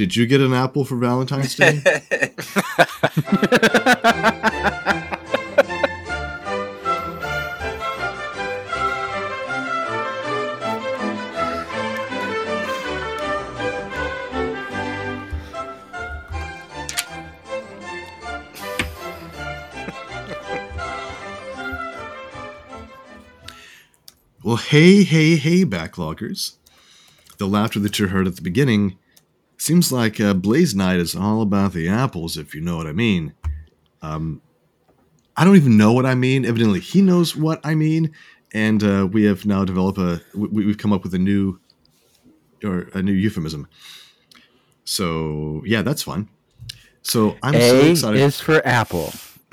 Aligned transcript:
Did 0.00 0.16
you 0.16 0.24
get 0.24 0.40
an 0.40 0.54
apple 0.54 0.86
for 0.86 0.96
Valentine's 0.96 1.54
Day? 1.54 1.82
well, 24.42 24.56
hey, 24.56 25.04
hey, 25.04 25.36
hey, 25.36 25.66
backloggers. 25.66 26.54
The 27.36 27.46
laughter 27.46 27.78
that 27.80 27.98
you 27.98 28.06
heard 28.06 28.26
at 28.26 28.36
the 28.36 28.40
beginning 28.40 28.96
seems 29.60 29.92
like 29.92 30.20
uh, 30.20 30.34
BlazeKnight 30.34 30.98
is 30.98 31.14
all 31.14 31.42
about 31.42 31.72
the 31.72 31.88
apples, 31.88 32.36
if 32.36 32.54
you 32.54 32.60
know 32.60 32.76
what 32.76 32.86
I 32.86 32.92
mean. 32.92 33.34
Um, 34.02 34.40
I 35.36 35.44
don't 35.44 35.56
even 35.56 35.76
know 35.76 35.92
what 35.92 36.06
I 36.06 36.14
mean. 36.14 36.44
Evidently, 36.44 36.80
he 36.80 37.02
knows 37.02 37.36
what 37.36 37.60
I 37.64 37.74
mean, 37.74 38.12
and 38.52 38.82
uh, 38.82 39.06
we 39.10 39.24
have 39.24 39.44
now 39.46 39.64
developed 39.64 39.98
a. 39.98 40.20
We, 40.34 40.64
we've 40.66 40.78
come 40.78 40.92
up 40.92 41.02
with 41.02 41.14
a 41.14 41.18
new, 41.18 41.58
or 42.64 42.88
a 42.94 43.02
new 43.02 43.12
euphemism. 43.12 43.68
So 44.84 45.62
yeah, 45.66 45.82
that's 45.82 46.02
fun. 46.02 46.28
So 47.02 47.36
I'm 47.42 47.54
A 47.54 47.60
so 47.60 47.76
excited. 47.90 48.20
is 48.20 48.40
for 48.40 48.66
apple. 48.66 49.12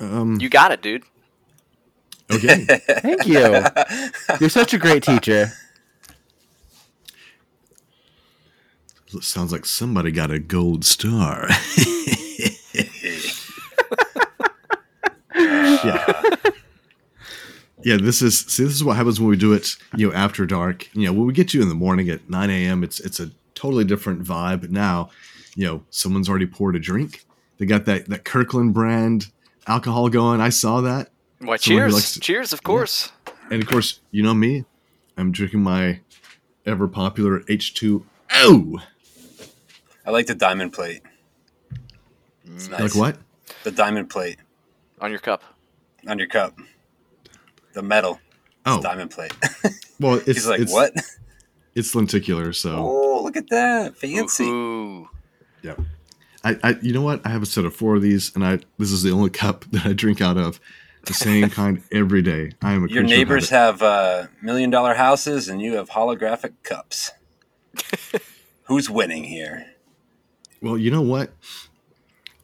um, 0.00 0.38
You 0.40 0.48
got 0.48 0.72
it, 0.72 0.82
dude. 0.82 1.04
okay. 2.32 2.64
Thank 2.64 3.26
you. 3.26 3.64
You're 4.40 4.50
such 4.50 4.72
a 4.74 4.78
great 4.78 5.02
teacher. 5.02 5.52
Sounds 9.20 9.52
like 9.52 9.66
somebody 9.66 10.10
got 10.10 10.30
a 10.30 10.38
gold 10.38 10.84
star. 10.84 11.48
yeah. 15.34 16.22
Yeah, 17.84 17.96
this 17.96 18.22
is 18.22 18.38
see 18.40 18.62
this 18.62 18.74
is 18.74 18.84
what 18.84 18.96
happens 18.96 19.18
when 19.20 19.28
we 19.28 19.36
do 19.36 19.52
it, 19.52 19.74
you 19.96 20.08
know, 20.08 20.14
after 20.14 20.46
dark. 20.46 20.88
You 20.94 21.06
know, 21.06 21.12
when 21.12 21.26
we 21.26 21.32
get 21.32 21.52
you 21.52 21.62
in 21.62 21.68
the 21.68 21.74
morning 21.74 22.08
at 22.10 22.30
9 22.30 22.50
a.m., 22.50 22.84
it's 22.84 23.00
it's 23.00 23.18
a 23.18 23.30
totally 23.54 23.84
different 23.84 24.22
vibe. 24.22 24.70
Now, 24.70 25.10
you 25.56 25.66
know, 25.66 25.82
someone's 25.90 26.28
already 26.28 26.46
poured 26.46 26.76
a 26.76 26.78
drink. 26.78 27.24
They 27.58 27.66
got 27.66 27.84
that 27.86 28.08
that 28.08 28.24
Kirkland 28.24 28.72
brand 28.72 29.32
alcohol 29.66 30.08
going. 30.10 30.40
I 30.40 30.50
saw 30.50 30.80
that. 30.82 31.10
Why, 31.40 31.56
Someone 31.56 31.90
cheers. 31.90 32.12
to- 32.12 32.20
cheers, 32.20 32.52
of 32.52 32.62
course. 32.62 33.10
And 33.50 33.60
of 33.60 33.68
course, 33.68 33.98
you 34.12 34.22
know 34.22 34.34
me. 34.34 34.64
I'm 35.16 35.32
drinking 35.32 35.62
my 35.62 36.00
ever 36.64 36.86
popular 36.86 37.40
H2O. 37.40 38.80
I 40.04 40.10
like 40.10 40.26
the 40.26 40.34
diamond 40.34 40.72
plate. 40.72 41.02
It's 42.44 42.68
nice. 42.68 42.80
Like 42.80 42.94
what? 42.94 43.16
The 43.64 43.70
diamond 43.70 44.10
plate 44.10 44.38
On 45.00 45.10
your 45.10 45.20
cup. 45.20 45.42
on 46.08 46.18
your 46.18 46.28
cup. 46.28 46.58
The 47.74 47.82
metal 47.82 48.18
Oh, 48.66 48.80
diamond 48.80 49.10
plate. 49.10 49.32
well, 50.00 50.14
it's 50.16 50.26
He's 50.26 50.46
like, 50.46 50.60
it's, 50.60 50.72
what? 50.72 50.92
It's 51.74 51.94
lenticular, 51.94 52.52
so 52.52 52.76
Oh, 52.76 53.22
look 53.22 53.36
at 53.36 53.48
that. 53.48 53.96
Fancy. 53.96 54.44
Ooh. 54.44 55.08
yeah. 55.62 55.74
I, 56.44 56.58
I, 56.62 56.76
you 56.82 56.92
know 56.92 57.00
what? 57.00 57.24
I 57.24 57.30
have 57.30 57.42
a 57.42 57.46
set 57.46 57.64
of 57.64 57.74
four 57.74 57.94
of 57.96 58.02
these, 58.02 58.30
and 58.34 58.44
I 58.44 58.58
this 58.78 58.92
is 58.92 59.02
the 59.02 59.10
only 59.10 59.30
cup 59.44 59.64
that 59.70 59.86
I 59.86 59.92
drink 59.94 60.20
out 60.20 60.36
of. 60.36 60.60
The 61.06 61.14
same 61.14 61.48
kind 61.50 61.82
every 61.90 62.20
day. 62.22 62.52
I 62.60 62.74
am 62.74 62.84
a 62.84 62.88
Your 62.88 63.02
neighbors 63.02 63.48
habit. 63.48 63.80
have 63.80 63.82
uh, 63.82 64.26
million 64.42 64.68
dollar 64.70 64.94
houses 64.94 65.48
and 65.48 65.60
you 65.62 65.74
have 65.76 65.88
holographic 65.90 66.52
cups. 66.62 67.10
Who's 68.64 68.88
winning 68.90 69.24
here? 69.24 69.66
Well, 70.62 70.78
you 70.78 70.90
know 70.90 71.02
what? 71.02 71.32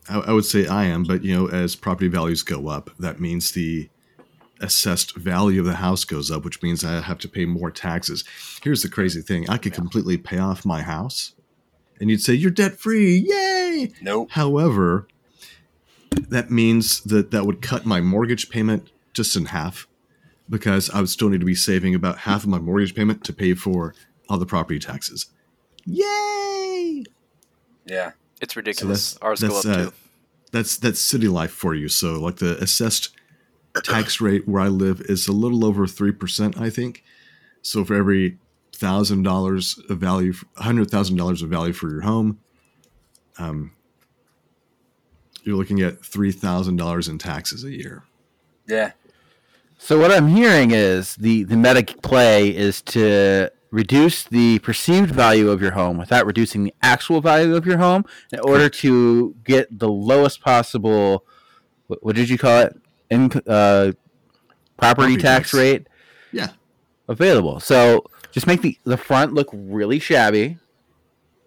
I, 0.09 0.19
I 0.19 0.33
would 0.33 0.45
say 0.45 0.67
I 0.67 0.85
am, 0.85 1.05
but 1.05 1.23
you 1.23 1.35
know, 1.35 1.49
as 1.49 1.77
property 1.77 2.09
values 2.09 2.43
go 2.43 2.69
up, 2.69 2.91
that 2.99 3.21
means 3.21 3.53
the 3.53 3.89
assessed 4.61 5.17
value 5.17 5.61
of 5.61 5.67
the 5.67 5.77
house 5.77 6.05
goes 6.05 6.31
up, 6.31 6.45
which 6.45 6.61
means 6.61 6.85
I 6.85 7.01
have 7.01 7.19
to 7.19 7.29
pay 7.29 7.45
more 7.45 7.71
taxes. 7.71 8.25
Here's 8.63 8.83
the 8.83 8.89
crazy 8.89 9.23
thing: 9.23 9.49
I 9.49 9.57
could 9.57 9.73
completely 9.73 10.19
pay 10.19 10.39
off 10.39 10.67
my 10.67 10.83
house, 10.83 11.35
and 12.01 12.11
you'd 12.11 12.23
say 12.23 12.35
you're 12.35 12.51
debt 12.51 12.79
free, 12.79 13.17
yay! 13.17 13.93
Nope. 14.03 14.33
However, 14.33 15.07
that 16.11 16.51
means 16.51 17.01
that 17.03 17.31
that 17.31 17.47
would 17.47 17.63
cut 17.63 17.87
my 17.87 18.01
mortgage 18.01 18.51
payment 18.51 18.91
just 19.13 19.37
in 19.37 19.47
half 19.47 19.87
because 20.51 20.91
I 20.91 21.01
would 21.01 21.11
still 21.11 21.29
need 21.29 21.41
to 21.41 21.47
be 21.47 21.55
saving 21.55 21.95
about 21.95 22.19
half 22.19 22.43
of 22.43 22.49
my 22.49 22.59
mortgage 22.59 22.95
payment 22.95 23.23
to 23.25 23.33
pay 23.33 23.55
for 23.55 23.95
all 24.29 24.39
the 24.39 24.47
property 24.47 24.79
taxes. 24.79 25.27
Yay! 25.85 27.05
Yeah. 27.89 28.13
It's 28.41 28.55
So 28.55 28.59
ridiculous. 28.61 29.13
that's 29.15 29.23
Ours 29.23 29.41
that's 29.41 29.65
go 29.65 29.71
up 29.73 29.79
uh, 29.79 29.85
too. 29.87 29.93
that's 30.53 30.77
that's 30.77 31.01
city 31.01 31.29
life 31.29 31.51
for 31.51 31.75
you. 31.75 31.89
So 31.89 32.21
like 32.21 32.37
the 32.37 32.57
assessed 32.63 33.11
tax 33.83 34.21
rate 34.21 34.47
where 34.49 34.63
I 34.63 34.69
live 34.69 35.01
is 35.03 35.27
a 35.29 35.33
little 35.33 35.65
over 35.65 35.87
three 35.87 36.13
percent, 36.13 36.61
I 36.61 36.71
think. 36.71 37.03
So 37.63 37.85
for 37.85 37.95
every 37.95 38.39
thousand 38.75 39.25
dollars 39.25 39.81
of 39.89 39.99
value, 39.99 40.33
hundred 40.57 40.91
thousand 40.91 41.17
dollars 41.17 41.43
of 41.43 41.49
value 41.51 41.73
for 41.73 41.91
your 41.91 42.03
home, 42.03 42.39
um, 43.39 43.73
you're 45.43 45.57
looking 45.57 45.81
at 45.81 46.05
three 46.05 46.33
thousand 46.33 46.77
dollars 46.77 47.09
in 47.09 47.19
taxes 47.19 47.65
a 47.65 47.71
year. 47.71 48.05
Yeah. 48.67 48.93
So 49.79 49.99
what 49.99 50.11
I'm 50.11 50.29
hearing 50.29 50.71
is 50.73 51.15
the 51.17 51.45
the 51.45 51.57
meta 51.57 51.83
play 52.03 52.55
is 52.55 52.83
to 52.83 53.51
reduce 53.71 54.25
the 54.25 54.59
perceived 54.61 55.11
value 55.11 55.51
of 55.51 55.61
your 55.61 55.73
home 55.73 55.99
without 55.99 56.25
reducing 56.27 56.65
the 56.65 56.75
actual 56.83 57.21
value 57.21 57.55
of 57.55 57.67
your 57.67 57.79
home 57.79 58.05
in 58.33 58.41
order 58.41 58.69
to 58.69 59.35
get 59.45 59.79
the 59.79 59.89
lowest 59.89 60.41
possible 60.41 61.25
what, 61.89 62.03
what 62.05 62.17
did 62.17 62.29
you 62.31 62.39
call 62.39 62.61
it 62.61 62.77
in 63.11 63.25
uh, 63.47 63.93
property, 63.97 63.97
Property 64.77 65.17
tax, 65.17 65.51
tax. 65.51 65.55
rate 65.55 65.87
Yeah, 66.33 66.49
available. 67.09 67.61
So 67.61 68.05
just 68.33 68.47
make 68.47 68.63
the 68.63 68.79
the 68.85 68.97
front 68.97 69.33
look 69.35 69.49
really 69.53 69.99
shabby, 69.99 70.59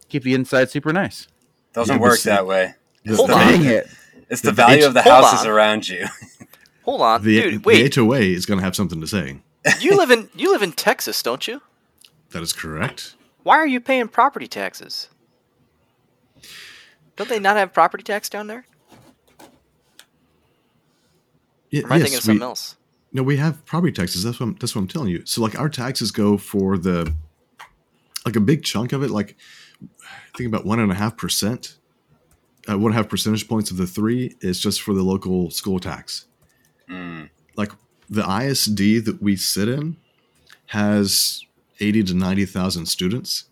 keep 0.09 0.23
the 0.23 0.33
inside 0.33 0.69
super 0.69 0.91
nice. 0.93 1.27
Doesn't 1.73 1.95
Yeah, 1.95 2.01
work 2.01 2.17
see- 2.19 2.29
that 2.29 2.45
way. 2.47 2.73
the, 3.05 3.15
Hold 3.15 3.29
the- 3.29 3.33
on. 3.35 3.61
It! 3.65 3.87
It's 4.29 4.41
the 4.41 4.47
The 4.49 4.53
value 4.55 4.77
H- 4.79 4.83
of 4.85 4.93
the 4.93 5.01
houses 5.01 5.41
on. 5.41 5.47
around 5.47 5.87
you. 5.89 6.05
Hold 6.83 7.01
on, 7.01 7.23
the, 7.23 7.41
dude. 7.51 7.65
Wait, 7.65 7.93
the 7.93 8.01
HOA 8.01 8.19
is 8.19 8.45
going 8.45 8.57
to 8.59 8.63
have 8.63 8.75
something 8.75 8.99
to 9.01 9.07
say. 9.07 9.39
you 9.79 9.95
live 9.97 10.09
in 10.11 10.29
you 10.35 10.51
live 10.51 10.63
in 10.63 10.71
Texas, 10.71 11.21
don't 11.21 11.47
you? 11.47 11.61
That 12.31 12.41
is 12.41 12.53
correct. 12.53 13.15
Why 13.43 13.57
are 13.57 13.67
you 13.67 13.79
paying 13.79 14.07
property 14.07 14.47
taxes? 14.47 15.09
Don't 17.15 17.29
they 17.29 17.39
not 17.39 17.57
have 17.57 17.73
property 17.73 18.03
tax 18.03 18.29
down 18.29 18.47
there? 18.47 18.65
Y- 21.71 21.79
Or 21.81 21.85
am 21.85 21.91
I 21.91 21.95
thinking 21.97 22.13
yes, 22.13 22.17
of 22.19 22.23
something 22.23 22.39
we- 22.39 22.43
else? 22.45 22.75
No, 23.13 23.23
we 23.23 23.35
have 23.37 23.65
property 23.65 23.91
taxes. 23.91 24.23
That's 24.23 24.39
what 24.39 24.45
I'm, 24.47 24.55
that's 24.55 24.73
what 24.73 24.81
I'm 24.81 24.87
telling 24.87 25.09
you. 25.09 25.25
So 25.25 25.41
like 25.41 25.59
our 25.59 25.67
taxes 25.67 26.11
go 26.11 26.37
for 26.37 26.77
the 26.77 27.13
like 28.25 28.37
a 28.37 28.39
big 28.39 28.63
chunk 28.63 28.93
of 28.93 29.03
it, 29.03 29.09
like 29.11 29.35
I 29.83 30.37
think 30.37 30.47
about 30.47 30.65
one 30.65 30.79
and 30.79 30.89
a 30.91 30.95
half 30.95 31.17
percent, 31.17 31.77
uh, 32.69 32.77
one 32.77 32.91
and 32.91 32.93
a 32.93 33.03
half 33.03 33.09
percentage 33.09 33.49
points 33.49 33.69
of 33.69 33.75
the 33.75 33.87
three 33.87 34.35
is 34.39 34.61
just 34.61 34.81
for 34.81 34.93
the 34.93 35.03
local 35.03 35.49
school 35.49 35.77
tax. 35.79 36.27
Mm. 36.89 37.29
Like 37.57 37.73
the 38.09 38.21
ISD 38.21 39.03
that 39.05 39.17
we 39.21 39.35
sit 39.35 39.67
in 39.67 39.97
has 40.67 41.45
eighty 41.81 42.03
to 42.03 42.13
ninety 42.13 42.45
thousand 42.45 42.85
students, 42.85 43.45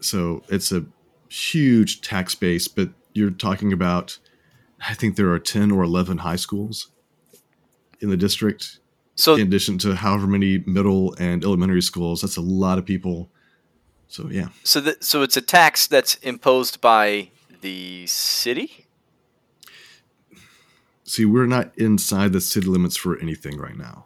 so 0.00 0.42
it's 0.48 0.72
a 0.72 0.86
huge 1.28 2.00
tax 2.00 2.34
base. 2.34 2.68
But 2.68 2.90
you're 3.12 3.30
talking 3.30 3.72
about, 3.72 4.18
I 4.88 4.94
think 4.94 5.16
there 5.16 5.30
are 5.32 5.38
ten 5.38 5.70
or 5.70 5.82
eleven 5.82 6.18
high 6.18 6.36
schools 6.36 6.90
in 8.00 8.10
the 8.10 8.16
district 8.16 8.78
So 9.14 9.34
in 9.34 9.40
addition 9.42 9.78
to 9.78 9.94
however 9.94 10.26
many 10.26 10.62
middle 10.66 11.14
and 11.18 11.42
elementary 11.42 11.80
schools 11.80 12.20
that's 12.20 12.36
a 12.36 12.42
lot 12.42 12.76
of 12.78 12.84
people 12.84 13.30
so 14.06 14.28
yeah 14.30 14.48
so 14.64 14.80
that 14.82 15.02
so 15.02 15.22
it's 15.22 15.36
a 15.36 15.40
tax 15.40 15.86
that's 15.86 16.16
imposed 16.16 16.82
by 16.82 17.30
the 17.62 18.06
city. 18.06 18.86
see 21.04 21.24
we're 21.24 21.46
not 21.46 21.72
inside 21.78 22.34
the 22.34 22.40
city 22.40 22.66
limits 22.66 22.96
for 22.96 23.18
anything 23.18 23.56
right 23.56 23.78
now 23.78 24.04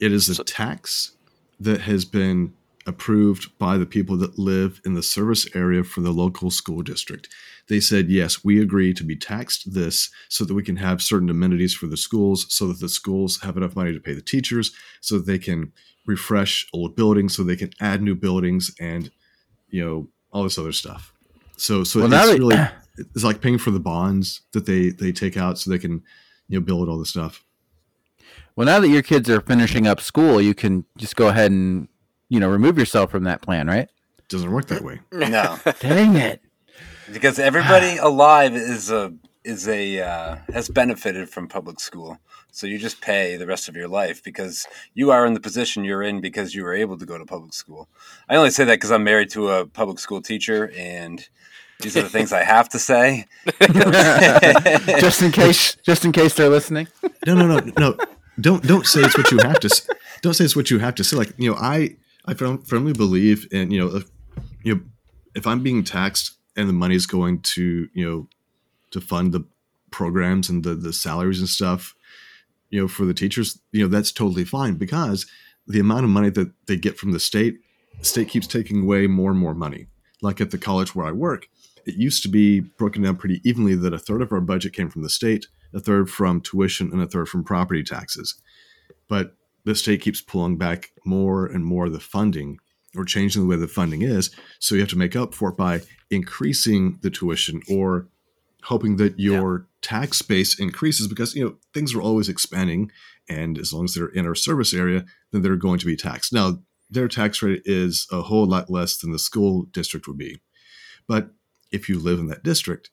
it 0.00 0.12
is 0.12 0.28
a 0.28 0.34
So- 0.34 0.42
tax 0.42 1.12
that 1.60 1.82
has 1.82 2.04
been 2.04 2.54
approved 2.86 3.56
by 3.58 3.76
the 3.76 3.86
people 3.86 4.16
that 4.16 4.38
live 4.38 4.80
in 4.84 4.94
the 4.94 5.02
service 5.02 5.46
area 5.54 5.84
for 5.84 6.00
the 6.00 6.10
local 6.10 6.50
school 6.50 6.82
district. 6.82 7.28
They 7.68 7.78
said 7.78 8.08
yes 8.08 8.42
we 8.42 8.60
agree 8.60 8.94
to 8.94 9.04
be 9.04 9.16
taxed 9.16 9.74
this 9.74 10.10
so 10.28 10.44
that 10.44 10.54
we 10.54 10.62
can 10.62 10.76
have 10.76 11.02
certain 11.02 11.30
amenities 11.30 11.74
for 11.74 11.86
the 11.86 11.96
schools 11.96 12.46
so 12.52 12.66
that 12.68 12.80
the 12.80 12.88
schools 12.88 13.40
have 13.42 13.56
enough 13.56 13.76
money 13.76 13.92
to 13.92 14.00
pay 14.00 14.14
the 14.14 14.22
teachers 14.22 14.72
so 15.00 15.16
that 15.16 15.26
they 15.26 15.38
can 15.38 15.72
refresh 16.06 16.66
old 16.72 16.96
buildings 16.96 17.36
so 17.36 17.42
they 17.42 17.56
can 17.56 17.70
add 17.80 18.02
new 18.02 18.14
buildings 18.14 18.74
and 18.80 19.10
you 19.68 19.84
know 19.84 20.08
all 20.32 20.42
this 20.42 20.58
other 20.58 20.72
stuff. 20.72 21.12
So 21.56 21.84
so 21.84 22.00
Well, 22.00 22.12
it's 22.12 22.38
really 22.38 22.56
it's 23.14 23.24
like 23.24 23.40
paying 23.40 23.58
for 23.58 23.70
the 23.70 23.80
bonds 23.80 24.40
that 24.52 24.66
they 24.66 24.90
they 24.90 25.12
take 25.12 25.36
out 25.36 25.58
so 25.58 25.70
they 25.70 25.78
can 25.78 26.02
you 26.48 26.58
know 26.58 26.64
build 26.64 26.88
all 26.88 26.98
the 26.98 27.06
stuff 27.06 27.44
Well, 28.60 28.66
now 28.66 28.78
that 28.78 28.90
your 28.90 29.00
kids 29.00 29.30
are 29.30 29.40
finishing 29.40 29.86
up 29.86 30.02
school, 30.02 30.38
you 30.38 30.54
can 30.54 30.84
just 30.98 31.16
go 31.16 31.28
ahead 31.28 31.50
and 31.50 31.88
you 32.28 32.38
know 32.38 32.50
remove 32.50 32.76
yourself 32.76 33.10
from 33.10 33.24
that 33.24 33.40
plan, 33.40 33.66
right? 33.68 33.88
Doesn't 34.28 34.52
work 34.52 34.66
that 34.66 34.84
way. 34.84 35.00
No, 35.10 35.58
Dang 35.80 36.14
it! 36.16 36.42
because 37.10 37.38
everybody 37.38 37.96
alive 37.96 38.54
is 38.54 38.90
a 38.90 39.14
is 39.44 39.66
a 39.66 40.02
uh, 40.02 40.36
has 40.52 40.68
benefited 40.68 41.30
from 41.30 41.48
public 41.48 41.80
school. 41.80 42.18
So 42.52 42.66
you 42.66 42.76
just 42.76 43.00
pay 43.00 43.36
the 43.36 43.46
rest 43.46 43.70
of 43.70 43.76
your 43.76 43.88
life 43.88 44.22
because 44.22 44.66
you 44.92 45.10
are 45.10 45.24
in 45.24 45.32
the 45.32 45.40
position 45.40 45.82
you're 45.82 46.02
in 46.02 46.20
because 46.20 46.54
you 46.54 46.62
were 46.62 46.74
able 46.74 46.98
to 46.98 47.06
go 47.06 47.16
to 47.16 47.24
public 47.24 47.54
school. 47.54 47.88
I 48.28 48.36
only 48.36 48.50
say 48.50 48.64
that 48.64 48.74
because 48.74 48.90
I'm 48.90 49.04
married 49.04 49.30
to 49.30 49.48
a 49.48 49.64
public 49.64 49.98
school 49.98 50.20
teacher, 50.20 50.70
and 50.76 51.26
these 51.78 51.96
are 51.96 52.02
the 52.02 52.10
things 52.10 52.30
I 52.30 52.42
have 52.42 52.68
to 52.68 52.78
say. 52.78 53.24
just 55.00 55.22
in 55.22 55.32
case, 55.32 55.78
just 55.82 56.04
in 56.04 56.12
case 56.12 56.34
they're 56.34 56.50
listening. 56.50 56.88
No, 57.26 57.34
no, 57.34 57.46
no, 57.46 57.72
no. 57.78 57.96
Don't 58.40 58.62
don't 58.62 58.86
say 58.86 59.00
it's 59.02 59.16
what 59.16 59.30
you 59.30 59.38
have 59.38 59.60
to. 59.60 59.96
Don't 60.22 60.34
say 60.34 60.44
it's 60.44 60.56
what 60.56 60.70
you 60.70 60.78
have 60.78 60.94
to 60.96 61.04
say. 61.04 61.16
Like 61.16 61.32
you 61.36 61.50
know, 61.50 61.56
I 61.56 61.96
I 62.26 62.34
firmly 62.34 62.92
believe 62.92 63.46
in 63.50 63.70
you 63.70 63.80
know, 63.80 63.96
if, 63.96 64.04
you 64.62 64.74
know, 64.74 64.80
if 65.34 65.46
I'm 65.46 65.62
being 65.62 65.84
taxed 65.84 66.36
and 66.56 66.68
the 66.68 66.72
money 66.72 66.94
is 66.94 67.06
going 67.06 67.40
to 67.40 67.88
you 67.92 68.08
know 68.08 68.28
to 68.90 69.00
fund 69.00 69.32
the 69.32 69.44
programs 69.90 70.48
and 70.48 70.62
the 70.64 70.74
the 70.74 70.92
salaries 70.92 71.40
and 71.40 71.48
stuff, 71.48 71.94
you 72.70 72.80
know, 72.80 72.88
for 72.88 73.04
the 73.04 73.14
teachers, 73.14 73.58
you 73.72 73.82
know, 73.82 73.88
that's 73.88 74.12
totally 74.12 74.44
fine 74.44 74.74
because 74.74 75.26
the 75.66 75.80
amount 75.80 76.04
of 76.04 76.10
money 76.10 76.30
that 76.30 76.52
they 76.66 76.76
get 76.76 76.98
from 76.98 77.12
the 77.12 77.20
state, 77.20 77.58
the 77.98 78.04
state 78.04 78.28
keeps 78.28 78.46
taking 78.46 78.82
away 78.82 79.06
more 79.06 79.30
and 79.30 79.40
more 79.40 79.54
money. 79.54 79.86
Like 80.22 80.40
at 80.40 80.50
the 80.50 80.58
college 80.58 80.94
where 80.94 81.06
I 81.06 81.12
work, 81.12 81.48
it 81.86 81.94
used 81.94 82.22
to 82.24 82.28
be 82.28 82.60
broken 82.60 83.02
down 83.02 83.16
pretty 83.16 83.40
evenly 83.44 83.74
that 83.74 83.94
a 83.94 83.98
third 83.98 84.22
of 84.22 84.32
our 84.32 84.40
budget 84.40 84.72
came 84.72 84.90
from 84.90 85.02
the 85.02 85.10
state, 85.10 85.46
a 85.72 85.80
third 85.80 86.10
from 86.10 86.40
tuition, 86.40 86.92
and 86.92 87.02
a 87.02 87.06
third 87.06 87.28
from 87.28 87.44
property 87.44 87.82
taxes. 87.82 88.40
But 89.08 89.36
the 89.64 89.74
state 89.74 90.00
keeps 90.00 90.20
pulling 90.20 90.56
back 90.56 90.90
more 91.04 91.46
and 91.46 91.64
more 91.64 91.86
of 91.86 91.92
the 91.92 92.00
funding 92.00 92.58
or 92.96 93.04
changing 93.04 93.42
the 93.42 93.48
way 93.48 93.56
the 93.56 93.68
funding 93.68 94.02
is. 94.02 94.30
So 94.58 94.74
you 94.74 94.80
have 94.80 94.90
to 94.90 94.98
make 94.98 95.14
up 95.14 95.34
for 95.34 95.50
it 95.50 95.56
by 95.56 95.82
increasing 96.10 96.98
the 97.02 97.10
tuition 97.10 97.62
or 97.70 98.08
hoping 98.64 98.96
that 98.96 99.18
your 99.18 99.66
tax 99.82 100.20
base 100.22 100.58
increases 100.58 101.08
because 101.08 101.34
you 101.34 101.44
know 101.44 101.56
things 101.72 101.94
are 101.94 102.02
always 102.02 102.28
expanding 102.28 102.90
and 103.28 103.56
as 103.56 103.72
long 103.72 103.84
as 103.84 103.94
they're 103.94 104.08
in 104.08 104.26
our 104.26 104.34
service 104.34 104.74
area 104.74 105.04
then 105.30 105.40
they're 105.40 105.56
going 105.56 105.78
to 105.78 105.86
be 105.86 105.96
taxed 105.96 106.32
now 106.32 106.58
their 106.90 107.08
tax 107.08 107.42
rate 107.42 107.62
is 107.64 108.06
a 108.12 108.20
whole 108.22 108.46
lot 108.46 108.68
less 108.68 108.98
than 108.98 109.12
the 109.12 109.18
school 109.18 109.62
district 109.72 110.06
would 110.06 110.18
be 110.18 110.40
but 111.06 111.30
if 111.72 111.88
you 111.88 111.98
live 111.98 112.18
in 112.18 112.26
that 112.26 112.42
district 112.42 112.90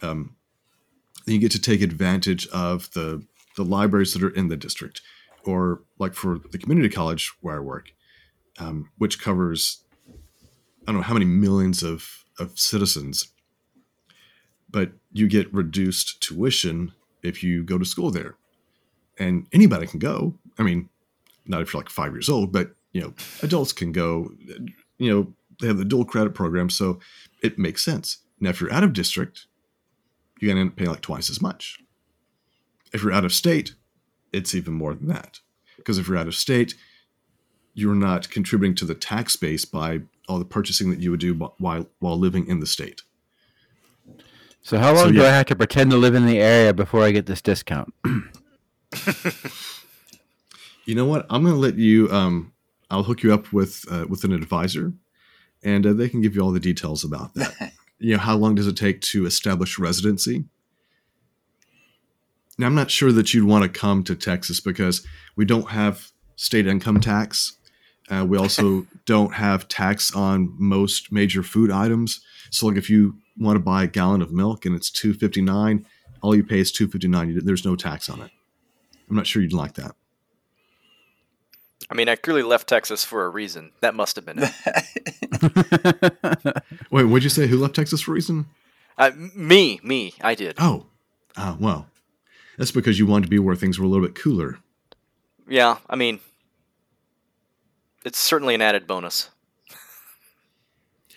um, 0.00 0.34
you 1.26 1.38
get 1.38 1.52
to 1.52 1.60
take 1.60 1.82
advantage 1.82 2.46
of 2.48 2.90
the 2.92 3.24
the 3.56 3.64
libraries 3.64 4.12
that 4.12 4.22
are 4.22 4.30
in 4.30 4.48
the 4.48 4.56
district 4.56 5.00
or 5.44 5.82
like 5.98 6.14
for 6.14 6.38
the 6.50 6.58
community 6.58 6.88
college 6.88 7.32
where 7.40 7.56
i 7.56 7.60
work 7.60 7.92
um, 8.58 8.90
which 8.98 9.20
covers 9.20 9.84
i 10.08 10.86
don't 10.86 10.96
know 10.96 11.02
how 11.02 11.14
many 11.14 11.26
millions 11.26 11.82
of 11.82 12.24
of 12.38 12.58
citizens 12.58 13.28
but 14.74 14.90
you 15.12 15.28
get 15.28 15.54
reduced 15.54 16.20
tuition 16.20 16.92
if 17.22 17.44
you 17.44 17.62
go 17.62 17.78
to 17.78 17.84
school 17.84 18.10
there. 18.10 18.34
And 19.16 19.46
anybody 19.52 19.86
can 19.86 20.00
go. 20.00 20.34
I 20.58 20.64
mean, 20.64 20.88
not 21.46 21.62
if 21.62 21.72
you're 21.72 21.80
like 21.80 21.88
five 21.88 22.12
years 22.12 22.28
old, 22.28 22.52
but 22.52 22.74
you 22.92 23.00
know, 23.00 23.14
adults 23.42 23.72
can 23.72 23.92
go. 23.92 24.32
You 24.98 25.10
know, 25.10 25.32
they 25.60 25.68
have 25.68 25.78
the 25.78 25.84
dual 25.84 26.04
credit 26.04 26.34
program, 26.34 26.70
so 26.70 26.98
it 27.40 27.56
makes 27.56 27.84
sense. 27.84 28.18
Now, 28.40 28.50
if 28.50 28.60
you're 28.60 28.72
out 28.72 28.82
of 28.82 28.92
district, 28.92 29.46
you're 30.44 30.52
gonna 30.52 30.60
end 30.60 30.70
up 30.70 30.76
paying 30.76 30.90
like 30.90 31.00
twice 31.00 31.30
as 31.30 31.40
much. 31.40 31.78
If 32.92 33.02
you're 33.02 33.12
out 33.12 33.24
of 33.24 33.32
state, 33.32 33.74
it's 34.32 34.54
even 34.54 34.74
more 34.74 34.94
than 34.94 35.08
that. 35.08 35.40
Because 35.76 35.98
if 35.98 36.06
you're 36.06 36.16
out 36.16 36.28
of 36.28 36.34
state, 36.34 36.74
you're 37.74 37.94
not 37.94 38.30
contributing 38.30 38.74
to 38.76 38.84
the 38.84 38.94
tax 38.94 39.36
base 39.36 39.64
by 39.64 40.02
all 40.28 40.38
the 40.38 40.44
purchasing 40.44 40.90
that 40.90 41.00
you 41.00 41.10
would 41.10 41.20
do 41.20 41.34
while 41.58 41.88
while 41.98 42.18
living 42.18 42.46
in 42.46 42.60
the 42.60 42.66
state. 42.66 43.02
So 44.62 44.78
how 44.78 44.94
long 44.94 45.06
So, 45.06 45.12
do. 45.12 45.22
I 45.22 45.28
have 45.28 45.46
to 45.46 45.56
pretend 45.56 45.90
to 45.90 45.96
live 45.96 46.14
in 46.14 46.24
the 46.26 46.38
area 46.38 46.72
before 46.72 47.02
I 47.02 47.10
get 47.10 47.26
this 47.26 47.42
discount? 47.42 47.92
You 50.86 50.94
know 50.94 51.06
what? 51.06 51.24
I'm 51.30 51.42
going 51.42 51.54
to 51.54 51.60
let 51.60 51.76
you. 51.78 52.10
Um, 52.10 52.52
I'll 52.90 53.04
hook 53.04 53.22
you 53.22 53.32
up 53.32 53.52
with 53.52 53.84
uh, 53.90 54.04
with 54.08 54.22
an 54.24 54.32
advisor, 54.32 54.92
and 55.62 55.86
uh, 55.86 55.92
they 55.94 56.08
can 56.10 56.20
give 56.20 56.34
you 56.36 56.42
all 56.42 56.52
the 56.52 56.60
details 56.60 57.04
about 57.04 57.32
that. 57.34 57.72
you 57.98 58.12
know, 58.12 58.20
how 58.20 58.36
long 58.36 58.54
does 58.54 58.66
it 58.66 58.76
take 58.76 59.00
to 59.00 59.26
establish 59.26 59.78
residency? 59.78 60.44
Now, 62.58 62.66
I'm 62.66 62.74
not 62.74 62.90
sure 62.90 63.12
that 63.12 63.34
you'd 63.34 63.48
want 63.48 63.64
to 63.64 63.80
come 63.80 64.04
to 64.04 64.14
Texas 64.14 64.60
because 64.60 65.04
we 65.36 65.44
don't 65.44 65.70
have 65.70 66.10
state 66.36 66.66
income 66.66 67.00
tax. 67.00 67.56
Uh, 68.08 68.24
we 68.28 68.38
also 68.38 68.86
don't 69.06 69.34
have 69.34 69.66
tax 69.68 70.14
on 70.14 70.54
most 70.58 71.10
major 71.10 71.42
food 71.42 71.70
items. 71.70 72.20
So, 72.50 72.66
like, 72.66 72.76
if 72.76 72.88
you 72.88 73.16
want 73.38 73.56
to 73.56 73.60
buy 73.60 73.84
a 73.84 73.88
gallon 73.88 74.22
of 74.22 74.30
milk 74.32 74.64
and 74.64 74.76
it's 74.76 74.90
two 74.90 75.14
fifty 75.14 75.42
nine, 75.42 75.86
all 76.22 76.36
you 76.36 76.44
pay 76.44 76.60
is 76.60 76.70
two 76.70 76.88
fifty 76.88 77.08
nine. 77.08 77.40
There's 77.44 77.64
no 77.64 77.74
tax 77.74 78.08
on 78.08 78.20
it. 78.20 78.30
I'm 79.08 79.16
not 79.16 79.26
sure 79.26 79.42
you'd 79.42 79.52
like 79.52 79.74
that. 79.74 79.96
I 81.90 81.94
mean, 81.94 82.08
I 82.08 82.16
clearly 82.16 82.42
left 82.42 82.68
Texas 82.68 83.04
for 83.04 83.24
a 83.26 83.28
reason. 83.28 83.72
That 83.80 83.94
must 83.94 84.16
have 84.16 84.24
been 84.24 84.38
it. 84.42 84.52
Wait, 86.90 87.04
what'd 87.04 87.24
you 87.24 87.30
say? 87.30 87.46
Who 87.46 87.58
left 87.58 87.74
Texas 87.74 88.00
for 88.00 88.12
a 88.12 88.14
reason? 88.14 88.46
uh, 88.98 89.10
me, 89.34 89.80
me, 89.82 90.14
I 90.20 90.34
did. 90.34 90.56
Oh, 90.58 90.86
ah, 91.36 91.56
well, 91.60 91.88
that's 92.56 92.70
because 92.70 92.98
you 92.98 93.06
wanted 93.06 93.24
to 93.24 93.30
be 93.30 93.38
where 93.38 93.56
things 93.56 93.78
were 93.78 93.84
a 93.84 93.88
little 93.88 94.06
bit 94.06 94.14
cooler. 94.14 94.58
Yeah, 95.48 95.78
I 95.90 95.96
mean, 95.96 96.20
it's 98.04 98.18
certainly 98.18 98.54
an 98.54 98.62
added 98.62 98.86
bonus. 98.86 99.30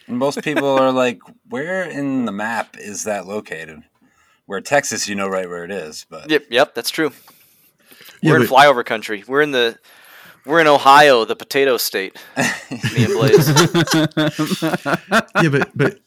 Most 0.08 0.42
people 0.42 0.68
are 0.68 0.92
like, 0.92 1.20
"Where 1.50 1.84
in 1.84 2.26
the 2.26 2.32
map 2.32 2.78
is 2.78 3.04
that 3.04 3.26
located?" 3.26 3.84
Where 4.46 4.62
Texas, 4.62 5.10
you 5.10 5.16
know 5.16 5.28
right 5.28 5.50
where 5.50 5.66
it 5.66 5.72
is, 5.72 6.06
but 6.10 6.30
Yep, 6.30 6.46
yep, 6.50 6.74
that's 6.74 6.90
true. 6.90 7.12
Yeah, 8.22 8.32
we're 8.32 8.42
in 8.42 8.48
flyover 8.48 8.86
country. 8.86 9.24
We're 9.28 9.42
in 9.42 9.52
the 9.52 9.78
we're 10.48 10.62
in 10.62 10.68
Ohio, 10.68 11.26
the 11.26 11.36
potato 11.36 11.78
state. 11.78 12.18
Me 12.72 13.06
and 13.06 13.14
Blaze. 13.14 13.48
yeah, 15.42 15.50
but 15.50 15.70
but 15.76 16.00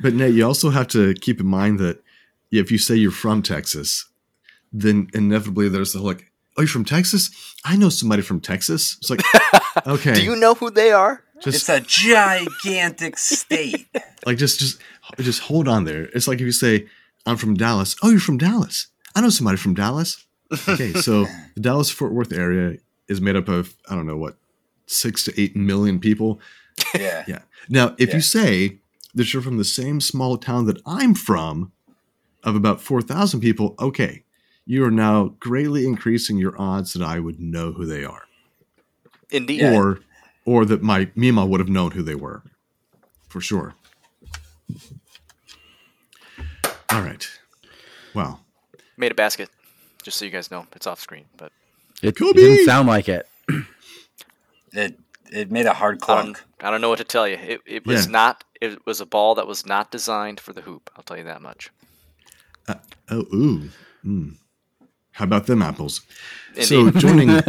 but 0.00 0.14
Nate, 0.14 0.34
you 0.34 0.46
also 0.46 0.70
have 0.70 0.88
to 0.88 1.14
keep 1.14 1.40
in 1.40 1.46
mind 1.46 1.78
that 1.80 2.02
if 2.50 2.70
you 2.70 2.78
say 2.78 2.94
you're 2.96 3.10
from 3.10 3.42
Texas, 3.42 4.06
then 4.72 5.08
inevitably 5.14 5.68
there's 5.68 5.92
the 5.92 5.98
whole 5.98 6.08
like, 6.08 6.30
oh, 6.56 6.62
you're 6.62 6.68
from 6.68 6.84
Texas? 6.84 7.30
I 7.64 7.76
know 7.76 7.88
somebody 7.88 8.22
from 8.22 8.40
Texas. 8.40 8.96
It's 9.00 9.10
like, 9.10 9.20
okay, 9.86 10.14
Do 10.14 10.22
you 10.22 10.36
know 10.36 10.54
who 10.54 10.70
they 10.70 10.92
are? 10.92 11.22
just 11.42 11.56
it's 11.56 11.68
a 11.70 11.80
gigantic 11.80 13.16
state. 13.16 13.86
like 14.26 14.36
just 14.36 14.58
just 14.58 14.78
just 15.18 15.40
hold 15.40 15.68
on 15.68 15.84
there. 15.84 16.04
It's 16.14 16.28
like 16.28 16.36
if 16.40 16.44
you 16.46 16.52
say 16.52 16.86
I'm 17.26 17.36
from 17.36 17.54
Dallas. 17.54 17.96
Oh, 18.02 18.10
you're 18.10 18.20
from 18.20 18.38
Dallas. 18.38 18.88
I 19.14 19.20
know 19.20 19.30
somebody 19.30 19.56
from 19.56 19.74
Dallas. 19.74 20.26
Okay, 20.68 20.92
so 20.94 21.26
the 21.54 21.60
Dallas 21.60 21.90
Fort 21.90 22.12
Worth 22.12 22.32
area 22.32 22.78
is 23.10 23.20
made 23.20 23.36
up 23.36 23.48
of 23.48 23.76
I 23.90 23.94
don't 23.94 24.06
know 24.06 24.16
what 24.16 24.36
six 24.86 25.24
to 25.24 25.38
eight 25.40 25.54
million 25.54 26.00
people. 26.00 26.40
Yeah. 26.98 27.24
Yeah. 27.28 27.42
Now, 27.68 27.94
if 27.98 28.08
Yeah. 28.08 28.14
you 28.16 28.20
say 28.22 28.78
that 29.14 29.32
you're 29.34 29.42
from 29.42 29.58
the 29.58 29.64
same 29.64 30.00
small 30.00 30.38
town 30.38 30.64
that 30.66 30.80
I'm 30.86 31.14
from, 31.14 31.72
of 32.42 32.54
about 32.56 32.80
four 32.80 33.02
thousand 33.02 33.40
people, 33.40 33.74
okay, 33.78 34.24
you 34.64 34.82
are 34.84 34.90
now 34.90 35.34
greatly 35.40 35.84
increasing 35.84 36.38
your 36.38 36.58
odds 36.60 36.94
that 36.94 37.02
I 37.02 37.18
would 37.20 37.38
know 37.40 37.72
who 37.72 37.84
they 37.84 38.04
are, 38.04 38.22
Indeed. 39.30 39.62
Or 39.62 40.00
or 40.46 40.64
that 40.64 40.82
my 40.82 41.10
Mima 41.14 41.44
would 41.44 41.60
have 41.60 41.68
known 41.68 41.90
who 41.90 42.02
they 42.02 42.14
were, 42.14 42.42
for 43.28 43.40
sure. 43.42 43.74
All 46.90 47.02
right. 47.02 47.28
Wow. 48.14 48.40
Made 48.96 49.12
a 49.12 49.14
basket. 49.14 49.48
Just 50.02 50.16
so 50.18 50.24
you 50.24 50.30
guys 50.30 50.50
know, 50.50 50.66
it's 50.74 50.86
off 50.86 50.98
screen. 51.00 51.26
But 51.36 51.52
It 52.02 52.16
Kobe! 52.16 52.32
didn't 52.40 52.64
sound 52.66 52.88
like 52.88 53.08
it. 53.08 53.26
It 54.72 54.98
it 55.32 55.50
made 55.50 55.66
a 55.66 55.74
hard 55.74 55.96
I 56.02 56.06
don't, 56.06 56.34
clunk. 56.34 56.42
I 56.60 56.70
don't 56.70 56.80
know 56.80 56.88
what 56.88 56.98
to 56.98 57.04
tell 57.04 57.26
you. 57.28 57.36
It, 57.36 57.60
it 57.66 57.86
was 57.86 58.06
Yeah. 58.06 58.12
not. 58.12 58.44
It 58.60 58.84
was 58.86 59.00
a 59.00 59.06
ball 59.06 59.34
that 59.36 59.46
was 59.46 59.64
not 59.66 59.90
designed 59.90 60.38
for 60.40 60.52
the 60.52 60.60
hoop. 60.62 60.90
I'll 60.96 61.02
tell 61.02 61.16
you 61.16 61.24
that 61.24 61.40
much. 61.42 61.70
Oh, 63.08 63.24
ooh. 63.34 63.70
Mm. 64.04 64.36
How 65.12 65.24
about 65.24 65.46
them 65.46 65.62
apples? 65.62 66.02
So 66.60 66.90
joining 66.90 67.40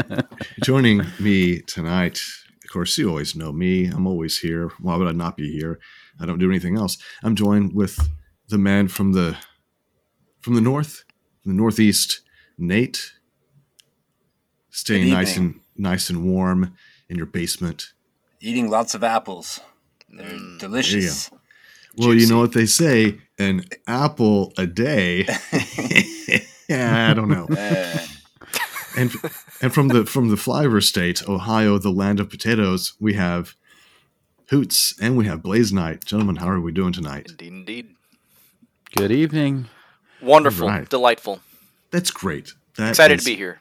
joining 0.64 1.02
me 1.20 1.60
tonight, 1.60 2.20
of 2.64 2.70
course, 2.72 2.96
you 2.96 3.08
always 3.08 3.34
know 3.36 3.52
me. 3.52 3.86
I'm 3.86 4.06
always 4.06 4.38
here. 4.38 4.70
Why 4.80 4.96
would 4.96 5.08
I 5.08 5.12
not 5.12 5.36
be 5.36 5.52
here? 5.52 5.78
I 6.20 6.26
don't 6.26 6.38
do 6.38 6.48
anything 6.50 6.76
else. 6.76 6.96
I'm 7.22 7.36
joined 7.36 7.74
with 7.74 7.98
the 8.48 8.58
man 8.58 8.88
from 8.88 9.12
the 9.12 9.36
from 10.40 10.54
the 10.54 10.60
north, 10.60 11.04
the 11.44 11.52
northeast, 11.52 12.22
Nate. 12.58 13.12
Staying 14.72 15.10
nice 15.10 15.36
and 15.36 15.60
nice 15.76 16.08
and 16.10 16.24
warm 16.24 16.74
in 17.08 17.16
your 17.16 17.26
basement. 17.26 17.92
Eating 18.40 18.68
lots 18.70 18.94
of 18.94 19.04
apples. 19.04 19.60
They're 20.10 20.26
Mm, 20.26 20.58
delicious. 20.58 21.30
Well, 21.96 22.14
you 22.14 22.26
know 22.26 22.38
what 22.40 22.52
they 22.52 22.64
say: 22.66 23.18
an 23.38 23.64
apple 23.86 24.52
a 24.56 24.66
day. 24.66 25.24
yeah, 26.68 27.10
I 27.10 27.14
don't 27.14 27.28
know. 27.28 27.46
Uh, 27.50 27.98
and 28.96 29.12
and 29.60 29.72
from 29.74 29.88
the 29.88 30.06
from 30.06 30.28
the 30.30 30.36
flyover 30.36 30.82
state, 30.82 31.28
Ohio, 31.28 31.78
the 31.78 31.90
land 31.92 32.18
of 32.20 32.30
potatoes, 32.30 32.94
we 32.98 33.12
have 33.14 33.54
Hootz 34.50 34.94
and 35.00 35.16
we 35.16 35.26
have 35.26 35.40
BlazeKnight. 35.42 36.04
Gentlemen, 36.04 36.36
how 36.36 36.48
are 36.48 36.60
we 36.60 36.72
doing 36.72 36.92
tonight? 36.92 37.26
Indeed, 37.30 37.52
indeed. 37.52 37.86
Good 38.96 39.12
evening. 39.12 39.68
Wonderful, 40.20 40.68
Right. 40.68 40.88
delightful. 40.88 41.40
That's 41.90 42.10
great. 42.10 42.52
That 42.76 42.90
Excited 42.90 43.18
is- 43.18 43.24
to 43.24 43.30
be 43.30 43.36
here. 43.36 43.60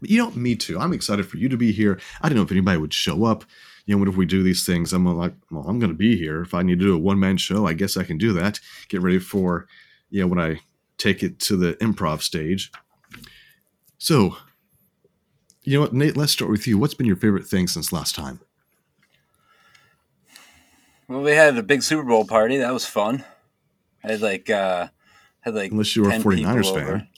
You 0.00 0.18
know, 0.18 0.30
me 0.30 0.54
too. 0.54 0.78
I'm 0.78 0.92
excited 0.92 1.26
for 1.28 1.38
you 1.38 1.48
to 1.48 1.56
be 1.56 1.72
here. 1.72 1.98
I 2.20 2.28
didn't 2.28 2.36
know 2.36 2.44
if 2.44 2.52
anybody 2.52 2.78
would 2.78 2.94
show 2.94 3.24
up. 3.24 3.44
You 3.86 3.94
know, 3.94 4.00
what 4.00 4.08
if 4.08 4.16
we 4.16 4.26
do 4.26 4.42
these 4.42 4.66
things, 4.66 4.92
I'm 4.92 5.06
like, 5.06 5.32
well, 5.50 5.64
I'm 5.66 5.78
going 5.78 5.90
to 5.90 5.96
be 5.96 6.16
here. 6.16 6.42
If 6.42 6.52
I 6.52 6.62
need 6.62 6.78
to 6.78 6.84
do 6.86 6.94
a 6.94 6.98
one 6.98 7.18
man 7.18 7.38
show, 7.38 7.66
I 7.66 7.72
guess 7.72 7.96
I 7.96 8.04
can 8.04 8.18
do 8.18 8.32
that. 8.34 8.60
Get 8.88 9.00
ready 9.00 9.18
for, 9.18 9.66
you 10.10 10.20
know, 10.20 10.26
when 10.26 10.38
I 10.38 10.60
take 10.98 11.22
it 11.22 11.38
to 11.40 11.56
the 11.56 11.72
improv 11.74 12.20
stage. 12.20 12.70
So, 13.96 14.36
you 15.62 15.74
know 15.74 15.80
what, 15.80 15.94
Nate? 15.94 16.16
Let's 16.16 16.32
start 16.32 16.50
with 16.50 16.66
you. 16.66 16.76
What's 16.76 16.94
been 16.94 17.06
your 17.06 17.16
favorite 17.16 17.46
thing 17.46 17.66
since 17.66 17.92
last 17.92 18.14
time? 18.14 18.40
Well, 21.08 21.22
we 21.22 21.30
had 21.32 21.56
a 21.56 21.62
big 21.62 21.82
Super 21.82 22.02
Bowl 22.02 22.26
party. 22.26 22.58
That 22.58 22.72
was 22.72 22.84
fun. 22.84 23.24
I 24.04 24.12
had 24.12 24.20
like 24.20 24.50
uh 24.50 24.88
had 25.40 25.54
like 25.54 25.72
Unless 25.72 25.96
you 25.96 26.02
were 26.02 26.10
a 26.10 26.12
10 26.12 26.22
49ers 26.22 26.74
fan. 26.74 26.84
over. 26.84 27.08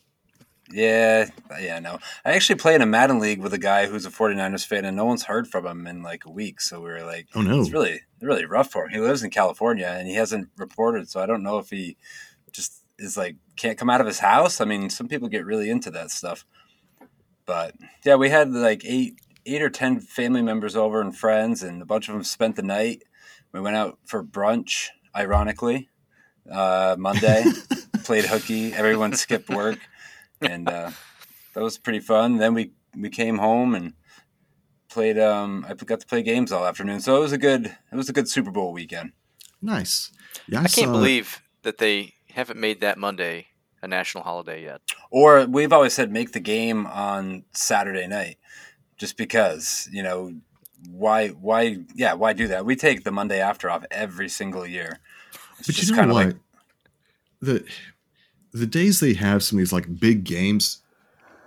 Yeah, 0.72 1.28
yeah, 1.60 1.78
no. 1.80 1.98
I 2.24 2.32
actually 2.32 2.56
play 2.56 2.74
in 2.74 2.82
a 2.82 2.86
Madden 2.86 3.18
league 3.18 3.40
with 3.40 3.52
a 3.52 3.58
guy 3.58 3.86
who's 3.86 4.06
a 4.06 4.10
49ers 4.10 4.66
fan, 4.66 4.84
and 4.84 4.96
no 4.96 5.04
one's 5.04 5.24
heard 5.24 5.48
from 5.48 5.66
him 5.66 5.86
in 5.86 6.02
like 6.02 6.24
a 6.24 6.30
week. 6.30 6.60
So 6.60 6.80
we 6.80 6.90
were 6.90 7.04
like, 7.04 7.28
Oh 7.34 7.42
no! 7.42 7.60
it's 7.60 7.72
really, 7.72 8.00
really 8.20 8.44
rough 8.44 8.70
for 8.70 8.84
him. 8.84 8.90
He 8.90 9.00
lives 9.00 9.22
in 9.22 9.30
California, 9.30 9.86
and 9.86 10.06
he 10.06 10.14
hasn't 10.14 10.48
reported. 10.56 11.08
So 11.08 11.20
I 11.20 11.26
don't 11.26 11.42
know 11.42 11.58
if 11.58 11.70
he 11.70 11.96
just 12.52 12.84
is 12.98 13.16
like 13.16 13.36
can't 13.56 13.78
come 13.78 13.90
out 13.90 14.00
of 14.00 14.06
his 14.06 14.20
house. 14.20 14.60
I 14.60 14.64
mean, 14.64 14.90
some 14.90 15.08
people 15.08 15.28
get 15.28 15.44
really 15.44 15.70
into 15.70 15.90
that 15.92 16.10
stuff. 16.10 16.44
But 17.46 17.74
yeah, 18.04 18.14
we 18.14 18.30
had 18.30 18.50
like 18.52 18.84
eight, 18.84 19.20
eight 19.46 19.62
or 19.62 19.70
ten 19.70 20.00
family 20.00 20.42
members 20.42 20.76
over 20.76 21.00
and 21.00 21.16
friends, 21.16 21.62
and 21.62 21.82
a 21.82 21.86
bunch 21.86 22.08
of 22.08 22.14
them 22.14 22.24
spent 22.24 22.56
the 22.56 22.62
night. 22.62 23.02
We 23.52 23.60
went 23.60 23.76
out 23.76 23.98
for 24.04 24.22
brunch, 24.22 24.88
ironically, 25.16 25.88
uh, 26.50 26.94
Monday. 26.98 27.44
played 28.04 28.24
hooky. 28.24 28.72
Everyone 28.72 29.12
skipped 29.12 29.48
work, 29.48 29.78
and 30.40 30.68
uh, 30.68 30.90
that 31.54 31.62
was 31.62 31.78
pretty 31.78 32.00
fun. 32.00 32.38
Then 32.38 32.54
we 32.54 32.72
we 32.96 33.08
came 33.08 33.38
home 33.38 33.74
and 33.74 33.94
played. 34.88 35.18
Um, 35.18 35.64
I 35.68 35.74
got 35.74 36.00
to 36.00 36.06
play 36.06 36.22
games 36.22 36.52
all 36.52 36.66
afternoon, 36.66 37.00
so 37.00 37.16
it 37.16 37.20
was 37.20 37.32
a 37.32 37.38
good 37.38 37.66
it 37.66 37.96
was 37.96 38.08
a 38.08 38.12
good 38.12 38.28
Super 38.28 38.50
Bowl 38.50 38.72
weekend. 38.72 39.12
nice. 39.62 40.10
Yeah, 40.48 40.60
I, 40.60 40.64
I 40.64 40.68
can't 40.68 40.92
believe 40.92 41.42
that 41.62 41.78
they 41.78 42.14
haven't 42.28 42.58
made 42.58 42.80
that 42.80 42.98
Monday 42.98 43.48
a 43.82 43.88
national 43.88 44.24
holiday 44.24 44.62
yet. 44.62 44.80
Or 45.10 45.46
we've 45.46 45.72
always 45.72 45.94
said 45.94 46.12
make 46.12 46.32
the 46.32 46.40
game 46.40 46.86
on 46.86 47.44
Saturday 47.52 48.06
night, 48.06 48.38
just 48.96 49.16
because 49.16 49.88
you 49.92 50.02
know 50.02 50.34
why 50.88 51.28
why 51.28 51.78
yeah 51.94 52.14
why 52.14 52.32
do 52.32 52.48
that? 52.48 52.64
We 52.64 52.76
take 52.76 53.04
the 53.04 53.10
Monday 53.12 53.40
after 53.40 53.70
off 53.70 53.84
every 53.90 54.28
single 54.28 54.66
year. 54.66 55.00
It's 55.58 55.66
But 55.68 55.76
just 55.76 55.90
you 55.90 55.96
know 55.96 56.02
kinda 56.02 56.14
what? 56.14 56.36
the 57.40 57.64
the 58.52 58.66
days 58.66 59.00
they 59.00 59.14
have 59.14 59.42
some 59.42 59.58
of 59.58 59.60
these 59.60 59.72
like 59.72 60.00
big 60.00 60.24
games, 60.24 60.82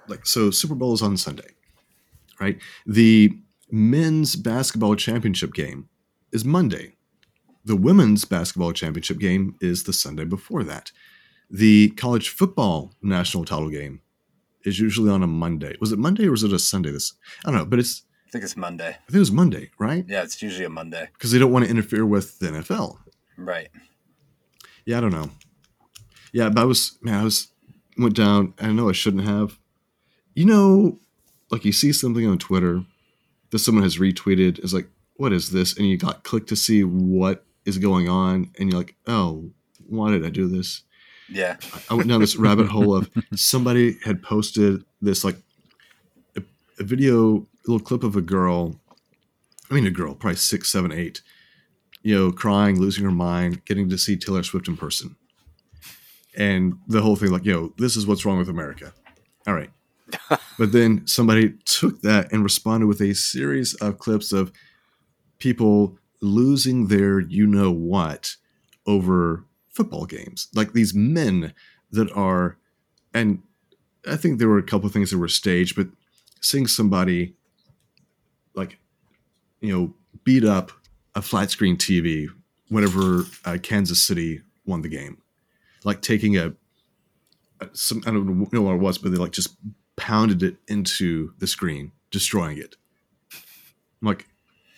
like 0.07 0.25
so 0.25 0.51
Super 0.51 0.75
Bowl 0.75 0.93
is 0.93 1.01
on 1.01 1.17
Sunday, 1.17 1.49
right? 2.39 2.59
The 2.85 3.31
men's 3.71 4.35
basketball 4.35 4.95
championship 4.95 5.53
game 5.53 5.89
is 6.31 6.45
Monday. 6.45 6.95
The 7.65 7.75
women's 7.75 8.25
basketball 8.25 8.73
championship 8.73 9.19
game 9.19 9.55
is 9.61 9.83
the 9.83 9.93
Sunday 9.93 10.25
before 10.25 10.63
that. 10.65 10.91
The 11.49 11.89
college 11.91 12.29
football 12.29 12.93
national 13.01 13.45
title 13.45 13.69
game 13.69 14.01
is 14.65 14.79
usually 14.79 15.09
on 15.09 15.23
a 15.23 15.27
Monday. 15.27 15.75
Was 15.79 15.91
it 15.91 15.99
Monday 15.99 16.27
or 16.27 16.31
was 16.31 16.43
it 16.43 16.53
a 16.53 16.59
Sunday? 16.59 16.91
This 16.91 17.13
I 17.45 17.51
don't 17.51 17.59
know, 17.59 17.65
but 17.65 17.79
it's 17.79 18.03
I 18.27 18.31
think 18.31 18.43
it's 18.43 18.57
Monday. 18.57 18.89
I 18.89 18.91
think 18.91 19.15
it 19.15 19.19
was 19.19 19.31
Monday, 19.31 19.69
right? 19.77 20.05
Yeah, 20.07 20.23
it's 20.23 20.41
usually 20.41 20.65
a 20.65 20.69
Monday. 20.69 21.09
Because 21.13 21.31
they 21.31 21.39
don't 21.39 21.51
want 21.51 21.65
to 21.65 21.71
interfere 21.71 22.05
with 22.05 22.39
the 22.39 22.47
NFL. 22.47 22.97
Right. 23.37 23.69
Yeah, 24.85 24.97
I 24.97 25.01
don't 25.01 25.11
know. 25.11 25.29
Yeah, 26.33 26.49
but 26.49 26.61
I 26.61 26.65
was 26.65 26.97
man, 27.01 27.21
I 27.21 27.23
was 27.23 27.47
went 27.97 28.15
down. 28.15 28.53
I 28.59 28.67
know 28.71 28.89
I 28.89 28.93
shouldn't 28.93 29.23
have. 29.23 29.57
You 30.33 30.45
know, 30.45 30.99
like 31.51 31.63
you 31.63 31.71
see 31.71 31.93
something 31.93 32.27
on 32.27 32.39
Twitter 32.39 32.83
that 33.51 33.59
someone 33.59 33.83
has 33.83 33.97
retweeted. 33.97 34.63
Is 34.63 34.73
like, 34.73 34.89
what 35.15 35.31
is 35.31 35.51
this? 35.51 35.77
And 35.77 35.87
you 35.87 35.97
got 35.97 36.23
click 36.23 36.47
to 36.47 36.55
see 36.55 36.83
what 36.83 37.45
is 37.65 37.77
going 37.77 38.09
on, 38.09 38.51
and 38.59 38.69
you're 38.69 38.79
like, 38.79 38.95
oh, 39.07 39.51
why 39.87 40.11
did 40.11 40.25
I 40.25 40.29
do 40.29 40.47
this? 40.47 40.81
Yeah. 41.29 41.57
I 41.89 41.93
went 41.93 42.09
down 42.09 42.19
this 42.19 42.35
rabbit 42.35 42.67
hole 42.67 42.95
of 42.95 43.09
somebody 43.35 43.97
had 44.03 44.21
posted 44.21 44.83
this 45.01 45.23
like 45.23 45.37
a, 46.35 46.43
a 46.79 46.83
video, 46.83 47.37
a 47.37 47.71
little 47.71 47.79
clip 47.79 48.03
of 48.03 48.15
a 48.15 48.21
girl. 48.21 48.79
I 49.69 49.73
mean, 49.73 49.87
a 49.87 49.91
girl, 49.91 50.13
probably 50.13 50.35
six, 50.35 50.71
seven, 50.71 50.91
eight, 50.91 51.21
you 52.01 52.15
know, 52.15 52.31
crying, 52.31 52.79
losing 52.79 53.03
her 53.05 53.11
mind, 53.11 53.65
getting 53.65 53.89
to 53.89 53.97
see 53.97 54.17
Taylor 54.17 54.43
Swift 54.43 54.67
in 54.67 54.77
person, 54.77 55.15
and 56.37 56.73
the 56.87 57.01
whole 57.01 57.15
thing 57.15 57.31
like, 57.31 57.45
yo, 57.45 57.73
this 57.77 57.95
is 57.95 58.07
what's 58.07 58.25
wrong 58.25 58.37
with 58.37 58.49
America. 58.49 58.93
All 59.47 59.53
right, 59.53 59.71
but 60.57 60.71
then 60.71 61.05
somebody 61.05 61.53
took 61.65 62.01
that 62.01 62.31
and 62.31 62.43
responded 62.43 62.87
with 62.87 63.01
a 63.01 63.13
series 63.13 63.73
of 63.75 63.99
clips 63.99 64.31
of 64.31 64.51
people 65.39 65.97
losing 66.21 66.87
their 66.87 67.19
you 67.19 67.45
know 67.45 67.71
what 67.71 68.35
over 68.85 69.45
football 69.69 70.05
games. 70.05 70.47
Like 70.53 70.73
these 70.73 70.93
men 70.93 71.53
that 71.93 72.11
are 72.11 72.57
and 73.13 73.41
i 74.09 74.17
think 74.17 74.37
there 74.37 74.49
were 74.49 74.57
a 74.57 74.63
couple 74.63 74.87
of 74.87 74.91
things 74.91 75.11
that 75.11 75.17
were 75.17 75.29
staged 75.29 75.75
but 75.75 75.87
seeing 76.41 76.67
somebody 76.67 77.33
like 78.53 78.77
you 79.61 79.71
know 79.71 79.93
beat 80.25 80.43
up 80.43 80.71
a 81.15 81.21
flat 81.21 81.49
screen 81.49 81.77
tv 81.77 82.27
whenever 82.67 83.23
uh, 83.45 83.57
kansas 83.61 84.05
city 84.05 84.41
won 84.65 84.81
the 84.81 84.89
game 84.89 85.17
like 85.85 86.01
taking 86.01 86.37
a, 86.37 86.53
some 87.73 88.01
i 88.05 88.11
don't 88.11 88.51
know 88.53 88.61
what 88.61 88.75
it 88.75 88.79
was 88.79 88.97
but 88.97 89.11
they 89.11 89.17
like 89.17 89.31
just 89.31 89.55
pounded 89.95 90.43
it 90.43 90.57
into 90.67 91.33
the 91.39 91.47
screen 91.47 91.91
destroying 92.11 92.57
it 92.57 92.75
i'm 93.31 94.07
like 94.07 94.27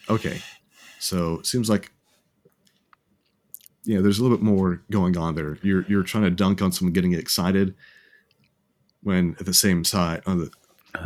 okay 0.10 0.42
so 1.00 1.40
it 1.40 1.46
seems 1.46 1.70
like 1.70 1.92
yeah, 3.86 4.02
there's 4.02 4.18
a 4.18 4.24
little 4.24 4.36
bit 4.36 4.44
more 4.44 4.82
going 4.90 5.16
on 5.16 5.36
there. 5.36 5.58
You're 5.62 5.86
you're 5.88 6.04
trying 6.04 6.24
to 6.24 6.32
dunk 6.32 6.62
on 6.62 6.72
someone 6.72 6.94
getting 6.94 7.14
excited 7.14 7.76
when 9.04 9.36
at 9.40 9.46
the 9.46 9.54
same 9.54 9.84
side 9.84 10.24
on 10.26 10.40
the 10.40 10.52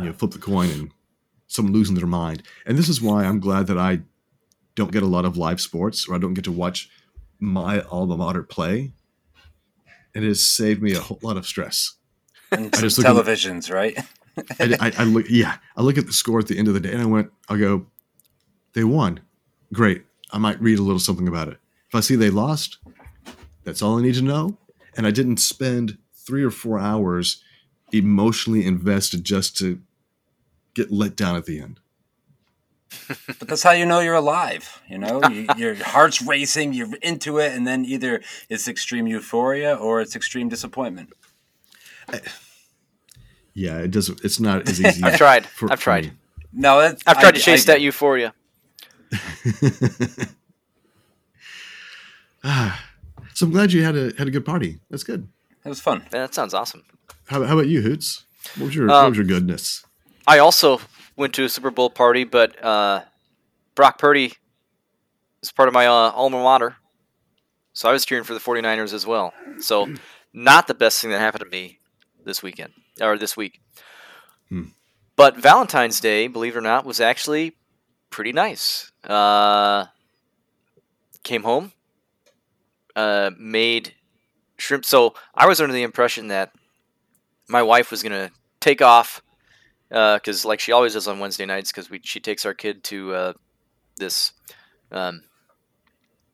you 0.00 0.06
know 0.06 0.12
flip 0.14 0.30
the 0.32 0.38
coin 0.38 0.70
and 0.70 0.90
someone 1.46 1.74
losing 1.74 1.94
their 1.94 2.06
mind. 2.06 2.42
And 2.66 2.78
this 2.78 2.88
is 2.88 3.02
why 3.02 3.24
I'm 3.24 3.38
glad 3.38 3.66
that 3.66 3.78
I 3.78 4.00
don't 4.74 4.92
get 4.92 5.02
a 5.02 5.06
lot 5.06 5.24
of 5.24 5.36
live 5.36 5.60
sports 5.60 6.08
or 6.08 6.14
I 6.14 6.18
don't 6.18 6.34
get 6.34 6.44
to 6.44 6.52
watch 6.52 6.88
my 7.38 7.82
alma 7.82 8.16
mater 8.16 8.42
play. 8.42 8.92
It 10.14 10.22
has 10.22 10.44
saved 10.44 10.82
me 10.82 10.92
a 10.94 11.00
whole 11.00 11.18
lot 11.22 11.36
of 11.36 11.46
stress. 11.46 11.94
And 12.50 12.74
I 12.74 12.80
just 12.80 12.98
look 12.98 13.06
at- 13.06 13.14
televisions, 13.14 13.72
right? 13.72 13.96
I, 14.58 14.76
I, 14.80 14.92
I 14.98 15.04
look, 15.04 15.26
yeah, 15.28 15.56
I 15.76 15.82
look 15.82 15.98
at 15.98 16.06
the 16.06 16.12
score 16.12 16.38
at 16.38 16.46
the 16.46 16.58
end 16.58 16.68
of 16.68 16.74
the 16.74 16.80
day, 16.80 16.92
and 16.92 17.02
I 17.02 17.06
went, 17.06 17.30
I 17.48 17.56
go, 17.58 17.86
they 18.72 18.84
won, 18.84 19.20
great. 19.72 20.04
I 20.32 20.38
might 20.38 20.60
read 20.62 20.78
a 20.78 20.82
little 20.82 21.00
something 21.00 21.28
about 21.28 21.48
it. 21.48 21.58
If 21.88 21.94
I 21.94 22.00
see 22.00 22.14
they 22.16 22.30
lost, 22.30 22.78
that's 23.64 23.82
all 23.82 23.98
I 23.98 24.02
need 24.02 24.14
to 24.14 24.22
know. 24.22 24.56
And 24.96 25.06
I 25.06 25.10
didn't 25.10 25.38
spend 25.38 25.98
three 26.14 26.42
or 26.44 26.50
four 26.50 26.78
hours 26.78 27.42
emotionally 27.92 28.64
invested 28.64 29.24
just 29.24 29.56
to 29.58 29.80
get 30.74 30.90
let 30.92 31.16
down 31.16 31.36
at 31.36 31.44
the 31.46 31.60
end. 31.60 31.80
But 33.38 33.48
that's 33.48 33.62
how 33.62 33.70
you 33.72 33.86
know 33.86 34.00
you're 34.00 34.14
alive. 34.14 34.82
You 34.88 34.98
know, 34.98 35.20
you, 35.30 35.46
your 35.56 35.74
heart's 35.76 36.20
racing, 36.22 36.72
you're 36.72 36.94
into 37.02 37.38
it, 37.38 37.52
and 37.52 37.66
then 37.66 37.84
either 37.84 38.20
it's 38.48 38.66
extreme 38.68 39.06
euphoria 39.06 39.74
or 39.76 40.00
it's 40.00 40.16
extreme 40.16 40.48
disappointment. 40.48 41.12
Yeah, 43.54 43.78
it 43.78 43.90
doesn't. 43.90 44.24
It's 44.24 44.40
not 44.40 44.68
as 44.68 44.80
easy. 44.84 45.02
I've 45.02 45.16
tried. 45.16 45.46
for- 45.46 45.70
I've 45.72 45.80
tried. 45.80 46.04
me. 46.06 46.10
No, 46.52 46.78
I've 46.80 46.98
tried 47.02 47.24
I- 47.26 47.30
to 47.32 47.38
chase 47.40 47.68
I- 47.68 47.72
that 47.74 47.80
euphoria. 47.80 48.34
Ah, 52.42 52.84
so 53.34 53.46
I'm 53.46 53.52
glad 53.52 53.72
you 53.72 53.84
had 53.84 53.96
a 53.96 54.12
had 54.16 54.28
a 54.28 54.30
good 54.30 54.44
party. 54.44 54.78
That's 54.90 55.04
good. 55.04 55.28
It 55.64 55.68
was 55.68 55.80
fun. 55.80 55.98
Man, 56.12 56.22
that 56.22 56.34
sounds 56.34 56.54
awesome. 56.54 56.84
How, 57.26 57.42
how 57.44 57.52
about 57.54 57.68
you, 57.68 57.82
Hootz? 57.82 58.22
What 58.56 58.66
was 58.66 58.74
your 58.74 58.86
what 58.86 58.94
Um, 58.96 59.08
was 59.10 59.18
your 59.18 59.26
goodness? 59.26 59.84
I 60.26 60.38
also 60.38 60.80
went 61.20 61.34
to 61.34 61.44
a 61.44 61.48
Super 61.48 61.70
Bowl 61.70 61.90
party, 61.90 62.24
but 62.24 62.62
uh, 62.64 63.02
Brock 63.74 63.98
Purdy 63.98 64.32
is 65.42 65.52
part 65.52 65.68
of 65.68 65.74
my 65.74 65.86
uh, 65.86 65.90
alma 65.90 66.38
mater. 66.38 66.76
So 67.74 67.88
I 67.88 67.92
was 67.92 68.04
cheering 68.06 68.24
for 68.24 68.34
the 68.34 68.40
49ers 68.40 68.94
as 68.94 69.06
well. 69.06 69.32
So 69.60 69.86
not 70.32 70.66
the 70.66 70.74
best 70.74 71.00
thing 71.00 71.10
that 71.10 71.20
happened 71.20 71.44
to 71.44 71.50
me 71.50 71.78
this 72.24 72.42
weekend 72.42 72.72
or 73.00 73.18
this 73.18 73.36
week. 73.36 73.60
Hmm. 74.48 74.68
But 75.14 75.36
Valentine's 75.36 76.00
Day, 76.00 76.26
believe 76.26 76.56
it 76.56 76.58
or 76.58 76.62
not, 76.62 76.86
was 76.86 77.00
actually 77.00 77.54
pretty 78.08 78.32
nice. 78.32 78.90
Uh, 79.04 79.86
came 81.22 81.42
home, 81.42 81.72
uh, 82.96 83.30
made 83.38 83.92
shrimp. 84.56 84.86
So 84.86 85.14
I 85.34 85.46
was 85.46 85.60
under 85.60 85.74
the 85.74 85.82
impression 85.82 86.28
that 86.28 86.52
my 87.46 87.62
wife 87.62 87.90
was 87.90 88.02
going 88.02 88.12
to 88.12 88.32
take 88.60 88.80
off 88.80 89.22
because 89.90 90.44
like 90.44 90.60
she 90.60 90.72
always 90.72 90.94
does 90.94 91.08
on 91.08 91.18
Wednesday 91.18 91.46
nights 91.46 91.72
because 91.72 91.90
we 91.90 92.00
she 92.02 92.20
takes 92.20 92.46
our 92.46 92.54
kid 92.54 92.84
to 92.84 93.14
uh, 93.14 93.32
this 93.96 94.32
um, 94.92 95.22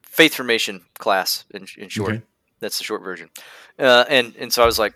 faith 0.03 0.35
formation 0.35 0.83
class 0.99 1.45
in, 1.51 1.67
in 1.79 1.89
short. 1.89 2.11
Okay. 2.11 2.23
That's 2.61 2.79
the 2.79 2.85
short 2.85 3.03
version. 3.03 3.31
Uh, 3.79 4.05
and 4.09 4.35
and 4.39 4.53
so 4.53 4.63
I 4.63 4.67
was 4.67 4.79
like, 4.79 4.95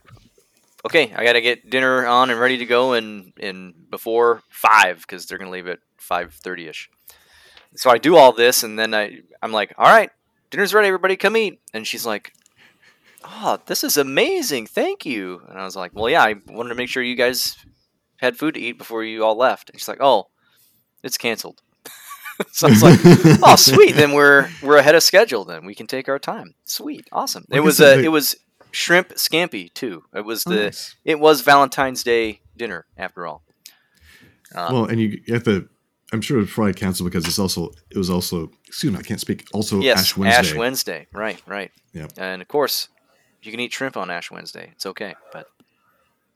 okay, 0.85 1.13
I 1.15 1.25
got 1.25 1.35
to 1.35 1.41
get 1.41 1.69
dinner 1.69 2.07
on 2.07 2.31
and 2.31 2.41
ready 2.41 2.59
to 2.59 2.67
go 2.67 2.95
in 2.95 3.33
in 3.39 3.75
before 3.91 4.43
five 4.51 5.01
because 5.01 5.27
they're 5.27 5.39
gonna 5.39 5.51
leave 5.51 5.69
at 5.69 5.79
five 5.99 6.35
thirty 6.35 6.69
ish. 6.69 6.91
So 7.77 7.91
I 7.91 7.99
do 7.99 8.17
all 8.17 8.33
this 8.33 8.63
and 8.63 8.79
then 8.79 8.95
I 8.95 9.21
I'm 9.43 9.53
like, 9.53 9.75
all 9.79 9.87
right, 9.87 10.11
dinner's 10.51 10.75
ready, 10.75 10.89
everybody 10.89 11.17
come 11.17 11.37
eat. 11.37 11.61
And 11.73 11.87
she's 11.87 12.05
like, 12.05 12.33
oh, 13.25 13.59
this 13.67 13.85
is 13.85 13.97
amazing, 13.97 14.67
thank 14.67 15.07
you. 15.07 15.43
And 15.49 15.59
I 15.59 15.65
was 15.65 15.77
like, 15.77 15.93
well, 15.95 16.11
yeah, 16.11 16.23
I 16.23 16.35
wanted 16.49 16.71
to 16.71 16.75
make 16.75 16.89
sure 16.89 17.03
you 17.03 17.15
guys 17.17 17.57
had 18.21 18.37
food 18.37 18.55
to 18.55 18.61
eat 18.61 18.79
before 18.79 19.03
you 19.05 19.25
all 19.25 19.37
left. 19.37 19.71
And 19.71 19.79
she's 19.79 19.89
like, 19.89 20.01
oh, 20.01 20.29
it's 21.03 21.19
canceled. 21.19 21.63
so 22.53 22.67
I 22.69 22.71
was 22.71 22.83
like, 22.83 22.99
oh, 23.43 23.57
sweet. 23.57 23.95
Then 23.97 24.13
we're 24.13 24.49
we're 24.63 24.77
ahead 24.77 24.95
of 24.95 25.03
schedule. 25.03 25.45
Then 25.45 25.65
we 25.67 25.75
can 25.75 25.87
take 25.87 26.09
our 26.09 26.19
time. 26.19 26.55
Sweet, 26.65 27.07
awesome. 27.13 27.45
It 27.51 27.61
was 27.61 27.79
said, 27.79 27.99
uh, 27.99 28.03
it 28.03 28.09
was 28.09 28.37
shrimp 28.73 29.11
scampi 29.11 29.73
too. 29.75 30.05
It 30.15 30.25
was 30.25 30.45
the 30.45 30.65
Nice. 30.65 30.97
it 31.05 31.19
was 31.19 31.41
Valentine's 31.41 32.03
Day 32.05 32.41
dinner 32.57 32.87
after 32.97 33.27
all. 33.27 33.43
Uh, 34.55 34.69
Well, 34.73 34.85
and 34.87 35.01
you 35.01 35.21
have 35.29 35.45
to. 35.45 35.69
I'm 36.13 36.21
sure 36.21 36.41
it's 36.41 36.53
probably 36.53 36.75
canceled 36.75 37.09
because 37.11 37.25
it's 37.27 37.39
also. 37.39 37.71
It 37.91 37.99
was 37.99 38.11
also. 38.11 38.51
Excuse 38.67 38.93
me, 38.93 38.99
I 38.99 39.03
can't 39.03 39.21
speak. 39.21 39.47
Also, 39.53 39.81
yes, 39.81 39.99
Ash 40.01 40.17
Wednesday. 40.17 40.39
Ash 40.39 40.55
Wednesday. 40.55 41.07
Right, 41.13 41.41
right. 41.47 41.71
Yeah. 41.93 42.09
And 42.19 42.43
of 42.43 42.49
course, 42.49 42.89
you 43.43 43.51
can 43.53 43.61
eat 43.61 43.73
shrimp 43.73 43.97
on 43.97 44.11
Ash 44.11 44.31
Wednesday. 44.31 44.71
It's 44.73 44.87
okay, 44.87 45.15
but 45.33 45.47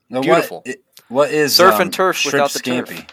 Now, 0.09 0.21
Beautiful. 0.21 0.57
What, 0.65 0.67
i- 0.69 0.81
what 1.07 1.31
is 1.31 1.55
Surf 1.55 1.75
um, 1.75 1.81
and 1.81 1.93
turf 1.93 2.25
without 2.25 2.51
the 2.51 2.59
turf. 2.59 3.05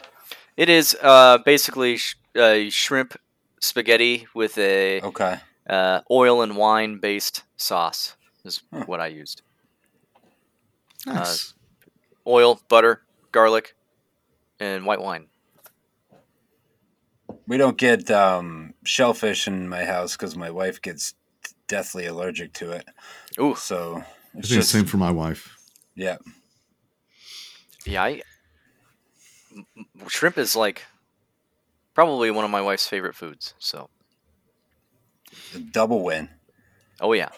it 0.56 0.68
is 0.68 0.96
uh, 1.02 1.38
basically 1.44 1.96
sh- 1.96 2.16
uh, 2.36 2.60
shrimp 2.70 3.14
spaghetti 3.60 4.26
with 4.34 4.56
a 4.58 5.00
Okay. 5.02 5.36
uh, 5.68 6.00
oil 6.10 6.42
and 6.42 6.56
wine 6.56 6.98
based 7.00 7.44
sauce. 7.56 8.16
Is 8.44 8.62
Huh. 8.72 8.84
what 8.86 9.00
I 9.00 9.06
used. 9.06 9.42
Nice. 11.06 11.54
Oil, 12.26 12.60
butter, 12.68 13.02
garlic, 13.32 13.74
and 14.60 14.84
white 14.84 15.00
wine. 15.00 15.26
We 17.46 17.56
don't 17.56 17.76
get 17.78 18.10
um, 18.10 18.74
shellfish 18.84 19.46
in 19.48 19.68
my 19.68 19.84
house 19.84 20.16
because 20.16 20.36
my 20.36 20.50
wife 20.50 20.80
gets 20.82 21.14
deathly 21.68 22.06
allergic 22.06 22.52
to 22.54 22.72
it. 22.72 22.86
Ooh, 23.40 23.54
So 23.56 23.96
I 23.96 24.00
it's 24.00 24.06
think 24.32 24.42
the 24.48 24.54
just 24.56 24.70
same 24.70 24.84
for 24.86 24.96
my 24.98 25.10
wife. 25.10 25.56
yeah. 25.94 26.16
Yeah. 27.84 28.02
I, 28.02 28.22
m- 29.56 29.66
m- 29.76 30.08
shrimp 30.08 30.38
is 30.38 30.54
like 30.56 30.82
probably 31.94 32.30
one 32.30 32.44
of 32.44 32.50
my 32.50 32.60
wife's 32.62 32.86
favorite 32.88 33.14
foods. 33.14 33.54
So, 33.58 33.88
A 35.54 35.58
double 35.58 36.02
win. 36.02 36.28
oh 37.00 37.12
yeah, 37.12 37.28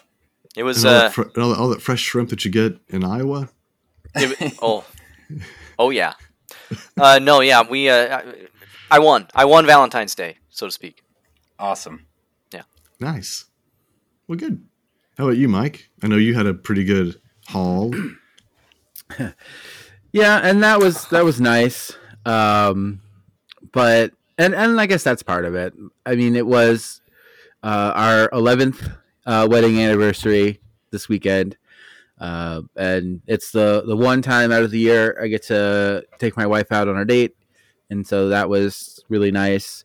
it 0.55 0.63
was. 0.63 0.83
And 0.83 0.87
all, 0.93 0.95
Uh, 0.95 0.99
that 1.03 1.13
fr- 1.13 1.21
and 1.33 1.37
all, 1.43 1.49
that, 1.49 1.59
all 1.59 1.69
that 1.69 1.81
fresh 1.81 2.01
shrimp 2.01 2.29
that 2.29 2.45
you 2.45 2.51
get 2.51 2.79
in 2.89 3.03
Iowa. 3.03 3.49
it- 4.15 4.57
oh, 4.61 4.85
oh 5.79 5.89
yeah. 5.89 6.13
Uh, 6.97 7.19
no, 7.21 7.41
yeah, 7.41 7.63
we. 7.67 7.89
Uh, 7.89 8.17
I, 8.19 8.33
I 8.91 8.99
won. 8.99 9.27
I 9.35 9.45
won 9.45 9.65
Valentine's 9.65 10.15
Day, 10.15 10.37
so 10.49 10.67
to 10.67 10.71
speak. 10.71 11.03
Awesome. 11.59 12.05
Yeah. 12.53 12.63
Nice. 12.99 13.45
Well, 14.27 14.37
good. 14.37 14.65
How 15.17 15.25
about 15.25 15.37
you, 15.37 15.47
Mike? 15.47 15.89
I 16.03 16.07
know 16.07 16.17
you 16.17 16.33
had 16.33 16.45
a 16.45 16.53
pretty 16.53 16.83
good 16.83 17.19
haul. 17.47 17.93
Yeah, 20.15 20.39
and 20.41 20.63
that 20.63 20.79
was 20.79 21.09
that 21.09 21.25
was 21.25 21.41
nice. 21.41 21.91
Um, 22.25 23.01
but 23.73 24.13
and 24.37 24.55
and 24.55 24.79
I 24.79 24.85
guess 24.85 25.03
that's 25.03 25.21
part 25.21 25.43
of 25.43 25.55
it. 25.55 25.73
I 26.05 26.15
mean, 26.15 26.37
it 26.37 26.47
was 26.47 27.01
uh, 27.61 27.91
our 27.93 28.29
eleventh 28.31 28.87
uh, 29.25 29.45
wedding 29.51 29.77
anniversary 29.77 30.61
this 30.91 31.09
weekend, 31.09 31.57
uh, 32.17 32.61
and 32.77 33.23
it's 33.27 33.51
the 33.51 33.83
the 33.85 33.97
one 33.97 34.21
time 34.21 34.53
out 34.53 34.63
of 34.63 34.71
the 34.71 34.79
year 34.79 35.19
I 35.21 35.27
get 35.27 35.43
to 35.47 36.05
take 36.17 36.37
my 36.37 36.47
wife 36.47 36.71
out 36.71 36.87
on 36.87 36.97
a 36.97 37.03
date, 37.03 37.35
and 37.89 38.07
so 38.07 38.29
that 38.29 38.47
was 38.47 39.03
really 39.09 39.31
nice. 39.31 39.83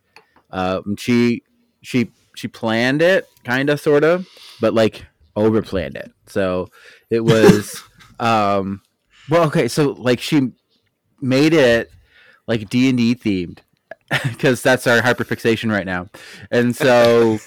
Um, 0.53 0.95
she 0.95 1.43
she 1.83 2.09
she 2.37 2.47
planned 2.47 3.03
it, 3.03 3.27
kind 3.43 3.69
of, 3.69 3.81
sort 3.81 4.05
of, 4.05 4.29
but 4.61 4.75
like 4.75 5.05
over 5.35 5.61
planned 5.61 5.97
it. 5.97 6.13
So 6.29 6.69
it 7.11 7.25
was. 7.25 7.83
um, 8.21 8.81
well, 9.31 9.45
okay, 9.45 9.69
so 9.69 9.93
like 9.93 10.21
she 10.21 10.51
made 11.21 11.55
it 11.55 11.91
like 12.47 12.69
D 12.69 12.89
and 12.89 12.99
D 12.99 13.15
themed 13.15 13.59
because 14.25 14.63
that's 14.63 14.87
our 14.87 15.01
hyperfixation 15.01 15.71
right 15.71 15.87
now, 15.87 16.09
and 16.51 16.75
so 16.75 17.39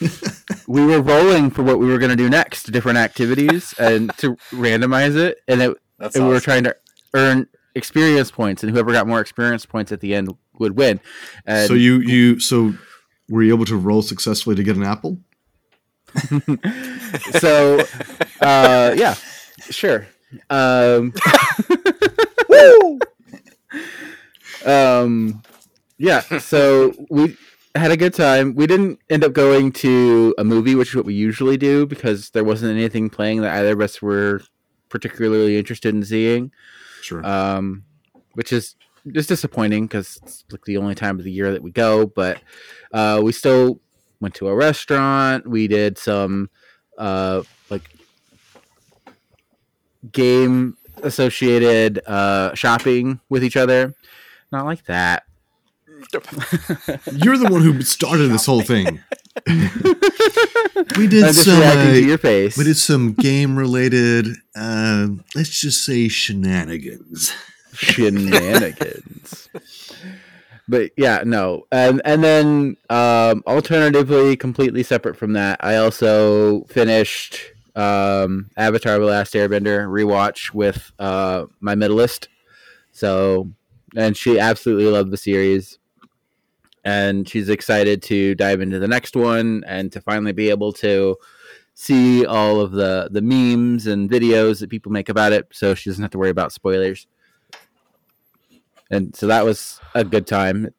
we 0.68 0.86
were 0.86 1.02
rolling 1.02 1.50
for 1.50 1.64
what 1.64 1.80
we 1.80 1.88
were 1.88 1.98
going 1.98 2.12
to 2.12 2.16
do 2.16 2.30
next, 2.30 2.72
different 2.72 2.98
activities, 2.98 3.74
and 3.78 4.16
to 4.18 4.36
randomize 4.52 5.16
it, 5.16 5.40
and 5.48 5.62
it 5.62 5.78
That's 6.00 6.16
and 6.16 6.28
we 6.28 6.34
were 6.34 6.40
trying 6.40 6.64
to 6.64 6.76
earn 7.14 7.48
experience 7.76 8.32
points, 8.32 8.64
and 8.64 8.72
whoever 8.72 8.92
got 8.92 9.08
more 9.08 9.20
experience 9.20 9.66
points 9.66 9.92
at 9.92 10.00
the 10.00 10.16
end 10.16 10.30
would 10.60 10.78
win. 10.78 11.00
And 11.46 11.68
so 11.68 11.74
you 11.74 12.00
you 12.00 12.40
so 12.40 12.74
were 13.30 13.44
you 13.44 13.54
able 13.54 13.66
to 13.66 13.76
roll 13.76 14.02
successfully 14.02 14.56
to 14.56 14.64
get 14.64 14.76
an 14.76 14.84
apple? 14.84 15.20
so 17.40 17.80
uh, 18.42 18.94
yeah, 18.96 19.16
sure. 19.70 20.08
Um, 20.50 21.14
woo! 22.50 23.00
um, 24.66 25.44
yeah. 25.98 26.22
So 26.40 26.94
we 27.10 27.38
had 27.76 27.92
a 27.92 27.98
good 27.98 28.14
time. 28.14 28.56
We 28.56 28.68
didn't 28.68 29.00
end 29.10 29.24
up 29.24 29.34
going 29.34 29.72
to 29.74 30.36
a 30.38 30.44
movie, 30.44 30.76
which 30.76 30.90
is 30.90 30.96
what 30.96 31.06
we 31.06 31.14
usually 31.14 31.58
do, 31.58 31.86
because 31.86 32.30
there 32.32 32.44
wasn't 32.44 32.78
anything 32.78 33.10
playing 33.10 33.42
that 33.42 33.56
either 33.58 33.74
of 33.74 33.82
us 33.82 34.02
were 34.02 34.42
particularly 34.90 35.58
interested 35.58 35.94
in 35.94 36.04
seeing. 36.04 36.52
Sure. 37.02 37.26
Um, 37.26 37.84
which 38.34 38.54
is 38.54 38.76
just 39.12 39.30
disappointing 39.30 39.86
because 39.86 40.20
it's 40.24 40.46
like 40.52 40.64
the 40.66 40.78
only 40.78 40.96
time 40.96 41.20
of 41.20 41.26
the 41.26 41.32
year 41.32 41.52
that 41.52 41.64
we 41.64 41.72
go. 41.72 42.06
But 42.06 42.42
uh, 42.94 43.22
we 43.24 43.32
still 43.32 43.80
went 44.20 44.36
to 44.36 44.48
a 44.48 44.56
restaurant. 44.56 45.48
We 45.48 45.68
did 45.68 45.98
some 45.98 46.50
uh, 46.98 47.44
like 47.70 47.90
game 50.12 50.78
associated 51.02 52.02
uh, 52.08 52.54
shopping 52.56 53.20
with 53.30 53.44
each 53.44 53.58
other. 53.58 53.94
Not 54.52 54.66
like 54.66 54.86
that. 54.86 55.24
You're 57.12 57.38
the 57.38 57.48
one 57.50 57.62
who 57.62 57.82
started 57.82 58.28
this 58.28 58.46
whole 58.46 58.62
thing. 58.62 59.02
we 60.98 61.08
did 61.08 61.24
I'm 61.24 61.34
some. 61.34 61.62
Uh, 61.62 61.92
your 61.94 62.18
face. 62.18 62.58
we 62.58 62.66
did 62.66 62.78
some 62.78 63.14
game 63.14 63.58
related. 63.58 64.28
Uh, 64.56 65.08
let's 65.34 65.50
just 65.60 65.84
say 65.84 66.08
shenanigans. 66.08 67.34
shenanigans. 67.74 69.50
but 70.68 70.92
yeah, 70.98 71.24
no, 71.26 71.66
and 71.72 72.02
and 72.06 72.24
then 72.24 72.78
um, 72.90 73.44
alternatively, 73.48 74.36
completely 74.36 74.84
separate 74.84 75.18
from 75.18 75.34
that, 75.34 75.64
I 75.64 75.78
also 75.78 76.66
finished 76.66 77.53
um, 77.76 78.50
Avatar: 78.58 79.00
The 79.00 79.06
Last 79.06 79.34
Airbender 79.34 79.88
rewatch 79.88 80.54
with 80.54 80.92
uh, 81.00 81.46
my 81.60 81.76
middleist. 81.76 82.28
So, 82.92 83.52
and 83.96 84.16
she 84.16 84.40
absolutely 84.40 84.86
loved 84.88 85.12
the 85.12 85.18
series, 85.18 85.80
and 86.84 87.28
she's 87.28 87.50
excited 87.50 88.02
to 88.04 88.36
dive 88.36 88.62
into 88.62 88.80
the 88.80 88.88
next 88.88 89.16
one 89.16 89.64
and 89.66 89.92
to 89.92 90.02
finally 90.02 90.34
be 90.34 90.50
able 90.50 90.74
to 90.74 91.16
see 91.76 92.26
all 92.26 92.60
of 92.60 92.72
the 92.72 93.10
the 93.12 93.22
memes 93.22 93.88
and 93.88 94.10
videos 94.10 94.60
that 94.60 94.70
people 94.70 94.92
make 94.92 95.10
about 95.10 95.34
it 95.34 95.48
so 95.52 95.74
she 95.74 95.90
doesn't 95.90 96.04
have 96.04 96.12
to 96.12 96.20
worry 96.20 96.30
about 96.30 96.52
spoilers 96.52 97.08
and 98.94 99.16
so 99.16 99.28
that 99.28 99.44
was 99.44 99.80
a 99.96 100.04
good 100.04 100.28
time. 100.28 100.74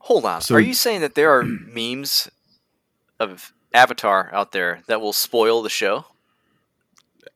Hold 0.00 0.24
on. 0.26 0.40
So- 0.40 0.54
are 0.54 0.60
you 0.60 0.74
saying 0.74 1.00
that 1.00 1.14
there 1.14 1.30
are 1.36 1.42
memes 1.44 2.30
of 3.18 3.52
Avatar 3.74 4.30
out 4.32 4.52
there 4.52 4.82
that 4.86 5.00
will 5.00 5.12
spoil 5.12 5.62
the 5.62 5.70
show? 5.70 6.06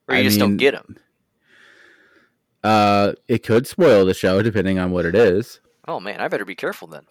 Or 0.07 0.15
you 0.15 0.21
I 0.21 0.23
just 0.23 0.39
mean- 0.39 0.49
don't 0.51 0.57
get 0.57 0.71
them? 0.73 0.97
Uh, 2.63 3.13
it 3.27 3.43
could 3.43 3.67
spoil 3.67 4.05
the 4.05 4.13
show 4.13 4.41
depending 4.41 4.79
on 4.79 4.91
what 4.91 5.05
it 5.05 5.15
is. 5.15 5.59
Oh 5.87 5.99
man, 5.99 6.21
I 6.21 6.27
better 6.29 6.45
be 6.45 6.55
careful 6.55 6.87
then. 6.87 7.03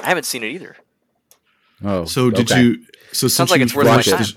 I 0.00 0.06
haven't 0.06 0.24
seen 0.26 0.44
it 0.44 0.48
either. 0.52 0.76
Oh, 1.82 2.04
So 2.04 2.30
did 2.30 2.50
okay. 2.50 2.62
you? 2.62 2.84
So 3.12 3.26
Sounds 3.26 3.34
since 3.34 3.50
like 3.50 3.58
you 3.58 3.64
it's 3.64 3.74
worth 3.74 3.86
my 3.86 4.02
time. 4.02 4.22
the- 4.22 4.34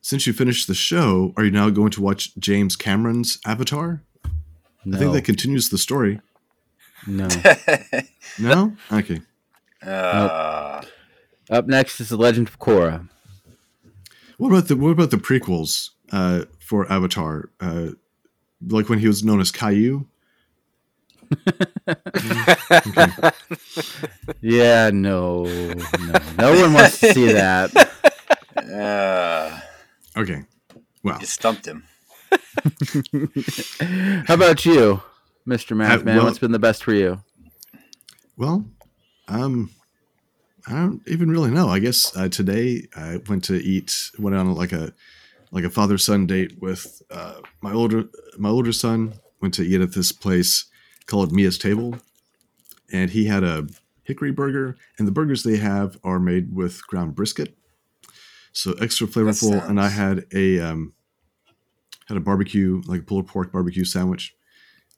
since 0.00 0.24
you 0.24 0.32
finished 0.32 0.68
the 0.68 0.74
show, 0.74 1.32
are 1.36 1.42
you 1.44 1.50
now 1.50 1.68
going 1.70 1.90
to 1.90 2.00
watch 2.00 2.32
James 2.38 2.76
Cameron's 2.76 3.38
Avatar? 3.44 4.02
No, 4.84 4.96
I 4.96 5.00
think 5.00 5.12
that 5.14 5.22
continues 5.24 5.68
the 5.70 5.78
story. 5.78 6.20
no. 7.06 7.26
No. 8.38 8.76
Okay. 8.92 9.22
uh, 9.82 9.88
Up 11.50 11.66
next 11.66 12.00
is 12.00 12.08
the 12.08 12.16
Legend 12.16 12.48
of 12.48 12.58
Korra. 12.58 13.08
What 14.38 14.48
about 14.48 14.68
the 14.68 14.76
What 14.76 14.90
about 14.90 15.10
the 15.10 15.16
prequels 15.16 15.90
uh, 16.12 16.44
for 16.60 16.90
Avatar? 16.90 17.50
Uh, 17.60 17.90
like 18.66 18.88
when 18.88 18.98
he 18.98 19.06
was 19.06 19.22
known 19.24 19.40
as 19.40 19.50
Caillou. 19.50 20.06
Yeah, 24.40 24.90
no, 24.92 25.44
no, 25.44 26.20
no 26.38 26.60
one 26.60 26.72
wants 26.72 27.00
to 27.00 27.12
see 27.12 27.32
that. 27.32 27.74
Uh, 28.56 29.60
Okay. 30.16 30.42
Well, 31.02 31.18
you 31.20 31.26
stumped 31.26 31.66
him. 31.66 31.84
How 34.26 34.34
about 34.34 34.64
you, 34.64 35.02
Mister 35.44 35.74
Math 35.74 36.00
Uh, 36.00 36.04
Man? 36.04 36.16
well- 36.16 36.24
What's 36.26 36.38
been 36.38 36.52
the 36.52 36.58
best 36.58 36.82
for 36.84 36.94
you? 36.94 37.20
well, 38.36 38.64
um, 39.28 39.70
I 40.66 40.72
don't 40.72 41.02
even 41.06 41.30
really 41.30 41.50
know. 41.50 41.68
I 41.68 41.78
guess 41.78 42.16
uh, 42.16 42.28
today 42.28 42.88
I 42.96 43.20
went 43.28 43.44
to 43.44 43.54
eat, 43.54 44.10
went 44.18 44.34
on 44.34 44.52
like 44.54 44.72
a 44.72 44.92
like 45.52 45.64
a 45.64 45.70
father 45.70 45.96
son 45.96 46.26
date 46.26 46.60
with 46.60 47.02
uh, 47.10 47.36
my 47.60 47.72
older 47.72 48.04
my 48.36 48.48
older 48.48 48.72
son. 48.72 49.14
Went 49.40 49.54
to 49.54 49.62
eat 49.62 49.80
at 49.80 49.92
this 49.92 50.12
place 50.12 50.64
called 51.06 51.30
Mia's 51.30 51.58
Table, 51.58 51.96
and 52.90 53.10
he 53.10 53.26
had 53.26 53.44
a 53.44 53.68
hickory 54.02 54.32
burger, 54.32 54.76
and 54.98 55.06
the 55.06 55.12
burgers 55.12 55.42
they 55.42 55.58
have 55.58 55.98
are 56.02 56.18
made 56.18 56.54
with 56.54 56.84
ground 56.86 57.14
brisket, 57.14 57.56
so 58.52 58.72
extra 58.80 59.06
flavorful. 59.06 59.64
And 59.68 59.80
I 59.80 59.88
had 59.88 60.24
a 60.34 60.58
um, 60.58 60.94
had 62.08 62.16
a 62.16 62.20
barbecue 62.20 62.82
like 62.86 63.02
a 63.02 63.04
pulled 63.04 63.28
pork 63.28 63.52
barbecue 63.52 63.84
sandwich, 63.84 64.34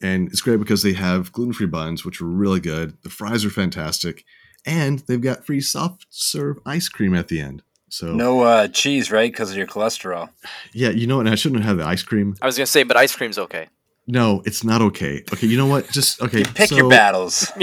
and 0.00 0.28
it's 0.28 0.40
great 0.40 0.60
because 0.60 0.82
they 0.82 0.94
have 0.94 1.32
gluten 1.32 1.52
free 1.52 1.66
buns, 1.66 2.04
which 2.06 2.22
are 2.22 2.26
really 2.26 2.60
good. 2.60 2.96
The 3.02 3.10
fries 3.10 3.44
are 3.44 3.50
fantastic, 3.50 4.24
and 4.68 5.00
they've 5.00 5.20
got 5.20 5.44
free 5.44 5.60
soft 5.60 6.06
serve 6.10 6.58
ice 6.64 6.88
cream 6.88 7.14
at 7.14 7.28
the 7.28 7.40
end. 7.40 7.62
So 7.88 8.12
No 8.12 8.42
uh, 8.42 8.68
cheese, 8.68 9.10
right? 9.10 9.32
Because 9.32 9.50
of 9.50 9.56
your 9.56 9.66
cholesterol. 9.66 10.28
yeah, 10.72 10.90
you 10.90 11.06
know 11.06 11.16
what? 11.16 11.26
I 11.26 11.34
shouldn't 11.34 11.64
have 11.64 11.76
had 11.76 11.84
the 11.84 11.88
ice 11.88 12.02
cream. 12.02 12.36
I 12.42 12.46
was 12.46 12.56
gonna 12.56 12.66
say, 12.66 12.82
but 12.82 12.96
ice 12.96 13.16
cream's 13.16 13.38
okay. 13.38 13.68
No, 14.06 14.42
it's 14.46 14.64
not 14.64 14.80
okay. 14.80 15.22
Okay, 15.32 15.46
you 15.46 15.56
know 15.58 15.66
what? 15.66 15.90
Just 15.90 16.22
okay. 16.26 16.44
Pick 16.44 16.68
so, 16.68 16.76
your 16.76 16.88
battles. 16.88 17.50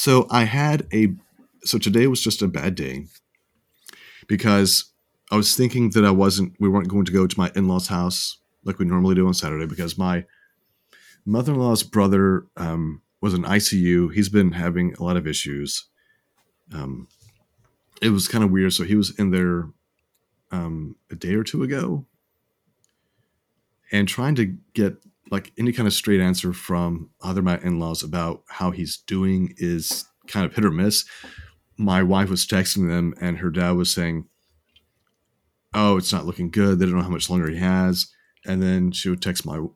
So 0.00 0.26
I 0.30 0.44
had 0.44 0.86
a. 0.94 1.08
So 1.62 1.76
today 1.76 2.06
was 2.06 2.22
just 2.22 2.40
a 2.40 2.48
bad 2.48 2.74
day 2.74 3.04
because 4.28 4.94
I 5.30 5.36
was 5.36 5.54
thinking 5.54 5.90
that 5.90 6.06
I 6.06 6.10
wasn't. 6.10 6.54
We 6.58 6.70
weren't 6.70 6.88
going 6.88 7.04
to 7.04 7.12
go 7.12 7.26
to 7.26 7.38
my 7.38 7.52
in 7.54 7.68
laws' 7.68 7.88
house 7.88 8.38
like 8.64 8.78
we 8.78 8.86
normally 8.86 9.14
do 9.14 9.26
on 9.26 9.34
Saturday 9.34 9.66
because 9.66 9.98
my 9.98 10.24
mother 11.26 11.52
in 11.52 11.58
law's 11.58 11.82
brother 11.82 12.46
um, 12.56 13.02
was 13.20 13.34
in 13.34 13.42
ICU. 13.42 14.12
He's 14.12 14.28
been 14.28 14.52
having 14.52 14.94
a 14.94 15.02
lot 15.02 15.16
of 15.16 15.26
issues. 15.26 15.86
Um, 16.72 17.08
it 18.00 18.10
was 18.10 18.28
kind 18.28 18.42
of 18.42 18.50
weird. 18.50 18.72
So 18.72 18.84
he 18.84 18.94
was 18.94 19.10
in 19.18 19.30
there 19.30 19.68
um, 20.50 20.96
a 21.10 21.14
day 21.14 21.34
or 21.34 21.44
two 21.44 21.62
ago, 21.62 22.06
and 23.92 24.08
trying 24.08 24.34
to 24.36 24.56
get 24.74 24.96
like 25.30 25.52
any 25.58 25.72
kind 25.72 25.86
of 25.86 25.92
straight 25.92 26.20
answer 26.20 26.52
from 26.52 27.10
either 27.22 27.42
my 27.42 27.58
in-laws 27.58 28.02
about 28.02 28.42
how 28.48 28.70
he's 28.70 28.96
doing 28.96 29.54
is 29.58 30.06
kind 30.26 30.44
of 30.44 30.54
hit 30.54 30.64
or 30.64 30.70
miss. 30.70 31.04
My 31.76 32.02
wife 32.02 32.30
was 32.30 32.46
texting 32.46 32.88
them, 32.88 33.14
and 33.20 33.38
her 33.38 33.50
dad 33.50 33.72
was 33.72 33.92
saying, 33.92 34.26
"Oh, 35.74 35.96
it's 35.96 36.12
not 36.12 36.26
looking 36.26 36.50
good. 36.50 36.78
They 36.78 36.86
don't 36.86 36.96
know 36.96 37.02
how 37.02 37.08
much 37.08 37.30
longer 37.30 37.50
he 37.50 37.58
has." 37.58 38.08
And 38.46 38.62
then 38.62 38.90
she 38.90 39.10
would 39.10 39.20
text 39.20 39.44
my, 39.44 39.66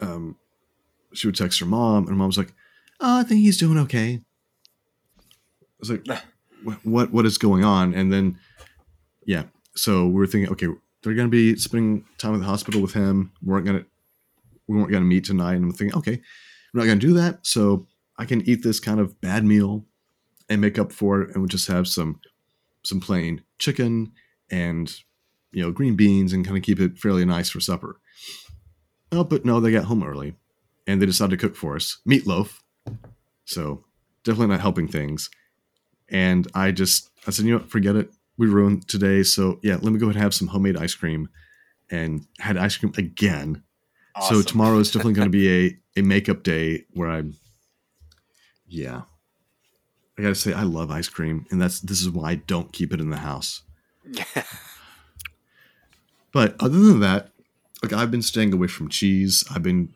um, 0.00 0.36
she 1.12 1.26
would 1.26 1.36
text 1.36 1.60
her 1.60 1.66
mom, 1.66 2.04
and 2.04 2.08
her 2.08 2.14
mom 2.14 2.28
was 2.28 2.38
like, 2.38 2.54
"Oh, 3.00 3.20
I 3.20 3.22
think 3.22 3.40
he's 3.40 3.58
doing 3.58 3.78
okay." 3.78 4.20
I 5.20 5.78
was 5.78 5.90
like, 5.90 6.06
"What? 6.84 7.12
What 7.12 7.26
is 7.26 7.38
going 7.38 7.64
on?" 7.64 7.94
And 7.94 8.12
then, 8.12 8.38
yeah, 9.24 9.44
so 9.74 10.06
we 10.06 10.14
were 10.14 10.26
thinking, 10.26 10.52
okay, 10.52 10.66
they're 11.02 11.14
going 11.14 11.28
to 11.28 11.30
be 11.30 11.56
spending 11.56 12.04
time 12.18 12.34
at 12.34 12.40
the 12.40 12.46
hospital 12.46 12.82
with 12.82 12.92
him. 12.92 13.32
We 13.42 13.48
weren't 13.52 13.66
going 13.66 13.78
to, 13.78 13.86
we 14.66 14.76
weren't 14.76 14.90
going 14.90 15.02
to 15.02 15.08
meet 15.08 15.24
tonight. 15.24 15.54
And 15.54 15.64
I'm 15.64 15.72
thinking, 15.72 15.96
okay, 15.98 16.20
we're 16.72 16.80
not 16.80 16.86
going 16.86 17.00
to 17.00 17.06
do 17.06 17.14
that. 17.14 17.46
So 17.46 17.86
I 18.18 18.24
can 18.24 18.46
eat 18.48 18.62
this 18.62 18.80
kind 18.80 19.00
of 19.00 19.20
bad 19.20 19.44
meal 19.44 19.86
and 20.48 20.60
make 20.60 20.78
up 20.78 20.92
for 20.92 21.22
it, 21.22 21.28
and 21.28 21.38
we'll 21.38 21.48
just 21.48 21.68
have 21.68 21.88
some, 21.88 22.20
some 22.82 23.00
plain 23.00 23.42
chicken 23.58 24.12
and 24.50 24.92
you 25.52 25.62
know 25.62 25.70
green 25.70 25.96
beans 25.96 26.32
and 26.32 26.44
kind 26.44 26.56
of 26.56 26.62
keep 26.62 26.80
it 26.80 26.98
fairly 26.98 27.24
nice 27.24 27.50
for 27.50 27.60
supper. 27.60 28.00
Oh, 29.12 29.24
but 29.24 29.44
no, 29.44 29.60
they 29.60 29.72
got 29.72 29.84
home 29.84 30.02
early, 30.02 30.34
and 30.86 31.00
they 31.00 31.06
decided 31.06 31.38
to 31.38 31.48
cook 31.48 31.56
for 31.56 31.76
us 31.76 31.98
meatloaf. 32.08 32.60
So 33.44 33.84
definitely 34.24 34.48
not 34.48 34.60
helping 34.60 34.88
things. 34.88 35.30
And 36.08 36.48
I 36.54 36.70
just, 36.72 37.10
I 37.26 37.30
said, 37.30 37.44
you 37.44 37.52
know 37.52 37.58
what, 37.58 37.70
forget 37.70 37.96
it. 37.96 38.10
We 38.36 38.46
ruined 38.46 38.88
today. 38.88 39.22
So 39.22 39.60
yeah, 39.62 39.74
let 39.74 39.92
me 39.92 39.98
go 39.98 40.06
ahead 40.06 40.16
and 40.16 40.22
have 40.22 40.34
some 40.34 40.48
homemade 40.48 40.76
ice 40.76 40.94
cream 40.94 41.28
and 41.90 42.26
had 42.38 42.56
ice 42.56 42.76
cream 42.76 42.92
again. 42.96 43.62
So 44.28 44.42
tomorrow 44.42 44.78
is 44.78 44.90
definitely 44.92 45.14
going 45.14 45.26
to 45.26 45.30
be 45.30 45.66
a, 45.66 46.00
a 46.00 46.02
makeup 46.02 46.42
day 46.42 46.84
where 46.92 47.10
I'm, 47.10 47.36
yeah. 48.66 49.02
I 50.18 50.22
gotta 50.22 50.34
say, 50.34 50.52
I 50.52 50.64
love 50.64 50.90
ice 50.90 51.08
cream, 51.08 51.46
and 51.50 51.62
that's 51.62 51.80
this 51.80 52.02
is 52.02 52.10
why 52.10 52.32
I 52.32 52.34
don't 52.34 52.74
keep 52.74 52.92
it 52.92 53.00
in 53.00 53.08
the 53.08 53.16
house. 53.16 53.62
But 56.32 56.56
other 56.60 56.78
than 56.78 57.00
that, 57.00 57.30
like 57.82 57.92
I've 57.92 58.10
been 58.10 58.22
staying 58.22 58.52
away 58.52 58.68
from 58.68 58.88
cheese. 58.88 59.44
I've 59.50 59.62
been 59.62 59.94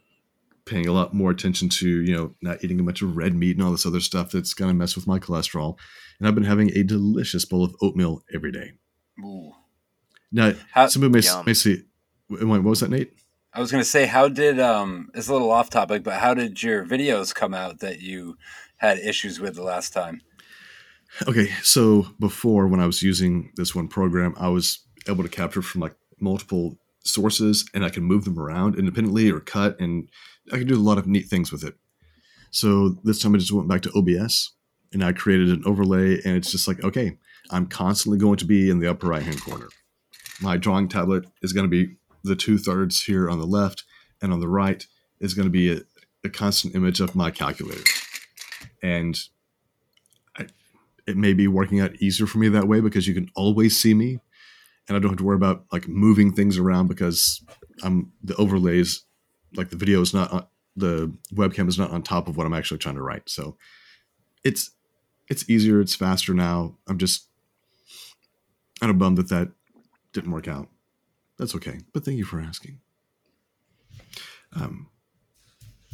paying 0.67 0.87
a 0.87 0.93
lot 0.93 1.13
more 1.15 1.31
attention 1.31 1.69
to 1.69 1.89
you 1.89 2.15
know 2.17 2.35
not 2.43 2.63
eating 2.65 2.81
a 2.81 2.83
bunch 2.83 3.03
of 3.03 3.17
red 3.17 3.35
meat 3.35 3.57
and 3.57 3.65
all 3.65 3.73
this 3.73 3.87
other 3.87 4.01
stuff 4.01 4.31
that's 4.31 4.55
gonna 4.55 4.75
mess 4.75 4.97
with 4.97 5.07
my 5.07 5.19
cholesterol. 5.19 5.77
And 6.19 6.29
I've 6.29 6.35
been 6.35 6.45
having 6.45 6.71
a 6.77 6.83
delicious 6.83 7.45
bowl 7.45 7.65
of 7.65 7.75
oatmeal 7.83 8.23
every 8.33 8.53
day. 8.53 8.73
Ooh. 9.21 9.53
Now, 10.31 10.53
How- 10.73 10.87
some 10.87 11.03
people 11.03 11.13
may, 11.13 11.21
Yum. 11.21 11.45
may 11.47 12.45
wait, 12.45 12.45
what 12.45 12.63
was 12.65 12.81
that, 12.81 12.91
Nate? 12.91 13.13
I 13.53 13.61
was 13.61 13.71
gonna 13.71 13.85
say, 13.85 14.07
how 14.07 14.29
did 14.29 14.59
um? 14.59 15.11
It's 15.15 15.29
a 15.29 15.33
little 15.33 15.51
off 15.51 15.71
topic, 15.71 16.03
but 16.03 16.15
how 16.15 16.35
did 16.35 16.63
your 16.63 16.85
videos 16.85 17.35
come 17.35 17.55
out 17.55 17.81
that 17.81 18.01
you 18.01 18.37
had 18.79 18.99
issues 18.99 19.39
with 19.39 19.55
the 19.55 19.63
last 19.63 19.93
time? 19.93 20.23
Okay, 21.29 21.49
so 21.63 22.09
before 22.19 22.67
when 22.67 22.81
I 22.81 22.87
was 22.87 23.03
using 23.03 23.53
this 23.55 23.75
one 23.75 23.87
program, 23.87 24.35
I 24.37 24.49
was 24.49 24.81
able 25.09 25.23
to 25.23 25.29
capture 25.29 25.63
from 25.63 25.81
like 25.83 25.95
multiple 26.19 26.77
sources 27.05 27.65
and 27.75 27.85
I 27.85 27.91
can 27.91 28.03
move 28.03 28.25
them 28.25 28.39
around 28.39 28.77
independently 28.77 29.31
or 29.31 29.39
cut 29.39 29.79
and 29.79 30.09
I 30.53 30.59
can 30.59 30.67
do 30.67 30.77
a 30.77 30.79
lot 30.79 30.99
of 30.99 31.07
neat 31.07 31.27
things 31.27 31.51
with 31.51 31.65
it. 31.65 31.75
So 32.51 32.91
this 33.03 33.21
time 33.21 33.35
I 33.35 33.39
just 33.39 33.53
went 33.53 33.69
back 33.69 33.83
to 33.83 33.93
OBS 33.97 34.53
and 34.93 35.05
I 35.05 35.13
created 35.13 35.49
an 35.49 35.63
overlay 35.67 36.21
and 36.25 36.37
it's 36.37 36.53
just 36.53 36.69
like, 36.69 36.83
okay, 36.85 37.19
I'm 37.51 37.67
constantly 37.67 38.19
going 38.19 38.37
to 38.37 38.45
be 38.45 38.71
in 38.71 38.79
the 38.79 38.91
upper 38.91 39.09
right 39.09 39.23
hand 39.23 39.43
corner. 39.43 39.69
My 40.41 40.57
drawing 40.57 40.89
tablet 40.89 41.27
is 41.43 41.53
going 41.53 41.65
to 41.65 41.71
be 41.71 41.97
the 42.23 42.37
two 42.37 42.59
thirds 42.59 43.05
here 43.05 43.29
on 43.29 43.39
the 43.39 43.47
left 43.47 43.85
and 44.23 44.33
on 44.33 44.41
the 44.41 44.49
right 44.49 44.87
is 45.21 45.35
going 45.35 45.47
to 45.47 45.51
be 45.51 45.73
a, 45.73 45.81
a 46.25 46.29
constant 46.29 46.75
image 46.75 47.01
of 47.01 47.15
my 47.15 47.31
calculator. 47.31 47.85
And 48.83 49.19
it 51.07 51.17
may 51.17 51.33
be 51.35 51.49
working 51.49 51.81
out 51.81 51.97
easier 51.97 52.27
for 52.27 52.39
me 52.39 52.49
that 52.49 52.69
way 52.69 52.81
because 52.81 53.07
you 53.07 53.15
can 53.15 53.31
always 53.35 53.79
see 53.79 53.95
me 53.95 54.21
and 54.89 54.97
I 54.97 55.01
don't 55.01 55.11
have 55.11 55.19
to 55.19 55.25
worry 55.25 55.37
about 55.37 55.65
like 55.73 55.89
moving 55.89 56.33
things 56.33 56.59
around 56.59 56.89
because 56.89 57.43
I'm 57.83 58.13
the 58.23 58.35
overlays 58.37 59.05
like 59.57 59.71
the 59.71 59.77
video 59.77 60.01
is 60.01 60.15
not 60.15 60.33
on, 60.33 60.47
the 60.77 61.13
webcam 61.33 61.69
is 61.69 61.79
not 61.79 61.91
on 61.91 62.03
top 62.03 62.29
of 62.29 62.37
what 62.37 62.47
I'm 62.47 62.55
actually 62.55 62.79
trying 62.79 62.97
to 62.97 63.03
write. 63.03 63.29
So 63.29 63.57
it's 64.45 64.71
it's 65.29 65.49
easier, 65.49 65.81
it's 65.81 65.95
faster 65.95 66.35
now. 66.35 66.77
I'm 66.87 66.99
just 66.99 67.29
kind 68.81 68.91
of 68.91 68.99
bummed 68.99 69.19
that 69.19 69.29
that 69.29 69.49
didn't 70.13 70.33
work 70.33 70.49
out. 70.49 70.69
That's 71.39 71.55
okay, 71.57 71.81
but 71.93 72.05
thank 72.05 72.19
you 72.19 72.25
for 72.25 72.41
asking. 72.41 72.81
Um, 74.55 74.89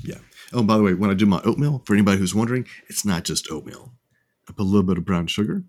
yeah. 0.03 0.18
Oh, 0.53 0.62
by 0.62 0.77
the 0.77 0.83
way, 0.83 0.94
when 0.94 1.11
I 1.11 1.14
do 1.14 1.27
my 1.27 1.40
oatmeal, 1.44 1.83
for 1.85 1.94
anybody 1.94 2.18
who's 2.18 2.35
wondering, 2.35 2.66
it's 2.88 3.05
not 3.05 3.25
just 3.25 3.51
oatmeal. 3.51 3.92
I 4.49 4.53
put 4.53 4.62
a 4.62 4.64
little 4.64 4.83
bit 4.83 4.99
of 4.99 5.05
brown 5.05 5.27
sugar, 5.29 5.64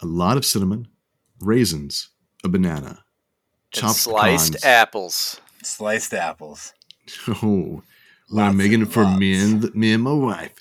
a 0.00 0.06
lot 0.06 0.36
of 0.36 0.44
cinnamon, 0.44 0.88
raisins, 1.40 2.10
a 2.44 2.48
banana, 2.48 3.04
And 3.80 3.80
chopped 3.80 3.98
sliced 3.98 4.54
pecans. 4.54 4.64
apples. 4.64 5.40
Sliced 5.62 6.12
apples. 6.14 6.72
Oh, 7.42 7.82
I'm 8.36 8.56
making 8.56 8.82
it 8.82 8.92
for 8.92 9.04
me 9.04 9.36
lots. 9.36 9.64
and 9.64 9.74
me 9.74 9.92
and 9.92 10.04
my 10.04 10.12
wife. 10.12 10.52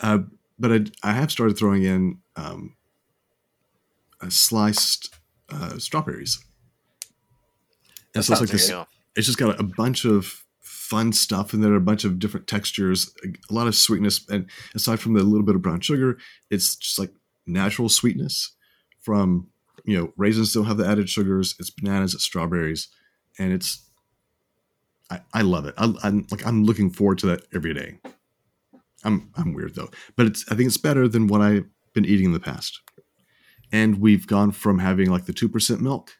Uh, 0.00 0.18
but 0.58 0.72
I, 0.72 0.80
I 1.02 1.12
have 1.12 1.30
started 1.30 1.56
throwing 1.56 1.82
in 1.84 2.18
um, 2.36 2.76
uh, 4.20 4.28
sliced 4.28 5.14
uh, 5.48 5.78
strawberries. 5.78 6.44
And 8.14 8.22
That 8.22 8.24
so 8.24 8.32
it's 8.34 8.40
like 8.42 8.50
this. 8.50 8.70
It's 9.16 9.26
just 9.26 9.38
got 9.38 9.56
a, 9.56 9.60
a 9.60 9.62
bunch 9.62 10.04
of 10.04 10.44
fun 10.60 11.12
stuff 11.12 11.54
in 11.54 11.60
there, 11.60 11.72
are 11.72 11.76
a 11.76 11.80
bunch 11.80 12.04
of 12.04 12.18
different 12.18 12.46
textures, 12.46 13.12
a, 13.24 13.28
a 13.50 13.52
lot 13.52 13.66
of 13.66 13.74
sweetness, 13.74 14.26
and 14.28 14.48
aside 14.74 15.00
from 15.00 15.14
the 15.14 15.22
little 15.22 15.44
bit 15.44 15.54
of 15.54 15.62
brown 15.62 15.80
sugar, 15.80 16.18
it's 16.50 16.76
just 16.76 16.98
like 16.98 17.10
natural 17.46 17.88
sweetness 17.88 18.52
from 19.00 19.48
you 19.84 19.98
know 19.98 20.12
raisins 20.16 20.52
don't 20.52 20.66
have 20.66 20.76
the 20.76 20.86
added 20.86 21.08
sugars. 21.08 21.54
It's 21.58 21.70
bananas, 21.70 22.14
it's 22.14 22.24
strawberries, 22.24 22.88
and 23.38 23.52
it's 23.52 23.83
I, 25.32 25.40
I 25.40 25.42
love 25.42 25.66
it. 25.66 25.74
I, 25.78 25.92
I'm 26.02 26.26
like 26.30 26.46
I'm 26.46 26.64
looking 26.64 26.90
forward 26.90 27.18
to 27.18 27.26
that 27.26 27.42
every 27.54 27.74
day. 27.74 27.98
I'm 29.04 29.30
I'm 29.36 29.52
weird 29.54 29.74
though, 29.74 29.90
but 30.16 30.26
it's 30.26 30.44
I 30.50 30.54
think 30.54 30.66
it's 30.68 30.76
better 30.76 31.06
than 31.08 31.26
what 31.26 31.40
I've 31.40 31.66
been 31.92 32.04
eating 32.04 32.26
in 32.26 32.32
the 32.32 32.40
past. 32.40 32.80
And 33.72 34.00
we've 34.00 34.26
gone 34.26 34.52
from 34.52 34.78
having 34.78 35.10
like 35.10 35.26
the 35.26 35.32
two 35.32 35.48
percent 35.48 35.80
milk 35.80 36.12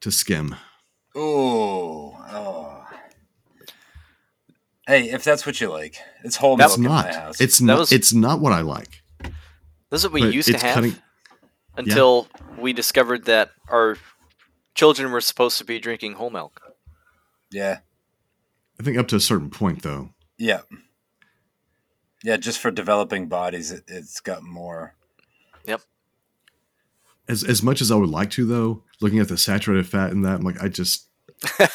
to 0.00 0.10
skim. 0.10 0.54
Ooh. 1.16 2.12
Oh. 2.16 2.86
Hey, 4.86 5.10
if 5.10 5.22
that's 5.22 5.46
what 5.46 5.60
you 5.60 5.68
like, 5.68 5.96
it's 6.24 6.36
whole 6.36 6.56
That's 6.56 6.76
milk 6.78 6.92
It's 6.96 7.06
in 7.06 7.10
my 7.10 7.12
not. 7.12 7.22
house. 7.26 7.40
It's 7.40 7.58
That 7.58 7.64
not. 7.66 7.78
was- 7.78 7.92
It's 7.92 8.12
not 8.12 8.40
what 8.40 8.52
I 8.52 8.62
like. 8.62 9.02
This 9.90 10.00
is 10.00 10.04
what 10.04 10.12
we 10.14 10.20
But 10.22 10.34
used 10.34 10.48
to 10.50 10.58
have 10.58 10.74
cutting- 10.74 10.96
until 11.76 12.28
we 12.58 12.72
discovered 12.72 13.24
that 13.26 13.50
our 13.68 13.96
children 14.74 15.12
were 15.12 15.20
supposed 15.20 15.58
to 15.58 15.64
be 15.64 15.78
drinking 15.78 16.14
whole 16.14 16.30
milk. 16.30 16.60
Yeah, 17.50 17.78
I 18.78 18.82
think 18.82 18.96
up 18.98 19.08
to 19.08 19.16
a 19.16 19.20
certain 19.20 19.50
point, 19.50 19.82
though. 19.82 20.10
yeah, 20.38 20.60
yeah. 22.22 22.36
Just 22.36 22.58
for 22.58 22.70
developing 22.70 23.28
bodies, 23.28 23.70
it, 23.72 23.84
it's 23.88 24.20
got 24.20 24.42
more. 24.42 24.94
Yep. 25.66 25.82
As 27.28 27.44
as 27.44 27.62
much 27.62 27.80
as 27.80 27.90
I 27.90 27.96
would 27.96 28.08
like 28.10 28.30
to, 28.32 28.44
though, 28.46 28.82
looking 29.00 29.18
at 29.18 29.28
the 29.28 29.38
saturated 29.38 29.86
fat 29.86 30.10
in 30.10 30.22
that, 30.22 30.36
I'm 30.36 30.42
like, 30.42 30.62
I 30.62 30.68
just 30.68 31.08
it, 31.60 31.70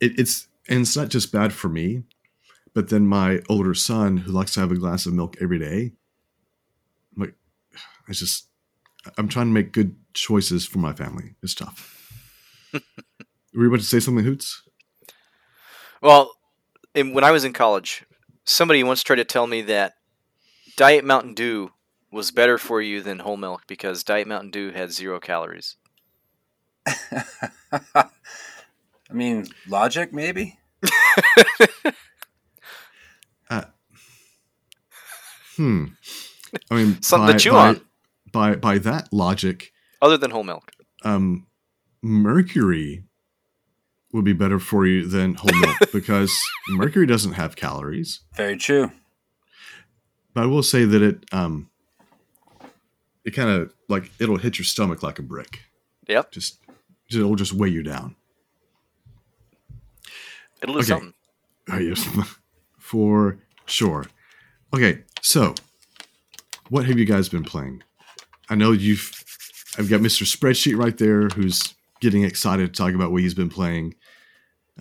it's 0.00 0.48
and 0.68 0.80
it's 0.80 0.96
not 0.96 1.08
just 1.08 1.32
bad 1.32 1.52
for 1.52 1.68
me, 1.68 2.02
but 2.74 2.88
then 2.88 3.06
my 3.06 3.40
older 3.48 3.74
son 3.74 4.18
who 4.18 4.32
likes 4.32 4.54
to 4.54 4.60
have 4.60 4.72
a 4.72 4.76
glass 4.76 5.06
of 5.06 5.12
milk 5.14 5.36
every 5.40 5.58
day. 5.58 5.92
I'm 7.14 7.22
like, 7.22 7.34
I 8.08 8.12
just 8.12 8.48
I'm 9.16 9.28
trying 9.28 9.46
to 9.46 9.52
make 9.52 9.72
good 9.72 9.96
choices 10.14 10.66
for 10.66 10.78
my 10.78 10.92
family. 10.92 11.34
It's 11.42 11.54
tough. 11.54 11.92
Were 12.72 12.80
you 13.54 13.68
about 13.68 13.80
to 13.80 13.86
say 13.86 14.00
something, 14.00 14.24
Hootz? 14.24 14.60
Well, 16.02 16.32
in, 16.94 17.12
when 17.12 17.24
I 17.24 17.30
was 17.30 17.44
in 17.44 17.52
college, 17.52 18.04
somebody 18.44 18.82
once 18.82 19.02
tried 19.02 19.16
to 19.16 19.24
tell 19.24 19.46
me 19.46 19.62
that 19.62 19.94
Diet 20.76 21.04
Mountain 21.04 21.34
Dew 21.34 21.72
was 22.12 22.30
better 22.30 22.58
for 22.58 22.80
you 22.80 23.02
than 23.02 23.20
whole 23.20 23.36
milk 23.36 23.62
because 23.66 24.04
Diet 24.04 24.26
Mountain 24.28 24.50
Dew 24.50 24.70
had 24.70 24.92
zero 24.92 25.20
calories. 25.20 25.76
I 26.86 28.04
mean, 29.12 29.46
logic 29.68 30.12
maybe. 30.12 30.58
Hmm. 35.56 35.86
I 36.70 36.74
mean, 36.74 37.02
Something 37.02 37.26
by, 37.28 37.32
to 37.32 37.38
chew 37.38 37.52
by, 37.52 37.68
on. 37.68 37.80
By 38.32 38.54
by 38.56 38.78
that 38.78 39.12
logic, 39.12 39.72
Other 40.02 40.18
than 40.18 40.30
whole 40.30 40.44
milk. 40.44 40.70
um, 41.02 41.46
mercury 42.02 43.04
would 44.12 44.24
be 44.24 44.32
better 44.32 44.58
for 44.58 44.86
you 44.86 45.06
than 45.06 45.34
whole 45.34 45.58
milk 45.60 45.65
because 45.92 46.32
mercury 46.68 47.06
doesn't 47.06 47.32
have 47.32 47.56
calories. 47.56 48.20
Very 48.34 48.56
true. 48.56 48.90
But 50.34 50.44
I 50.44 50.46
will 50.46 50.62
say 50.62 50.84
that 50.84 51.02
it 51.02 51.24
um, 51.32 51.70
it 53.24 53.30
kind 53.32 53.48
of 53.50 53.72
like 53.88 54.10
it'll 54.18 54.36
hit 54.38 54.58
your 54.58 54.64
stomach 54.64 55.02
like 55.02 55.18
a 55.18 55.22
brick. 55.22 55.60
Yep. 56.08 56.30
Just 56.32 56.58
it'll 57.10 57.36
just 57.36 57.52
weigh 57.52 57.68
you 57.70 57.82
down. 57.82 58.14
It'll 60.62 60.74
do 60.74 60.78
Okay. 60.80 60.88
something. 60.88 61.14
Oh, 61.70 61.78
yes, 61.78 62.06
for 62.78 63.38
sure. 63.66 64.06
Okay, 64.74 65.02
so 65.20 65.54
what 66.68 66.84
have 66.86 66.98
you 66.98 67.04
guys 67.04 67.28
been 67.28 67.44
playing? 67.44 67.82
I 68.48 68.54
know 68.54 68.72
you've. 68.72 69.12
I've 69.78 69.90
got 69.90 70.00
Mr. 70.00 70.22
Spreadsheet 70.24 70.78
right 70.78 70.96
there, 70.96 71.28
who's 71.28 71.74
getting 72.00 72.22
excited 72.24 72.72
to 72.72 72.78
talk 72.82 72.94
about 72.94 73.10
what 73.12 73.22
he's 73.22 73.34
been 73.34 73.50
playing. 73.50 73.94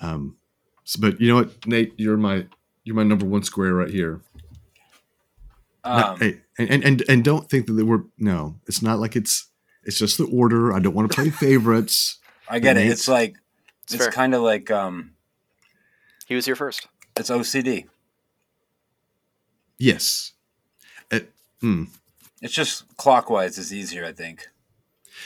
Um, 0.01 0.37
so- 0.85 1.01
but 1.01 1.19
you 1.19 1.27
know 1.27 1.35
what, 1.35 1.67
Nate, 1.67 1.93
you're 1.97 2.15
my 2.17 2.45
you're 2.85 2.95
my 2.95 3.03
number 3.03 3.25
one 3.25 3.43
square 3.43 3.73
right 3.73 3.89
here. 3.89 4.21
Now, 5.83 6.11
Um, 6.13 6.19
hey, 6.19 6.41
and, 6.57 6.69
and 6.69 6.83
and 6.83 7.03
and 7.09 7.23
don't 7.23 7.49
think 7.49 7.67
that 7.67 7.73
they 7.73 7.83
were 7.83 8.05
no. 8.17 8.55
It's 8.67 8.81
not 8.81 8.99
like 8.99 9.15
it's 9.17 9.47
it's 9.83 9.99
just 9.99 10.17
the 10.17 10.25
order. 10.25 10.73
I 10.73 10.79
don't 10.79 10.95
want 10.95 11.11
to 11.11 11.15
play 11.15 11.29
favorites. 11.47 12.17
I 12.47 12.59
get 12.59 12.77
it. 12.77 12.87
It's 12.87 13.07
like 13.07 13.35
It's 13.83 13.93
it's, 13.95 14.07
kind 14.07 14.33
of 14.33 14.41
like 14.41 14.69
um, 14.71 15.11
He 16.27 16.33
was 16.35 16.45
here 16.45 16.55
first. 16.55 16.87
it's 17.17 17.29
OCD. 17.29 17.85
Yes. 19.77 20.31
It- 21.11 21.31
hmm. 21.61 21.85
It's 22.41 22.53
just 22.53 22.83
clockwise 22.97 23.57
is 23.57 23.73
easier, 23.73 24.05
I 24.05 24.11
think. 24.11 24.47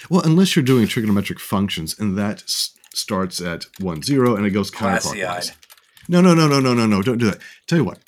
Well, 0.09 0.21
unless 0.21 0.55
you're 0.55 0.63
doing 0.63 0.85
trigonometric 0.87 1.39
functions, 1.39 1.97
and 1.99 2.17
that 2.17 2.43
s- 2.43 2.71
starts 2.93 3.41
at 3.41 3.65
one 3.79 4.01
zero 4.01 4.35
and 4.35 4.45
it 4.45 4.51
goes 4.51 4.71
counterclockwise. 4.71 5.55
No, 6.07 6.21
no, 6.21 6.33
no, 6.33 6.47
no, 6.47 6.59
no, 6.59 6.73
no, 6.73 6.87
no! 6.87 7.01
Don't 7.01 7.19
do 7.19 7.29
that. 7.29 7.39
Tell 7.67 7.77
you 7.77 7.83
what, 7.83 7.99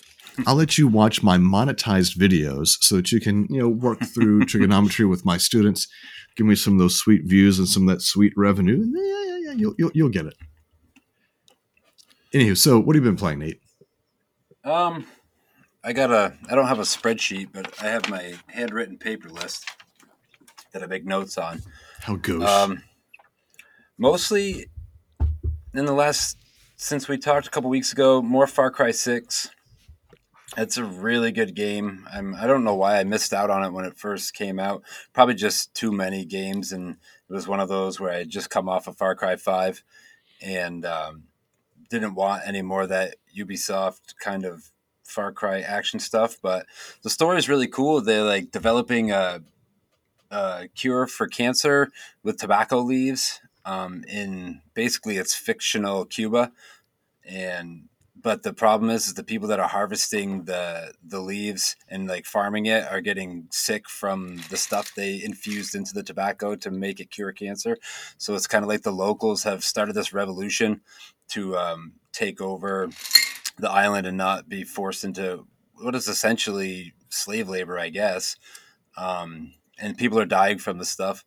I'll 0.48 0.56
let 0.56 0.78
you 0.78 0.88
watch 0.88 1.22
my 1.22 1.38
monetized 1.38 2.18
videos 2.18 2.78
so 2.82 2.96
that 2.96 3.12
you 3.12 3.20
can, 3.20 3.46
you 3.50 3.60
know, 3.60 3.70
work 3.70 4.00
through 4.14 4.46
trigonometry 4.46 5.06
with 5.06 5.26
my 5.26 5.38
students. 5.38 5.88
Give 6.36 6.48
me 6.48 6.56
some 6.56 6.74
of 6.74 6.80
those 6.80 6.96
sweet 6.96 7.24
views 7.26 7.60
and 7.60 7.68
some 7.68 7.88
of 7.88 7.96
that 7.96 8.02
sweet 8.02 8.34
revenue, 8.36 8.82
and 8.82 8.94
yeah, 8.96 9.24
yeah, 9.26 9.38
yeah, 9.50 9.54
you'll 9.54 9.76
you'll, 9.78 9.92
you'll 9.94 10.10
get 10.10 10.26
it. 10.26 10.36
Anywho, 12.34 12.58
so 12.58 12.80
what 12.80 12.96
have 12.96 13.04
you 13.04 13.12
been 13.12 13.18
playing, 13.18 13.40
Nate? 13.40 13.62
Um, 14.64 15.06
I 15.84 15.94
got 15.94 16.12
a. 16.12 16.34
I 16.50 16.56
don't 16.56 16.68
have 16.68 16.80
a 16.80 16.84
spreadsheet, 16.84 17.50
but 17.52 17.74
I 17.82 17.88
have 17.88 18.10
my 18.10 18.34
handwritten 18.48 18.98
paper 18.98 19.30
list 19.30 19.66
that 20.72 20.82
I 20.82 20.86
make 20.86 21.06
notes 21.06 21.38
on. 21.38 21.62
How 22.00 22.16
goes? 22.16 22.44
Um, 22.44 22.82
mostly 24.02 24.66
in 25.76 25.86
the 25.86 25.94
last 25.94 26.36
since 26.76 27.08
we 27.08 27.20
talked 27.20 27.46
a 27.46 27.50
couple 27.52 27.70
weeks 27.70 27.94
ago, 27.94 28.22
more 28.22 28.48
Far 28.48 28.72
Cry 28.72 28.90
Six. 28.90 29.52
It's 30.58 30.76
a 30.76 30.84
really 30.84 31.32
good 31.32 31.56
game. 31.56 32.06
I'm. 32.12 32.36
I 32.36 32.48
don't 32.48 32.66
know 32.66 32.76
why 32.76 33.00
I 33.00 33.06
missed 33.06 33.32
out 33.32 33.50
on 33.50 33.64
it 33.64 33.70
when 33.70 33.86
it 33.86 33.98
first 33.98 34.34
came 34.34 34.60
out. 34.60 34.82
Probably 35.14 35.36
just 35.36 35.74
too 35.76 35.92
many 35.92 36.26
games, 36.26 36.74
and 36.74 36.98
it 37.30 37.34
was 37.34 37.48
one 37.48 37.62
of 37.62 37.70
those 37.70 38.00
where 38.00 38.12
I 38.12 38.18
had 38.18 38.30
just 38.30 38.50
come 38.50 38.68
off 38.68 38.88
of 38.88 38.98
Far 38.98 39.16
Cry 39.16 39.38
Five, 39.38 39.84
and 40.42 40.84
um, 40.84 41.26
didn't 41.90 42.16
want 42.16 42.42
any 42.46 42.64
more 42.64 42.82
of 42.82 42.90
that 42.90 43.16
Ubisoft 43.38 44.16
kind 44.20 44.44
of 44.44 44.72
Far 45.04 45.32
Cry 45.32 45.62
action 45.62 46.00
stuff. 46.00 46.38
But 46.42 46.66
the 47.04 47.10
story 47.10 47.38
is 47.38 47.48
really 47.48 47.68
cool. 47.68 48.02
They're 48.02 48.24
like 48.24 48.52
developing 48.52 49.12
a, 49.12 49.42
a 50.32 50.68
cure 50.76 51.08
for 51.08 51.28
cancer 51.28 51.92
with 52.24 52.38
tobacco 52.38 52.80
leaves 52.80 53.40
um, 53.66 54.04
in 54.08 54.62
basically 54.74 55.18
it's 55.18 55.36
fictional 55.36 56.06
Cuba, 56.06 56.52
and 57.26 57.88
but 58.22 58.44
the 58.44 58.54
problem 58.54 58.92
is, 58.92 59.08
is 59.08 59.14
the 59.16 59.24
people 59.24 59.48
that 59.48 59.60
are 59.60 59.68
harvesting 59.68 60.44
the 60.46 60.94
the 61.04 61.20
leaves 61.20 61.76
and 61.88 62.08
like 62.08 62.26
farming 62.26 62.68
it 62.68 62.86
are 62.92 63.02
getting 63.02 63.48
sick 63.52 63.90
from 63.90 64.38
the 64.50 64.58
stuff 64.58 64.94
they 64.96 65.24
infused 65.24 65.76
into 65.76 65.94
the 65.94 66.04
tobacco 66.04 66.56
to 66.56 66.72
make 66.72 67.00
it 67.00 67.10
cure 67.10 67.32
cancer. 67.32 67.78
So 68.18 68.36
it's 68.36 68.48
kind 68.48 68.64
of 68.64 68.70
like 68.70 68.84
the 68.84 68.92
locals 68.92 69.44
have 69.44 69.64
started 69.64 69.94
this 69.94 70.14
revolution 70.14 70.82
to 71.30 71.58
um, 71.58 71.94
take 72.12 72.42
over 72.42 72.90
the 73.58 73.72
island 73.72 74.08
and 74.08 74.18
not 74.18 74.50
be 74.50 74.64
forced 74.64 75.04
into 75.04 75.48
what 75.76 75.96
is 75.96 76.08
essentially 76.08 76.94
slave 77.10 77.50
labor, 77.50 77.80
I 77.80 77.90
guess. 77.90 78.36
Um, 78.98 79.54
and 79.80 79.98
people 79.98 80.20
are 80.20 80.26
dying 80.26 80.60
from 80.60 80.78
the 80.78 80.86
stuff. 80.86 81.26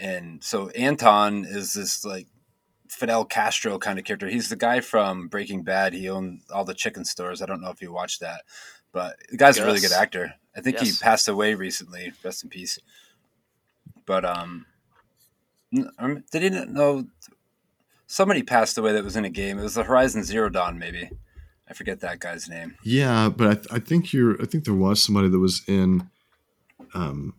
And 0.00 0.42
so 0.44 0.68
Anton 0.70 1.44
is 1.44 1.72
this 1.72 2.04
like 2.04 2.26
Fidel 2.88 3.24
Castro 3.24 3.78
kind 3.78 3.98
of 3.98 4.04
character. 4.04 4.28
He's 4.28 4.48
the 4.48 4.56
guy 4.56 4.80
from 4.80 5.28
Breaking 5.28 5.62
Bad. 5.62 5.92
He 5.92 6.08
owned 6.08 6.40
all 6.52 6.64
the 6.64 6.74
chicken 6.74 7.04
stores. 7.04 7.42
I 7.42 7.46
don't 7.46 7.60
know 7.60 7.70
if 7.70 7.82
you 7.82 7.92
watched 7.92 8.20
that, 8.20 8.42
but 8.92 9.16
the 9.30 9.36
guy's 9.36 9.58
a 9.58 9.64
really 9.66 9.80
good 9.80 9.92
actor. 9.92 10.34
I 10.56 10.60
think 10.60 10.76
Yes. 10.78 10.98
he 10.98 11.04
passed 11.04 11.28
away 11.28 11.54
recently. 11.54 12.12
Rest 12.24 12.42
in 12.44 12.50
peace. 12.50 12.78
But 14.06 14.24
um, 14.24 14.66
n- 15.74 15.90
um, 15.98 16.24
did 16.32 16.42
he 16.42 16.48
not 16.50 16.68
know 16.70 17.06
somebody 18.06 18.42
passed 18.42 18.78
away 18.78 18.92
that 18.92 19.04
was 19.04 19.16
in 19.16 19.24
a 19.24 19.30
game? 19.30 19.58
It 19.58 19.62
was 19.62 19.74
the 19.74 19.84
Horizon 19.84 20.24
Zero 20.24 20.48
Dawn, 20.48 20.78
maybe. 20.78 21.10
I 21.68 21.74
forget 21.74 22.00
that 22.00 22.18
guy's 22.20 22.48
name. 22.48 22.76
Yeah, 22.82 23.28
but 23.28 23.46
I, 23.48 23.54
th- 23.54 23.66
I 23.70 23.78
think 23.78 24.12
you're. 24.14 24.40
I 24.40 24.46
think 24.46 24.64
there 24.64 24.72
was 24.74 25.02
somebody 25.02 25.28
that 25.28 25.38
was 25.38 25.62
in. 25.68 26.08
Um, 26.94 27.34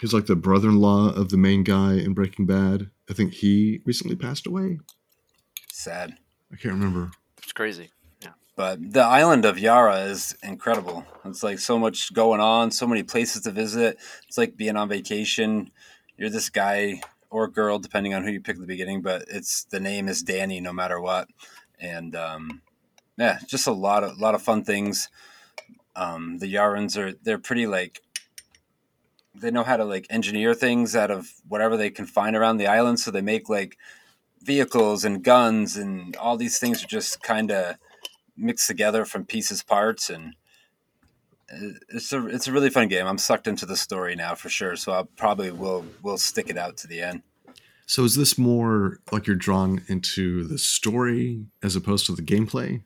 he's 0.00 0.14
like 0.14 0.26
the 0.26 0.36
brother-in-law 0.36 1.10
of 1.10 1.30
the 1.30 1.36
main 1.36 1.62
guy 1.62 1.94
in 1.94 2.14
Breaking 2.14 2.46
Bad. 2.46 2.90
I 3.10 3.14
think 3.14 3.34
he 3.34 3.80
recently 3.84 4.16
passed 4.16 4.46
away. 4.46 4.78
Sad. 5.72 6.14
I 6.52 6.56
can't 6.56 6.74
remember. 6.74 7.10
It's 7.42 7.52
crazy. 7.52 7.90
Yeah. 8.22 8.30
But 8.56 8.92
the 8.92 9.02
island 9.02 9.44
of 9.44 9.58
Yara 9.58 10.00
is 10.00 10.36
incredible. 10.42 11.04
It's 11.24 11.42
like 11.42 11.58
so 11.58 11.78
much 11.78 12.12
going 12.12 12.40
on, 12.40 12.70
so 12.70 12.86
many 12.86 13.02
places 13.02 13.42
to 13.42 13.50
visit. 13.50 13.98
It's 14.28 14.38
like 14.38 14.56
being 14.56 14.76
on 14.76 14.88
vacation. 14.88 15.70
You're 16.16 16.30
this 16.30 16.48
guy 16.48 17.02
or 17.30 17.48
girl, 17.48 17.78
depending 17.78 18.14
on 18.14 18.24
who 18.24 18.30
you 18.30 18.40
pick 18.40 18.56
at 18.56 18.60
the 18.60 18.66
beginning, 18.66 19.02
but 19.02 19.24
it's 19.28 19.64
the 19.64 19.80
name 19.80 20.08
is 20.08 20.24
Dani 20.24 20.62
no 20.62 20.72
matter 20.72 21.00
what. 21.00 21.28
And 21.78 22.16
um, 22.16 22.62
yeah, 23.18 23.38
just 23.46 23.66
a 23.66 23.72
lot 23.72 24.04
of 24.04 24.18
lot 24.18 24.34
of 24.34 24.42
fun 24.42 24.64
things. 24.64 25.08
Um, 25.94 26.38
the 26.38 26.52
Yarans 26.52 26.96
are 26.96 27.12
they're 27.22 27.38
pretty 27.38 27.66
like 27.66 28.00
they 29.40 29.50
know 29.50 29.62
how 29.62 29.76
to 29.76 29.84
like 29.84 30.06
engineer 30.10 30.54
things 30.54 30.96
out 30.96 31.10
of 31.10 31.32
whatever 31.48 31.76
they 31.76 31.90
can 31.90 32.06
find 32.06 32.36
around 32.36 32.56
the 32.56 32.66
island. 32.66 33.00
So 33.00 33.10
they 33.10 33.20
make 33.20 33.48
like 33.48 33.76
vehicles 34.42 35.04
and 35.04 35.22
guns 35.22 35.76
and 35.76 36.16
all 36.16 36.36
these 36.36 36.58
things 36.58 36.82
are 36.82 36.88
just 36.88 37.22
kind 37.22 37.50
of 37.50 37.76
mixed 38.36 38.66
together 38.66 39.04
from 39.04 39.24
pieces 39.24 39.62
parts 39.62 40.10
and 40.10 40.36
uh, 41.52 41.78
it's 41.88 42.12
a 42.12 42.26
it's 42.26 42.48
a 42.48 42.52
really 42.52 42.70
fun 42.70 42.88
game. 42.88 43.06
I'm 43.06 43.18
sucked 43.18 43.46
into 43.46 43.66
the 43.66 43.76
story 43.76 44.16
now 44.16 44.34
for 44.34 44.48
sure, 44.48 44.74
so 44.76 44.92
I 44.92 45.04
probably 45.16 45.50
will 45.50 45.84
will 46.02 46.18
stick 46.18 46.48
it 46.50 46.58
out 46.58 46.76
to 46.78 46.88
the 46.88 47.02
end. 47.02 47.22
So 47.86 48.02
is 48.02 48.16
this 48.16 48.36
more 48.36 48.98
like 49.12 49.28
you're 49.28 49.36
drawn 49.36 49.82
into 49.86 50.44
the 50.44 50.58
story 50.58 51.46
as 51.62 51.76
opposed 51.76 52.06
to 52.06 52.16
the 52.16 52.22
gameplay? 52.22 52.82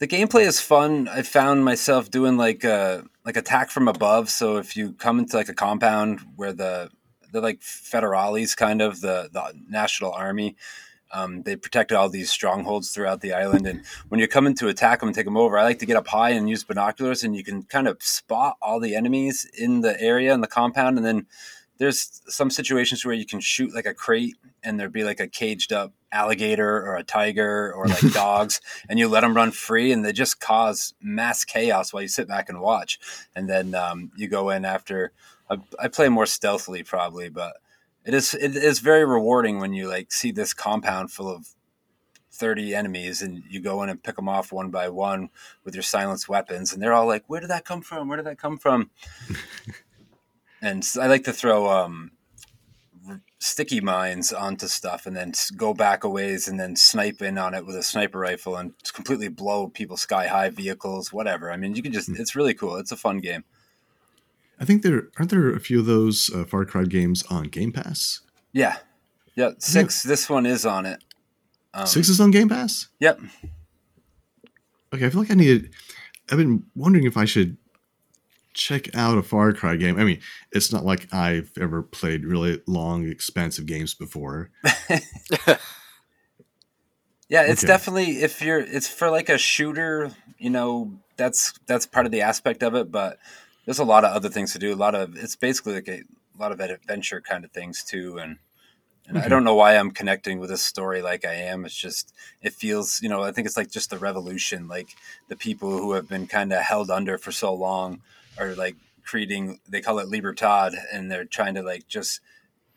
The 0.00 0.08
gameplay 0.08 0.46
is 0.46 0.60
fun. 0.60 1.08
I 1.08 1.22
found 1.22 1.64
myself 1.64 2.10
doing 2.10 2.36
like 2.36 2.64
uh 2.64 3.02
like 3.24 3.36
attack 3.36 3.70
from 3.70 3.86
above. 3.86 4.28
So 4.30 4.56
if 4.56 4.76
you 4.76 4.94
come 4.94 5.18
into 5.18 5.36
like 5.36 5.48
a 5.48 5.54
compound 5.54 6.20
where 6.36 6.52
the 6.52 6.90
they're 7.32 7.42
like 7.42 7.60
federales, 7.60 8.56
kind 8.56 8.82
of 8.82 9.00
the 9.00 9.28
the 9.32 9.52
national 9.68 10.12
army. 10.12 10.56
Um, 11.12 11.42
they 11.42 11.56
protected 11.56 11.96
all 11.96 12.08
these 12.08 12.30
strongholds 12.30 12.92
throughout 12.92 13.20
the 13.20 13.32
island, 13.32 13.66
and 13.66 13.84
when 14.08 14.20
you're 14.20 14.28
coming 14.28 14.54
to 14.54 14.68
attack 14.68 15.00
them 15.00 15.08
and 15.08 15.14
take 15.14 15.24
them 15.24 15.36
over, 15.36 15.58
I 15.58 15.64
like 15.64 15.80
to 15.80 15.86
get 15.86 15.96
up 15.96 16.06
high 16.06 16.30
and 16.30 16.48
use 16.48 16.62
binoculars, 16.62 17.24
and 17.24 17.34
you 17.34 17.42
can 17.42 17.64
kind 17.64 17.88
of 17.88 18.00
spot 18.00 18.56
all 18.62 18.78
the 18.78 18.94
enemies 18.94 19.44
in 19.58 19.80
the 19.80 20.00
area 20.00 20.32
in 20.32 20.40
the 20.40 20.46
compound, 20.46 20.98
and 20.98 21.04
then 21.04 21.26
there's 21.78 22.22
some 22.28 22.48
situations 22.48 23.04
where 23.04 23.14
you 23.14 23.26
can 23.26 23.40
shoot 23.40 23.74
like 23.74 23.86
a 23.86 23.94
crate 23.94 24.36
and 24.62 24.78
there'd 24.78 24.92
be 24.92 25.02
like 25.02 25.18
a 25.18 25.26
caged 25.26 25.72
up 25.72 25.92
alligator 26.12 26.82
or 26.86 26.96
a 26.96 27.04
tiger 27.04 27.72
or 27.72 27.86
like 27.86 28.00
dogs 28.12 28.60
and 28.88 28.98
you 28.98 29.08
let 29.08 29.20
them 29.20 29.34
run 29.34 29.50
free 29.50 29.92
and 29.92 30.04
they 30.04 30.12
just 30.12 30.40
cause 30.40 30.94
mass 31.00 31.44
chaos 31.44 31.92
while 31.92 32.02
you 32.02 32.08
sit 32.08 32.28
back 32.28 32.48
and 32.48 32.60
watch. 32.60 32.98
And 33.34 33.48
then 33.48 33.74
um, 33.74 34.10
you 34.16 34.28
go 34.28 34.50
in 34.50 34.64
after 34.64 35.12
I, 35.48 35.58
I, 35.78 35.88
play 35.88 36.08
more 36.08 36.26
stealthily 36.26 36.82
probably 36.82 37.28
but 37.28 37.56
it 38.04 38.14
is 38.14 38.34
it 38.34 38.56
is 38.56 38.80
very 38.80 39.04
rewarding 39.04 39.58
when 39.58 39.72
you 39.72 39.88
like 39.88 40.12
see 40.12 40.30
this 40.30 40.54
compound 40.54 41.12
full 41.12 41.28
of 41.28 41.48
30 42.32 42.74
enemies 42.74 43.20
and 43.22 43.42
you 43.48 43.60
go 43.60 43.82
in 43.82 43.90
and 43.90 44.02
pick 44.02 44.16
them 44.16 44.28
off 44.28 44.52
one 44.52 44.70
by 44.70 44.88
one 44.88 45.28
with 45.64 45.74
your 45.74 45.82
silenced 45.82 46.28
weapons 46.28 46.72
and 46.72 46.82
they're 46.82 46.92
all 46.92 47.06
like 47.06 47.24
where 47.26 47.40
did 47.40 47.50
that 47.50 47.64
come 47.64 47.82
from? 47.82 48.08
Where 48.08 48.16
did 48.16 48.26
that 48.26 48.38
come 48.38 48.58
from? 48.58 48.90
And 50.62 50.86
I 51.00 51.06
like 51.06 51.24
to 51.24 51.32
throw 51.32 51.70
um, 51.70 52.12
sticky 53.40 53.80
mines 53.80 54.32
onto 54.32 54.68
stuff 54.68 55.06
and 55.06 55.16
then 55.16 55.32
go 55.56 55.74
back 55.74 56.04
a 56.04 56.08
ways 56.08 56.46
and 56.46 56.60
then 56.60 56.76
snipe 56.76 57.22
in 57.22 57.38
on 57.38 57.54
it 57.54 57.66
with 57.66 57.74
a 57.74 57.82
sniper 57.82 58.18
rifle 58.18 58.56
and 58.56 58.72
completely 58.92 59.28
blow 59.28 59.66
people 59.66 59.96
sky 59.96 60.26
high 60.28 60.50
vehicles, 60.50 61.12
whatever. 61.12 61.50
I 61.50 61.56
mean, 61.56 61.74
you 61.74 61.82
can 61.82 61.92
just, 61.92 62.08
it's 62.10 62.36
really 62.36 62.54
cool. 62.54 62.76
It's 62.76 62.92
a 62.92 62.96
fun 62.96 63.18
game. 63.18 63.44
I 64.60 64.66
think 64.66 64.82
there 64.82 65.08
aren't 65.18 65.30
there 65.30 65.54
a 65.54 65.58
few 65.58 65.80
of 65.80 65.86
those 65.86 66.30
uh, 66.34 66.44
Far 66.44 66.66
Cry 66.66 66.84
games 66.84 67.24
on 67.30 67.44
Game 67.44 67.72
Pass. 67.72 68.20
Yeah, 68.52 68.76
yeah. 69.34 69.52
Six. 69.56 70.02
This 70.02 70.28
one 70.28 70.44
is 70.44 70.66
on 70.66 70.84
it. 70.84 71.02
Um, 71.72 71.86
Six 71.86 72.10
is 72.10 72.20
on 72.20 72.30
Game 72.30 72.50
Pass. 72.50 72.88
Yep. 72.98 73.20
Okay, 74.92 75.06
I 75.06 75.08
feel 75.08 75.22
like 75.22 75.30
I 75.30 75.34
need. 75.34 75.70
I've 76.30 76.36
been 76.36 76.64
wondering 76.76 77.06
if 77.06 77.16
I 77.16 77.24
should 77.24 77.56
check 78.60 78.94
out 78.94 79.18
a 79.18 79.22
Far 79.22 79.52
Cry 79.52 79.76
game. 79.76 79.98
I 79.98 80.04
mean, 80.04 80.20
it's 80.52 80.72
not 80.72 80.84
like 80.84 81.12
I've 81.12 81.50
ever 81.60 81.82
played 81.82 82.24
really 82.24 82.60
long, 82.66 83.08
expensive 83.08 83.66
games 83.66 83.94
before. 83.94 84.50
yeah, 87.28 87.42
it's 87.42 87.64
okay. 87.64 87.72
definitely 87.72 88.22
if 88.22 88.42
you're 88.42 88.60
it's 88.60 88.86
for 88.86 89.10
like 89.10 89.28
a 89.28 89.38
shooter, 89.38 90.10
you 90.38 90.50
know, 90.50 90.92
that's 91.16 91.54
that's 91.66 91.86
part 91.86 92.06
of 92.06 92.12
the 92.12 92.20
aspect 92.20 92.62
of 92.62 92.74
it, 92.74 92.92
but 92.92 93.18
there's 93.64 93.78
a 93.78 93.84
lot 93.84 94.04
of 94.04 94.12
other 94.12 94.28
things 94.28 94.52
to 94.52 94.58
do. 94.58 94.74
A 94.74 94.76
lot 94.76 94.94
of 94.94 95.16
it's 95.16 95.36
basically 95.36 95.74
like 95.74 95.88
a, 95.88 96.02
a 96.02 96.38
lot 96.38 96.52
of 96.52 96.60
adventure 96.60 97.20
kind 97.20 97.44
of 97.44 97.50
things 97.50 97.82
too 97.82 98.18
and 98.18 98.36
and 99.08 99.16
okay. 99.16 99.26
I 99.26 99.28
don't 99.28 99.42
know 99.42 99.56
why 99.56 99.76
I'm 99.76 99.90
connecting 99.90 100.38
with 100.38 100.50
this 100.50 100.64
story 100.64 101.02
like 101.02 101.24
I 101.24 101.34
am. 101.34 101.64
It's 101.64 101.74
just 101.74 102.14
it 102.42 102.52
feels, 102.52 103.00
you 103.02 103.08
know, 103.08 103.22
I 103.22 103.32
think 103.32 103.46
it's 103.46 103.56
like 103.56 103.70
just 103.70 103.90
the 103.90 103.98
revolution, 103.98 104.68
like 104.68 104.94
the 105.28 105.34
people 105.34 105.70
who 105.70 105.94
have 105.94 106.08
been 106.08 106.28
kind 106.28 106.52
of 106.52 106.62
held 106.62 106.90
under 106.90 107.18
for 107.18 107.32
so 107.32 107.52
long 107.52 108.02
are 108.38 108.54
like 108.54 108.76
creating 109.04 109.60
they 109.68 109.80
call 109.80 109.98
it 109.98 110.08
libertad 110.08 110.74
and 110.92 111.10
they're 111.10 111.24
trying 111.24 111.54
to 111.54 111.62
like 111.62 111.88
just 111.88 112.20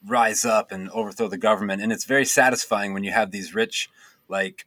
rise 0.05 0.45
up 0.45 0.71
and 0.71 0.89
overthrow 0.89 1.27
the 1.27 1.37
government. 1.37 1.81
And 1.81 1.91
it's 1.91 2.05
very 2.05 2.25
satisfying 2.25 2.93
when 2.93 3.03
you 3.03 3.11
have 3.11 3.31
these 3.31 3.55
rich 3.55 3.89
like 4.27 4.65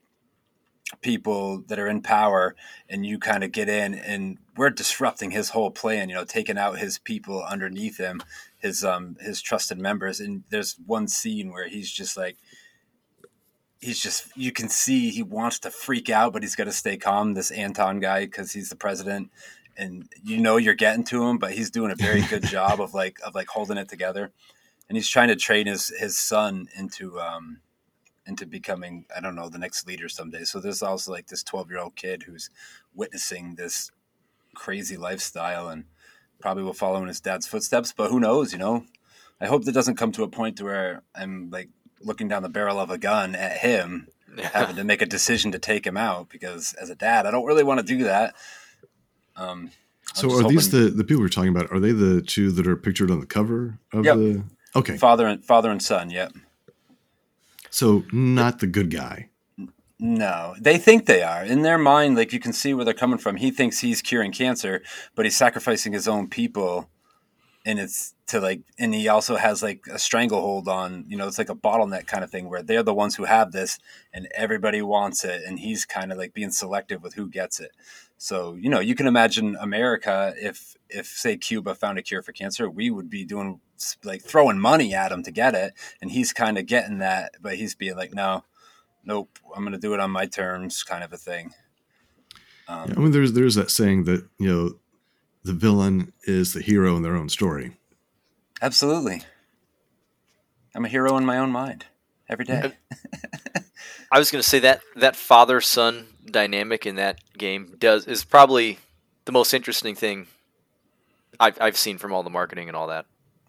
people 1.00 1.62
that 1.66 1.78
are 1.78 1.88
in 1.88 2.00
power 2.00 2.54
and 2.88 3.04
you 3.04 3.18
kind 3.18 3.42
of 3.42 3.50
get 3.50 3.68
in 3.68 3.92
and 3.94 4.38
we're 4.56 4.70
disrupting 4.70 5.32
his 5.32 5.50
whole 5.50 5.72
plan 5.72 6.08
you 6.08 6.14
know 6.14 6.24
taking 6.24 6.56
out 6.56 6.78
his 6.78 6.96
people 7.00 7.42
underneath 7.42 7.98
him 7.98 8.22
his 8.58 8.84
um 8.84 9.16
his 9.20 9.40
trusted 9.40 9.78
members. 9.78 10.20
And 10.20 10.44
there's 10.50 10.76
one 10.86 11.08
scene 11.08 11.50
where 11.50 11.68
he's 11.68 11.90
just 11.90 12.16
like 12.16 12.36
he's 13.80 14.00
just 14.00 14.36
you 14.36 14.52
can 14.52 14.68
see 14.68 15.10
he 15.10 15.22
wants 15.22 15.58
to 15.60 15.70
freak 15.70 16.08
out 16.08 16.32
but 16.32 16.42
he's 16.42 16.56
got 16.56 16.64
to 16.64 16.72
stay 16.72 16.96
calm 16.96 17.34
this 17.34 17.50
anton 17.50 18.00
guy 18.00 18.24
because 18.24 18.52
he's 18.52 18.68
the 18.68 18.76
president 18.76 19.30
and 19.78 20.08
you 20.22 20.38
know 20.38 20.56
you're 20.56 20.74
getting 20.74 21.04
to 21.04 21.26
him, 21.26 21.38
but 21.38 21.52
he's 21.52 21.70
doing 21.70 21.90
a 21.90 21.96
very 21.96 22.22
good 22.22 22.42
job 22.46 22.80
of 22.80 22.94
like 22.94 23.18
of 23.24 23.34
like 23.34 23.48
holding 23.48 23.78
it 23.78 23.88
together, 23.88 24.32
and 24.88 24.96
he's 24.96 25.08
trying 25.08 25.28
to 25.28 25.36
train 25.36 25.66
his 25.66 25.88
his 25.88 26.18
son 26.18 26.68
into 26.76 27.20
um 27.20 27.60
into 28.26 28.46
becoming 28.46 29.06
I 29.16 29.20
don't 29.20 29.36
know 29.36 29.48
the 29.48 29.58
next 29.58 29.86
leader 29.86 30.08
someday. 30.08 30.44
So 30.44 30.60
there's 30.60 30.82
also 30.82 31.12
like 31.12 31.28
this 31.28 31.42
12 31.42 31.70
year 31.70 31.80
old 31.80 31.96
kid 31.96 32.24
who's 32.24 32.50
witnessing 32.94 33.54
this 33.54 33.90
crazy 34.54 34.96
lifestyle 34.96 35.68
and 35.68 35.84
probably 36.40 36.64
will 36.64 36.72
follow 36.72 37.00
in 37.02 37.08
his 37.08 37.20
dad's 37.20 37.46
footsteps. 37.46 37.92
But 37.96 38.10
who 38.10 38.20
knows? 38.20 38.52
You 38.52 38.58
know, 38.58 38.84
I 39.40 39.46
hope 39.46 39.64
that 39.64 39.72
doesn't 39.72 39.96
come 39.96 40.12
to 40.12 40.24
a 40.24 40.28
point 40.28 40.60
where 40.60 41.02
I'm 41.14 41.50
like 41.50 41.70
looking 42.00 42.28
down 42.28 42.42
the 42.42 42.48
barrel 42.48 42.80
of 42.80 42.90
a 42.90 42.98
gun 42.98 43.34
at 43.34 43.58
him, 43.58 44.08
having 44.52 44.76
to 44.76 44.84
make 44.84 45.02
a 45.02 45.06
decision 45.06 45.52
to 45.52 45.58
take 45.58 45.86
him 45.86 45.96
out 45.96 46.28
because 46.28 46.72
as 46.74 46.90
a 46.90 46.94
dad, 46.94 47.26
I 47.26 47.30
don't 47.30 47.46
really 47.46 47.64
want 47.64 47.80
to 47.80 47.86
do 47.86 48.04
that. 48.04 48.34
Um, 49.36 49.70
so 50.14 50.32
are 50.38 50.48
these 50.48 50.70
the 50.70 50.90
the 50.90 51.04
people 51.04 51.22
we're 51.22 51.28
talking 51.28 51.50
about? 51.50 51.70
Are 51.70 51.80
they 51.80 51.92
the 51.92 52.22
two 52.22 52.50
that 52.52 52.66
are 52.66 52.76
pictured 52.76 53.10
on 53.10 53.20
the 53.20 53.26
cover 53.26 53.78
of 53.92 54.04
yep. 54.04 54.16
the? 54.16 54.44
Okay, 54.74 54.96
father 54.96 55.26
and 55.26 55.44
father 55.44 55.70
and 55.70 55.82
son. 55.82 56.10
Yep. 56.10 56.32
So 57.70 58.04
not 58.12 58.60
the 58.60 58.66
good 58.66 58.90
guy. 58.90 59.28
No, 59.98 60.54
they 60.60 60.76
think 60.76 61.06
they 61.06 61.22
are. 61.22 61.42
In 61.42 61.62
their 61.62 61.78
mind, 61.78 62.16
like 62.16 62.32
you 62.32 62.40
can 62.40 62.52
see 62.52 62.74
where 62.74 62.84
they're 62.84 62.94
coming 62.94 63.18
from. 63.18 63.36
He 63.36 63.50
thinks 63.50 63.80
he's 63.80 64.02
curing 64.02 64.32
cancer, 64.32 64.82
but 65.14 65.24
he's 65.24 65.36
sacrificing 65.36 65.92
his 65.92 66.06
own 66.06 66.28
people 66.28 66.90
and 67.66 67.80
it's 67.80 68.14
to 68.28 68.40
like 68.40 68.62
and 68.78 68.94
he 68.94 69.08
also 69.08 69.36
has 69.36 69.62
like 69.62 69.84
a 69.92 69.98
stranglehold 69.98 70.68
on 70.68 71.04
you 71.08 71.16
know 71.16 71.26
it's 71.26 71.36
like 71.36 71.50
a 71.50 71.54
bottleneck 71.54 72.06
kind 72.06 72.24
of 72.24 72.30
thing 72.30 72.48
where 72.48 72.62
they're 72.62 72.82
the 72.82 72.94
ones 72.94 73.16
who 73.16 73.24
have 73.24 73.52
this 73.52 73.78
and 74.14 74.28
everybody 74.34 74.80
wants 74.80 75.24
it 75.24 75.42
and 75.44 75.58
he's 75.58 75.84
kind 75.84 76.12
of 76.12 76.16
like 76.16 76.32
being 76.32 76.50
selective 76.50 77.02
with 77.02 77.14
who 77.14 77.28
gets 77.28 77.60
it 77.60 77.72
so 78.18 78.54
you 78.54 78.68
know 78.70 78.80
you 78.80 78.94
can 78.94 79.06
imagine 79.06 79.56
america 79.60 80.34
if 80.36 80.76
if 80.88 81.06
say 81.06 81.36
cuba 81.36 81.74
found 81.74 81.98
a 81.98 82.02
cure 82.02 82.22
for 82.22 82.32
cancer 82.32 82.68
we 82.68 82.90
would 82.90 83.10
be 83.10 83.24
doing 83.24 83.60
like 84.04 84.22
throwing 84.22 84.58
money 84.58 84.94
at 84.94 85.12
him 85.12 85.22
to 85.22 85.30
get 85.30 85.54
it 85.54 85.74
and 86.00 86.10
he's 86.10 86.32
kind 86.32 86.56
of 86.56 86.66
getting 86.66 86.98
that 86.98 87.32
but 87.40 87.56
he's 87.56 87.74
being 87.74 87.96
like 87.96 88.14
no 88.14 88.42
nope 89.04 89.38
i'm 89.54 89.64
gonna 89.64 89.78
do 89.78 89.94
it 89.94 90.00
on 90.00 90.10
my 90.10 90.26
terms 90.26 90.82
kind 90.82 91.04
of 91.04 91.12
a 91.12 91.16
thing 91.16 91.52
um, 92.68 92.88
yeah, 92.88 92.94
I 92.96 93.00
mean, 93.00 93.12
there's 93.12 93.32
there's 93.32 93.54
that 93.54 93.70
saying 93.70 94.04
that 94.04 94.26
you 94.38 94.48
know 94.48 94.74
the 95.44 95.52
villain 95.52 96.12
is 96.24 96.52
the 96.52 96.60
hero 96.60 96.96
in 96.96 97.02
their 97.02 97.16
own 97.16 97.28
story. 97.28 97.76
Absolutely. 98.60 99.22
I'm 100.74 100.84
a 100.84 100.88
hero 100.88 101.16
in 101.16 101.24
my 101.24 101.38
own 101.38 101.50
mind 101.50 101.86
every 102.28 102.44
day. 102.44 102.72
I 104.10 104.18
was 104.18 104.30
going 104.30 104.42
to 104.42 104.48
say 104.48 104.60
that 104.60 104.80
that 104.96 105.16
father 105.16 105.60
son 105.60 106.06
dynamic 106.24 106.86
in 106.86 106.96
that 106.96 107.18
game 107.36 107.74
does 107.78 108.06
is 108.06 108.24
probably 108.24 108.78
the 109.24 109.32
most 109.32 109.54
interesting 109.54 109.94
thing 109.94 110.26
I've 111.38 111.60
I've 111.60 111.76
seen 111.76 111.98
from 111.98 112.12
all 112.12 112.22
the 112.22 112.30
marketing 112.30 112.68
and 112.68 112.76
all 112.76 112.88
that. 112.88 113.06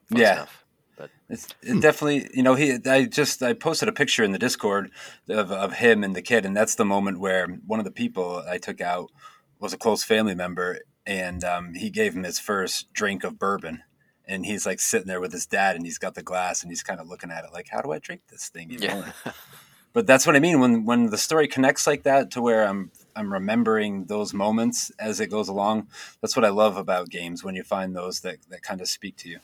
yeah. 0.10 0.36
Stuff. 0.36 0.64
But 0.98 1.12
it's 1.30 1.48
it 1.62 1.80
definitely, 1.80 2.28
you 2.34 2.42
know, 2.42 2.56
he. 2.56 2.80
I 2.88 3.06
just 3.06 3.44
I 3.44 3.54
posted 3.54 3.88
a 3.88 3.92
picture 3.92 4.24
in 4.24 4.32
the 4.32 4.40
Discord 4.40 4.90
of 5.30 5.52
of 5.52 5.74
him 5.74 6.04
and 6.04 6.16
the 6.16 6.24
kid, 6.24 6.44
and 6.44 6.58
that's 6.58 6.74
the 6.74 6.86
moment 6.86 7.20
where 7.20 7.48
one 7.68 7.80
of 7.80 7.86
the 7.86 7.92
people 7.92 8.44
I 8.50 8.58
took 8.58 8.82
out 8.82 9.12
was 9.60 9.74
a 9.74 9.78
close 9.78 10.04
family 10.04 10.34
member, 10.34 10.80
and 11.06 11.44
um, 11.44 11.76
he 11.76 11.92
gave 11.92 12.16
him 12.16 12.24
his 12.24 12.40
first 12.40 12.92
drink 12.94 13.24
of 13.24 13.38
bourbon 13.38 13.84
and 14.28 14.46
he's 14.46 14.66
like 14.66 14.80
sitting 14.80 15.08
there 15.08 15.22
with 15.22 15.32
his 15.32 15.46
dad 15.46 15.76
and 15.76 15.86
he's 15.86 15.98
got 15.98 16.14
the 16.14 16.24
glass 16.24 16.62
and 16.62 16.72
he's 16.72 16.84
kind 16.84 17.00
of 17.00 17.08
looking 17.08 17.32
at 17.32 17.46
it 17.46 17.54
like 17.54 17.68
how 17.72 17.82
do 17.82 17.92
i 17.92 18.00
drink 18.00 18.22
this 18.30 18.50
thing 18.50 18.70
you 18.70 18.80
know 18.80 19.04
yeah. 19.26 19.32
but 19.94 20.06
that's 20.06 20.26
what 20.28 20.36
i 20.36 20.40
mean 20.40 20.60
when 20.60 20.86
when 20.86 21.10
the 21.10 21.18
story 21.18 21.48
connects 21.48 21.88
like 21.88 22.04
that 22.04 22.32
to 22.32 22.42
where 22.42 22.68
i'm 22.68 22.92
i'm 23.16 23.32
remembering 23.32 24.06
those 24.06 24.34
moments 24.34 24.92
as 25.00 25.20
it 25.20 25.28
goes 25.28 25.48
along 25.48 25.88
that's 26.22 26.36
what 26.36 26.46
i 26.46 26.50
love 26.50 26.78
about 26.78 27.10
games 27.10 27.44
when 27.44 27.56
you 27.56 27.64
find 27.64 27.96
those 27.96 28.22
that 28.22 28.38
that 28.50 28.62
kind 28.62 28.82
of 28.82 28.88
speak 28.88 29.16
to 29.18 29.30
you 29.30 29.40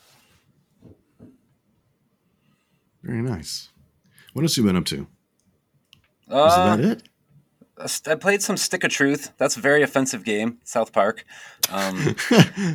very 3.02 3.22
nice 3.22 3.70
what 4.34 4.44
else 4.44 4.58
you 4.58 4.64
been 4.64 4.76
up 4.76 4.86
to 4.86 5.08
uh, 6.30 6.46
is 6.48 6.56
that 6.56 6.80
it 6.80 7.10
I 8.08 8.16
played 8.16 8.42
some 8.44 8.56
Stick 8.56 8.84
of 8.84 8.92
Truth. 8.92 9.34
That's 9.38 9.58
a 9.58 9.60
very 9.60 9.82
offensive 9.82 10.24
game, 10.24 10.60
South 10.64 10.94
Park. 10.94 11.26
Um, 11.72 12.16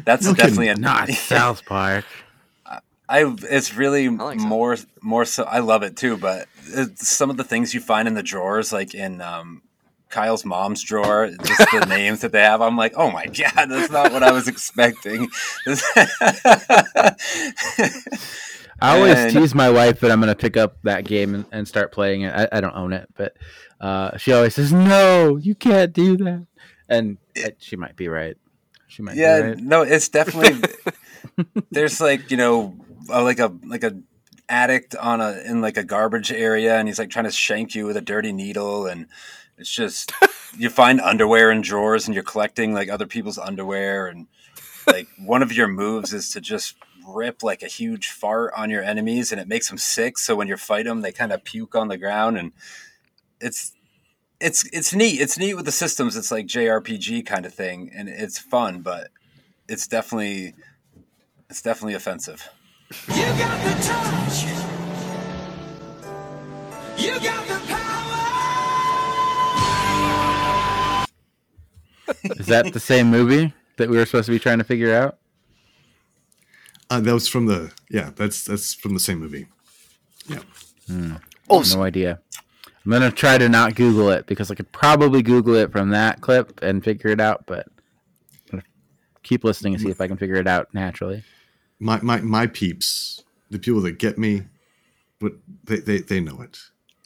that's 0.05 0.27
no 0.27 0.35
definitely 0.35 0.69
a 0.69 0.75
not 0.75 1.09
South 1.11 1.65
Park. 1.65 2.05
I 3.09 3.35
it's 3.45 3.75
really 3.75 4.09
like 4.09 4.39
more 4.39 4.77
more 5.01 5.25
so. 5.25 5.45
I 5.45 5.61
love 5.61 5.83
it 5.83 5.97
too, 5.97 6.19
but 6.19 6.47
some 6.97 7.31
of 7.31 7.37
the 7.37 7.45
things 7.45 7.75
you 7.75 7.81
find 7.81 8.09
in 8.09 8.15
the 8.15 8.23
drawers, 8.23 8.73
like 8.73 8.95
in 8.95 9.21
um, 9.21 9.63
Kyle's 10.09 10.45
mom's 10.45 10.83
drawer, 10.83 11.31
just 11.45 11.71
the 11.71 11.87
names 11.89 12.21
that 12.21 12.33
they 12.33 12.43
have, 12.43 12.61
I'm 12.61 12.77
like, 12.77 12.95
oh 12.97 13.11
my 13.11 13.27
god, 13.27 13.67
that's 13.69 13.91
not 13.91 14.13
what 14.13 14.23
I 14.23 14.33
was 14.33 14.49
expecting. 14.49 15.29
I 18.81 18.97
always 18.97 19.17
and, 19.17 19.33
tease 19.33 19.55
my 19.55 19.71
wife 19.71 20.01
that 20.01 20.13
I'm 20.13 20.21
going 20.21 20.33
to 20.33 20.37
pick 20.37 20.57
up 20.57 20.77
that 20.85 21.05
game 21.05 21.35
and, 21.35 21.45
and 21.51 21.67
start 21.67 21.91
playing 21.91 22.23
it. 22.23 22.33
I, 22.33 22.49
I, 22.53 22.61
don't 22.61 22.77
own 22.77 22.93
it, 22.93 23.09
but 23.17 23.37
uh, 23.81 24.17
she 24.19 24.33
always 24.33 24.55
says, 24.55 24.73
"No, 24.73 25.37
you 25.37 25.57
can't 25.57 25.93
do 25.93 26.17
that." 26.19 26.47
and 26.89 27.19
uh, 27.45 27.51
she 27.59 27.77
might 27.77 27.97
be 27.97 28.09
right. 28.09 28.37
She 28.87 29.03
might 29.03 29.17
yeah, 29.17 29.41
be 29.41 29.49
right. 29.49 29.59
no, 29.59 29.83
it's 29.83 30.09
definitely 30.09 30.69
there's 31.71 32.01
like 32.01 32.31
you 32.31 32.37
know 32.37 32.75
uh, 33.11 33.23
like 33.23 33.39
a 33.39 33.53
like 33.65 33.85
a 33.85 33.97
addict 34.49 34.97
on 34.97 35.21
a 35.21 35.41
in 35.45 35.61
like 35.61 35.77
a 35.77 35.85
garbage 35.85 36.33
area, 36.33 36.77
and 36.77 36.89
he's 36.89 36.99
like 36.99 37.11
trying 37.11 37.25
to 37.25 37.31
shank 37.31 37.75
you 37.75 37.87
with 37.87 37.97
a 37.97 38.01
dirty 38.03 38.33
needle, 38.33 38.87
and 38.87 39.07
it's 39.57 39.73
just 39.75 40.13
you 40.59 40.71
find 40.71 41.01
underwear 41.01 41.51
in 41.51 41.61
drawers, 41.61 42.07
and 42.07 42.15
you're 42.15 42.25
collecting 42.25 42.73
like 42.73 42.89
other 42.89 43.07
people's 43.07 43.39
underwear, 43.39 44.07
and 44.07 44.27
like 44.87 45.09
one 45.19 45.43
of 45.43 45.53
your 45.53 45.69
moves 45.69 46.13
is 46.13 46.31
to 46.31 46.41
just 46.41 46.77
rip 47.07 47.43
like 47.43 47.63
a 47.63 47.69
huge 47.69 48.09
fart 48.09 48.53
on 48.57 48.71
your 48.71 48.83
enemies, 48.83 49.33
and 49.33 49.41
it 49.41 49.49
makes 49.49 49.69
them 49.69 49.79
sick. 49.79 50.19
So 50.19 50.37
when 50.37 50.49
you 50.49 50.57
fight 50.57 50.87
them, 50.87 51.01
they 51.01 51.13
kind 51.13 51.33
of 51.33 51.45
puke 51.45 51.75
on 51.75 51.89
the 51.89 51.99
ground, 51.99 52.39
and 52.39 52.53
it's 53.41 53.73
it's 54.41 54.69
it's 54.73 54.95
neat. 54.95 55.21
It's 55.21 55.39
neat 55.39 55.55
with 55.55 55.65
the 55.65 55.73
systems. 55.73 56.17
It's 56.17 56.31
like 56.31 56.47
JRPG 56.47 57.27
kind 57.27 57.47
of 57.47 57.55
thing, 57.55 57.91
and 57.95 58.09
it's 58.09 58.39
fun, 58.39 58.83
but 58.83 59.09
it's 59.69 59.87
definitely 59.87 60.55
it's 61.51 61.63
definitely 61.63 61.95
offensive. 61.95 62.49
You 62.91 63.15
got 63.15 63.63
the 63.65 63.75
touch. 63.83 64.45
You 66.97 67.21
got 67.21 67.47
the 67.47 67.61
power. 67.67 68.25
Is 72.39 72.47
that 72.47 72.73
the 72.73 72.81
same 72.81 73.11
movie 73.11 73.53
that 73.77 73.91
we 73.91 73.99
were 73.99 74.07
supposed 74.07 74.27
to 74.27 74.33
be 74.33 74.39
trying 74.39 74.57
to 74.59 74.65
figure 74.65 74.95
out? 74.95 75.19
Uh, 76.89 77.01
that 77.01 77.13
was 77.13 77.29
from 77.29 77.45
the 77.45 77.71
yeah. 77.91 78.11
That's 78.17 78.45
that's 78.45 78.73
from 78.73 78.95
the 78.95 79.01
same 79.01 79.19
movie. 79.19 79.49
Yeah. 80.27 80.41
Oh, 81.51 81.63
No 81.75 81.83
idea. 81.83 82.21
I'm 82.85 82.91
gonna 82.91 83.11
try 83.11 83.37
to 83.37 83.51
not 83.51 83.75
Google 83.75 84.09
it 84.09 84.27
because 84.27 84.51
I 84.51 84.55
could 84.55 84.73
probably 84.73 85.23
Google 85.23 85.57
it 85.57 85.71
from 85.71 85.91
that 85.91 86.23
clip 86.23 86.63
and 86.63 86.83
figure 86.83 87.11
it 87.11 87.21
out, 87.21 87.45
but 87.45 87.67
I'm 88.51 88.63
keep 89.23 89.45
listening 89.45 89.75
and 89.75 89.83
see 89.83 89.91
if 89.91 90.01
I 90.01 90.09
can 90.09 90.17
figure 90.17 90.37
it 90.37 90.47
out 90.47 90.73
naturally. 90.73 91.23
My 91.81 92.01
my 92.03 92.21
my 92.21 92.47
peeps, 92.47 93.23
the 93.51 93.59
people 93.59 93.81
that 93.83 93.99
get 93.99 94.19
me, 94.19 94.43
but 95.21 95.33
they 95.65 95.77
they, 95.77 95.99
they 95.99 96.21
know 96.21 96.41
it. 96.43 96.59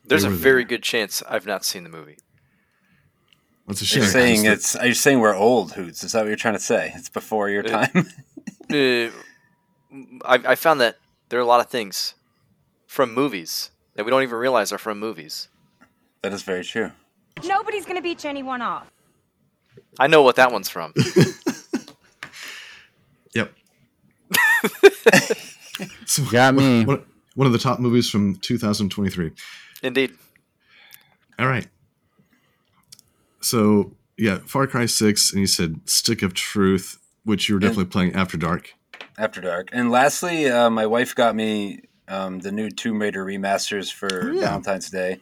there's 0.06 0.22
They 0.22 0.28
a 0.28 0.32
very 0.32 0.62
there. 0.62 0.68
good 0.68 0.82
chance 0.82 1.22
I've 1.28 1.46
not 1.46 1.64
seen 1.64 1.84
the 1.84 1.90
movie. 1.90 2.16
That's 3.66 3.80
a 3.82 3.84
shame. 3.84 4.02
you 4.02 4.08
saying 4.08 4.42
because 4.42 4.58
it's? 4.58 4.76
Are 4.76 4.86
you 4.86 4.94
saying 4.94 5.20
we're 5.20 5.34
old, 5.36 5.72
Hootz? 5.72 6.02
Is 6.04 6.12
that 6.12 6.20
what 6.20 6.28
you're 6.28 6.36
trying 6.36 6.54
to 6.54 6.60
say? 6.60 6.92
It's 6.96 7.08
before 7.08 7.48
your 7.50 7.64
Uh, 7.66 7.86
time. 7.86 8.06
Uh, 8.72 9.10
I, 10.24 10.52
I 10.52 10.54
found 10.54 10.80
that 10.80 10.96
there 11.28 11.38
are 11.38 11.42
a 11.42 11.46
lot 11.46 11.60
of 11.60 11.66
things 11.68 12.14
from 12.86 13.12
movies 13.12 13.70
that 13.96 14.04
we 14.06 14.10
don't 14.10 14.22
even 14.22 14.36
realize 14.38 14.72
are 14.72 14.78
from 14.78 14.98
movies. 14.98 15.48
that 16.22 16.32
is 16.32 16.42
very 16.42 16.64
true. 16.64 16.90
Nobody's 17.44 17.84
gonna 17.84 18.00
beat 18.00 18.24
anyone 18.24 18.62
off. 18.62 18.90
I 19.98 20.06
know 20.06 20.22
what 20.22 20.36
that 20.36 20.52
one's 20.52 20.70
from. 20.70 20.94
Yep. 23.34 23.52
so, 24.34 24.88
Got 26.30 26.54
me. 26.54 26.84
One, 26.84 27.04
one 27.34 27.46
of 27.46 27.52
the 27.52 27.58
top 27.58 27.80
movies 27.80 28.08
from 28.10 28.36
2023. 28.36 29.32
Indeed. 29.82 30.12
All 31.38 31.46
right. 31.46 31.66
So 33.40 33.92
yeah, 34.16 34.38
Far 34.44 34.66
Cry 34.66 34.86
Six, 34.86 35.32
and 35.32 35.40
you 35.40 35.46
said 35.46 35.80
Stick 35.86 36.22
of 36.22 36.34
Truth, 36.34 36.98
which 37.24 37.48
you 37.48 37.56
were 37.56 37.60
definitely 37.60 37.86
playing 37.86 38.14
after 38.14 38.36
dark. 38.36 38.74
After 39.18 39.40
Dark. 39.40 39.68
And 39.72 39.90
lastly, 39.90 40.48
uh, 40.48 40.70
my 40.70 40.86
wife 40.86 41.14
got 41.14 41.36
me 41.36 41.82
um, 42.08 42.38
the 42.38 42.50
new 42.50 42.70
Tomb 42.70 43.00
Raider 43.00 43.24
remasters 43.24 43.92
for 43.92 44.32
yeah. 44.32 44.40
Valentine's 44.40 44.90
Day, 44.90 45.20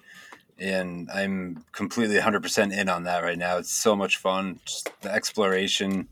and 0.58 1.10
I'm 1.10 1.64
completely 1.72 2.16
100% 2.16 2.72
in 2.72 2.88
on 2.88 3.04
that 3.04 3.22
right 3.22 3.38
now. 3.38 3.58
It's 3.58 3.72
so 3.72 3.96
much 3.96 4.18
fun, 4.18 4.60
just 4.64 4.90
the 5.00 5.12
exploration 5.12 6.08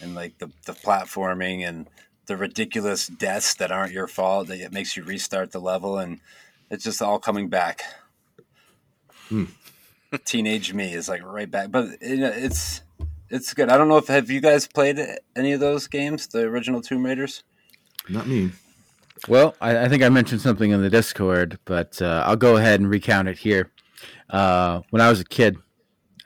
and 0.00 0.14
like 0.14 0.38
the 0.38 0.50
the 0.66 0.72
platforming 0.72 1.66
and 1.66 1.88
the 2.30 2.36
ridiculous 2.36 3.08
deaths 3.08 3.54
that 3.54 3.72
aren't 3.72 3.92
your 3.92 4.06
fault 4.06 4.46
that 4.46 4.60
it 4.60 4.72
makes 4.72 4.96
you 4.96 5.02
restart 5.02 5.50
the 5.50 5.58
level, 5.58 5.98
and 5.98 6.20
it's 6.70 6.84
just 6.84 7.02
all 7.02 7.18
coming 7.18 7.48
back. 7.48 7.82
Teenage 10.24 10.72
me 10.72 10.94
is 10.94 11.08
like 11.08 11.24
right 11.24 11.50
back, 11.50 11.72
but 11.72 12.00
you 12.00 12.24
it's 12.24 12.82
it's 13.30 13.52
good. 13.52 13.68
I 13.68 13.76
don't 13.76 13.88
know 13.88 13.96
if 13.96 14.06
have 14.06 14.30
you 14.30 14.40
guys 14.40 14.68
played 14.68 15.00
any 15.34 15.52
of 15.52 15.58
those 15.58 15.88
games, 15.88 16.28
the 16.28 16.42
original 16.42 16.80
Tomb 16.80 17.04
Raiders. 17.04 17.42
Not 18.08 18.28
me. 18.28 18.52
Well, 19.26 19.56
I, 19.60 19.86
I 19.86 19.88
think 19.88 20.04
I 20.04 20.08
mentioned 20.08 20.40
something 20.40 20.70
in 20.70 20.82
the 20.82 20.90
Discord, 20.90 21.58
but 21.64 22.00
uh, 22.00 22.22
I'll 22.24 22.36
go 22.36 22.58
ahead 22.58 22.78
and 22.78 22.88
recount 22.88 23.26
it 23.26 23.38
here. 23.38 23.72
Uh, 24.28 24.82
when 24.90 25.02
I 25.02 25.10
was 25.10 25.18
a 25.18 25.24
kid 25.24 25.56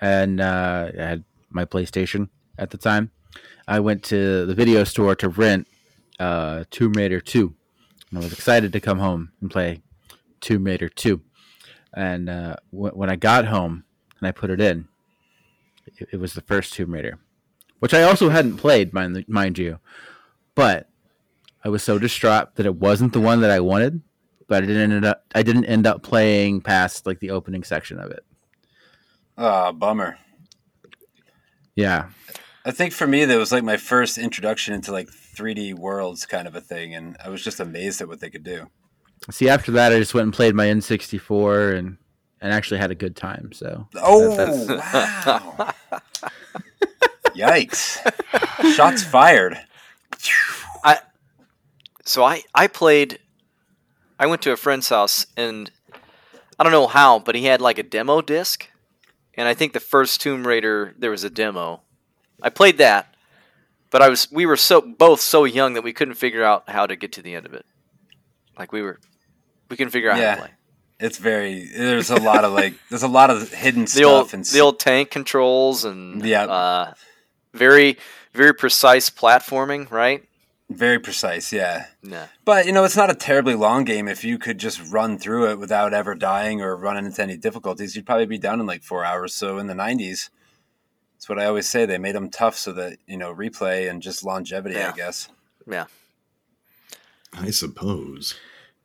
and 0.03 0.43
uh, 0.43 0.91
I 0.99 1.03
had 1.03 1.25
my 1.49 1.65
PlayStation 1.65 2.29
at 2.59 2.69
the 2.69 2.77
time, 2.77 3.11
I 3.67 3.81
went 3.81 4.03
to 4.05 4.45
the 4.45 4.55
video 4.55 4.85
store 4.85 5.15
to 5.17 5.31
rent 5.31 5.67
uh, 6.19 6.65
Tomb 6.71 6.93
Raider 6.93 7.21
2. 7.21 7.55
And 8.11 8.19
I 8.19 8.23
was 8.23 8.33
excited 8.33 8.73
to 8.73 8.81
come 8.81 8.99
home 8.99 9.33
and 9.41 9.51
play 9.51 9.83
Tomb 10.41 10.65
Raider 10.65 10.89
2. 10.89 11.21
And 11.95 12.29
uh, 12.29 12.57
w- 12.73 12.95
when 12.95 13.11
I 13.11 13.17
got 13.17 13.47
home 13.47 13.85
and 14.19 14.29
I 14.29 14.33
put 14.33 14.51
it 14.51 14.61
in, 14.61 14.89
it, 15.87 16.09
it 16.13 16.17
was 16.17 16.35
the 16.35 16.41
first 16.41 16.73
Tomb 16.73 16.93
Raider, 16.93 17.19
which 17.79 17.95
I 17.95 18.03
also 18.03 18.29
hadn't 18.29 18.57
played, 18.57 18.93
mind, 18.93 19.25
mind 19.29 19.59
you. 19.59 19.79
But 20.55 20.89
I 21.65 21.69
was 21.69 21.83
so 21.83 21.99
distraught 21.99 22.57
that 22.57 22.67
it 22.67 22.77
wasn't 22.77 23.13
the 23.13 23.21
one 23.21 23.41
that 23.41 23.51
I 23.51 23.61
wanted, 23.61 24.03
but 24.47 24.63
I 24.63 24.67
didn't 24.67 24.93
end 24.93 25.05
up 25.05 25.25
I 25.35 25.43
didn't 25.43 25.65
end 25.65 25.87
up 25.87 26.03
playing 26.03 26.61
past 26.61 27.07
like 27.07 27.21
the 27.21 27.31
opening 27.31 27.65
section 27.65 27.99
of 27.99 28.11
it. 28.11 28.25
Ah, 29.39 29.73
bummer. 29.73 30.19
Yeah. 31.75 32.11
I 32.65 32.71
think 32.71 32.93
for 32.93 33.07
me 33.07 33.25
that 33.25 33.39
was 33.39 33.51
like 33.51 33.65
my 33.65 33.77
first 33.77 34.19
introduction 34.19 34.75
into 34.75 34.93
like 34.93 35.09
3D 35.35 35.75
worlds 35.75 36.27
kind 36.27 36.47
of 36.49 36.55
a 36.55 36.61
thing, 36.61 36.95
and 36.95 37.17
I 37.25 37.29
was 37.29 37.43
just 37.43 37.61
amazed 37.61 38.01
at 38.01 38.09
what 38.09 38.21
they 38.21 38.31
could 38.31 38.45
do. 38.45 38.69
See, 39.31 39.49
after 39.49 39.73
that, 39.73 39.93
I 39.93 39.99
just 39.99 40.15
went 40.15 40.25
and 40.25 40.33
played 40.35 40.55
my 40.55 40.67
N64 40.67 41.77
and 41.79 41.97
and 42.41 42.53
actually 42.53 42.79
had 42.79 42.91
a 42.91 42.95
good 42.95 43.17
time. 43.17 43.53
So 43.53 43.89
Oh 43.97 44.37
that's- 44.37 44.69
wow! 44.69 45.73
Yikes! 47.35 47.99
Shots 48.75 49.03
fired. 49.03 49.59
I 50.85 50.99
So 52.05 52.23
I, 52.23 52.43
I 52.55 52.67
played. 52.67 53.19
I 54.19 54.27
went 54.27 54.43
to 54.43 54.53
a 54.53 54.57
friend's 54.57 54.89
house 54.89 55.27
and 55.37 55.71
I 56.59 56.63
don't 56.63 56.73
know 56.73 56.87
how, 56.87 57.19
but 57.19 57.35
he 57.35 57.47
had 57.47 57.61
like 57.61 57.79
a 57.79 57.83
demo 57.83 58.21
disc, 58.21 58.69
and 59.35 59.49
I 59.49 59.55
think 59.55 59.73
the 59.73 59.81
first 59.81 60.21
Tomb 60.21 60.47
Raider 60.47 60.95
there 60.99 61.11
was 61.11 61.25
a 61.25 61.31
demo. 61.31 61.81
I 62.43 62.51
played 62.51 62.79
that, 62.79 63.14
but 63.95 64.03
I 64.03 64.09
was 64.09 64.27
we 64.33 64.45
were 64.45 64.57
so 64.57 64.81
both 64.81 65.21
so 65.21 65.45
young 65.45 65.75
that 65.75 65.83
we 65.85 65.93
couldn't 65.93 66.15
figure 66.15 66.43
out 66.43 66.69
how 66.69 66.85
to 66.85 66.97
get 66.97 67.13
to 67.13 67.23
the 67.23 67.37
end 67.37 67.47
of 67.47 67.55
it. 67.55 67.65
Like 68.59 68.73
we 68.73 68.83
were, 68.83 68.99
we 69.69 69.77
couldn't 69.77 69.93
figure 69.93 70.11
out 70.11 70.17
how 70.17 70.23
Yeah. 70.23 70.35
to 70.35 70.41
play 70.41 70.51
It's 70.99 71.19
very. 71.19 71.67
There's 71.67 72.11
a 72.11 72.17
lot 72.17 72.45
of 72.45 72.53
like. 72.53 72.75
There's 72.91 73.05
a 73.05 73.09
lot 73.21 73.31
of 73.31 73.53
hidden 73.65 73.83
the 73.83 73.87
stuff 73.91 74.07
old 74.07 74.35
and 74.35 74.45
the 74.45 74.61
old 74.61 74.81
tank 74.81 75.11
controls 75.13 75.85
and 75.85 76.25
Yeah. 76.25 76.45
uh, 76.47 76.95
very 77.53 77.97
very 78.33 78.53
precise 78.53 79.11
platforming, 79.11 79.89
right? 79.93 80.25
very 80.71 80.99
precise. 80.99 81.53
Yeah. 81.53 81.87
Yeah. 82.03 82.27
But 82.45 82.67
you 82.67 82.73
know, 82.73 82.83
it's 82.83 82.97
not 82.97 83.11
a 83.11 83.15
terribly 83.15 83.55
long 83.55 83.85
game. 83.85 84.09
If 84.09 84.25
you 84.25 84.39
could 84.39 84.59
just 84.59 84.81
run 84.91 85.19
through 85.19 85.51
it 85.53 85.59
without 85.61 85.95
ever 85.95 86.17
dying 86.17 86.63
or 86.63 86.75
running 86.75 87.05
into 87.07 87.23
any 87.23 87.37
difficulties, 87.37 87.95
you'd 87.95 88.07
probably 88.07 88.27
be 88.27 88.39
done 88.39 88.59
in 88.59 88.67
like 88.67 88.83
four 88.83 89.05
hours. 89.05 89.35
So 89.37 89.59
in 89.59 89.69
the 89.69 89.75
'90s, 89.75 90.31
that's 91.25 91.29
what 91.31 91.39
I 91.39 91.47
always 91.47 91.67
say. 91.67 91.87
They 91.87 91.97
made 91.97 92.15
them 92.15 92.29
tough 92.29 92.55
so 92.55 92.71
that 92.75 92.99
you 93.07 93.17
know 93.17 93.35
replay 93.35 93.89
and 93.89 94.03
just 94.03 94.25
longevity. 94.25 94.75
Yeah. 94.75 94.91
I 94.91 94.97
guess. 94.97 95.29
Yeah. 95.67 95.87
I 97.33 97.51
suppose. 97.51 98.35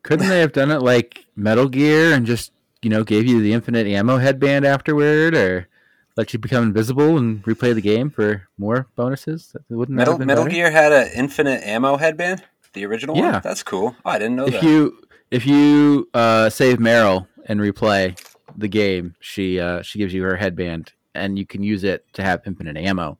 couldn't 0.02 0.28
they 0.28 0.40
have 0.40 0.52
done 0.52 0.70
it 0.70 0.80
like 0.80 1.26
Metal 1.36 1.68
Gear 1.68 2.14
and 2.14 2.24
just 2.24 2.52
you 2.80 2.88
know 2.88 3.04
gave 3.04 3.26
you 3.26 3.42
the 3.42 3.52
infinite 3.52 3.86
ammo 3.86 4.16
headband 4.16 4.64
afterward, 4.64 5.34
or 5.34 5.68
let 6.16 6.32
you 6.32 6.38
become 6.38 6.64
invisible 6.64 7.18
and 7.18 7.42
replay 7.44 7.74
the 7.74 7.82
game 7.82 8.08
for 8.08 8.48
more 8.56 8.86
bonuses? 8.96 9.52
That- 9.52 9.62
Wouldn't 9.68 9.96
that 9.98 10.00
Metal 10.00 10.16
have 10.18 10.26
Metal 10.26 10.44
better? 10.44 10.54
Gear 10.54 10.70
had 10.70 10.92
an 10.92 11.10
infinite 11.14 11.62
ammo 11.62 11.98
headband. 11.98 12.42
The 12.72 12.86
original 12.86 13.16
Yeah. 13.18 13.32
one. 13.32 13.40
That's 13.44 13.62
cool. 13.62 13.94
Oh, 14.04 14.10
I 14.10 14.18
didn't 14.18 14.36
know 14.36 14.46
if 14.46 14.54
that. 14.54 14.62
you 14.62 14.98
if 15.30 15.46
you 15.46 16.08
uh, 16.14 16.48
save 16.48 16.78
Meryl 16.78 17.26
and 17.44 17.60
replay 17.60 18.18
the 18.56 18.68
game, 18.68 19.14
she 19.20 19.60
uh, 19.60 19.82
she 19.82 19.98
gives 19.98 20.14
you 20.14 20.22
her 20.22 20.36
headband, 20.36 20.92
and 21.14 21.38
you 21.38 21.46
can 21.46 21.62
use 21.62 21.84
it 21.84 22.04
to 22.14 22.22
have 22.22 22.40
infinite 22.46 22.76
ammo. 22.76 23.18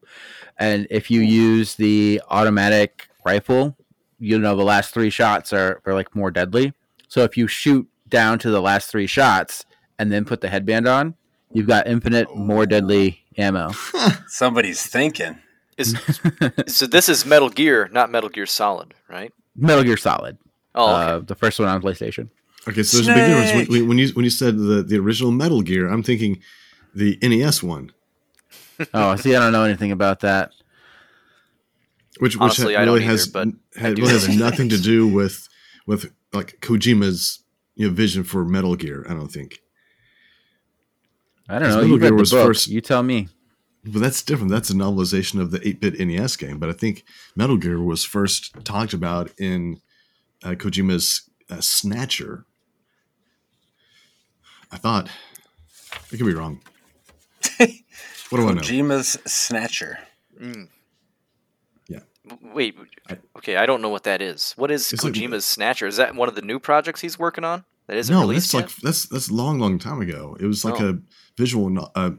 And 0.58 0.86
if 0.90 1.10
you 1.10 1.20
use 1.20 1.74
the 1.74 2.20
automatic 2.28 3.08
rifle, 3.24 3.76
you 4.18 4.38
know 4.38 4.56
the 4.56 4.64
last 4.64 4.92
three 4.92 5.10
shots 5.10 5.52
are, 5.52 5.80
are 5.86 5.94
like 5.94 6.14
more 6.14 6.30
deadly. 6.30 6.72
So 7.08 7.22
if 7.22 7.36
you 7.36 7.46
shoot 7.46 7.88
down 8.08 8.38
to 8.40 8.50
the 8.50 8.60
last 8.60 8.90
three 8.90 9.06
shots 9.06 9.64
and 9.98 10.12
then 10.12 10.24
put 10.24 10.40
the 10.40 10.48
headband 10.48 10.86
on, 10.86 11.14
you've 11.52 11.66
got 11.66 11.86
infinite 11.86 12.34
more 12.36 12.66
deadly 12.66 13.20
ammo. 13.36 13.70
Somebody's 14.26 14.86
thinking. 14.86 15.38
Is 15.78 15.96
so 16.66 16.86
this 16.86 17.08
is 17.08 17.24
Metal 17.24 17.48
Gear, 17.48 17.88
not 17.92 18.10
Metal 18.10 18.28
Gear 18.28 18.46
Solid, 18.46 18.94
right? 19.08 19.32
Metal 19.56 19.82
Gear 19.82 19.96
Solid, 19.96 20.36
Oh, 20.74 20.84
okay. 20.94 21.12
uh, 21.12 21.18
the 21.20 21.34
first 21.34 21.58
one 21.58 21.68
on 21.68 21.80
PlayStation. 21.82 22.28
Okay, 22.68 22.82
so 22.82 22.98
there's 22.98 23.08
a 23.08 23.14
big 23.14 23.26
difference 23.26 23.68
when, 23.70 23.88
when 23.88 23.98
you 23.98 24.08
when 24.08 24.24
you 24.24 24.30
said 24.30 24.58
the 24.58 24.82
the 24.82 24.98
original 24.98 25.30
Metal 25.32 25.62
Gear. 25.62 25.88
I'm 25.88 26.02
thinking 26.02 26.40
the 26.94 27.18
NES 27.22 27.62
one. 27.62 27.92
Oh, 28.94 29.14
see, 29.16 29.34
I 29.36 29.40
don't 29.40 29.52
know 29.52 29.64
anything 29.64 29.92
about 29.92 30.20
that. 30.20 30.52
which 32.18 32.34
which 32.36 32.40
Honestly, 32.42 32.76
I 32.76 32.84
really 32.84 33.00
don't 33.00 33.08
has 33.10 33.28
either, 33.28 33.46
but 33.52 33.54
I 33.76 33.80
had, 33.88 33.98
really 33.98 34.10
has 34.12 34.28
nothing 34.38 34.68
to 34.70 34.78
do 34.78 35.06
with 35.06 35.48
with 35.86 36.12
like 36.32 36.58
Kojima's 36.60 37.40
you 37.74 37.88
know 37.88 37.94
vision 37.94 38.24
for 38.24 38.44
Metal 38.44 38.76
Gear. 38.76 39.04
I 39.08 39.12
don't 39.14 39.28
think, 39.30 39.58
I 41.48 41.58
don't 41.58 41.68
know. 41.68 41.74
Metal 41.76 41.88
You 41.88 41.94
read 41.96 42.00
Gear 42.00 42.08
the 42.10 42.14
was 42.16 42.30
book. 42.30 42.46
first- 42.46 42.68
You 42.68 42.80
tell 42.80 43.02
me. 43.02 43.28
but 43.84 44.00
that's 44.00 44.22
different. 44.22 44.50
That's 44.50 44.70
a 44.70 44.74
novelization 44.74 45.40
of 45.40 45.50
the 45.50 45.66
eight 45.66 45.80
bit 45.80 45.98
NES 46.00 46.36
game. 46.36 46.58
But 46.58 46.68
I 46.70 46.72
think 46.72 47.04
Metal 47.36 47.56
Gear 47.56 47.80
was 47.82 48.04
first 48.04 48.54
talked 48.64 48.92
about 48.94 49.30
in 49.38 49.80
uh, 50.42 50.50
Kojima's 50.50 51.28
uh, 51.50 51.60
Snatcher. 51.60 52.46
I 54.72 54.76
thought 54.78 55.08
I 56.12 56.16
could 56.16 56.26
be 56.26 56.34
wrong. 56.34 56.60
What 57.58 58.38
do 58.38 58.48
I 58.48 58.52
know? 58.52 58.60
Kojima's 58.60 59.18
Snatcher. 59.26 59.98
Mm. 60.40 60.68
Yeah. 61.88 62.00
Wait. 62.54 62.76
Okay, 63.36 63.56
I 63.56 63.66
don't 63.66 63.82
know 63.82 63.88
what 63.88 64.04
that 64.04 64.22
is. 64.22 64.52
What 64.56 64.70
is 64.70 64.92
It's 64.92 65.02
like- 65.04 65.12
Kojima's 65.14 65.44
Snatcher? 65.44 65.86
Is 65.86 65.96
that 65.96 66.14
one 66.14 66.28
of 66.28 66.34
the 66.34 66.42
new 66.42 66.58
projects 66.58 67.00
he's 67.00 67.18
working 67.18 67.44
on? 67.44 67.64
That 67.86 67.96
isn't 67.96 68.14
no, 68.14 68.20
released 68.20 68.52
that's 68.52 68.54
yet? 68.54 68.70
like 68.70 68.76
that's 68.82 69.06
that's 69.06 69.28
a 69.30 69.34
long, 69.34 69.58
long 69.58 69.78
time 69.80 70.00
ago. 70.00 70.36
It 70.38 70.46
was 70.46 70.64
like 70.64 70.80
Oh. 70.80 70.88
a 70.90 70.98
visual. 71.36 71.68
No- 71.70 71.90
uh, 71.96 72.12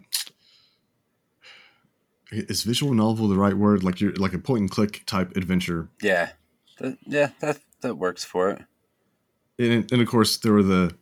is 2.31 2.63
visual 2.63 2.93
novel 2.93 3.27
the 3.27 3.35
right 3.37 3.55
word? 3.55 3.83
Like 3.83 3.99
you're 4.01 4.13
like 4.15 4.33
a 4.33 4.39
point 4.39 4.61
and 4.61 4.71
click 4.71 5.03
type 5.05 5.35
adventure. 5.35 5.89
Yeah, 6.01 6.31
That- 6.79 6.97
yeah, 7.05 7.29
that 7.39 7.59
that 7.81 7.95
works 7.95 8.23
for 8.23 8.49
it. 8.51 8.61
And, 9.59 9.89
and 9.91 10.01
of 10.01 10.07
course, 10.07 10.37
there 10.37 10.53
were 10.53 10.63
the 10.63 10.95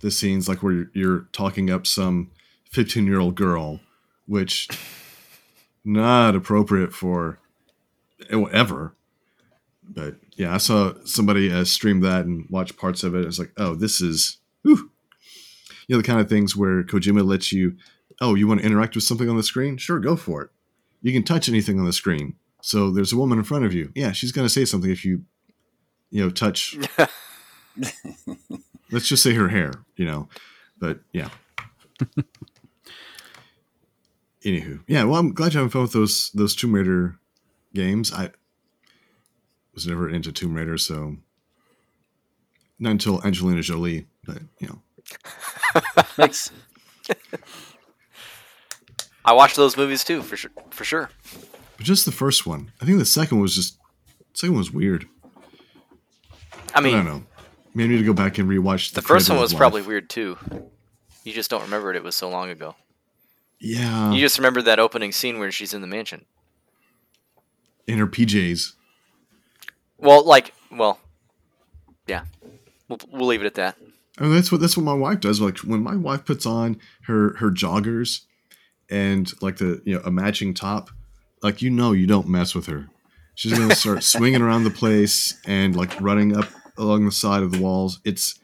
the 0.00 0.10
scenes 0.10 0.48
like 0.48 0.62
where 0.62 0.72
you're, 0.72 0.90
you're 0.94 1.28
talking 1.32 1.70
up 1.70 1.86
some 1.86 2.30
15 2.74 3.06
year 3.06 3.20
old 3.20 3.34
girl, 3.34 3.80
which 4.26 4.68
not 5.84 6.34
appropriate 6.34 6.92
for 6.92 7.38
ever. 8.30 8.94
But 9.82 10.16
yeah, 10.36 10.54
I 10.54 10.58
saw 10.58 10.94
somebody 11.04 11.52
uh, 11.52 11.64
stream 11.64 12.00
that 12.00 12.24
and 12.24 12.46
watch 12.50 12.76
parts 12.76 13.04
of 13.04 13.14
it. 13.14 13.24
It's 13.24 13.38
like, 13.38 13.52
oh, 13.58 13.74
this 13.74 14.00
is, 14.00 14.38
whew. 14.62 14.90
you 15.86 15.94
know, 15.94 15.98
the 15.98 16.06
kind 16.06 16.20
of 16.20 16.28
things 16.28 16.56
where 16.56 16.82
Kojima 16.82 17.24
lets 17.24 17.52
you, 17.52 17.76
oh, 18.20 18.34
you 18.34 18.48
want 18.48 18.60
to 18.60 18.66
interact 18.66 18.94
with 18.94 19.04
something 19.04 19.28
on 19.28 19.36
the 19.36 19.42
screen? 19.42 19.76
Sure, 19.76 19.98
go 19.98 20.16
for 20.16 20.42
it. 20.42 20.50
You 21.02 21.12
can 21.12 21.22
touch 21.22 21.48
anything 21.48 21.78
on 21.78 21.84
the 21.84 21.92
screen. 21.92 22.36
So 22.62 22.90
there's 22.90 23.12
a 23.12 23.16
woman 23.16 23.38
in 23.38 23.44
front 23.44 23.66
of 23.66 23.74
you. 23.74 23.92
Yeah, 23.94 24.12
she's 24.12 24.32
going 24.32 24.46
to 24.46 24.52
say 24.52 24.64
something 24.64 24.90
if 24.90 25.04
you, 25.04 25.22
you 26.10 26.24
know, 26.24 26.30
touch 26.30 26.78
let's 28.90 29.08
just 29.08 29.22
say 29.22 29.34
her 29.34 29.48
hair, 29.48 29.72
you 29.96 30.06
know. 30.06 30.28
But 30.78 31.00
yeah. 31.12 31.28
Anywho, 34.44 34.80
yeah. 34.86 35.04
Well, 35.04 35.18
I'm 35.18 35.32
glad 35.32 35.54
you're 35.54 35.62
having 35.62 35.70
fun 35.70 35.82
with 35.82 35.92
those 35.92 36.30
those 36.34 36.54
Tomb 36.54 36.74
Raider 36.74 37.16
games. 37.74 38.12
I 38.12 38.30
was 39.72 39.86
never 39.86 40.08
into 40.08 40.32
Tomb 40.32 40.54
Raider, 40.54 40.76
so 40.78 41.16
not 42.78 42.90
until 42.90 43.24
Angelina 43.24 43.62
Jolie. 43.62 44.06
But 44.26 44.38
you 44.58 44.68
know, 44.68 44.82
Makes 46.18 46.50
I 49.24 49.32
watched 49.32 49.56
those 49.56 49.76
movies 49.76 50.04
too, 50.04 50.22
for 50.22 50.36
sure. 50.36 50.50
For 50.70 50.84
sure. 50.84 51.10
but 51.76 51.86
just 51.86 52.04
the 52.04 52.12
first 52.12 52.46
one. 52.46 52.72
I 52.80 52.84
think 52.84 52.98
the 52.98 53.06
second 53.06 53.40
was 53.40 53.54
just 53.54 53.78
second 54.34 54.52
one 54.52 54.58
was 54.58 54.72
weird. 54.72 55.08
I 56.74 56.80
mean, 56.80 56.94
I, 56.94 56.96
don't 56.98 57.06
know. 57.06 57.24
Maybe 57.74 57.94
I 57.94 57.96
need 57.96 58.02
to 58.02 58.06
go 58.06 58.12
back 58.12 58.38
and 58.38 58.48
rewatch 58.48 58.92
the 58.92 59.02
first 59.02 59.30
one 59.30 59.38
was 59.38 59.54
probably 59.54 59.82
weird 59.82 60.10
too. 60.10 60.36
You 61.24 61.32
just 61.32 61.50
don't 61.50 61.62
remember 61.62 61.90
it. 61.90 61.96
It 61.96 62.04
was 62.04 62.14
so 62.14 62.28
long 62.28 62.50
ago. 62.50 62.74
Yeah, 63.60 64.12
You 64.12 64.20
just 64.20 64.38
remember 64.38 64.60
that 64.62 64.78
opening 64.78 65.12
scene 65.12 65.38
where 65.38 65.50
she's 65.50 65.72
in 65.72 65.80
the 65.80 65.86
mansion. 65.86 66.24
in 67.86 67.98
her 67.98 68.06
PJs. 68.06 68.72
Well, 69.98 70.24
like, 70.24 70.52
well, 70.70 70.98
yeah. 72.06 72.24
We'll, 72.88 72.98
we'll 73.10 73.26
leave 73.26 73.42
it 73.42 73.46
at 73.46 73.54
that. 73.54 73.76
I 74.18 74.24
mean, 74.24 74.34
that's 74.34 74.52
what 74.52 74.60
that's 74.60 74.76
what 74.76 74.84
my 74.84 74.92
wife 74.94 75.20
does. 75.20 75.40
Like 75.40 75.58
when 75.58 75.82
my 75.82 75.96
wife 75.96 76.24
puts 76.24 76.46
on 76.46 76.78
her 77.04 77.34
her 77.38 77.50
joggers 77.50 78.20
and 78.90 79.30
like 79.42 79.56
the 79.56 79.80
you 79.84 79.94
know 79.94 80.02
a 80.04 80.10
matching 80.10 80.54
top, 80.54 80.90
like 81.42 81.62
you 81.62 81.70
know 81.70 81.92
you 81.92 82.06
don't 82.06 82.28
mess 82.28 82.54
with 82.54 82.66
her. 82.66 82.88
She's 83.34 83.58
gonna 83.58 83.74
start 83.84 84.02
swinging 84.04 84.42
around 84.42 84.64
the 84.64 84.70
place 84.70 85.40
and 85.46 85.74
like 85.74 85.98
running 86.00 86.36
up 86.36 86.48
along 86.78 87.06
the 87.06 87.12
side 87.12 87.42
of 87.42 87.50
the 87.50 87.60
walls. 87.60 88.00
It's 88.04 88.38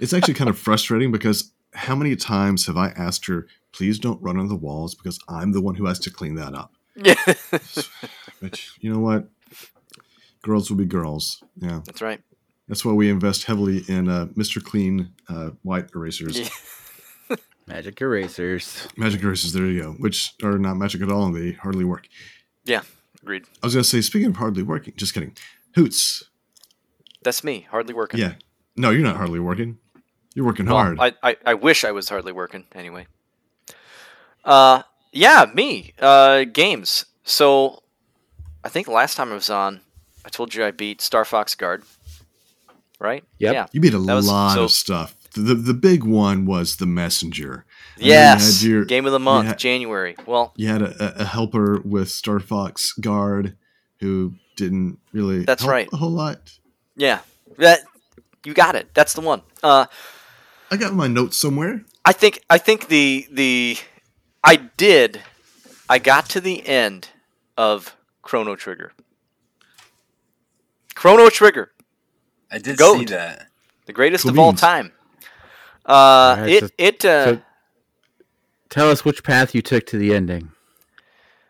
it's 0.00 0.12
actually 0.12 0.34
kind 0.34 0.50
of 0.50 0.58
frustrating 0.58 1.12
because 1.12 1.52
how 1.74 1.94
many 1.94 2.16
times 2.16 2.66
have 2.66 2.76
I 2.76 2.88
asked 2.90 3.26
her, 3.26 3.46
please 3.72 3.98
don't 3.98 4.20
run 4.22 4.38
on 4.38 4.48
the 4.48 4.56
walls 4.56 4.94
because 4.94 5.18
I'm 5.28 5.52
the 5.52 5.60
one 5.60 5.74
who 5.76 5.86
has 5.86 5.98
to 6.00 6.10
clean 6.10 6.34
that 6.36 6.54
up. 6.54 6.72
Yeah, 7.00 7.14
But 8.40 8.60
you 8.80 8.92
know 8.92 8.98
what? 8.98 9.28
Girls 10.42 10.68
will 10.70 10.78
be 10.78 10.84
girls. 10.84 11.42
Yeah, 11.56 11.80
that's 11.84 12.00
right. 12.02 12.20
that's 12.68 12.84
why 12.84 12.92
we 12.92 13.08
invest 13.08 13.44
heavily 13.44 13.84
in 13.88 14.08
uh, 14.08 14.26
Mr. 14.34 14.62
Clean 14.62 15.12
uh, 15.28 15.50
white 15.62 15.90
erasers. 15.94 16.38
Yeah. 16.38 17.36
Magic 17.68 18.00
erasers. 18.00 18.88
Magic 18.96 19.22
erasers, 19.22 19.52
there 19.52 19.66
you 19.66 19.82
go, 19.82 19.92
which 19.92 20.34
are 20.42 20.58
not 20.58 20.76
magic 20.76 21.02
at 21.02 21.10
all 21.12 21.26
and 21.26 21.36
they 21.36 21.52
hardly 21.52 21.84
work. 21.84 22.08
Yeah, 22.64 22.80
agreed. 23.22 23.44
I 23.62 23.66
was 23.66 23.74
going 23.74 23.82
to 23.84 23.88
say, 23.88 24.00
speaking 24.00 24.30
of 24.30 24.36
hardly 24.36 24.62
working, 24.62 24.94
just 24.96 25.12
kidding. 25.14 25.36
Hootz. 25.76 26.24
That's 27.22 27.44
me, 27.44 27.66
hardly 27.70 27.92
working. 27.94 28.18
Yeah. 28.20 28.34
No, 28.76 28.90
you're 28.90 29.02
not 29.02 29.16
hardly 29.16 29.38
working. 29.40 29.78
You're 30.38 30.46
working 30.46 30.66
Well, 30.66 30.76
hard. 30.76 31.00
I, 31.00 31.14
I, 31.20 31.36
I 31.44 31.54
wish 31.54 31.82
I 31.82 31.90
was 31.90 32.08
hardly 32.08 32.30
working 32.30 32.64
anyway. 32.72 33.08
Uh, 34.44 34.82
yeah, 35.10 35.46
me. 35.52 35.94
Uh, 35.98 36.44
games. 36.44 37.06
So, 37.24 37.82
I 38.62 38.68
think 38.68 38.86
last 38.86 39.16
time 39.16 39.32
I 39.32 39.34
was 39.34 39.50
on, 39.50 39.80
I 40.24 40.28
told 40.28 40.54
you 40.54 40.64
I 40.64 40.70
beat 40.70 41.00
Star 41.00 41.24
Fox 41.24 41.56
Guard. 41.56 41.82
Right? 43.00 43.24
Yep. 43.38 43.52
Yeah. 43.52 43.66
you 43.72 43.80
beat 43.80 43.94
a 43.94 43.98
that 43.98 44.14
was- 44.14 44.28
lot 44.28 44.54
so- 44.54 44.64
of 44.66 44.70
stuff. 44.70 45.16
The, 45.34 45.54
the 45.56 45.74
big 45.74 46.04
one 46.04 46.46
was 46.46 46.76
the 46.76 46.86
messenger. 46.86 47.64
I 47.96 48.00
know 48.00 48.06
you 48.06 48.12
Yes. 48.12 48.62
your- 48.62 48.84
Game 48.84 49.06
of 49.06 49.10
the 49.12 49.18
month, 49.18 49.48
had- 49.48 49.58
January. 49.58 50.14
Well, 50.24 50.52
You 50.54 50.68
had 50.68 50.82
a, 50.82 51.22
a 51.22 51.24
helper 51.24 51.80
with 51.84 52.10
Star 52.10 52.38
Fox 52.38 52.92
Guard 52.92 53.56
who 53.98 54.34
didn't 54.54 55.00
really 55.12 55.44
That's 55.44 55.62
help 55.62 55.72
right. 55.72 55.88
a 55.92 55.96
whole 55.96 56.10
lot. 56.12 56.52
yeah. 56.94 57.22
That 57.58 57.80
you 58.44 58.54
got 58.54 58.76
it. 58.76 58.94
That's 58.94 59.14
the 59.14 59.20
one. 59.20 59.42
Uh, 59.64 59.86
I 60.70 60.76
got 60.76 60.94
my 60.94 61.06
notes 61.08 61.36
somewhere. 61.36 61.84
I 62.04 62.12
think 62.12 62.40
I 62.50 62.58
think 62.58 62.88
the 62.88 63.26
the 63.30 63.78
I 64.44 64.56
did 64.56 65.22
I 65.88 65.98
got 65.98 66.28
to 66.30 66.40
the 66.40 66.66
end 66.66 67.08
of 67.56 67.96
Chrono 68.22 68.54
Trigger. 68.56 68.92
Chrono 70.94 71.28
Trigger, 71.30 71.70
I 72.50 72.58
did 72.58 72.76
Goat. 72.76 72.98
see 72.98 73.04
that. 73.06 73.46
the 73.86 73.92
greatest 73.92 74.24
Cool 74.24 74.32
of 74.32 74.38
all 74.38 74.52
time. 74.52 74.92
Uh, 75.86 76.34
Alright, 76.36 76.48
it 76.50 76.60
so- 76.64 76.68
it 76.76 77.04
uh, 77.04 77.24
so- 77.36 77.42
Tell 78.68 78.90
us 78.90 79.02
which 79.04 79.24
path 79.24 79.54
you 79.54 79.62
took 79.62 79.86
to 79.86 79.96
the 79.96 80.14
ending. 80.14 80.50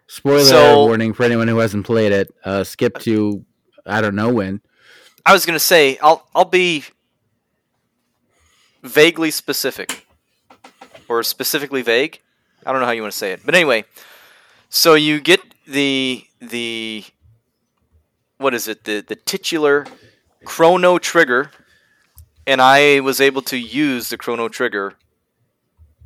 Spoiler 0.07 0.45
So- 0.45 0.85
warning 0.87 1.13
for 1.13 1.25
anyone 1.25 1.49
who 1.49 1.59
hasn't 1.59 1.85
played 1.85 2.13
it. 2.13 2.33
Uh, 2.45 2.63
skip 2.63 2.99
to 3.01 3.45
I 3.85 4.01
don't 4.01 4.15
know 4.15 4.29
when. 4.33 4.61
I 5.27 5.33
was 5.33 5.45
gonna 5.47 5.59
say 5.59 5.99
I'll 6.03 6.29
I'll 6.35 6.45
be 6.45 6.85
vaguely 8.89 9.31
specific 9.31 10.07
or 11.09 11.23
specifically 11.23 11.83
vague. 11.83 12.21
I 12.67 12.73
don't 12.73 12.81
know 12.81 12.87
how 12.87 12.93
you 12.93 13.03
want 13.03 13.13
to 13.13 13.19
say 13.19 13.33
it, 13.33 13.41
but 13.45 13.55
anyway. 13.55 13.85
So 14.69 14.95
you 14.95 15.21
get 15.21 15.41
the 15.67 16.25
the 16.41 17.05
what 18.39 18.55
is 18.55 18.69
it 18.69 18.85
the 18.85 19.01
the 19.01 19.17
titular 19.17 19.87
chrono 20.45 20.99
trigger, 20.99 21.51
and 22.47 22.61
I 22.61 23.01
was 23.01 23.21
able 23.21 23.43
to 23.43 23.57
use 23.57 24.11
the 24.11 24.17
chrono 24.17 24.49
trigger 24.49 24.95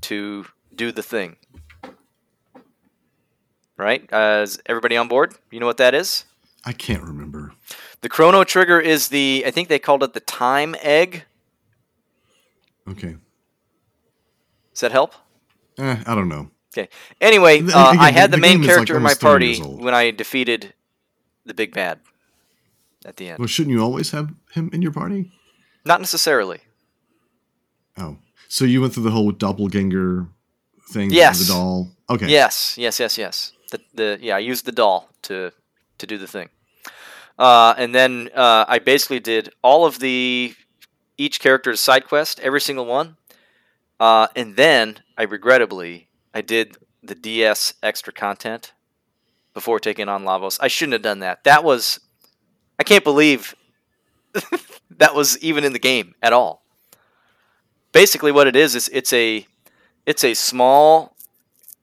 to 0.03 0.47
do 0.75 0.93
the 0.93 1.03
thing. 1.03 1.37
Right? 3.77 4.09
Uh, 4.13 4.43
is 4.45 4.61
everybody 4.67 4.97
on 4.97 5.09
board? 5.09 5.35
You 5.51 5.59
know 5.59 5.67
what 5.67 5.79
that 5.79 5.95
is? 5.95 6.25
I 6.65 6.73
can't 6.73 7.03
remember. 7.03 7.53
The 8.01 8.09
chrono 8.09 8.45
trigger 8.45 8.79
is 8.79 9.09
the 9.09 9.43
I 9.47 9.51
think 9.51 9.69
they 9.69 9.79
called 9.79 10.03
it 10.03 10.13
the 10.13 10.21
time 10.21 10.77
egg. 10.83 11.25
Okay. 12.89 13.17
Does 14.73 14.81
that 14.81 14.93
help? 14.93 15.15
Eh, 15.79 15.97
I 16.07 16.15
don't 16.15 16.29
know. 16.29 16.51
Okay. 16.77 16.89
Anyway, 17.21 17.61
uh, 17.61 17.91
again, 17.91 18.01
I 18.01 18.11
had 18.11 18.31
the 18.31 18.37
the, 18.37 18.41
main 18.41 18.61
is, 18.61 18.67
like, 18.67 18.75
character 18.75 18.97
in 18.97 19.03
my 19.03 19.15
party 19.15 19.59
when 19.61 19.95
I 19.95 20.11
defeated 20.11 20.75
the 21.45 21.55
big 21.55 21.75
bad 21.75 22.01
at 23.05 23.17
the 23.17 23.29
end. 23.31 23.39
Well, 23.39 23.49
shouldn't 23.49 23.75
you 23.75 23.83
always 23.83 24.11
have 24.11 24.33
him 24.53 24.71
in 24.73 24.81
your 24.81 24.93
party? 24.93 25.31
Not 25.85 26.01
necessarily. 26.01 26.61
Oh, 27.99 28.17
so 28.49 28.65
you 28.65 28.81
went 28.81 28.95
through 28.95 29.03
the 29.03 29.11
whole 29.11 29.33
doppelganger 29.33 30.29
thing? 30.91 31.09
with 31.09 31.17
Yes. 31.17 31.47
The 31.47 31.53
doll. 31.53 31.91
Okay. 32.09 32.29
Yes, 32.29 32.77
yes, 32.79 32.99
yes, 32.99 33.19
yes. 33.19 33.53
The 33.71 33.81
the 33.95 34.19
yeah, 34.21 34.37
I 34.37 34.39
used 34.39 34.65
the 34.65 34.73
doll 34.73 35.11
to 35.23 35.53
to 35.99 36.07
do 36.07 36.17
the 36.17 36.27
thing. 36.27 36.49
Uh, 37.39 37.75
and 37.77 37.95
then 37.95 38.29
uh, 38.35 38.65
I 38.69 38.79
basically 38.79 39.21
did 39.21 39.51
all 39.63 39.85
of 39.85 39.99
the 39.99 40.55
each 41.23 41.41
character's 41.41 41.81
side 41.81 42.07
quest, 42.07 42.41
every 42.41 42.61
single 42.61 42.85
one. 42.85 43.17
Uh, 44.01 44.27
and 44.35 44.57
then 44.57 44.99
I 45.17 45.23
regrettably 45.23 46.09
I 46.35 46.41
did 46.41 46.77
the 47.03 47.15
DS 47.15 47.75
extra 47.83 48.13
content 48.13 48.73
before 49.55 49.79
taking 49.79 50.09
on 50.09 50.25
Lavos. 50.25 50.59
I 50.61 50.69
shouldn't 50.69 50.95
have 50.95 51.03
done 51.03 51.21
that. 51.21 51.45
That 51.45 51.63
was 51.63 52.01
I 52.79 52.83
can't 52.83 53.05
believe 53.05 53.55
that 54.91 55.15
was 55.15 55.39
even 55.39 55.63
in 55.63 55.73
the 55.73 55.79
game 55.79 56.15
at 56.21 56.33
all. 56.33 56.65
Basically 57.93 58.33
what 58.33 58.47
it 58.49 58.57
is 58.57 58.75
is 58.75 58.89
it's 58.93 59.13
a 59.13 59.47
it's 60.05 60.25
a 60.25 60.35
small 60.35 61.15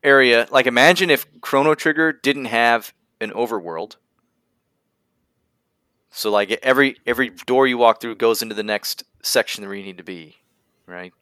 area. 0.03 0.47
Like 0.51 0.67
imagine 0.67 1.09
if 1.09 1.25
Chrono 1.39 1.75
Trigger 1.75 2.11
didn't 2.11 2.45
have 2.45 2.93
an 3.21 3.31
overworld. 3.31 3.95
So 6.11 6.31
like 6.31 6.51
every 6.63 6.97
every 7.05 7.29
door 7.29 7.67
you 7.67 7.77
walk 7.77 8.01
through 8.01 8.15
goes 8.15 8.41
into 8.41 8.55
the 8.55 8.63
next 8.63 9.03
section 9.21 9.65
where 9.65 9.75
you 9.75 9.83
need 9.83 9.97
to 9.97 10.03
be, 10.03 10.37
right? 10.85 11.13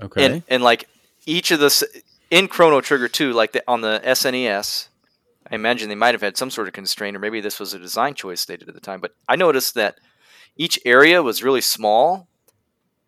Okay. 0.00 0.24
And 0.24 0.42
and 0.48 0.62
like 0.62 0.88
each 1.26 1.50
of 1.50 1.60
the 1.60 2.02
in 2.30 2.48
Chrono 2.48 2.80
Trigger 2.80 3.08
2, 3.08 3.32
like 3.32 3.52
the, 3.52 3.62
on 3.68 3.82
the 3.82 4.00
SNES, 4.04 4.88
I 5.50 5.54
imagine 5.54 5.88
they 5.88 5.94
might 5.94 6.14
have 6.14 6.22
had 6.22 6.36
some 6.36 6.50
sort 6.50 6.66
of 6.66 6.74
constraint, 6.74 7.16
or 7.16 7.20
maybe 7.20 7.40
this 7.40 7.60
was 7.60 7.72
a 7.72 7.78
design 7.78 8.14
choice 8.14 8.44
they 8.44 8.56
did 8.56 8.68
at 8.68 8.74
the 8.74 8.80
time. 8.80 9.00
But 9.00 9.14
I 9.28 9.36
noticed 9.36 9.74
that 9.74 9.98
each 10.56 10.78
area 10.84 11.22
was 11.22 11.42
really 11.42 11.60
small, 11.60 12.28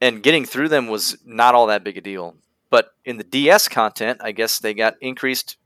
and 0.01 0.23
getting 0.23 0.45
through 0.45 0.69
them 0.69 0.87
was 0.87 1.19
not 1.25 1.55
all 1.55 1.66
that 1.66 1.83
big 1.83 1.97
a 1.97 2.01
deal. 2.01 2.37
But 2.71 2.93
in 3.05 3.16
the 3.16 3.25
DS 3.25 3.69
content, 3.69 4.21
I 4.23 4.33
guess 4.33 4.59
they 4.59 4.75
got 4.75 4.95
increased 5.01 5.57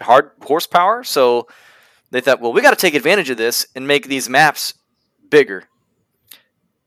hard 0.00 0.32
horsepower, 0.42 1.04
so 1.04 1.46
they 2.14 2.20
thought, 2.20 2.40
well, 2.40 2.52
we 2.52 2.62
got 2.62 2.70
to 2.70 2.76
take 2.76 2.94
advantage 2.94 3.28
of 3.28 3.36
this 3.36 3.66
and 3.74 3.88
make 3.88 4.06
these 4.06 4.28
maps 4.28 4.74
bigger. 5.30 5.64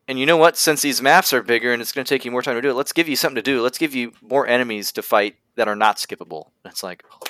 And 0.08 0.18
you 0.18 0.26
know 0.26 0.38
what? 0.38 0.56
Since 0.56 0.82
these 0.82 1.02
maps 1.02 1.34
are 1.34 1.44
bigger 1.44 1.74
and 1.74 1.82
it's 1.82 1.92
going 1.92 2.06
to 2.06 2.10
take 2.10 2.24
you 2.24 2.32
more 2.32 2.42
time 2.42 2.56
to 2.56 2.62
do 2.62 2.70
it, 2.70 2.76
let's 2.76 2.94
give 2.94 3.10
you 3.10 3.18
something 3.18 3.36
to 3.36 3.42
do. 3.42 3.62
Let's 3.62 3.78
give 3.78 3.94
you 3.94 4.14
more 4.22 4.48
enemies 4.48 4.94
to 4.94 5.02
fight 5.02 5.36
that 5.56 5.68
are 5.68 5.76
not 5.76 5.98
skippable. 5.98 6.52
It's 6.64 6.82
like, 6.82 7.04
oh. 7.12 7.28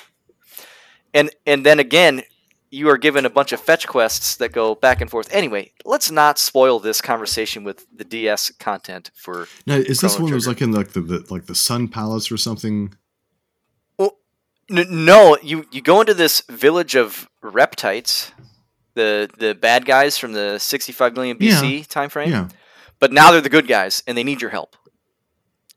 and 1.12 1.30
and 1.44 1.66
then 1.66 1.80
again, 1.80 2.22
you 2.70 2.88
are 2.88 2.98
given 2.98 3.26
a 3.26 3.30
bunch 3.30 3.50
of 3.50 3.58
fetch 3.58 3.88
quests 3.88 4.36
that 4.36 4.52
go 4.52 4.76
back 4.76 5.00
and 5.00 5.10
forth. 5.10 5.28
Anyway, 5.32 5.72
let's 5.84 6.08
not 6.08 6.38
spoil 6.38 6.78
this 6.78 7.00
conversation 7.00 7.64
with 7.64 7.84
the 7.92 8.04
DS 8.04 8.52
content 8.60 9.10
for. 9.16 9.48
Now, 9.66 9.74
is 9.74 10.00
this 10.00 10.20
one 10.20 10.30
that 10.30 10.36
was 10.36 10.46
like 10.46 10.62
in 10.62 10.70
like 10.70 10.90
the, 10.90 11.00
the 11.00 11.26
like 11.30 11.46
the 11.46 11.56
Sun 11.56 11.88
Palace 11.88 12.30
or 12.30 12.36
something? 12.36 12.94
No, 14.70 15.38
you 15.42 15.66
you 15.70 15.80
go 15.80 16.00
into 16.00 16.12
this 16.14 16.42
village 16.48 16.94
of 16.94 17.28
reptites, 17.42 18.32
the 18.94 19.30
the 19.38 19.54
bad 19.54 19.86
guys 19.86 20.18
from 20.18 20.32
the 20.32 20.58
65 20.58 21.14
million 21.14 21.38
BC 21.38 21.86
time 21.86 22.10
frame. 22.10 22.30
Yeah. 22.30 22.48
But 23.00 23.12
now 23.12 23.30
they're 23.30 23.40
the 23.40 23.48
good 23.48 23.66
guys, 23.68 24.02
and 24.06 24.18
they 24.18 24.24
need 24.24 24.42
your 24.42 24.50
help. 24.50 24.76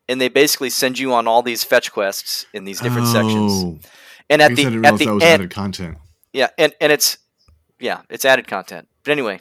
And 0.10 0.20
they 0.20 0.28
basically 0.28 0.70
send 0.70 1.00
you 1.00 1.14
on 1.14 1.28
all 1.28 1.42
these 1.42 1.64
fetch 1.64 1.92
quests 1.92 2.46
in 2.54 2.66
these 2.66 2.82
different 2.82 3.08
sections. 3.08 3.52
Oh, 3.54 3.80
And 4.30 4.42
at 4.42 4.56
the 4.56 4.66
at 4.66 4.98
the 4.98 5.06
that 5.06 5.14
was 5.14 5.24
end, 5.24 5.24
added 5.24 5.52
content. 5.52 5.98
yeah, 6.34 6.50
and 6.58 6.74
and 6.82 6.92
it's 6.92 7.18
yeah, 7.80 8.02
it's 8.10 8.26
added 8.26 8.48
content. 8.48 8.90
But 9.04 9.12
anyway, 9.12 9.40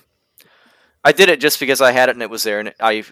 I 1.04 1.10
did 1.12 1.28
it 1.28 1.40
just 1.40 1.58
because 1.58 1.80
I 1.80 1.90
had 1.92 2.08
it 2.08 2.14
and 2.14 2.22
it 2.22 2.30
was 2.30 2.44
there, 2.44 2.60
and 2.60 2.72
I 2.78 3.04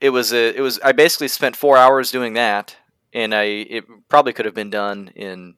it 0.00 0.10
was 0.10 0.32
a 0.32 0.56
it 0.56 0.60
was 0.60 0.80
I 0.80 0.90
basically 0.92 1.28
spent 1.28 1.54
four 1.54 1.76
hours 1.76 2.10
doing 2.10 2.32
that, 2.34 2.74
and 3.12 3.34
I 3.34 3.42
it 3.44 3.84
probably 4.08 4.32
could 4.32 4.44
have 4.44 4.54
been 4.54 4.70
done 4.70 5.10
in 5.14 5.54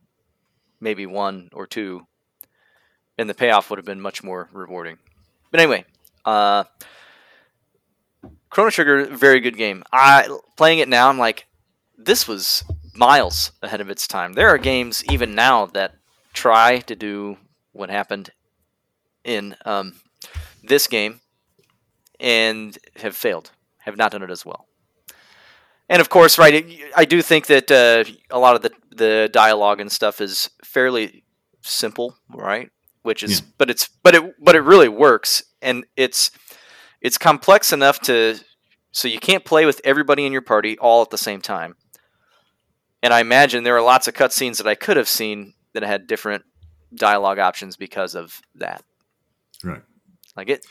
maybe 0.81 1.07
one 1.07 1.51
or 1.53 1.67
two, 1.67 2.07
and 3.19 3.29
the 3.29 3.35
payoff 3.35 3.71
would 3.71 3.79
have 3.79 3.87
been 3.87 4.01
much 4.01 4.23
more 4.23 4.49
rewarding. 4.53 4.99
But 5.51 5.61
anyway, 5.61 5.85
uh, 6.25 6.65
Chrono 8.51 8.71
Trigger, 8.71 9.05
very 9.07 9.41
good 9.41 9.57
game. 9.57 9.85
I 9.93 10.29
playing 10.57 10.79
it 10.79 10.89
now, 10.89 11.09
I'm 11.09 11.19
like, 11.19 11.47
this 11.97 12.27
was 12.27 12.65
miles 12.95 13.53
ahead 13.63 13.81
of 13.81 13.91
its 13.91 14.07
time. 14.07 14.33
There 14.33 14.49
are 14.49 14.59
games 14.59 15.05
even 15.11 15.35
now 15.35 15.67
that 15.67 15.95
try 16.33 16.79
to 16.81 16.97
do 16.97 17.37
what 17.73 17.91
happened 17.91 18.31
in 19.25 19.57
um, 19.65 19.95
this 20.63 20.87
game 20.87 21.21
and 22.19 22.77
have 22.97 23.17
failed, 23.17 23.51
have 23.79 23.97
not 23.97 24.13
done 24.13 24.23
it 24.23 24.31
as 24.31 24.45
well. 24.45 24.67
And 25.91 26.01
of 26.01 26.09
course, 26.09 26.39
right, 26.39 26.55
it- 26.55 26.93
I 26.97 27.05
do 27.05 27.21
think 27.21 27.47
that 27.47 27.71
uh, 27.71 28.05
a 28.31 28.39
lot 28.39 28.55
of 28.57 28.63
the, 28.63 28.71
the 28.95 29.29
dialogue 29.33 29.81
and 29.81 29.91
stuff 29.93 30.21
is 30.21 30.49
fairly 30.65 31.25
simple, 31.63 32.17
right? 32.33 32.71
Which 33.03 33.23
is, 33.23 33.41
Yeah. 33.41 33.47
but 33.59 33.71
it's, 33.71 33.89
but 34.03 34.15
it, 34.15 34.35
but 34.43 34.55
it 34.55 34.61
really 34.61 34.89
works, 34.89 35.43
and 35.61 35.85
it's, 35.97 36.31
it's 37.01 37.19
complex 37.19 37.73
enough 37.73 37.99
to, 38.03 38.37
so 38.93 39.09
you 39.09 39.19
can't 39.19 39.45
play 39.45 39.67
with 39.67 39.81
everybody 39.85 40.25
in 40.27 40.33
your 40.33 40.43
party 40.43 40.79
all 40.79 41.03
at 41.03 41.11
the 41.11 41.19
same 41.19 41.41
time. 41.41 41.75
And 43.03 43.13
I 43.15 43.21
imagine 43.21 43.65
there 43.65 43.77
are 43.77 43.83
lots 43.83 44.07
of 44.09 44.15
cutscenes 44.15 44.59
that 44.59 44.67
I 44.69 44.75
could 44.75 44.97
have 44.97 45.09
seen 45.09 45.55
that 45.73 45.83
had 45.83 46.07
different 46.07 46.45
dialogue 46.95 47.39
options 47.39 47.77
because 47.77 48.15
of 48.15 48.41
that. 48.57 48.85
Right. 49.65 49.83
Like 50.37 50.51
it, 50.51 50.67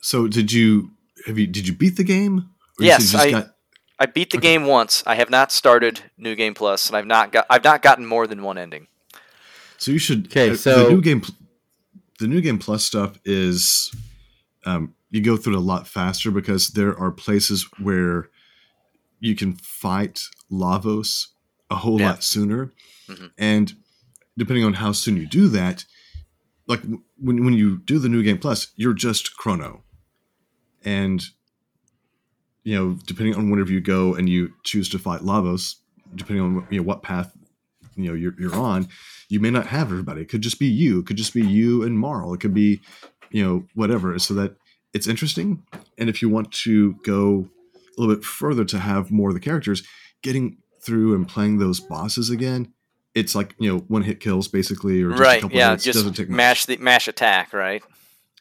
So 0.00 0.28
did 0.28 0.52
you 0.52 0.92
have 1.26 1.38
you 1.38 1.46
did 1.46 1.66
you 1.66 1.74
beat 1.74 1.96
the 1.96 2.04
game? 2.04 2.50
Yes, 2.78 3.00
you 3.12 3.18
just 3.18 3.24
I- 3.26 3.30
got- 3.30 3.48
I 4.02 4.06
beat 4.06 4.30
the 4.30 4.38
Okay. 4.38 4.48
game 4.48 4.66
once. 4.66 5.04
I 5.06 5.14
have 5.14 5.30
not 5.30 5.52
started 5.52 6.00
New 6.18 6.34
Game 6.34 6.54
Plus, 6.54 6.88
and 6.88 6.96
I've 6.96 7.06
not 7.06 7.30
got 7.30 7.46
I've 7.48 7.62
not 7.62 7.82
gotten 7.82 8.04
more 8.04 8.26
than 8.26 8.42
one 8.42 8.58
ending. 8.58 8.88
so 9.78 9.90
you 9.92 9.98
should. 9.98 10.26
Okay, 10.26 10.50
uh, 10.50 10.56
so- 10.56 10.84
the 10.88 10.90
new 10.94 11.00
game, 11.00 11.22
the 12.18 12.26
new 12.26 12.40
game 12.40 12.58
plus 12.58 12.84
stuff 12.84 13.18
is, 13.24 13.90
um, 14.64 14.94
you 15.10 15.20
go 15.20 15.36
through 15.36 15.54
it 15.54 15.58
a 15.58 15.60
lot 15.60 15.86
faster 15.88 16.30
because 16.30 16.68
there 16.68 16.96
are 16.98 17.10
places 17.12 17.66
where 17.78 18.28
you 19.20 19.34
can 19.36 19.52
fight 19.56 20.22
Lavos 20.50 21.28
a 21.70 21.76
whole 21.76 21.98
Yeah. 22.00 22.10
lot 22.10 22.24
sooner, 22.24 22.72
Mhm. 23.08 23.30
and 23.38 23.74
depending 24.36 24.64
on 24.64 24.74
how 24.74 24.92
soon 24.92 25.16
you 25.16 25.26
do 25.26 25.48
that, 25.48 25.84
like 26.66 26.82
when 27.18 27.44
when 27.44 27.54
you 27.54 27.78
do 27.78 27.98
the 28.00 28.08
new 28.08 28.22
game 28.22 28.38
plus, 28.38 28.68
you're 28.76 28.94
just 28.94 29.36
Chrono, 29.36 29.84
and 30.84 31.24
you 32.64 32.74
know 32.74 32.98
depending 33.06 33.34
on 33.34 33.50
whenever 33.50 33.72
you 33.72 33.80
go 33.80 34.14
and 34.14 34.28
you 34.28 34.52
choose 34.64 34.88
to 34.90 34.98
fight 34.98 35.20
Lavos, 35.22 35.76
depending 36.14 36.44
on 36.44 36.66
you 36.70 36.78
know 36.78 36.84
what 36.84 37.02
path 37.02 37.32
you 37.96 38.04
know 38.08 38.14
you're, 38.14 38.34
you're 38.38 38.54
on 38.54 38.88
you 39.28 39.38
may 39.40 39.50
not 39.50 39.66
have 39.66 39.90
everybody 39.90 40.22
it 40.22 40.28
could 40.28 40.40
just 40.40 40.58
be 40.58 40.66
you 40.66 41.00
it 41.00 41.06
could 41.06 41.16
just 41.16 41.34
be 41.34 41.42
you 41.42 41.82
and 41.82 41.98
Marle 41.98 42.32
it 42.32 42.40
could 42.40 42.54
be 42.54 42.80
you 43.30 43.44
know 43.44 43.64
whatever 43.74 44.18
so 44.18 44.32
that 44.34 44.56
it's 44.94 45.06
interesting 45.06 45.62
and 45.98 46.08
if 46.08 46.22
you 46.22 46.28
want 46.30 46.50
to 46.52 46.94
go 47.04 47.48
a 47.76 48.00
little 48.00 48.14
bit 48.14 48.24
further 48.24 48.64
to 48.64 48.78
have 48.78 49.10
more 49.10 49.28
of 49.28 49.34
the 49.34 49.40
characters 49.40 49.82
getting 50.22 50.56
through 50.80 51.14
and 51.14 51.28
playing 51.28 51.58
those 51.58 51.80
bosses 51.80 52.30
again 52.30 52.72
it's 53.14 53.34
like 53.34 53.54
you 53.58 53.70
know 53.70 53.78
one 53.88 54.02
hit 54.02 54.20
kills 54.20 54.48
basically 54.48 55.02
or 55.02 55.10
just 55.10 55.20
a 55.20 55.24
right? 55.24 55.42
couple 55.42 55.56
Yeah, 55.58 55.72
hits 55.72 55.84
just 55.84 55.98
doesn't 55.98 56.14
take 56.14 56.30
much. 56.30 56.36
mash 56.36 56.64
the 56.66 56.76
mash 56.78 57.08
attack. 57.08 57.52
Right? 57.52 57.82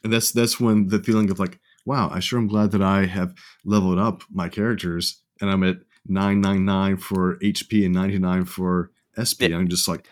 and 0.03 0.11
that's 0.13 0.31
that's 0.31 0.59
when 0.59 0.87
the 0.87 0.99
feeling 0.99 1.29
of 1.29 1.39
like 1.39 1.59
wow 1.85 2.09
i 2.11 2.19
sure 2.19 2.39
am 2.39 2.47
glad 2.47 2.71
that 2.71 2.81
i 2.81 3.05
have 3.05 3.33
leveled 3.65 3.97
up 3.99 4.23
my 4.31 4.47
characters 4.49 5.21
and 5.39 5.49
i'm 5.49 5.63
at 5.63 5.77
999 6.07 6.97
for 6.97 7.37
hp 7.37 7.85
and 7.85 7.93
99 7.93 8.45
for 8.45 8.91
sp 9.23 9.41
Yeah. 9.49 9.57
i'm 9.57 9.67
just 9.67 9.87
like 9.87 10.07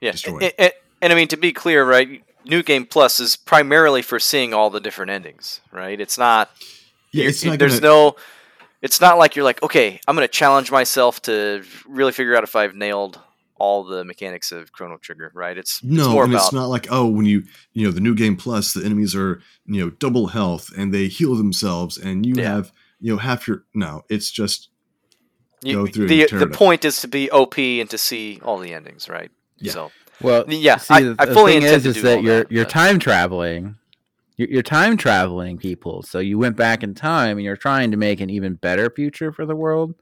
Yeah. 0.00 0.12
Destroy. 0.12 0.38
And, 0.38 0.52
and, 0.58 0.72
and 1.02 1.12
I 1.12 1.16
mean 1.16 1.28
to 1.28 1.36
be 1.36 1.52
clear, 1.52 1.84
right? 1.84 2.24
New 2.46 2.62
Game 2.62 2.86
Plus 2.86 3.20
is 3.20 3.36
primarily 3.36 4.00
for 4.02 4.18
seeing 4.18 4.54
all 4.54 4.70
the 4.70 4.80
different 4.80 5.10
endings. 5.10 5.60
Right? 5.72 6.00
It's 6.00 6.16
not. 6.18 6.50
yeah 7.12 7.28
it's 7.28 7.44
not 7.44 7.58
there's 7.58 7.80
gonna, 7.80 7.92
no. 7.94 8.16
It's 8.82 9.00
not 9.00 9.18
like 9.18 9.34
you're 9.36 9.44
like, 9.44 9.62
okay, 9.62 9.98
I'm 10.06 10.14
going 10.14 10.26
to 10.26 10.32
challenge 10.32 10.70
myself 10.70 11.20
to 11.22 11.62
really 11.88 12.12
figure 12.12 12.36
out 12.36 12.42
if 12.44 12.54
I've 12.56 12.74
nailed 12.74 13.18
all 13.56 13.84
the 13.84 14.04
mechanics 14.04 14.50
of 14.52 14.72
Chrono 14.72 14.96
Trigger. 14.98 15.30
Right? 15.34 15.56
It's 15.56 15.74
it's 15.82 15.84
No, 15.84 16.10
more 16.12 16.24
and 16.24 16.32
about 16.32 16.44
it's 16.46 16.52
not 16.52 16.66
like 16.66 16.86
oh, 16.90 17.06
when 17.06 17.26
you 17.26 17.44
you 17.72 17.84
know 17.86 17.92
the 17.92 18.00
new 18.00 18.14
game 18.14 18.36
plus, 18.36 18.72
the 18.74 18.84
enemies 18.84 19.14
are 19.14 19.40
you 19.66 19.80
know 19.80 19.90
double 19.90 20.28
health 20.28 20.70
and 20.76 20.92
they 20.92 21.08
heal 21.08 21.34
themselves, 21.36 21.96
and 21.98 22.24
you 22.26 22.34
Yeah. 22.36 22.54
have 22.54 22.72
you 23.00 23.12
know 23.12 23.18
half 23.18 23.46
your. 23.48 23.64
No, 23.74 24.02
it's 24.08 24.30
just 24.30 24.68
you- 25.62 25.74
go 25.74 25.86
through 25.86 26.02
and 26.04 26.10
the 26.10 26.26
the 26.30 26.36
it 26.36 26.42
up. 26.42 26.52
point 26.52 26.84
is 26.84 27.00
to 27.02 27.08
be 27.08 27.30
OP 27.30 27.58
and 27.80 27.88
to 27.90 27.98
see 27.98 28.40
all 28.42 28.58
the 28.58 28.72
endings. 28.74 29.08
Right? 29.08 29.30
Yeah. 29.58 29.72
So 29.72 29.90
Well, 30.20 30.44
Yeah, 30.48 30.76
See, 30.76 30.94
I- 30.94 31.00
the, 31.02 31.16
I 31.18 31.24
the 31.26 31.34
fully 31.34 31.52
thing 31.54 31.62
intend 31.62 31.76
is, 31.76 31.82
to 31.82 31.88
is 31.90 31.94
do 31.96 32.02
that 32.02 32.16
all 32.18 32.24
you're 32.24 32.38
that, 32.44 32.52
you're 32.52 32.64
but- 32.64 32.70
time 32.70 32.98
traveling. 32.98 33.76
You're, 34.36 34.48
you're 34.48 34.62
time 34.62 34.96
traveling 34.96 35.58
people, 35.58 36.02
so 36.02 36.18
you 36.18 36.38
went 36.38 36.56
back 36.56 36.82
in 36.82 36.92
time 36.94 37.36
and 37.38 37.44
you're 37.44 37.56
trying 37.56 37.92
to 37.92 37.96
make 37.96 38.20
an 38.20 38.30
even 38.30 38.54
better 38.54 38.90
future 38.90 39.30
for 39.30 39.46
the 39.46 39.54
world. 39.54 39.94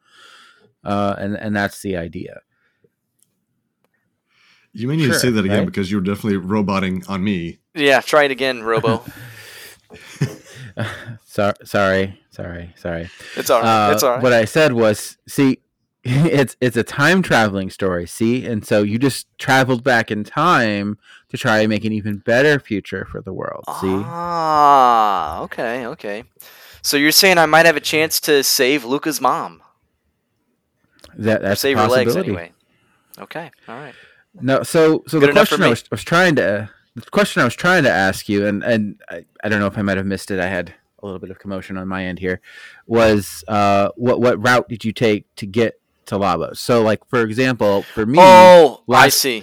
Uh, 0.85 1.15
and 1.19 1.37
and 1.37 1.55
that's 1.55 1.83
the 1.83 1.97
idea. 1.97 2.41
You 4.73 4.89
may 4.89 4.97
need 4.97 5.07
to 5.09 5.15
say 5.15 5.31
that 5.31 5.45
again 5.45 5.59
right? 5.59 5.67
because 5.67 5.91
you're 5.91 6.01
definitely 6.01 6.39
roboting 6.39 7.05
on 7.09 7.23
me. 7.23 7.59
yeah, 7.75 8.01
try 8.01 8.25
it 8.25 8.31
again, 8.31 8.63
Robo. 8.63 9.05
So, 11.25 11.53
sorry, 11.65 12.21
sorry, 12.31 12.75
sorry. 12.77 13.09
It's 13.37 13.49
all 13.49 13.61
right. 13.61 13.89
Uh, 13.89 13.93
it's 13.93 14.03
all 14.03 14.11
right. 14.11 14.23
What 14.23 14.33
I 14.35 14.45
said 14.45 14.73
was, 14.73 15.17
see, 15.27 15.61
it's 16.05 16.57
it's 16.61 16.77
a 16.77 16.83
time 16.83 17.23
traveling 17.23 17.71
story. 17.71 18.07
See, 18.07 18.45
and 18.47 18.67
so 18.67 18.83
you 18.83 18.99
just 18.99 19.27
traveled 19.39 19.83
back 19.83 20.11
in 20.11 20.25
time 20.25 20.99
to 21.31 21.39
try 21.39 21.61
and 21.61 21.71
make 21.71 21.85
an 21.87 21.93
even 21.93 22.19
better 22.19 22.59
future 22.59 23.07
for 23.07 23.23
the 23.23 23.33
world. 23.33 23.65
See, 23.81 24.03
Ah, 24.05 25.41
okay, 25.43 25.87
okay. 25.87 26.25
So 26.83 26.97
you're 26.97 27.13
saying 27.13 27.39
I 27.39 27.47
might 27.47 27.65
have 27.65 27.77
a 27.77 27.81
chance 27.81 28.21
to 28.23 28.43
save 28.43 28.85
Lucca's 28.85 29.21
mom, 29.21 29.63
that 31.17 31.41
or 31.41 31.43
that's 31.45 31.61
a 31.61 31.63
save 31.63 31.79
her 31.79 31.89
legs 31.89 32.15
possibility. 32.15 32.29
anyway. 32.31 32.53
Okay. 33.19 33.51
All 33.69 33.77
right. 33.77 33.95
No, 34.41 34.63
so 34.63 35.05
so 35.07 35.21
Good 35.21 35.31
the 35.31 35.33
question 35.33 35.63
I 35.63 35.69
was, 35.69 35.85
was 35.91 36.03
trying 36.03 36.37
to 36.37 36.71
the 36.95 37.03
question 37.11 37.43
I 37.43 37.45
was 37.45 37.55
trying 37.55 37.83
to 37.85 37.91
ask 37.91 38.29
you, 38.29 38.47
and 38.47 38.63
and 38.63 39.01
I, 39.11 39.25
I 39.45 39.49
don't 39.49 39.61
know 39.61 39.67
if 39.67 39.77
I 39.79 39.83
might 39.83 39.97
have 39.97 40.07
missed 40.07 40.31
it. 40.31 40.41
I 40.41 40.47
had 40.47 40.75
a 41.03 41.07
little 41.07 41.19
bit 41.19 41.31
of 41.31 41.39
commotion 41.39 41.77
on 41.77 41.89
my 41.89 42.05
end 42.05 42.19
here. 42.19 42.41
Was 42.87 43.45
uh, 43.49 43.89
what 43.97 44.21
what 44.21 44.43
route 44.43 44.69
did 44.69 44.85
you 44.85 44.93
take 44.93 45.33
to 45.37 45.47
get 45.47 45.81
to 46.07 46.17
Lavos? 46.17 46.57
So, 46.59 46.83
like 46.83 47.05
for 47.09 47.21
example, 47.23 47.83
for 47.83 48.07
me, 48.07 48.19
Oh, 48.21 48.83
I 48.89 48.93
last- 48.93 49.19
see. 49.19 49.43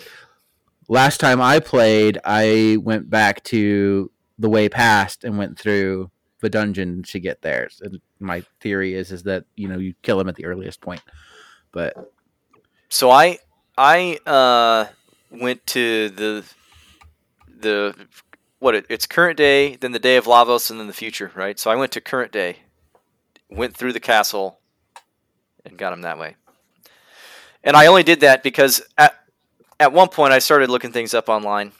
last 0.87 1.19
time 1.19 1.39
I 1.41 1.59
played, 1.59 2.17
I 2.25 2.77
went 2.81 3.09
back 3.09 3.43
to 3.45 4.11
the 4.39 4.49
way 4.49 4.69
past 4.69 5.23
and 5.23 5.37
went 5.37 5.59
through 5.59 6.09
the 6.41 6.49
dungeon 6.49 7.03
to 7.03 7.19
get 7.19 7.41
there. 7.41 7.69
And 7.81 7.99
my 8.19 8.43
theory 8.61 8.93
is 8.95 9.11
is 9.11 9.23
that 9.23 9.45
you 9.55 9.67
know 9.67 9.77
you 9.77 9.93
kill 10.01 10.19
him 10.19 10.29
at 10.29 10.35
the 10.35 10.45
earliest 10.45 10.81
point, 10.81 11.01
but 11.71 11.93
So 12.89 13.11
I 13.11 13.39
I 13.80 14.19
uh, 14.25 14.88
went 15.32 15.65
to 15.67 16.09
the 16.09 16.43
the 17.61 17.95
what 18.59 18.75
it, 18.75 18.86
it's 18.89 19.05
current 19.05 19.38
day, 19.38 19.77
then 19.77 19.93
the 19.93 19.99
day 19.99 20.17
of 20.17 20.25
Lavos, 20.25 20.69
and 20.69 20.82
then 20.82 20.88
the 20.88 20.93
future, 20.93 21.32
right? 21.34 21.57
So 21.57 21.71
I 21.71 21.77
went 21.77 21.93
to 21.93 22.01
current 22.01 22.34
day, 22.34 22.57
went 23.49 23.77
through 23.77 23.93
the 23.93 24.01
castle, 24.01 24.59
and 25.63 25.77
got 25.77 25.93
him 25.93 26.01
that 26.01 26.19
way. 26.19 26.36
And 27.63 27.77
I 27.77 27.86
only 27.86 28.03
did 28.03 28.19
that 28.19 28.43
because 28.43 28.82
at 28.97 29.15
at 29.80 29.93
one 29.93 30.09
point 30.09 30.34
I 30.34 30.39
started 30.39 30.69
looking 30.69 30.91
things 30.91 31.13
up 31.13 31.30
online, 31.30 31.71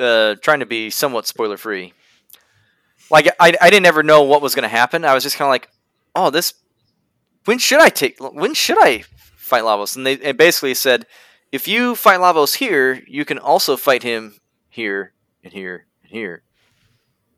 uh, 0.00 0.34
trying 0.42 0.60
to 0.60 0.66
be 0.66 0.90
somewhat 0.90 1.28
spoiler 1.28 1.56
free. 1.56 1.92
Like 3.08 3.28
I, 3.38 3.54
I 3.60 3.70
didn't 3.70 3.86
ever 3.86 4.02
know 4.02 4.22
what 4.22 4.42
was 4.42 4.56
going 4.56 4.64
to 4.64 4.68
happen. 4.68 5.04
I 5.04 5.14
was 5.14 5.22
just 5.22 5.36
kind 5.36 5.46
of 5.46 5.52
like, 5.52 5.68
oh, 6.16 6.30
this. 6.30 6.54
When 7.44 7.58
should 7.58 7.80
I 7.80 7.88
take? 7.88 8.16
When 8.18 8.52
should 8.54 8.78
I 8.80 9.04
fight 9.44 9.62
Lavos? 9.62 9.96
And 9.96 10.06
they 10.06 10.14
it 10.14 10.36
basically 10.36 10.74
said, 10.74 11.06
if 11.52 11.68
you 11.68 11.94
fight 11.94 12.20
Lavos 12.20 12.56
here, 12.56 13.02
you 13.06 13.24
can 13.24 13.38
also 13.38 13.76
fight 13.76 14.02
him 14.02 14.40
here 14.68 15.12
and 15.42 15.52
here 15.52 15.86
and 16.02 16.10
here. 16.10 16.42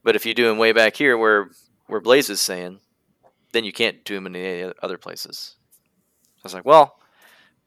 But 0.02 0.16
if 0.16 0.24
you 0.24 0.32
do 0.32 0.48
him 0.48 0.58
way 0.58 0.72
back 0.72 0.96
here, 0.96 1.18
where 1.18 1.50
where 1.86 2.00
Blaze 2.00 2.30
is 2.30 2.40
saying, 2.40 2.80
then 3.52 3.64
you 3.64 3.72
can't 3.72 4.04
do 4.04 4.16
him 4.16 4.26
in 4.26 4.36
any 4.36 4.72
other 4.82 4.98
places. 4.98 5.56
I 6.38 6.40
was 6.44 6.54
like, 6.54 6.64
well, 6.64 6.98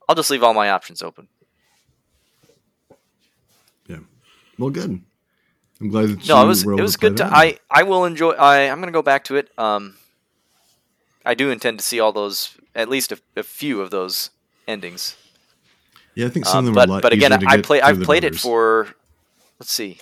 I'll 0.08 0.16
just 0.16 0.32
leave 0.32 0.44
all 0.44 0.54
my 0.54 0.72
options 0.72 1.04
open. 1.04 1.28
Yeah. 3.88 4.00
Well, 4.58 4.70
good. 4.70 5.02
I'm 5.82 5.90
glad 5.90 6.10
that 6.10 6.28
No, 6.28 6.44
it 6.44 6.48
was 6.48 6.64
it 6.64 6.82
was 6.82 6.98
good 6.98 7.18
to. 7.18 7.26
I 7.26 7.60
I 7.70 7.84
will 7.84 8.06
enjoy. 8.06 8.32
I 8.32 8.70
I'm 8.72 8.80
gonna 8.80 8.92
go 8.92 9.02
back 9.02 9.26
to 9.26 9.36
it. 9.36 9.50
Um, 9.58 9.96
I 11.30 11.36
do 11.36 11.51
intend 11.51 11.77
to 11.80 11.86
see 11.86 11.99
all 11.99 12.11
those, 12.11 12.57
at 12.73 12.89
least 12.89 13.11
a, 13.11 13.19
a 13.38 13.43
few 13.43 13.82
of 13.82 13.91
those 13.91 14.32
endings. 14.67 15.15
yeah, 16.15 16.25
I 16.25 16.30
think 16.30 16.45
Uh, 16.47 16.49
some 16.49 16.59
of 16.59 16.65
them 16.65 16.73
but 16.75 16.88
are 16.88 16.91
a 16.91 16.93
lot 16.95 17.01
but 17.03 17.13
again, 17.13 17.32
easier 17.34 17.47
to 17.47 17.59
I 17.59 17.61
play. 17.61 17.82
I've 17.82 17.97
than 17.97 18.05
played 18.05 18.23
it 18.23 18.36
for. 18.36 18.88
Let's 19.59 19.71
see. 19.71 19.99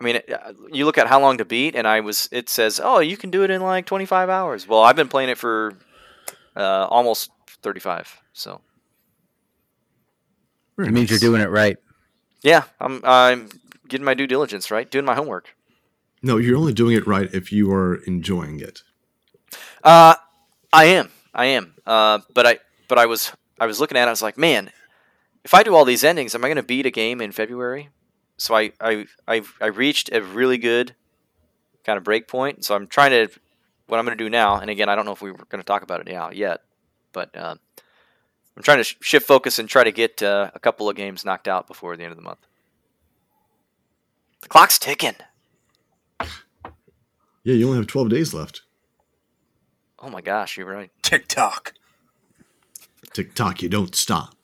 I 0.00 0.04
mean, 0.04 0.16
it- 0.16 0.28
uh, 0.32 0.52
you 0.72 0.84
look 0.86 0.98
at 0.98 1.06
how 1.06 1.20
long 1.20 1.38
to 1.38 1.44
beat, 1.44 1.76
and 1.76 1.86
I 1.86 2.00
was. 2.00 2.28
It 2.32 2.48
says, 2.48 2.80
oh, 2.82 2.98
you 2.98 3.16
can 3.16 3.30
do 3.30 3.44
it 3.44 3.50
in 3.50 3.62
like 3.62 3.86
25 3.86 4.28
hours. 4.28 4.66
Well, 4.66 4.82
I've 4.82 4.96
been 4.96 5.08
playing 5.08 5.28
it 5.30 5.38
for 5.38 5.74
uh, 6.56 6.86
almost 6.90 7.30
35. 7.62 8.20
So 8.32 8.60
Very 10.76 10.88
it 10.88 10.92
means 10.92 11.10
you're 11.10 11.18
doing 11.20 11.40
it 11.42 11.50
right. 11.50 11.76
yeah, 12.42 12.64
I'm 12.80 13.00
I'm 13.04 13.48
getting 13.86 14.04
my 14.04 14.14
due 14.14 14.26
diligence 14.26 14.70
right, 14.72 14.90
doing 14.90 15.04
my 15.04 15.14
homework. 15.14 15.54
No, 16.22 16.38
you're 16.38 16.56
only 16.56 16.72
doing 16.72 16.96
it 16.96 17.06
right 17.06 17.32
if 17.32 17.52
you 17.52 17.70
are 17.72 17.96
enjoying 18.06 18.58
it. 18.58 18.82
Uh, 19.82 20.14
I 20.72 20.84
am. 20.86 21.10
I 21.34 21.46
am. 21.46 21.74
Uh, 21.86 22.20
but 22.32 22.46
I 22.46 22.58
but 22.88 22.98
I 22.98 23.06
was 23.06 23.32
I 23.60 23.66
was 23.66 23.80
looking 23.80 23.96
at 23.96 24.04
it. 24.04 24.08
I 24.08 24.10
was 24.10 24.22
like, 24.22 24.38
man, 24.38 24.70
if 25.44 25.54
I 25.54 25.62
do 25.62 25.74
all 25.74 25.84
these 25.84 26.04
endings, 26.04 26.34
am 26.34 26.44
I 26.44 26.48
going 26.48 26.56
to 26.56 26.62
beat 26.62 26.86
a 26.86 26.90
game 26.90 27.20
in 27.20 27.32
February? 27.32 27.90
So 28.36 28.54
I 28.54 28.72
I 28.80 29.06
I, 29.26 29.42
I 29.60 29.66
reached 29.66 30.12
a 30.12 30.22
really 30.22 30.58
good 30.58 30.94
kind 31.84 31.96
of 31.96 32.04
break 32.04 32.28
point. 32.28 32.64
So 32.64 32.74
I'm 32.74 32.86
trying 32.86 33.10
to 33.10 33.28
what 33.86 33.98
I'm 33.98 34.04
going 34.04 34.16
to 34.16 34.24
do 34.24 34.30
now. 34.30 34.56
And 34.58 34.70
again, 34.70 34.88
I 34.88 34.94
don't 34.94 35.04
know 35.04 35.12
if 35.12 35.22
we 35.22 35.30
were 35.30 35.38
going 35.48 35.60
to 35.60 35.66
talk 35.66 35.82
about 35.82 36.00
it 36.00 36.06
now 36.06 36.30
yet, 36.30 36.62
but 37.12 37.36
uh, 37.36 37.56
I'm 38.56 38.62
trying 38.62 38.78
to 38.78 38.84
sh- 38.84 38.96
shift 39.00 39.26
focus 39.26 39.58
and 39.58 39.68
try 39.68 39.84
to 39.84 39.92
get 39.92 40.22
uh, 40.22 40.50
a 40.54 40.58
couple 40.58 40.88
of 40.88 40.96
games 40.96 41.24
knocked 41.24 41.48
out 41.48 41.66
before 41.66 41.96
the 41.96 42.04
end 42.04 42.12
of 42.12 42.16
the 42.16 42.22
month. 42.22 42.46
The 44.40 44.48
clock's 44.48 44.78
ticking. 44.78 45.16
Yeah, 47.42 47.54
you 47.54 47.66
only 47.66 47.78
have 47.78 47.86
12 47.86 48.08
days 48.08 48.32
left. 48.32 48.62
Oh 50.04 50.10
my 50.10 50.20
gosh, 50.20 50.58
you're 50.58 50.66
right. 50.70 50.90
TikTok. 51.02 51.72
Tick 53.14 53.34
tock, 53.34 53.62
you 53.62 53.68
don't 53.68 53.94
stop. 53.94 54.34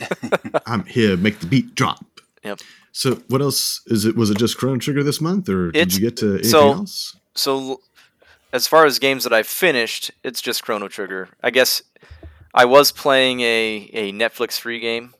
I'm 0.66 0.84
here, 0.86 1.16
make 1.16 1.38
the 1.40 1.46
beat 1.46 1.74
drop. 1.74 2.04
Yep. 2.42 2.60
So, 2.92 3.16
what 3.28 3.40
else 3.40 3.80
is 3.86 4.04
it? 4.04 4.16
Was 4.16 4.30
it 4.30 4.38
just 4.38 4.56
Chrono 4.58 4.78
Trigger 4.78 5.02
this 5.04 5.20
month, 5.20 5.48
or 5.48 5.70
did 5.70 5.82
It's- 5.82 5.94
you 5.94 6.00
get 6.00 6.16
to 6.18 6.30
anything 6.34 6.50
so- 6.50 6.72
else? 6.72 7.16
so 7.34 7.80
as 8.52 8.66
far 8.66 8.86
as 8.86 8.98
games 8.98 9.24
that 9.24 9.32
I've 9.32 9.46
finished, 9.46 10.10
it's 10.22 10.40
just 10.40 10.62
Chrono 10.64 10.88
Trigger. 10.88 11.28
I 11.42 11.50
guess 11.50 11.82
I 12.52 12.64
was 12.64 12.92
playing 12.92 13.40
a, 13.40 13.90
a 13.92 14.12
Netflix 14.12 14.58
free 14.58 14.80
game 14.80 15.14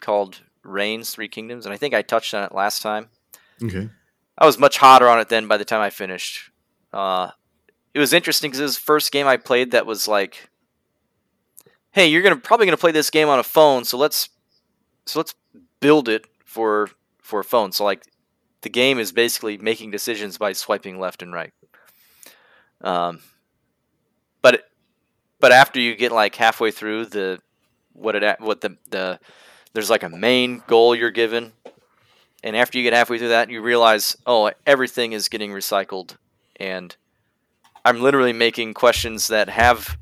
called 0.00 0.40
Reigns 0.62 1.10
Three 1.10 1.28
Kingdoms, 1.28 1.66
and 1.66 1.72
I 1.74 1.76
think 1.76 1.92
I 1.94 2.02
touched 2.02 2.34
on 2.34 2.44
it 2.44 2.52
last 2.54 2.82
time. 2.82 3.08
Okay. 3.62 3.88
I 4.38 4.46
was 4.46 4.58
much 4.58 4.78
hotter 4.78 5.08
on 5.08 5.18
it 5.20 5.28
then 5.28 5.48
by 5.48 5.56
the 5.58 5.64
time 5.64 5.80
I 5.80 5.90
finished. 5.90 6.50
Uh, 6.92 7.30
it 7.94 7.98
was 7.98 8.12
interesting 8.12 8.50
because 8.50 8.60
it 8.60 8.64
was 8.64 8.76
the 8.76 8.82
first 8.82 9.12
game 9.12 9.26
I 9.26 9.36
played 9.36 9.72
that 9.72 9.86
was 9.86 10.08
like, 10.08 10.50
hey, 11.90 12.06
you're 12.06 12.22
gonna 12.22 12.36
probably 12.36 12.66
gonna 12.66 12.76
play 12.76 12.92
this 12.92 13.10
game 13.10 13.28
on 13.28 13.38
a 13.38 13.44
phone, 13.44 13.84
so 13.84 13.98
let's 13.98 14.28
so 15.06 15.18
let's 15.18 15.34
build 15.80 16.08
it 16.08 16.26
for 16.44 16.88
for 17.22 17.40
a 17.40 17.44
phone. 17.44 17.72
So 17.72 17.84
like 17.84 18.04
the 18.62 18.70
game 18.70 18.98
is 18.98 19.12
basically 19.12 19.58
making 19.58 19.90
decisions 19.90 20.38
by 20.38 20.52
swiping 20.52 20.98
left 20.98 21.22
and 21.22 21.32
right. 21.32 21.52
Um, 22.80 23.20
but 24.40 24.64
but 25.40 25.52
after 25.52 25.80
you 25.80 25.94
get 25.94 26.12
like 26.12 26.34
halfway 26.34 26.70
through 26.70 27.06
the 27.06 27.40
what 27.92 28.14
it 28.16 28.40
what 28.40 28.60
the 28.60 28.76
the 28.90 29.20
there's 29.72 29.90
like 29.90 30.02
a 30.02 30.08
main 30.08 30.62
goal 30.66 30.94
you're 30.94 31.10
given 31.10 31.52
and 32.42 32.56
after 32.56 32.76
you 32.76 32.84
get 32.84 32.92
halfway 32.92 33.18
through 33.18 33.28
that, 33.28 33.50
you 33.50 33.62
realize, 33.62 34.16
oh, 34.26 34.50
everything 34.66 35.12
is 35.12 35.28
getting 35.28 35.52
recycled, 35.52 36.16
and 36.56 36.96
I'm 37.84 38.00
literally 38.00 38.32
making 38.32 38.74
questions 38.74 39.28
that 39.28 39.48
have, 39.48 39.96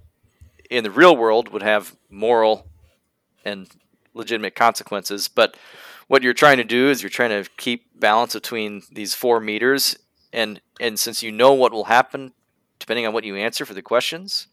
in 0.71 0.85
the 0.85 0.91
real 0.91 1.17
world, 1.17 1.49
would 1.51 1.63
have 1.63 1.97
moral 2.11 2.67
and 3.45 3.69
legitimate 4.15 4.55
consequences. 4.55 5.29
But 5.29 5.57
what 6.09 6.23
you're 6.23 6.35
trying 6.35 6.59
to 6.59 6.65
do 6.65 6.89
is 6.89 7.03
you're 7.03 7.11
trying 7.11 7.43
to 7.43 7.49
keep 7.57 7.99
balance 7.99 8.35
between 8.35 8.83
these 8.91 9.15
four 9.15 9.41
meters, 9.41 9.97
and 10.33 10.61
and 10.81 10.99
since 10.99 11.23
you 11.23 11.33
know 11.33 11.53
what 11.55 11.73
will 11.73 11.85
happen, 11.85 12.33
depending 12.79 13.07
on 13.07 13.13
what 13.13 13.25
you 13.25 13.37
answer 13.37 13.65
for 13.65 13.75
the 13.75 13.83
questions, 13.83 14.49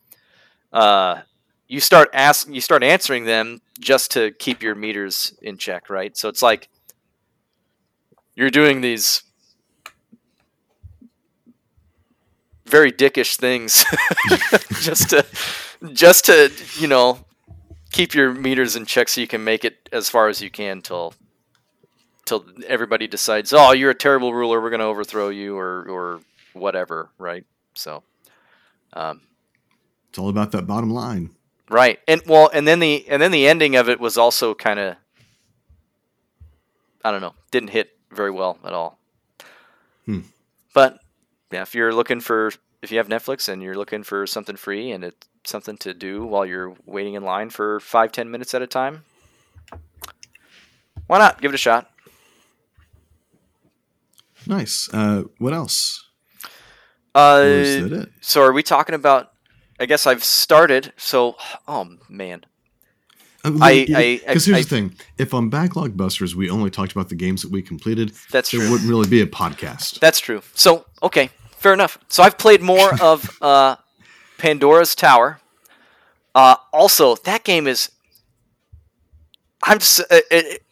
uh, 0.72 1.22
you 1.68 1.80
start 1.80 2.10
ask 2.14 2.48
you 2.48 2.62
start 2.62 2.84
answering 2.84 3.26
them 3.26 3.62
just 3.80 4.12
to 4.12 4.32
keep 4.32 4.62
your 4.62 4.76
meters 4.76 5.34
in 5.42 5.58
check, 5.58 5.90
right? 5.90 6.16
So 6.16 6.30
it's 6.30 6.42
like 6.42 6.70
you're 8.36 8.52
doing 8.52 8.82
these 8.82 9.24
very 12.68 12.92
dickish 12.92 13.38
things 13.38 13.86
just 14.82 15.10
to 15.10 15.26
just 15.94 16.26
to 16.26 16.52
you 16.78 16.88
know 16.88 17.20
keep 17.92 18.14
your 18.14 18.34
meters 18.34 18.76
in 18.76 18.86
check 18.86 19.10
so 19.10 19.22
you 19.22 19.28
can 19.28 19.44
make 19.44 19.64
it 19.66 19.90
as 19.92 20.10
far 20.10 20.28
as 20.28 20.42
you 20.42 20.50
can 20.50 20.82
till 20.82 21.14
till 22.26 22.46
everybody 22.68 23.08
decides 23.08 23.54
oh 23.54 23.72
you're 23.72 23.92
a 23.92 23.96
terrible 23.96 24.34
ruler 24.34 24.62
we're 24.62 24.70
going 24.70 24.80
to 24.80 24.86
overthrow 24.86 25.30
you 25.30 25.58
or 25.58 25.86
or 25.90 26.20
whatever 26.54 27.10
right 27.18 27.46
so 27.74 28.04
um, 28.94 29.22
It's 30.10 30.18
all 30.18 30.30
about 30.30 30.52
that 30.52 30.66
bottom 30.68 30.90
line. 30.90 31.32
Right. 31.70 32.00
And 32.08 32.22
well, 32.26 32.50
and 32.54 32.68
then 32.68 32.80
the 32.80 33.06
and 33.10 33.22
then 33.22 33.32
the 33.32 33.48
ending 33.48 33.76
of 33.76 33.90
it 33.90 34.00
was 34.00 34.18
also 34.18 34.54
kind 34.54 34.80
of 34.80 34.96
I 37.04 37.12
don't 37.12 37.22
know, 37.22 37.36
didn't 37.52 37.70
hit 37.70 37.98
very 38.12 38.32
well 38.32 38.58
at 38.64 38.74
all. 38.74 38.98
Hmm. 40.06 40.22
But 40.74 41.00
yeah, 41.52 41.62
if 41.62 41.74
you're 41.76 41.94
looking 41.94 42.20
for 42.20 42.52
if 42.82 42.92
you 42.92 42.98
have 42.98 43.08
Netflix 43.08 43.50
and 43.50 43.62
you're 43.64 43.76
looking 43.76 44.04
for 44.04 44.28
something 44.28 44.56
free 44.56 44.92
and 44.92 45.04
it's 45.04 45.28
something 45.46 45.78
to 45.78 45.94
do 45.94 46.24
while 46.26 46.46
you're 46.46 46.76
waiting 46.86 47.14
in 47.16 47.24
line 47.24 47.50
for 47.50 47.80
five 47.80 48.12
ten 48.12 48.30
minutes 48.30 48.54
at 48.54 48.62
a 48.62 48.68
time, 48.68 49.04
why 51.08 51.18
not 51.18 51.42
give 51.42 51.52
it 51.52 51.56
a 51.56 51.58
shot? 51.58 51.90
Nice. 54.46 54.90
Uh, 54.94 55.24
what 55.40 55.54
else? 55.54 56.06
Uh, 57.16 57.42
is 57.46 57.90
that 57.90 58.02
it? 58.04 58.10
so 58.22 58.42
are 58.42 58.54
we 58.54 58.64
talking 58.64 58.96
about? 58.96 59.32
I 59.80 59.86
guess 59.86 60.08
I've 60.08 60.24
started. 60.24 60.94
So, 60.98 61.36
oh 61.68 61.98
man, 62.10 62.46
I- 63.44 63.86
I- 63.96 64.22
Because 64.28 64.46
here's 64.46 64.58
I- 64.60 64.62
the 64.62 64.68
thing: 64.68 64.96
if 65.18 65.34
on 65.34 65.50
Backlog 65.50 65.98
Busters 65.98 66.36
we 66.36 66.50
only 66.50 66.70
talked 66.70 66.92
about 66.92 67.10
the 67.10 67.16
games 67.16 67.42
that 67.42 67.52
we 67.52 67.62
completed, 67.62 68.14
that's 68.32 68.52
there 68.52 68.62
true. 68.62 68.72
wouldn't 68.72 68.90
really 68.90 69.08
be 69.08 69.22
a 69.22 69.26
podcast. 69.28 70.00
That's 70.00 70.20
true. 70.20 70.42
So 70.54 70.86
okay, 71.02 71.30
fair 71.52 71.74
enough. 71.74 71.98
So 72.08 72.24
I've 72.24 72.38
played 72.38 72.62
more 72.62 72.94
of 73.02 73.38
uh, 73.42 73.76
Pandora's 74.38 74.96
Tower. 74.96 75.40
Uh, 76.36 76.56
also, 76.72 77.16
that 77.16 77.44
game 77.44 77.68
is 77.68 77.90
I'm 79.64 79.78
s- 79.78 80.02
it, 80.12 80.26
it, 80.32 80.64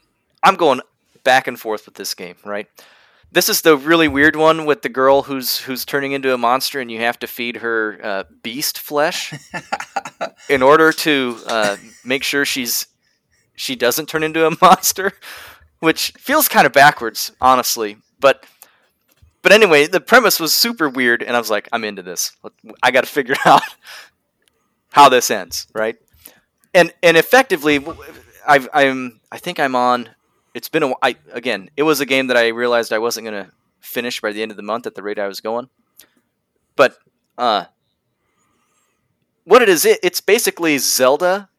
I'm 0.43 0.55
going 0.55 0.82
back 1.23 1.47
and 1.47 1.59
forth 1.59 1.86
with 1.86 1.95
this 1.95 2.13
game, 2.13 2.36
right? 2.45 2.67
This 3.32 3.49
is 3.49 3.61
the 3.61 3.76
really 3.76 4.07
weird 4.07 4.36
one 4.36 4.65
with 4.65 4.82
the 4.84 4.89
girl 4.89 5.23
who's 5.23 5.57
who's 5.61 5.84
turning 5.84 6.11
into 6.13 6.34
a 6.34 6.38
monster, 6.38 6.80
and 6.80 6.89
you 6.91 6.99
have 6.99 7.19
to 7.19 7.28
feed 7.28 7.57
her 7.57 7.99
uh, 8.01 8.23
beast 8.43 8.78
flesh 8.80 9.34
in 10.49 10.61
order 10.61 10.91
to 10.93 11.38
uh, 11.47 11.78
make 12.05 12.23
sure 12.23 12.45
she's 12.45 12.88
she 13.55 13.76
doesn't 13.76 14.07
turn 14.07 14.23
into 14.23 14.45
a 14.45 14.55
monster, 14.61 15.13
which 15.80 16.11
feels 16.17 16.47
kind 16.47 16.65
of 16.65 16.71
backwards, 16.73 17.32
honestly. 17.41 17.97
But 18.19 18.45
but 19.46 19.52
anyway, 19.52 19.86
the 19.86 20.02
premise 20.02 20.39
was 20.39 20.56
super 20.56 20.89
weird, 20.89 21.22
and 21.22 21.36
I 21.36 21.39
was 21.39 21.52
like, 21.52 21.70
I'm 21.72 21.84
into 21.84 22.02
this. 22.02 22.32
I 22.82 22.89
got 22.89 23.02
to 23.02 23.08
figure 23.08 23.36
out 23.46 23.62
how 24.89 25.08
this 25.08 25.30
ends, 25.30 25.68
right? 25.72 25.98
And 26.74 26.91
and 27.04 27.16
effectively, 27.16 27.80
I've, 28.48 28.68
I'm 28.74 29.20
I 29.32 29.38
think 29.38 29.60
I'm 29.60 29.76
on. 29.76 30.10
It's 30.56 30.68
been 30.68 30.82
a 30.82 30.93
I, 31.00 31.18
again. 31.32 31.70
It 31.78 31.84
was 31.84 32.00
a 32.00 32.08
game 32.08 32.26
that 32.26 32.38
I 32.38 32.48
realized 32.48 32.91
I 32.91 32.98
wasn't 32.98 33.26
gonna 33.26 33.52
finish 33.82 34.20
by 34.20 34.32
the 34.32 34.41
end 34.41 34.50
of 34.50 34.58
the 34.58 34.64
month 34.64 34.88
at 34.88 34.96
the 34.96 35.04
rate 35.04 35.20
I 35.20 35.28
was 35.28 35.41
going. 35.41 35.70
But 36.76 36.98
uh, 37.38 37.66
what 39.43 39.62
it 39.62 39.70
is, 39.70 39.86
it, 39.86 40.00
it's 40.02 40.22
basically 40.22 40.80
Zelda 40.80 41.50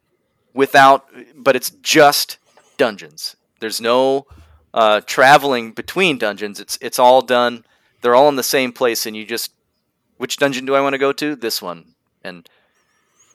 without, 0.54 1.08
but 1.36 1.54
it's 1.54 1.70
just 1.70 2.38
dungeons. 2.78 3.36
There's 3.60 3.80
no 3.80 4.26
uh, 4.74 5.02
traveling 5.02 5.70
between 5.70 6.18
dungeons. 6.18 6.58
It's 6.58 6.78
it's 6.80 6.98
all 6.98 7.22
done. 7.22 7.64
They're 8.06 8.14
all 8.14 8.28
in 8.28 8.36
the 8.36 8.44
same 8.44 8.70
place, 8.70 9.04
and 9.04 9.16
you 9.16 9.26
just 9.26 9.50
which 10.16 10.36
dungeon 10.36 10.64
do 10.64 10.76
I 10.76 10.80
want 10.80 10.94
to 10.94 10.98
go 10.98 11.12
to? 11.12 11.34
This 11.34 11.60
one, 11.60 11.94
and 12.22 12.48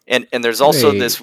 and 0.07 0.27
and 0.31 0.41
there's 0.41 0.61
also 0.61 0.91
Wait. 0.91 0.99
this. 0.99 1.21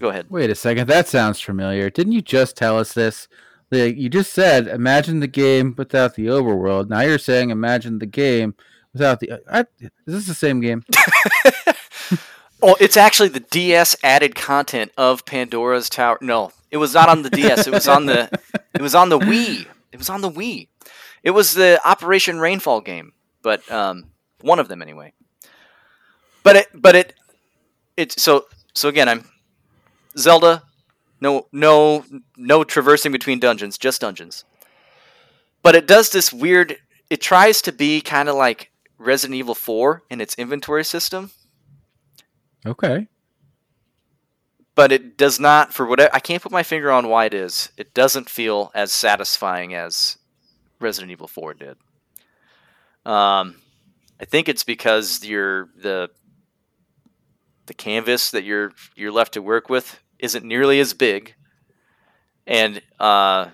Go 0.00 0.08
ahead. 0.08 0.30
Wait 0.30 0.48
a 0.48 0.54
second, 0.54 0.86
that 0.88 1.08
sounds 1.08 1.42
familiar. 1.42 1.90
Didn't 1.90 2.14
you 2.14 2.22
just 2.22 2.56
tell 2.56 2.78
us 2.78 2.94
this? 2.94 3.28
Like, 3.70 3.98
you 3.98 4.08
just 4.08 4.32
said, 4.32 4.66
imagine 4.66 5.20
the 5.20 5.26
game 5.26 5.74
without 5.76 6.14
the 6.14 6.28
overworld. 6.28 6.88
Now 6.88 7.02
you're 7.02 7.18
saying, 7.18 7.50
imagine 7.50 7.98
the 7.98 8.06
game 8.06 8.54
without 8.94 9.20
the. 9.20 9.32
Uh, 9.32 9.38
I, 9.52 9.60
is 9.78 9.90
this 10.06 10.26
the 10.26 10.32
same 10.32 10.62
game? 10.62 10.86
Oh, 12.60 12.76
it's 12.80 12.96
actually 12.96 13.28
the 13.28 13.40
DS 13.40 13.94
added 14.02 14.34
content 14.34 14.90
of 14.96 15.24
Pandora's 15.24 15.88
Tower. 15.88 16.18
No, 16.20 16.50
it 16.72 16.78
was 16.78 16.94
not 16.94 17.08
on 17.08 17.22
the 17.22 17.30
DS. 17.30 17.68
It 17.68 17.72
was 17.72 17.86
on 17.86 18.06
the 18.06 18.28
it 18.74 18.82
was 18.82 18.96
on 18.96 19.10
the 19.10 19.18
Wii. 19.18 19.66
It 19.92 19.98
was 19.98 20.10
on 20.10 20.22
the 20.22 20.30
Wii. 20.30 20.66
It 21.22 21.30
was 21.32 21.54
the 21.54 21.80
Operation 21.84 22.38
Rainfall 22.40 22.80
game, 22.80 23.12
but 23.42 23.68
um, 23.70 24.10
one 24.40 24.58
of 24.58 24.68
them 24.68 24.82
anyway. 24.82 25.12
But 26.42 26.56
it 26.56 26.66
but 26.74 26.94
it 26.96 27.14
it's 27.96 28.22
so 28.22 28.46
so 28.74 28.88
again. 28.88 29.08
I'm 29.08 29.24
Zelda. 30.16 30.62
No 31.20 31.46
no 31.52 32.04
no 32.36 32.64
traversing 32.64 33.12
between 33.12 33.40
dungeons, 33.40 33.76
just 33.78 34.00
dungeons. 34.00 34.44
But 35.62 35.74
it 35.74 35.86
does 35.86 36.10
this 36.10 36.32
weird. 36.32 36.76
It 37.10 37.20
tries 37.20 37.60
to 37.62 37.72
be 37.72 38.00
kind 38.00 38.28
of 38.28 38.36
like 38.36 38.70
Resident 38.98 39.36
Evil 39.36 39.54
4 39.54 40.04
in 40.10 40.20
its 40.20 40.34
inventory 40.36 40.84
system 40.84 41.30
Okay. 42.66 43.06
but 44.74 44.92
it 44.92 45.16
does 45.16 45.38
not 45.40 45.72
for 45.72 45.86
whatever 45.86 46.10
I 46.14 46.20
can't 46.20 46.42
put 46.42 46.52
my 46.52 46.62
finger 46.62 46.90
on 46.90 47.08
why 47.08 47.24
it 47.24 47.34
is. 47.34 47.70
It 47.76 47.94
doesn't 47.94 48.28
feel 48.28 48.70
as 48.74 48.92
satisfying 48.92 49.74
as 49.74 50.18
Resident 50.80 51.10
Evil 51.10 51.28
4 51.28 51.54
did. 51.54 51.76
Um, 53.04 53.56
I 54.20 54.24
think 54.24 54.48
it's 54.48 54.64
because 54.64 55.24
you're 55.24 55.68
the 55.76 56.10
the 57.66 57.74
canvas 57.74 58.30
that 58.30 58.44
you're 58.44 58.72
you're 58.96 59.12
left 59.12 59.34
to 59.34 59.42
work 59.42 59.68
with 59.68 60.00
isn't 60.18 60.44
nearly 60.44 60.80
as 60.80 60.94
big, 60.94 61.34
and 62.46 62.82
uh, 62.98 63.48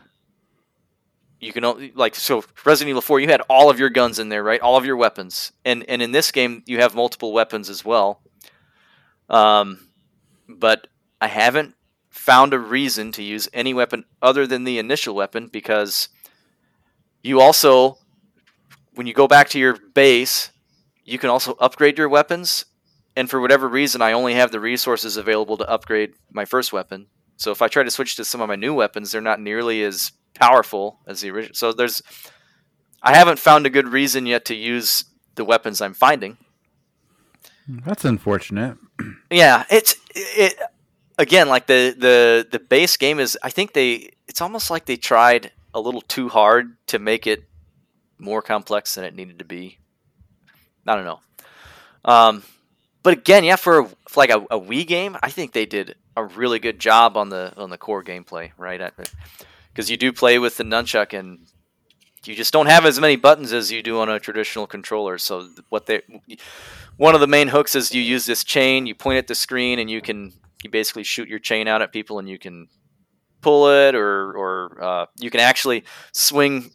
you 1.44 1.52
can 1.52 1.64
only 1.64 1.92
like 1.94 2.14
so 2.14 2.44
Resident 2.64 2.90
Evil 2.90 3.02
4 3.02 3.20
you 3.20 3.28
had 3.28 3.42
all 3.42 3.70
of 3.70 3.78
your 3.78 3.90
guns 3.90 4.18
in 4.18 4.28
there 4.28 4.42
right? 4.42 4.60
All 4.60 4.76
of 4.76 4.86
your 4.86 4.96
weapons. 4.96 5.52
And 5.64 5.84
and 5.88 6.02
in 6.02 6.12
this 6.12 6.32
game 6.32 6.62
you 6.66 6.78
have 6.78 6.94
multiple 6.94 7.32
weapons 7.32 7.68
as 7.68 7.84
well. 7.84 8.22
Um, 9.28 9.88
but 10.48 10.88
I 11.20 11.28
haven't 11.28 11.74
found 12.10 12.54
a 12.54 12.58
reason 12.58 13.12
to 13.12 13.22
use 13.22 13.48
any 13.52 13.74
weapon 13.74 14.04
other 14.22 14.46
than 14.46 14.64
the 14.64 14.78
initial 14.78 15.14
weapon 15.14 15.48
because 15.48 16.08
you 17.24 17.40
also, 17.40 17.98
when 18.94 19.08
you 19.08 19.14
go 19.14 19.26
back 19.26 19.48
to 19.48 19.58
your 19.58 19.76
base, 19.94 20.52
you 21.04 21.18
can 21.18 21.30
also 21.30 21.56
upgrade 21.58 21.98
your 21.98 22.08
weapons. 22.08 22.66
And 23.16 23.30
for 23.30 23.40
whatever 23.40 23.68
reason, 23.68 24.02
I 24.02 24.12
only 24.12 24.34
have 24.34 24.52
the 24.52 24.60
resources 24.60 25.16
available 25.16 25.56
to 25.56 25.68
upgrade 25.68 26.12
my 26.30 26.44
first 26.44 26.72
weapon. 26.72 27.06
So 27.36 27.50
if 27.50 27.62
I 27.62 27.68
try 27.68 27.82
to 27.82 27.90
switch 27.90 28.14
to 28.16 28.24
some 28.24 28.40
of 28.40 28.48
my 28.48 28.56
new 28.56 28.74
weapons, 28.74 29.10
they're 29.10 29.20
not 29.20 29.40
nearly 29.40 29.82
as 29.82 30.12
powerful 30.34 31.00
as 31.06 31.22
the 31.22 31.30
original. 31.30 31.54
So 31.54 31.72
there's, 31.72 32.02
I 33.02 33.16
haven't 33.16 33.38
found 33.38 33.66
a 33.66 33.70
good 33.70 33.88
reason 33.88 34.26
yet 34.26 34.44
to 34.46 34.54
use 34.54 35.04
the 35.34 35.44
weapons 35.44 35.80
I'm 35.80 35.94
finding. 35.94 36.36
That's 37.66 38.04
unfortunate. 38.04 38.76
Yeah, 39.30 39.64
it's 39.70 39.96
it 40.14 40.54
again 41.18 41.48
like 41.48 41.66
the 41.66 41.94
the 41.98 42.46
the 42.50 42.58
base 42.58 42.98
game 42.98 43.18
is 43.18 43.38
I 43.42 43.48
think 43.48 43.72
they 43.72 44.10
it's 44.28 44.42
almost 44.42 44.70
like 44.70 44.84
they 44.84 44.96
tried 44.96 45.50
a 45.74 45.80
little 45.80 46.00
too 46.00 46.28
hard 46.28 46.76
to 46.86 46.98
make 46.98 47.26
it 47.26 47.44
more 48.18 48.40
complex 48.40 48.94
than 48.94 49.04
it 49.04 49.14
needed 49.14 49.40
to 49.40 49.44
be. 49.44 49.78
I 50.86 50.94
don't 50.94 51.04
know. 51.04 51.20
Um 52.04 52.42
but 53.02 53.12
again, 53.12 53.44
yeah, 53.44 53.56
for, 53.56 53.84
for 53.84 54.16
like 54.16 54.30
a, 54.30 54.38
a 54.50 54.58
Wii 54.58 54.86
game, 54.86 55.18
I 55.22 55.28
think 55.28 55.52
they 55.52 55.66
did 55.66 55.94
a 56.16 56.24
really 56.24 56.58
good 56.58 56.78
job 56.78 57.18
on 57.18 57.28
the 57.28 57.52
on 57.56 57.70
the 57.70 57.78
core 57.78 58.02
gameplay, 58.02 58.52
right? 58.56 58.80
Because 59.72 59.90
you 59.90 59.96
do 59.98 60.12
play 60.12 60.38
with 60.38 60.56
the 60.56 60.64
nunchuck 60.64 61.12
and 61.18 61.46
you 62.24 62.34
just 62.34 62.52
don't 62.52 62.66
have 62.66 62.86
as 62.86 62.98
many 62.98 63.16
buttons 63.16 63.52
as 63.52 63.70
you 63.70 63.82
do 63.82 64.00
on 64.00 64.08
a 64.08 64.18
traditional 64.18 64.66
controller. 64.66 65.18
So 65.18 65.48
what 65.68 65.86
they 65.86 66.02
one 66.96 67.14
of 67.14 67.20
the 67.20 67.26
main 67.26 67.48
hooks 67.48 67.74
is 67.74 67.94
you 67.94 68.02
use 68.02 68.26
this 68.26 68.44
chain, 68.44 68.86
you 68.86 68.94
point 68.94 69.18
at 69.18 69.26
the 69.26 69.34
screen, 69.34 69.78
and 69.78 69.90
you 69.90 70.00
can 70.00 70.32
you 70.62 70.70
basically 70.70 71.04
shoot 71.04 71.28
your 71.28 71.38
chain 71.38 71.68
out 71.68 71.82
at 71.82 71.92
people, 71.92 72.18
and 72.18 72.28
you 72.28 72.38
can 72.38 72.68
pull 73.44 73.68
it, 73.68 73.94
or 73.94 74.32
or 74.32 74.82
uh, 74.82 75.06
you 75.20 75.30
can 75.30 75.40
actually 75.40 75.84
swing 76.12 76.70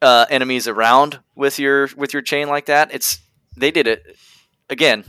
uh, 0.00 0.26
enemies 0.30 0.66
around 0.66 1.20
with 1.36 1.58
your 1.58 1.88
with 1.96 2.12
your 2.12 2.22
chain 2.22 2.48
like 2.48 2.66
that. 2.66 2.92
It's 2.92 3.20
they 3.56 3.70
did 3.70 3.86
it 3.86 4.16
again. 4.68 5.04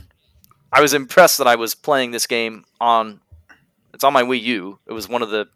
I 0.70 0.80
was 0.80 0.92
impressed 0.92 1.38
that 1.38 1.46
I 1.46 1.56
was 1.56 1.74
playing 1.74 2.12
this 2.12 2.26
game 2.26 2.64
on. 2.80 3.20
It's 3.94 4.04
on 4.04 4.12
my 4.12 4.22
Wii 4.22 4.42
U. 4.42 4.78
It 4.86 4.92
was 4.92 5.08
one 5.08 5.22
of 5.22 5.30
the 5.30 5.46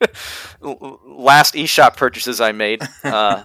last 0.60 1.54
eShop 1.54 1.96
purchases 1.96 2.40
I 2.40 2.52
made. 2.52 2.82
Uh, 3.04 3.44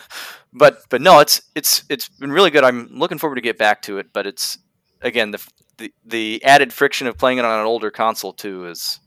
but 0.52 0.82
but 0.88 1.00
no, 1.00 1.20
it's 1.20 1.42
it's 1.54 1.84
it's 1.88 2.08
been 2.08 2.32
really 2.32 2.50
good. 2.50 2.64
I'm 2.64 2.88
looking 2.90 3.18
forward 3.18 3.36
to 3.36 3.42
get 3.42 3.56
back 3.56 3.82
to 3.82 3.98
it. 3.98 4.12
But 4.12 4.26
it's 4.26 4.58
again 5.00 5.30
the 5.30 5.46
the, 5.78 5.92
the 6.04 6.44
added 6.44 6.72
friction 6.72 7.06
of 7.06 7.16
playing 7.16 7.38
it 7.38 7.44
on 7.44 7.60
an 7.60 7.66
older 7.66 7.90
console 7.90 8.32
too 8.32 8.66
is 8.66 9.00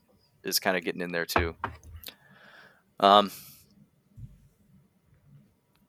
is 0.44 0.58
kind 0.58 0.76
of 0.76 0.84
getting 0.84 1.00
in 1.00 1.12
there 1.12 1.26
too. 1.26 1.54
Um, 3.00 3.30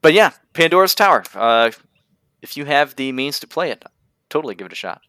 but 0.02 0.12
yeah, 0.12 0.32
Pandora's 0.52 0.94
Tower. 0.94 1.24
Uh, 1.34 1.70
if 2.42 2.56
you 2.56 2.64
have 2.64 2.96
the 2.96 3.12
means 3.12 3.40
to 3.40 3.46
play 3.46 3.70
it, 3.70 3.84
totally 4.28 4.54
give 4.54 4.66
it 4.66 4.72
a 4.72 4.76
shot. 4.76 5.02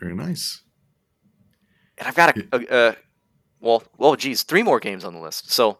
Very 0.00 0.14
nice. 0.14 0.62
And 1.98 2.06
I've 2.06 2.14
got 2.14 2.36
a, 2.36 2.44
a, 2.52 2.88
a 2.90 2.96
well, 3.60 3.82
well, 3.96 4.14
geez, 4.14 4.44
three 4.44 4.62
more 4.62 4.78
games 4.78 5.04
on 5.04 5.14
the 5.14 5.20
list. 5.20 5.50
So, 5.50 5.78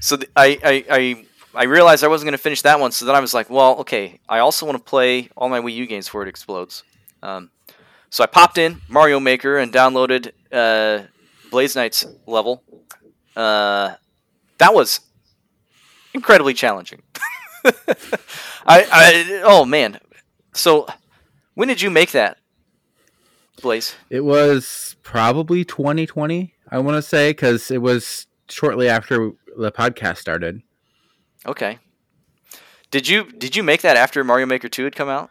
so 0.00 0.16
the, 0.16 0.28
I, 0.36 0.58
I, 0.62 0.84
I, 0.90 1.26
I 1.54 1.64
realized 1.64 2.04
I 2.04 2.08
wasn't 2.08 2.26
going 2.26 2.36
to 2.36 2.42
finish 2.42 2.60
that 2.62 2.78
one. 2.78 2.92
So 2.92 3.06
then 3.06 3.14
I 3.14 3.20
was 3.20 3.32
like, 3.32 3.48
well, 3.48 3.76
okay, 3.78 4.20
I 4.28 4.40
also 4.40 4.66
want 4.66 4.76
to 4.76 4.84
play 4.84 5.30
all 5.36 5.48
my 5.48 5.60
Wii 5.60 5.74
U 5.76 5.86
games 5.86 6.06
before 6.06 6.22
it 6.22 6.28
explodes. 6.28 6.82
Um, 7.22 7.50
so 8.16 8.24
I 8.24 8.26
popped 8.28 8.56
in 8.56 8.80
Mario 8.88 9.20
Maker 9.20 9.58
and 9.58 9.70
downloaded 9.70 10.32
uh, 10.50 11.02
BlazeKnight's 11.50 12.06
level. 12.26 12.62
Uh, 13.36 13.96
that 14.56 14.72
was 14.72 15.00
incredibly 16.14 16.54
challenging. 16.54 17.02
I, 17.66 18.86
I, 18.90 19.42
oh 19.44 19.66
man. 19.66 20.00
So 20.54 20.86
when 21.52 21.68
did 21.68 21.82
you 21.82 21.90
make 21.90 22.12
that, 22.12 22.38
Blaze? 23.60 23.94
It 24.08 24.24
was 24.24 24.96
probably 25.02 25.62
2020, 25.66 26.54
I 26.70 26.78
want 26.78 26.96
to 26.96 27.02
say, 27.02 27.32
because 27.32 27.70
it 27.70 27.82
was 27.82 28.28
shortly 28.48 28.88
after 28.88 29.32
the 29.58 29.70
podcast 29.70 30.16
started. 30.16 30.62
Okay. 31.44 31.80
Did 32.90 33.08
you 33.08 33.30
did 33.30 33.56
you 33.56 33.62
make 33.62 33.82
that 33.82 33.98
after 33.98 34.24
Mario 34.24 34.46
Maker 34.46 34.70
2 34.70 34.84
had 34.84 34.96
come 34.96 35.10
out? 35.10 35.28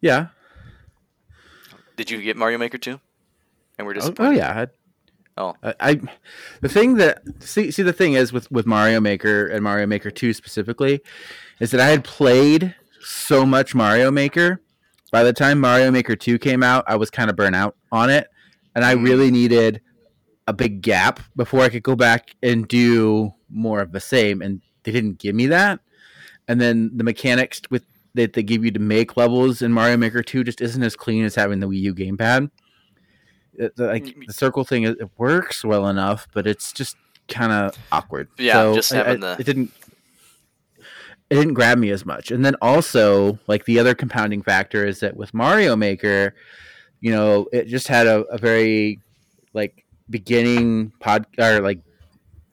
Yeah. 0.00 0.28
Did 1.96 2.10
you 2.10 2.20
get 2.22 2.36
Mario 2.36 2.58
Maker 2.58 2.78
2? 2.78 3.00
And 3.78 3.86
we're 3.86 3.92
Oh, 3.92 3.94
disappointed. 3.94 4.28
oh 4.30 4.36
yeah. 4.36 4.60
I- 4.62 4.66
Oh. 5.38 5.54
I, 5.62 5.74
I 5.80 6.00
the 6.62 6.68
thing 6.70 6.94
that 6.94 7.20
see 7.40 7.70
see 7.70 7.82
the 7.82 7.92
thing 7.92 8.14
is 8.14 8.32
with 8.32 8.50
with 8.50 8.64
Mario 8.64 9.00
Maker 9.02 9.46
and 9.46 9.62
Mario 9.62 9.86
Maker 9.86 10.10
2 10.10 10.32
specifically 10.32 11.02
is 11.60 11.70
that 11.72 11.80
I 11.80 11.88
had 11.88 12.04
played 12.04 12.74
so 13.02 13.44
much 13.44 13.74
Mario 13.74 14.10
Maker 14.10 14.62
by 15.12 15.22
the 15.22 15.34
time 15.34 15.60
Mario 15.60 15.90
Maker 15.90 16.16
2 16.16 16.38
came 16.38 16.62
out, 16.62 16.84
I 16.88 16.96
was 16.96 17.10
kind 17.10 17.28
of 17.28 17.36
burnt 17.36 17.54
out 17.54 17.76
on 17.92 18.08
it. 18.08 18.28
And 18.74 18.82
I 18.82 18.94
Mm. 18.94 19.04
really 19.04 19.30
needed 19.30 19.82
a 20.46 20.54
big 20.54 20.80
gap 20.80 21.20
before 21.36 21.60
I 21.60 21.68
could 21.68 21.82
go 21.82 21.96
back 21.96 22.30
and 22.42 22.66
do 22.66 23.34
more 23.50 23.80
of 23.80 23.92
the 23.92 24.00
same. 24.00 24.40
And 24.40 24.62
they 24.84 24.92
didn't 24.92 25.18
give 25.18 25.34
me 25.34 25.46
that. 25.48 25.80
And 26.48 26.58
then 26.60 26.92
the 26.96 27.04
mechanics 27.04 27.60
with 27.70 27.84
that 28.16 28.32
they 28.34 28.42
give 28.42 28.64
you 28.64 28.70
to 28.72 28.80
make 28.80 29.16
levels 29.16 29.62
in 29.62 29.72
Mario 29.72 29.96
Maker 29.96 30.22
2 30.22 30.44
just 30.44 30.60
isn't 30.60 30.82
as 30.82 30.96
clean 30.96 31.24
as 31.24 31.34
having 31.34 31.60
the 31.60 31.68
Wii 31.68 31.80
U 31.80 31.94
gamepad. 31.94 32.50
It- 33.54 33.76
the, 33.76 33.86
like 33.86 34.04
Mm. 34.04 34.26
the 34.26 34.32
circle 34.32 34.64
thing, 34.64 34.82
it, 34.82 34.98
it 35.00 35.08
works 35.16 35.64
well 35.64 35.88
enough, 35.88 36.26
but 36.34 36.46
it's 36.46 36.72
just 36.72 36.96
kind 37.28 37.52
of 37.52 37.76
awkward. 37.92 38.28
Yeah, 38.38 38.54
So 38.54 38.74
just 38.74 38.92
I- 38.92 38.96
having 38.96 39.24
I- 39.24 39.34
the- 39.36 39.40
it 39.40 39.44
didn't 39.46 39.70
it 41.28 41.34
didn't 41.34 41.54
grab 41.54 41.76
me 41.78 41.90
as 41.90 42.06
much. 42.06 42.30
And 42.30 42.44
then 42.44 42.54
also, 42.62 43.38
like 43.48 43.64
the 43.64 43.80
other 43.80 43.94
compounding 43.96 44.42
factor 44.42 44.86
is 44.86 45.00
that 45.00 45.16
with 45.16 45.34
Mario 45.34 45.74
Maker, 45.74 46.34
you 47.00 47.10
know, 47.10 47.48
it 47.52 47.66
just 47.66 47.88
had 47.88 48.06
a, 48.06 48.20
a 48.26 48.38
very 48.38 49.00
like 49.52 49.84
beginning 50.08 50.92
pod 51.00 51.26
or 51.38 51.60
like 51.60 51.80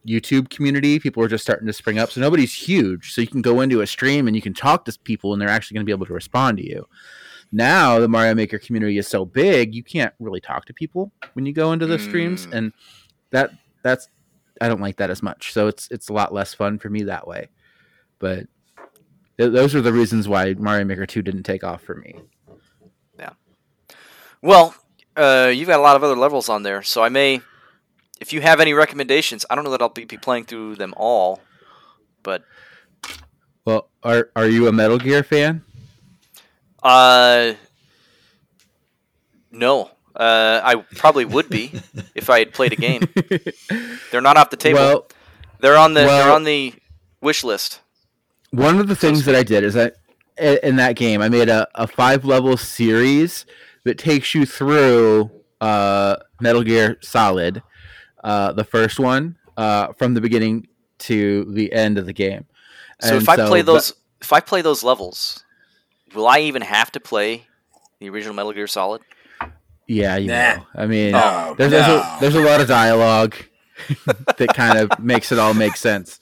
YouTube 0.08 0.50
community. 0.50 1.00
People 1.00 1.24
are 1.24 1.28
just 1.28 1.44
starting 1.44 1.68
to 1.68 1.74
spring 1.74 2.00
up. 2.00 2.12
So 2.12 2.22
nobody's 2.22 2.54
huge. 2.54 3.14
So 3.14 3.22
you 3.22 3.28
can 3.28 3.42
go 3.42 3.62
into 3.62 3.82
a 3.82 3.88
stream 3.88 4.28
and 4.28 4.36
you 4.36 4.42
can 4.42 4.54
talk 4.54 4.86
to 4.86 4.98
people 5.04 5.34
and 5.34 5.42
they're 5.42 5.50
actually 5.50 5.76
going 5.76 5.86
to 5.86 5.90
be 5.90 5.94
able 5.94 6.06
to 6.08 6.14
respond 6.14 6.58
to 6.58 6.68
you. 6.68 6.86
Now 7.52 8.00
the 8.00 8.08
Mario 8.08 8.34
Maker 8.36 8.58
community 8.60 8.98
is 8.98 9.08
so 9.08 9.26
big, 9.26 9.76
you 9.76 9.84
can't 9.84 10.14
really 10.20 10.42
talk 10.42 10.66
to 10.66 10.74
people 10.74 11.12
when 11.34 11.46
you 11.46 11.54
go 11.54 11.72
into 11.72 11.86
the 11.86 12.00
streams 12.00 12.48
Mm. 12.48 12.54
and 12.54 12.74
that 13.32 13.52
that's 13.84 14.10
I 14.62 14.68
don't 14.68 14.82
like 14.82 14.98
that 14.98 15.10
as 15.10 15.22
much. 15.24 15.54
So 15.54 15.68
it's 15.68 15.88
it's 15.92 16.10
a 16.10 16.14
lot 16.14 16.34
less 16.34 16.54
fun 16.54 16.80
for 16.80 16.90
me 16.90 17.04
that 17.04 17.28
way. 17.28 17.50
But 18.20 18.48
th- 19.38 19.52
those 19.52 19.76
are 19.76 19.82
the 19.82 19.94
reasons 19.94 20.28
why 20.28 20.54
Mario 20.54 20.86
Maker 20.86 21.06
2 21.06 21.22
didn't 21.22 21.44
take 21.44 21.64
off 21.64 21.82
for 21.82 21.96
me. 21.96 22.16
Yeah. 23.20 23.32
Well, 24.42 24.76
uh, 25.16 25.52
you've 25.54 25.68
got 25.68 25.80
a 25.80 25.84
lot 25.84 25.96
of 25.96 26.04
other 26.04 26.16
levels 26.16 26.50
on 26.50 26.64
there, 26.64 26.82
so 26.84 27.04
I 27.04 27.10
may, 27.10 27.42
if 28.20 28.32
you 28.34 28.42
have 28.42 28.60
any 28.60 28.74
recommendations, 28.74 29.46
I 29.50 29.56
don't 29.56 29.64
know 29.64 29.72
that 29.72 29.82
I'll 29.82 29.90
be, 29.90 30.06
be 30.06 30.18
playing 30.18 30.46
through 30.46 30.76
them 30.76 30.94
all, 30.98 31.42
but 32.24 32.44
Well, 33.66 33.90
are 34.04 34.30
are 34.36 34.48
you 34.48 34.68
a 34.68 34.72
Metal 34.72 34.98
Gear 34.98 35.24
fan? 35.24 35.64
uh, 36.82 37.54
no, 39.52 39.92
uh, 40.16 40.62
I 40.64 40.76
probably 40.96 41.26
would 41.26 41.50
be 41.50 41.72
if 42.16 42.30
I 42.30 42.40
had 42.40 42.54
played 42.54 42.74
a 42.74 42.76
game. 42.76 43.02
They're 44.12 44.22
not 44.22 44.38
off 44.38 44.50
the 44.50 44.58
table. 44.58 44.80
Well, 44.80 45.08
they're 45.60 45.78
on 45.78 45.94
the 45.94 46.02
they're 46.02 46.32
on 46.32 46.44
the 46.44 46.74
wish 47.22 47.44
list. 47.44 47.80
one 48.52 48.80
of 48.80 48.88
the 48.88 48.96
things 48.96 49.26
that 49.26 49.36
I 49.36 49.44
did 49.44 49.64
is 49.64 49.76
i- 49.78 49.92
in 50.38 50.76
that 50.78 50.96
game 50.96 51.22
I 51.22 51.30
made 51.30 51.48
a, 51.50 51.68
a 51.76 51.88
five 51.88 52.26
level 52.26 52.58
series 52.58 53.46
that 53.86 53.98
takes 53.98 54.34
you 54.36 54.46
through 54.46 55.32
uh, 55.62 56.18
Metal 56.42 56.64
Gear 56.64 56.98
Solid, 57.02 57.62
uh, 58.24 58.52
the 58.54 58.64
first 58.64 59.00
one, 59.00 59.38
uh, 59.58 59.94
from 59.94 60.14
the 60.14 60.22
beginning 60.22 60.68
to 61.00 61.46
the 61.52 61.72
end 61.74 61.98
of 61.98 62.06
the 62.06 62.14
game. 62.14 62.46
So 63.02 63.14
And 63.16 63.22
if 63.24 63.30
I 63.30 63.36
play 63.36 63.62
that- 63.62 63.66
those, 63.66 63.94
if 64.22 64.32
I 64.32 64.40
play 64.40 64.62
those 64.62 64.84
levels, 64.84 65.44
will 66.16 66.28
I 66.28 66.40
even 66.40 66.62
have 66.62 66.92
to 66.94 67.00
play 67.00 67.48
the 68.00 68.10
original 68.10 68.34
Metal 68.36 68.54
Gear 68.54 68.68
Solid? 68.68 69.02
yeah, 69.88 70.16
you 70.16 70.30
Nah. 70.30 70.34
know, 70.56 70.68
I 70.76 70.86
mean, 70.86 71.12
No, 71.12 71.56
there's, 71.58 71.72
there's, 71.72 71.88
a, 71.88 72.18
there's 72.22 72.36
a 72.36 72.42
lot 72.42 72.62
of 72.62 72.68
dialogue 72.70 73.36
that 74.38 74.54
kind 74.54 74.78
of 74.78 74.98
makes 75.00 75.32
it 75.34 75.40
all 75.40 75.54
make 75.54 75.76
sense. 75.76 76.20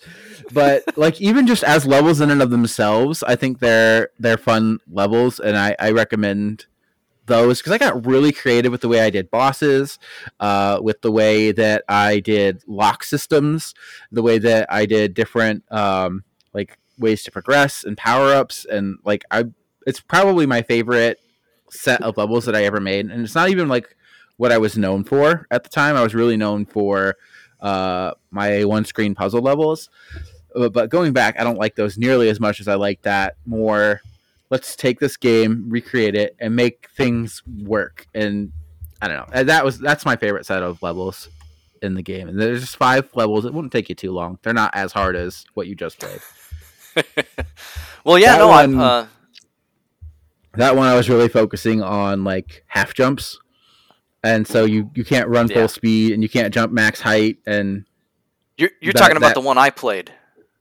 But 0.52 0.84
like 0.98 1.22
even 1.22 1.46
just 1.46 1.64
as 1.64 1.86
levels 1.86 2.20
in 2.22 2.32
and 2.32 2.42
of 2.42 2.50
themselves, 2.50 3.24
I 3.24 3.36
think 3.36 3.60
they're 3.60 4.10
they're 4.20 4.38
fun 4.38 4.80
levels, 4.90 5.40
and 5.40 5.56
I, 5.56 5.76
I 5.80 5.92
recommend 5.92 6.66
those 7.26 7.60
because 7.60 7.72
I 7.72 7.78
got 7.78 8.06
really 8.06 8.32
creative 8.32 8.72
with 8.72 8.82
the 8.82 8.88
way 8.88 9.02
I 9.02 9.10
did 9.10 9.30
bosses, 9.32 10.00
uh, 10.40 10.80
with 10.82 11.02
the 11.02 11.12
way 11.12 11.52
that 11.52 11.84
I 11.88 12.20
did 12.20 12.64
lock 12.68 13.04
systems, 13.04 13.74
the 14.12 14.22
way 14.22 14.40
that 14.40 14.72
I 14.72 14.86
did 14.86 15.14
different 15.14 15.64
um, 15.72 16.24
like 16.54 16.78
ways 16.98 17.24
to 17.24 17.32
progress 17.32 17.84
and 17.84 17.98
power 17.98 18.34
ups, 18.34 18.66
and 18.66 18.98
like 19.04 19.24
I, 19.32 19.46
it's 19.86 20.00
probably 20.00 20.46
my 20.46 20.62
favorite 20.62 21.20
set 21.70 22.02
of 22.02 22.18
levels 22.18 22.46
that 22.46 22.56
I 22.56 22.66
ever 22.66 22.80
made, 22.80 23.06
and 23.06 23.24
it's 23.24 23.36
not 23.36 23.50
even 23.50 23.68
like 23.70 23.96
what 24.38 24.52
I 24.52 24.58
was 24.58 24.78
known 24.78 25.04
for 25.04 25.48
at 25.52 25.64
the 25.64 25.70
time. 25.70 25.96
I 25.96 26.04
was 26.04 26.16
really 26.16 26.38
known 26.38 26.66
for 26.66 27.16
uh, 27.60 28.14
my 28.32 28.66
one 28.66 28.86
screen 28.86 29.16
puzzle 29.16 29.42
levels. 29.42 29.90
Uh, 30.56 30.70
But 30.70 30.90
going 30.90 31.14
back, 31.14 31.40
I 31.40 31.44
don't 31.44 31.60
like 31.60 31.76
those 31.76 31.98
nearly 31.98 32.28
as 32.30 32.40
much 32.40 32.60
as 32.60 32.68
I 32.68 32.76
like 32.76 33.04
that 33.04 33.36
more. 33.46 34.02
Let's 34.52 34.76
take 34.76 35.00
this 35.00 35.18
game, 35.18 35.66
recreate 35.70 36.14
it, 36.14 36.36
and 36.40 36.56
make 36.56 36.90
things 36.96 37.42
work. 37.64 38.06
And 38.14 38.52
I 39.02 39.08
don't 39.08 39.18
know. 39.18 39.26
And 39.34 39.50
that 39.50 39.66
was 39.66 39.80
that's 39.80 40.06
my 40.06 40.16
favorite 40.16 40.46
set 40.46 40.62
of 40.62 40.84
levels 40.84 41.30
in 41.82 41.96
the 41.96 42.04
game. 42.04 42.28
And 42.30 42.40
there's 42.40 42.62
just 42.62 42.76
five 42.78 43.10
levels. 43.16 43.46
It 43.46 43.54
wouldn't 43.54 43.72
take 43.74 43.90
you 43.90 43.96
too 43.96 44.12
long. 44.12 44.38
They're 44.44 44.54
not 44.54 44.70
as 44.76 44.92
hard 44.92 45.16
as 45.16 45.46
what 45.56 45.66
you 45.68 45.74
just 45.76 46.00
played. 46.00 46.22
Well, 48.04 48.18
yeah, 48.18 48.34
That 48.34 48.38
no, 48.40 48.52
I'm. 48.52 48.76
one- 48.78 48.84
Uh, 48.86 49.08
that 50.58 50.76
one 50.76 50.88
I 50.88 50.96
was 50.96 51.08
really 51.10 51.30
focusing 51.30 51.82
on 51.82 52.24
like 52.24 52.64
half 52.68 52.94
jumps, 52.94 53.40
and 54.24 54.46
so 54.48 54.66
you 54.66 54.90
you 54.96 55.06
can't 55.06 55.30
run 55.30 55.48
Yeah. 55.48 55.56
full 55.60 55.68
speed 55.70 56.12
and 56.14 56.22
you 56.24 56.28
can't 56.30 56.54
jump 56.54 56.74
max 56.74 57.00
height. 57.00 57.38
And 57.46 57.86
you're 58.58 58.72
you're 58.82 58.92
that- 58.94 59.00
talking 59.00 59.18
about 59.18 59.30
that- 59.30 59.36
the 59.36 59.42
one 59.48 59.58
I 59.58 59.70
played. 59.70 60.12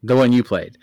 the 0.03 0.14
one 0.16 0.32
you 0.32 0.45
played, 0.45 0.78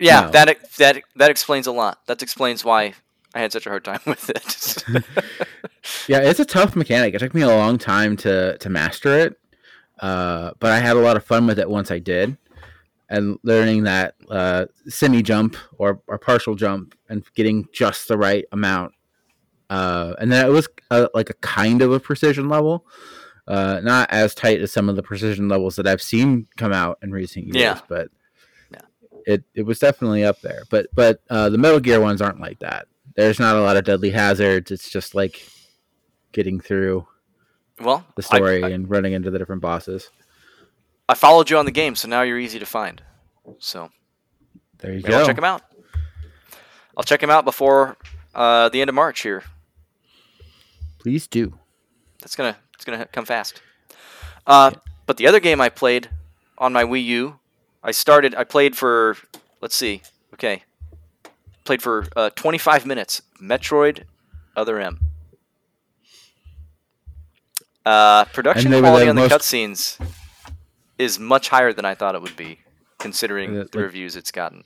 Yeah, 0.00 0.22
No. 0.22 0.30
that 0.30 0.72
that 0.78 1.02
that 1.16 1.30
explains 1.30 1.66
a 1.66 1.72
lot. 1.72 2.00
That 2.06 2.22
explains 2.22 2.64
why 2.64 2.94
I 3.34 3.40
had 3.40 3.52
such 3.52 3.66
a 3.66 3.70
hard 3.70 3.84
time 3.84 4.00
with 4.06 4.30
it. 4.30 5.04
yeah, 6.08 6.18
it's 6.20 6.40
a 6.40 6.44
tough 6.44 6.76
mechanic. 6.76 7.14
It 7.14 7.18
took 7.18 7.34
me 7.34 7.42
a 7.42 7.48
long 7.48 7.78
time 7.78 8.16
to 8.18 8.56
to 8.58 8.68
master 8.70 9.18
it, 9.18 9.36
uh, 10.00 10.52
but 10.60 10.72
I 10.72 10.78
had 10.78 10.96
a 10.96 11.00
lot 11.00 11.16
of 11.16 11.24
fun 11.24 11.46
with 11.46 11.58
it 11.58 11.68
once 11.68 11.90
I 11.90 11.98
did, 11.98 12.36
and 13.08 13.38
learning 13.42 13.84
that 13.84 14.14
uh, 14.30 14.66
semi 14.88 15.22
jump 15.22 15.56
or, 15.78 16.00
or 16.06 16.18
partial 16.18 16.54
jump 16.54 16.94
and 17.08 17.22
getting 17.34 17.68
just 17.72 18.08
the 18.08 18.16
right 18.18 18.44
amount. 18.52 18.92
Uh, 19.70 20.14
and 20.18 20.32
then 20.32 20.46
it 20.46 20.48
was 20.50 20.66
uh 20.90 21.08
like 21.12 21.28
a 21.28 21.34
kind 21.34 21.82
of 21.82 21.92
a 21.92 22.00
precision 22.00 22.48
level, 22.48 22.86
uh, 23.46 23.80
not 23.82 24.10
as 24.10 24.34
tight 24.34 24.60
as 24.62 24.72
some 24.72 24.88
of 24.88 24.96
the 24.96 25.02
precision 25.02 25.48
levels 25.48 25.76
that 25.76 25.86
I've 25.86 26.00
seen 26.00 26.46
come 26.56 26.72
out 26.72 26.98
in 27.02 27.10
recent 27.12 27.46
years, 27.46 27.56
Yeah. 27.56 27.80
but. 27.88 28.08
It 29.28 29.44
it 29.54 29.62
was 29.62 29.78
definitely 29.78 30.24
up 30.24 30.40
there. 30.40 30.62
But 30.70 30.88
but 30.94 31.20
uh, 31.28 31.50
the 31.50 31.58
Metal 31.58 31.78
Gear 31.78 32.00
ones 32.00 32.22
aren't 32.22 32.40
like 32.40 32.58
that. 32.60 32.88
There's 33.14 33.38
not 33.38 33.56
a 33.56 33.60
lot 33.60 33.76
of 33.76 33.84
deadly 33.84 34.10
hazards. 34.10 34.70
It's 34.70 34.88
just 34.88 35.14
like 35.14 35.46
getting 36.32 36.60
through 36.60 37.06
well, 37.80 38.06
the 38.16 38.22
story 38.22 38.64
I, 38.64 38.70
and 38.70 38.88
running 38.88 39.12
into 39.12 39.30
the 39.30 39.38
different 39.38 39.60
bosses. 39.60 40.10
I 41.10 41.14
followed 41.14 41.50
you 41.50 41.58
on 41.58 41.66
the 41.66 41.70
game, 41.70 41.94
so 41.94 42.08
now 42.08 42.22
you're 42.22 42.38
easy 42.38 42.58
to 42.58 42.66
find. 42.66 43.02
So 43.58 43.90
There 44.78 44.94
you 44.94 45.02
go. 45.02 45.18
I'll 45.18 45.26
check 45.26 45.38
him 45.38 45.44
out. 45.44 45.62
I'll 46.96 47.04
check 47.04 47.22
him 47.22 47.30
out 47.30 47.44
before 47.44 47.96
uh, 48.34 48.70
the 48.70 48.80
end 48.80 48.88
of 48.88 48.94
March 48.94 49.20
here. 49.20 49.44
Please 50.98 51.26
do. 51.26 51.58
That's 52.20 52.34
gonna 52.34 52.56
it's 52.74 52.84
gonna 52.84 53.06
come 53.06 53.26
fast. 53.26 53.60
Uh, 54.46 54.72
But 55.06 55.18
the 55.18 55.26
other 55.26 55.40
game 55.40 55.60
I 55.60 55.68
played 55.68 56.08
on 56.56 56.72
my 56.72 56.84
Wii 56.84 57.04
U, 57.04 57.38
I 57.82 57.90
started. 57.92 58.34
I 58.34 58.44
played 58.44 58.76
for 58.76 59.16
let's 59.60 59.74
see, 59.76 60.02
okay, 60.34 60.62
played 61.64 61.82
for 61.82 62.06
uh, 62.16 62.30
25 62.30 62.86
minutes. 62.86 63.22
Metroid 63.40 64.04
Other 64.56 64.80
M. 64.80 64.98
Uh, 67.86 68.24
production 68.26 68.70
quality 68.80 69.08
on 69.08 69.16
the 69.16 69.22
most- 69.22 69.32
cutscenes 69.32 69.98
is 70.98 71.18
much 71.18 71.48
higher 71.48 71.72
than 71.72 71.84
I 71.84 71.94
thought 71.94 72.14
it 72.14 72.22
would 72.22 72.36
be, 72.36 72.58
considering 72.98 73.60
Uh, 73.60 73.64
the 73.70 73.78
reviews 73.78 74.16
it's 74.16 74.32
gotten. 74.32 74.64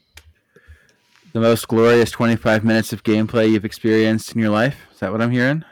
The 1.32 1.40
most 1.40 1.68
glorious 1.68 2.10
25 2.10 2.64
minutes 2.64 2.92
of 2.92 3.04
gameplay 3.04 3.50
you've 3.50 3.64
experienced 3.64 4.32
in 4.32 4.40
your 4.40 4.50
life. 4.50 4.76
Is 4.92 5.00
that 5.00 5.12
what 5.12 5.20
I'm 5.22 5.30
hearing? 5.30 5.64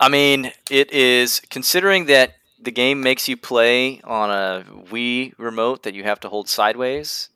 I 0.00 0.08
mean, 0.08 0.52
it 0.70 0.90
is 0.92 1.40
considering 1.50 2.06
that 2.06 2.34
the 2.60 2.70
game 2.70 3.00
makes 3.00 3.28
you 3.28 3.36
play 3.36 4.00
on 4.02 4.30
a 4.30 4.64
Wii 4.90 5.32
remote 5.38 5.82
that 5.84 5.94
you 5.94 6.04
have 6.04 6.20
to 6.20 6.28
hold 6.28 6.48
sideways. 6.48 7.28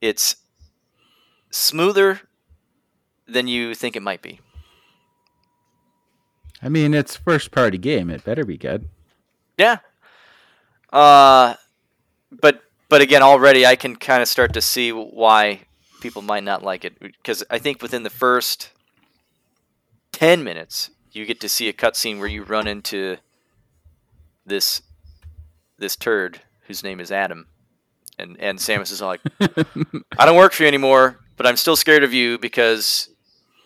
It's 0.00 0.36
smoother 1.50 2.20
than 3.26 3.48
you 3.48 3.74
think 3.74 3.96
it 3.96 4.02
might 4.02 4.22
be. 4.22 4.40
I 6.62 6.68
mean, 6.68 6.94
it's 6.94 7.16
first 7.16 7.50
party 7.50 7.78
game. 7.78 8.10
It 8.10 8.24
better 8.24 8.44
be 8.44 8.56
good. 8.56 8.88
Yeah. 9.56 9.78
Uh, 10.92 11.54
but 12.30 12.62
but 12.88 13.00
again, 13.02 13.22
already 13.22 13.66
I 13.66 13.76
can 13.76 13.96
kind 13.96 14.22
of 14.22 14.28
start 14.28 14.54
to 14.54 14.60
see 14.60 14.90
why 14.92 15.60
people 16.00 16.22
might 16.22 16.44
not 16.44 16.62
like 16.62 16.84
it 16.84 16.98
because 17.00 17.44
I 17.50 17.58
think 17.58 17.82
within 17.82 18.02
the 18.02 18.10
first 18.10 18.70
ten 20.12 20.42
minutes 20.42 20.90
you 21.12 21.26
get 21.26 21.40
to 21.40 21.48
see 21.48 21.68
a 21.68 21.72
cutscene 21.72 22.18
where 22.18 22.28
you 22.28 22.44
run 22.44 22.66
into 22.66 23.18
this 24.48 24.82
this 25.78 25.96
turd 25.96 26.40
whose 26.66 26.82
name 26.82 27.00
is 27.00 27.10
Adam, 27.12 27.46
and 28.18 28.36
and 28.40 28.58
Samus 28.58 28.90
is 28.90 29.00
like, 29.00 29.20
I 30.18 30.26
don't 30.26 30.36
work 30.36 30.52
for 30.52 30.64
you 30.64 30.68
anymore, 30.68 31.18
but 31.36 31.46
I'm 31.46 31.56
still 31.56 31.76
scared 31.76 32.04
of 32.04 32.12
you 32.12 32.38
because 32.38 33.08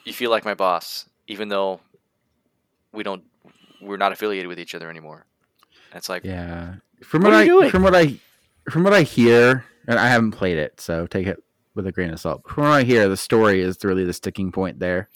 you 0.04 0.12
feel 0.12 0.30
like 0.30 0.44
my 0.44 0.54
boss, 0.54 1.06
even 1.26 1.48
though 1.48 1.80
we 2.92 3.02
don't 3.02 3.24
we're 3.80 3.96
not 3.96 4.12
affiliated 4.12 4.48
with 4.48 4.60
each 4.60 4.74
other 4.74 4.90
anymore. 4.90 5.26
And 5.90 5.98
it's 5.98 6.08
like 6.08 6.24
Yeah. 6.24 6.74
From 7.02 7.22
What 7.22 7.32
what, 7.32 7.40
I 7.42 7.44
doing? 7.46 7.70
from 7.70 7.82
what 7.82 7.94
I 7.94 8.14
from 8.70 8.84
what 8.84 8.92
I 8.92 9.02
hear, 9.02 9.64
and 9.88 9.98
I 9.98 10.08
haven't 10.08 10.32
played 10.32 10.56
it, 10.58 10.80
so 10.80 11.06
take 11.06 11.26
it 11.26 11.42
with 11.74 11.86
a 11.86 11.92
grain 11.92 12.10
of 12.10 12.20
salt. 12.20 12.42
From 12.48 12.64
what 12.64 12.72
I 12.72 12.82
hear, 12.84 13.08
the 13.08 13.16
story 13.16 13.60
is 13.60 13.82
really 13.82 14.04
the 14.04 14.12
sticking 14.12 14.52
point 14.52 14.78
there. 14.78 15.08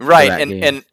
right 0.00 0.30
and 0.30 0.50
game. 0.50 0.64
and 0.64 0.84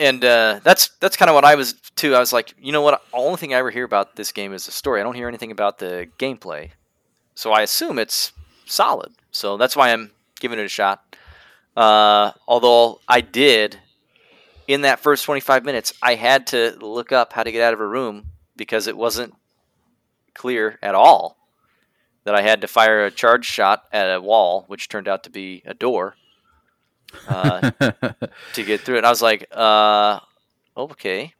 and 0.00 0.24
uh, 0.24 0.60
that's 0.62 0.88
that's 1.00 1.16
kind 1.16 1.28
of 1.28 1.34
what 1.34 1.44
I 1.44 1.54
was 1.54 1.74
too. 1.96 2.14
I 2.14 2.20
was 2.20 2.32
like, 2.32 2.54
you 2.60 2.72
know 2.72 2.82
what? 2.82 3.02
The 3.10 3.16
only 3.16 3.36
thing 3.36 3.54
I 3.54 3.58
ever 3.58 3.70
hear 3.70 3.84
about 3.84 4.16
this 4.16 4.32
game 4.32 4.52
is 4.52 4.66
the 4.66 4.72
story. 4.72 5.00
I 5.00 5.04
don't 5.04 5.14
hear 5.14 5.28
anything 5.28 5.50
about 5.50 5.78
the 5.78 6.08
gameplay, 6.18 6.70
so 7.34 7.52
I 7.52 7.62
assume 7.62 7.98
it's 7.98 8.32
solid. 8.64 9.12
So 9.30 9.56
that's 9.56 9.76
why 9.76 9.92
I'm 9.92 10.10
giving 10.40 10.58
it 10.58 10.64
a 10.64 10.68
shot. 10.68 11.16
Uh, 11.76 12.32
although 12.46 13.00
I 13.08 13.20
did 13.20 13.78
in 14.66 14.82
that 14.82 15.00
first 15.00 15.24
25 15.24 15.64
minutes, 15.64 15.92
I 16.02 16.14
had 16.14 16.46
to 16.48 16.76
look 16.80 17.12
up 17.12 17.32
how 17.32 17.42
to 17.42 17.52
get 17.52 17.62
out 17.62 17.72
of 17.72 17.80
a 17.80 17.86
room 17.86 18.26
because 18.56 18.86
it 18.86 18.96
wasn't 18.96 19.34
clear 20.34 20.78
at 20.82 20.94
all 20.94 21.36
that 22.24 22.34
I 22.34 22.42
had 22.42 22.60
to 22.60 22.68
fire 22.68 23.04
a 23.04 23.10
charge 23.10 23.46
shot 23.46 23.84
at 23.92 24.14
a 24.14 24.20
wall, 24.20 24.64
which 24.66 24.88
turned 24.88 25.08
out 25.08 25.24
to 25.24 25.30
be 25.30 25.62
a 25.64 25.72
door. 25.72 26.16
Uh, 27.28 27.70
to 28.54 28.64
get 28.64 28.80
through 28.80 28.96
it. 28.96 28.98
And 28.98 29.06
I 29.06 29.10
was 29.10 29.22
like, 29.22 29.46
uh, 29.52 30.20
okay. 30.76 31.34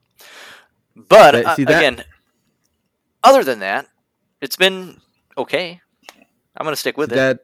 But 0.96 1.34
uh, 1.34 1.54
again, 1.58 2.04
other 3.22 3.44
than 3.44 3.60
that, 3.60 3.86
it's 4.40 4.56
been 4.56 5.00
okay. 5.36 5.80
I'm 6.56 6.64
gonna 6.64 6.76
stick 6.76 6.96
with 6.96 7.12
it. 7.12 7.16
that 7.16 7.40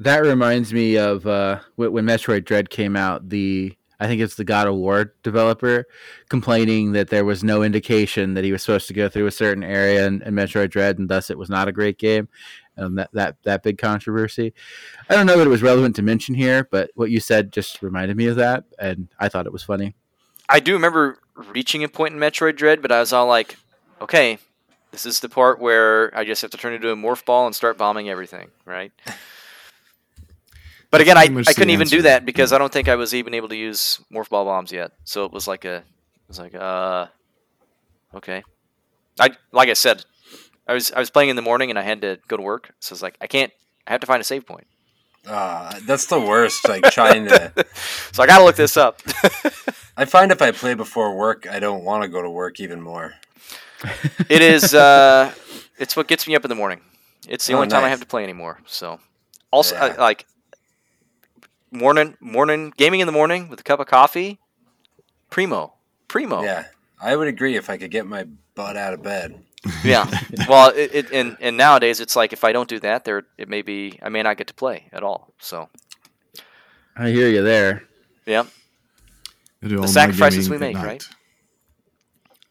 that 0.00 0.18
reminds 0.22 0.72
me 0.72 0.96
of 0.96 1.26
uh, 1.26 1.60
when 1.76 2.04
Metroid 2.04 2.44
Dread 2.44 2.70
came 2.70 2.96
out. 2.96 3.28
The 3.28 3.76
I 4.00 4.06
think 4.06 4.20
it's 4.20 4.36
the 4.36 4.44
God 4.44 4.68
of 4.68 4.76
War 4.76 5.14
developer 5.22 5.86
complaining 6.28 6.92
that 6.92 7.08
there 7.08 7.24
was 7.24 7.42
no 7.42 7.62
indication 7.62 8.34
that 8.34 8.44
he 8.44 8.52
was 8.52 8.62
supposed 8.62 8.86
to 8.88 8.94
go 8.94 9.08
through 9.08 9.26
a 9.26 9.32
certain 9.32 9.64
area 9.64 10.06
in, 10.06 10.22
in 10.22 10.34
Metroid 10.34 10.70
Dread, 10.70 10.98
and 10.98 11.08
thus 11.08 11.30
it 11.30 11.38
was 11.38 11.50
not 11.50 11.68
a 11.68 11.72
great 11.72 11.98
game. 11.98 12.28
Um, 12.78 12.94
that 12.94 13.10
that 13.12 13.36
that 13.42 13.62
big 13.62 13.76
controversy. 13.78 14.54
I 15.10 15.14
don't 15.14 15.26
know 15.26 15.36
that 15.36 15.46
it 15.46 15.50
was 15.50 15.62
relevant 15.62 15.96
to 15.96 16.02
mention 16.02 16.34
here, 16.34 16.68
but 16.70 16.90
what 16.94 17.10
you 17.10 17.20
said 17.20 17.52
just 17.52 17.82
reminded 17.82 18.16
me 18.16 18.26
of 18.26 18.36
that, 18.36 18.64
and 18.78 19.08
I 19.18 19.28
thought 19.28 19.46
it 19.46 19.52
was 19.52 19.62
funny. 19.62 19.94
I 20.48 20.60
do 20.60 20.72
remember 20.74 21.18
reaching 21.34 21.84
a 21.84 21.88
point 21.88 22.14
in 22.14 22.20
Metroid 22.20 22.56
Dread, 22.56 22.80
but 22.80 22.92
I 22.92 23.00
was 23.00 23.12
all 23.12 23.26
like, 23.26 23.56
okay, 24.00 24.38
this 24.92 25.04
is 25.04 25.20
the 25.20 25.28
part 25.28 25.60
where 25.60 26.16
I 26.16 26.24
just 26.24 26.42
have 26.42 26.50
to 26.52 26.56
turn 26.56 26.72
into 26.72 26.90
a 26.90 26.96
morph 26.96 27.24
ball 27.24 27.46
and 27.46 27.54
start 27.54 27.76
bombing 27.76 28.08
everything, 28.08 28.48
right? 28.64 28.92
But 30.90 31.02
again, 31.02 31.18
I, 31.18 31.24
I 31.24 31.52
couldn't 31.52 31.70
even 31.70 31.88
do 31.88 32.02
that 32.02 32.24
because 32.24 32.52
I 32.52 32.58
don't 32.58 32.72
think 32.72 32.88
I 32.88 32.96
was 32.96 33.14
even 33.14 33.34
able 33.34 33.48
to 33.50 33.56
use 33.56 34.00
morph 34.10 34.30
ball 34.30 34.46
bombs 34.46 34.72
yet. 34.72 34.92
So 35.04 35.26
it 35.26 35.32
was 35.32 35.46
like 35.46 35.66
a, 35.66 35.76
it 35.76 35.84
was 36.28 36.38
like, 36.38 36.54
uh, 36.54 37.06
okay. 38.14 38.42
I 39.20 39.30
like 39.52 39.68
I 39.68 39.74
said, 39.74 40.04
I 40.68 40.74
was 40.74 40.92
I 40.92 40.98
was 41.00 41.10
playing 41.10 41.30
in 41.30 41.36
the 41.36 41.42
morning 41.42 41.70
and 41.70 41.78
I 41.78 41.82
had 41.82 42.02
to 42.02 42.18
go 42.28 42.36
to 42.36 42.42
work, 42.42 42.70
so 42.80 42.92
it's 42.92 43.02
like 43.02 43.16
I 43.20 43.26
can't. 43.26 43.52
I 43.86 43.92
have 43.92 44.00
to 44.00 44.06
find 44.06 44.20
a 44.20 44.24
save 44.24 44.46
point. 44.46 44.66
Ah, 45.26 45.78
that's 45.86 46.06
the 46.06 46.20
worst. 46.20 46.68
Like 46.68 46.84
trying 46.90 47.26
to. 47.26 47.52
So 48.12 48.22
I 48.22 48.26
gotta 48.26 48.44
look 48.44 48.56
this 48.56 48.76
up. 48.76 49.00
I 49.96 50.04
find 50.04 50.32
if 50.32 50.42
I 50.42 50.50
play 50.50 50.74
before 50.74 51.14
work, 51.16 51.46
I 51.50 51.58
don't 51.60 51.84
want 51.84 52.02
to 52.02 52.08
go 52.08 52.20
to 52.22 52.30
work 52.30 52.58
even 52.60 52.80
more. 52.80 53.14
it 54.28 54.42
is. 54.42 54.74
Uh, 54.74 55.32
it's 55.78 55.96
what 55.96 56.08
gets 56.08 56.26
me 56.26 56.34
up 56.34 56.44
in 56.44 56.48
the 56.48 56.54
morning. 56.54 56.80
It's 57.28 57.46
the 57.46 57.52
Oh, 57.54 57.56
only 57.56 57.68
time 57.68 57.84
I 57.84 57.88
have 57.88 58.00
to 58.00 58.06
play 58.06 58.24
anymore. 58.24 58.60
So, 58.66 58.98
also 59.50 59.74
Yeah. 59.76 59.84
I, 59.84 60.00
like 60.00 60.26
morning, 61.70 62.16
morning 62.20 62.72
gaming 62.76 63.00
in 63.00 63.06
the 63.06 63.12
morning 63.12 63.48
with 63.48 63.60
a 63.60 63.62
cup 63.62 63.78
of 63.80 63.86
coffee. 63.86 64.38
Primo, 65.30 65.74
primo. 66.08 66.42
Yeah, 66.42 66.66
I 67.00 67.14
would 67.16 67.28
agree 67.28 67.56
if 67.56 67.68
I 67.70 67.76
could 67.76 67.90
get 67.90 68.06
my 68.06 68.24
butt 68.54 68.76
out 68.76 68.94
of 68.94 69.02
bed. 69.02 69.44
Yeah. 69.84 70.06
Well, 70.48 70.70
it, 70.74 70.94
it 70.94 71.10
and 71.12 71.36
and 71.40 71.56
nowadays 71.56 72.00
it's 72.00 72.14
like 72.16 72.32
if 72.32 72.44
I 72.44 72.52
don't 72.52 72.68
do 72.68 72.78
that, 72.80 73.04
there 73.04 73.24
it 73.36 73.48
may 73.48 73.62
be 73.62 73.98
I 74.02 74.08
may 74.08 74.22
not 74.22 74.36
get 74.36 74.46
to 74.48 74.54
play 74.54 74.88
at 74.92 75.02
all. 75.02 75.32
So, 75.38 75.68
I 76.96 77.10
hear 77.10 77.28
you 77.28 77.42
there. 77.42 77.82
yeah. 78.26 78.44
I 79.62 79.66
do 79.68 79.80
all 79.80 79.88
sacrifices 79.88 80.48
we 80.48 80.58
make, 80.58 80.76
right? 80.76 81.04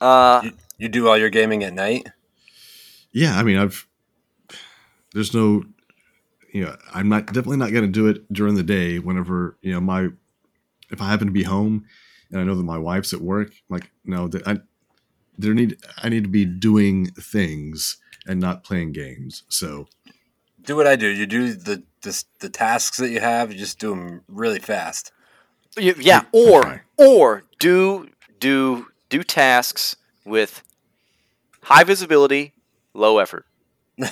Uh, 0.02 0.42
You, 0.44 0.52
you 0.78 0.90
do 0.90 1.08
all 1.08 1.18
your 1.18 1.30
gaming 1.30 1.64
at 1.64 1.74
night? 1.74 2.08
Yeah, 3.14 3.38
I 3.40 3.44
mean, 3.44 3.58
I've 3.58 3.88
there's 5.14 5.34
no, 5.34 5.64
you 6.54 6.66
know, 6.66 6.76
I'm 6.94 7.10
not 7.10 7.28
definitely 7.28 7.58
not 7.58 7.72
going 7.72 7.86
to 7.86 7.92
do 7.92 8.08
it 8.08 8.32
during 8.32 8.56
the 8.56 8.64
day. 8.64 9.00
Whenever 9.00 9.58
you 9.62 9.72
know 9.74 9.80
my, 9.80 10.10
if 10.92 11.02
I 11.02 11.10
happen 11.10 11.28
to 11.28 11.34
be 11.34 11.44
home, 11.44 11.86
and 12.30 12.40
I 12.42 12.44
know 12.44 12.56
that 12.56 12.64
my 12.64 12.78
wife's 12.78 13.14
at 13.14 13.22
work, 13.22 13.50
I'm 13.50 13.74
like 13.78 13.90
no, 14.04 14.28
that 14.28 14.46
I 14.48 14.58
there 15.38 15.54
need 15.54 15.78
I 16.04 16.10
need 16.10 16.24
to 16.24 16.30
be 16.30 16.46
doing 16.46 17.08
things 17.12 17.98
and 18.26 18.40
not 18.40 18.64
playing 18.64 18.92
games. 18.92 19.44
So 19.50 19.88
Do 20.62 20.76
what 20.76 20.88
I 20.88 20.96
do. 20.96 21.08
You 21.08 21.26
do 21.26 21.54
the 21.54 21.84
the, 22.02 22.24
the 22.40 22.50
tasks 22.50 22.98
that 22.98 23.10
you 23.10 23.20
have. 23.20 23.52
You 23.52 23.58
just 23.58 23.80
do 23.80 23.90
them 23.92 24.22
really 24.28 24.60
fast. 24.60 25.12
y- 25.78 25.94
yeah. 26.00 26.24
Or 26.32 26.66
Okay. 26.68 26.82
or 26.98 27.44
do 27.60 28.10
do 28.40 28.88
do 29.10 29.24
tasks 29.24 29.96
with 30.26 30.64
high 31.64 31.84
visibility, 31.84 32.54
low 32.94 33.20
effort. 33.20 33.46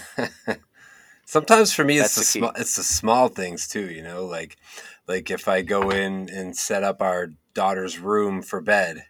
Sometimes 1.26 1.74
for 1.74 1.84
me, 1.84 1.98
it's 1.98 2.16
the, 2.16 2.22
the 2.22 2.26
key. 2.26 2.40
small 2.40 2.52
it's 2.56 2.76
the 2.76 2.84
small 2.84 3.28
things 3.30 3.68
too. 3.68 3.90
You 3.92 4.04
know, 4.04 4.26
like 4.26 4.58
like 5.08 5.32
if 5.32 5.48
I 5.48 5.62
go 5.64 5.90
in 5.90 6.30
and 6.30 6.56
set 6.56 6.84
up 6.84 7.02
our 7.02 7.30
daughter's 7.54 8.00
room 8.00 8.42
for 8.42 8.62
bed, 8.62 9.06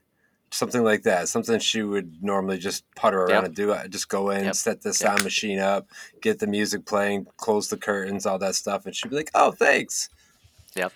something 0.55 0.83
like 0.83 1.03
that. 1.03 1.27
Something 1.27 1.59
she 1.59 1.83
would 1.83 2.23
normally 2.23 2.57
just 2.57 2.83
putter 2.95 3.19
around 3.23 3.29
Yep. 3.29 3.45
and 3.45 3.55
do. 3.55 3.73
I 3.73 3.87
just 3.87 4.09
go 4.09 4.29
in, 4.29 4.45
Yep. 4.45 4.55
set 4.55 4.81
the 4.81 4.93
sound 4.93 5.23
machine 5.23 5.59
up, 5.59 5.87
get 6.21 6.39
the 6.39 6.47
music 6.47 6.85
playing, 6.85 7.27
close 7.37 7.67
the 7.69 7.77
curtains, 7.77 8.25
all 8.25 8.39
that 8.39 8.55
stuff, 8.55 8.85
and 8.85 8.95
she'd 8.95 9.09
be 9.09 9.15
like, 9.15 9.31
"Oh, 9.33 9.51
thanks." 9.51 10.09
Yeah. 10.75 10.89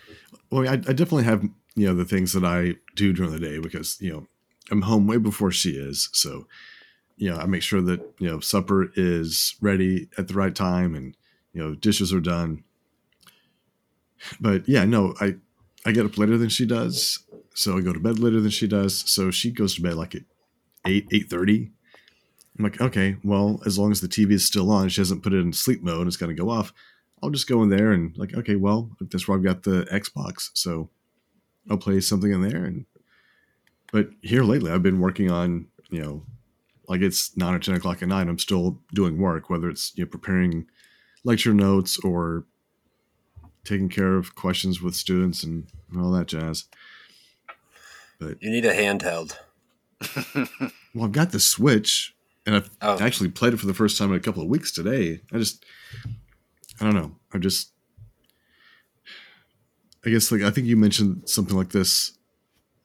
Well, 0.50 0.68
I, 0.68 0.74
I 0.74 0.78
definitely 0.78 1.24
have 1.26 1.44
you 1.76 1.88
know 1.88 1.94
the 1.96 2.06
things 2.06 2.34
that 2.34 2.44
I 2.44 2.76
do 2.96 3.14
during 3.14 3.32
the 3.32 3.40
day 3.40 3.60
because 3.60 3.98
you 4.02 4.12
know 4.12 4.28
I'm 4.72 4.84
home 4.84 5.08
way 5.08 5.18
before 5.18 5.52
she 5.52 5.72
is. 5.72 6.10
So 6.14 6.48
you 7.18 7.30
know 7.30 7.38
I 7.38 7.46
make 7.46 7.62
sure 7.64 7.82
that 7.82 8.00
you 8.20 8.30
know 8.30 8.40
supper 8.40 8.92
is 8.96 9.56
ready 9.62 10.10
at 10.18 10.28
the 10.28 10.34
right 10.34 10.56
time 10.56 10.96
and 10.96 11.16
you 11.54 11.62
know 11.62 11.76
dishes 11.76 12.14
are 12.14 12.20
done. 12.22 12.64
But 14.40 14.68
yeah, 14.68 14.86
no, 14.86 15.16
I 15.22 15.36
I 15.86 15.92
get 15.92 16.06
up 16.06 16.18
later 16.18 16.38
than 16.38 16.50
she 16.50 16.66
does, 16.66 17.20
so 17.60 17.78
I 17.78 17.82
go 17.82 17.92
to 17.92 18.00
bed 18.00 18.20
later 18.20 18.40
than 18.40 18.52
she 18.52 18.68
does. 18.68 19.00
So 19.10 19.32
she 19.32 19.52
goes 19.52 19.76
to 19.76 19.82
bed 19.82 19.96
like 19.96 20.16
at 20.16 20.24
eight 20.88 21.08
eight 21.12 21.30
thirty. 21.30 21.72
I'm 22.58 22.64
like, 22.64 22.82
okay, 22.82 23.18
well, 23.24 23.62
as 23.66 23.78
long 23.78 23.92
as 23.92 24.02
the 24.02 24.08
TV 24.08 24.32
is 24.32 24.46
still 24.46 24.72
on, 24.72 24.90
she 24.90 25.02
hasn't 25.02 25.24
put 25.24 25.34
it 25.34 25.40
in 25.40 25.54
sleep 25.54 25.82
mode, 25.82 26.08
it's 26.08 26.18
to 26.18 26.34
go 26.34 26.50
off. 26.50 26.74
I'll 27.22 27.30
just 27.30 27.48
go 27.48 27.62
in 27.64 27.70
there 27.70 27.92
and 27.92 28.18
like, 28.18 28.34
okay, 28.34 28.56
well, 28.56 28.90
that's 29.00 29.28
where 29.28 29.38
I've 29.38 29.44
got 29.44 29.64
the 29.64 29.86
Xbox, 29.92 30.50
so 30.54 30.90
I'll 31.70 31.78
play 31.78 32.00
something 32.00 32.32
in 32.32 32.42
there. 32.42 32.64
And 32.64 32.86
but 33.92 34.10
here 34.22 34.44
lately, 34.44 34.72
I've 34.72 34.84
been 34.84 35.00
working 35.00 35.30
on, 35.30 35.68
you 35.90 36.02
know, 36.02 36.24
like 36.88 37.02
it's 37.02 37.36
nine 37.38 37.54
or 37.54 37.60
ten 37.60 37.76
o'clock 37.76 38.02
at 38.02 38.08
night. 38.08 38.28
I'm 38.28 38.40
still 38.40 38.80
doing 38.94 39.18
work, 39.18 39.50
whether 39.50 39.70
it's 39.70 39.92
you 39.96 40.06
know 40.06 40.10
preparing 40.10 40.66
lecture 41.24 41.54
notes 41.54 41.98
or 42.00 42.46
taking 43.66 43.90
care 43.90 44.16
of 44.16 44.36
questions 44.36 44.82
with 44.82 44.96
students 44.96 45.44
and 45.44 45.68
all 45.98 46.12
that 46.12 46.28
jazz. 46.28 46.66
You 48.20 48.36
need 48.50 48.66
a 48.66 48.74
handheld. 48.74 49.38
Well, 50.96 51.06
I've 51.06 51.12
got 51.12 51.32
the 51.32 51.40
Switch, 51.40 52.16
and 52.48 52.56
I've 52.56 52.70
Oh. 52.82 52.98
actually 53.00 53.30
played 53.30 53.54
it 53.54 53.58
for 53.58 53.68
the 53.68 53.76
first 53.76 53.96
time 53.96 54.10
in 54.10 54.16
a 54.16 54.20
couple 54.20 54.42
of 54.42 54.50
weeks 54.50 54.72
today. 54.72 55.22
I 55.32 55.38
just, 55.38 55.64
I 56.82 56.84
don't 56.86 56.96
know. 56.96 57.16
I'm 57.32 57.42
just, 57.42 57.72
I 60.04 60.10
guess 60.10 60.32
like 60.32 60.42
I 60.42 60.50
think 60.50 60.66
you 60.66 60.76
mentioned 60.76 61.30
something 61.30 61.56
like 61.56 61.70
this 61.70 62.14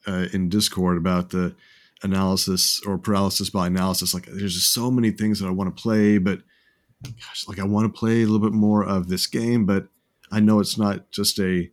uh, 0.05 0.27
in 0.33 0.49
Discord 0.49 0.97
about 0.97 1.31
the 1.31 1.55
analysis 2.03 2.79
or 2.85 2.99
paralysis 2.99 3.49
by 3.49 3.65
analysis. 3.65 4.13
Like, 4.13 4.27
there's 4.27 4.53
just 4.53 4.71
so 4.71 4.91
many 4.91 5.09
things 5.09 5.39
that 5.39 5.47
I 5.47 5.51
want 5.51 5.75
to 5.75 5.81
play, 5.81 6.19
but 6.19 6.41
gosh, 7.03 7.47
like 7.47 7.57
I 7.59 7.63
want 7.63 7.91
to 7.91 7.99
play 7.99 8.21
a 8.21 8.25
little 8.27 8.39
bit 8.47 8.53
more 8.53 8.83
of 8.83 9.07
this 9.07 9.25
game, 9.25 9.65
but 9.65 9.87
I 10.31 10.41
know 10.41 10.59
it's 10.59 10.77
not 10.77 11.09
just 11.09 11.39
a, 11.39 11.69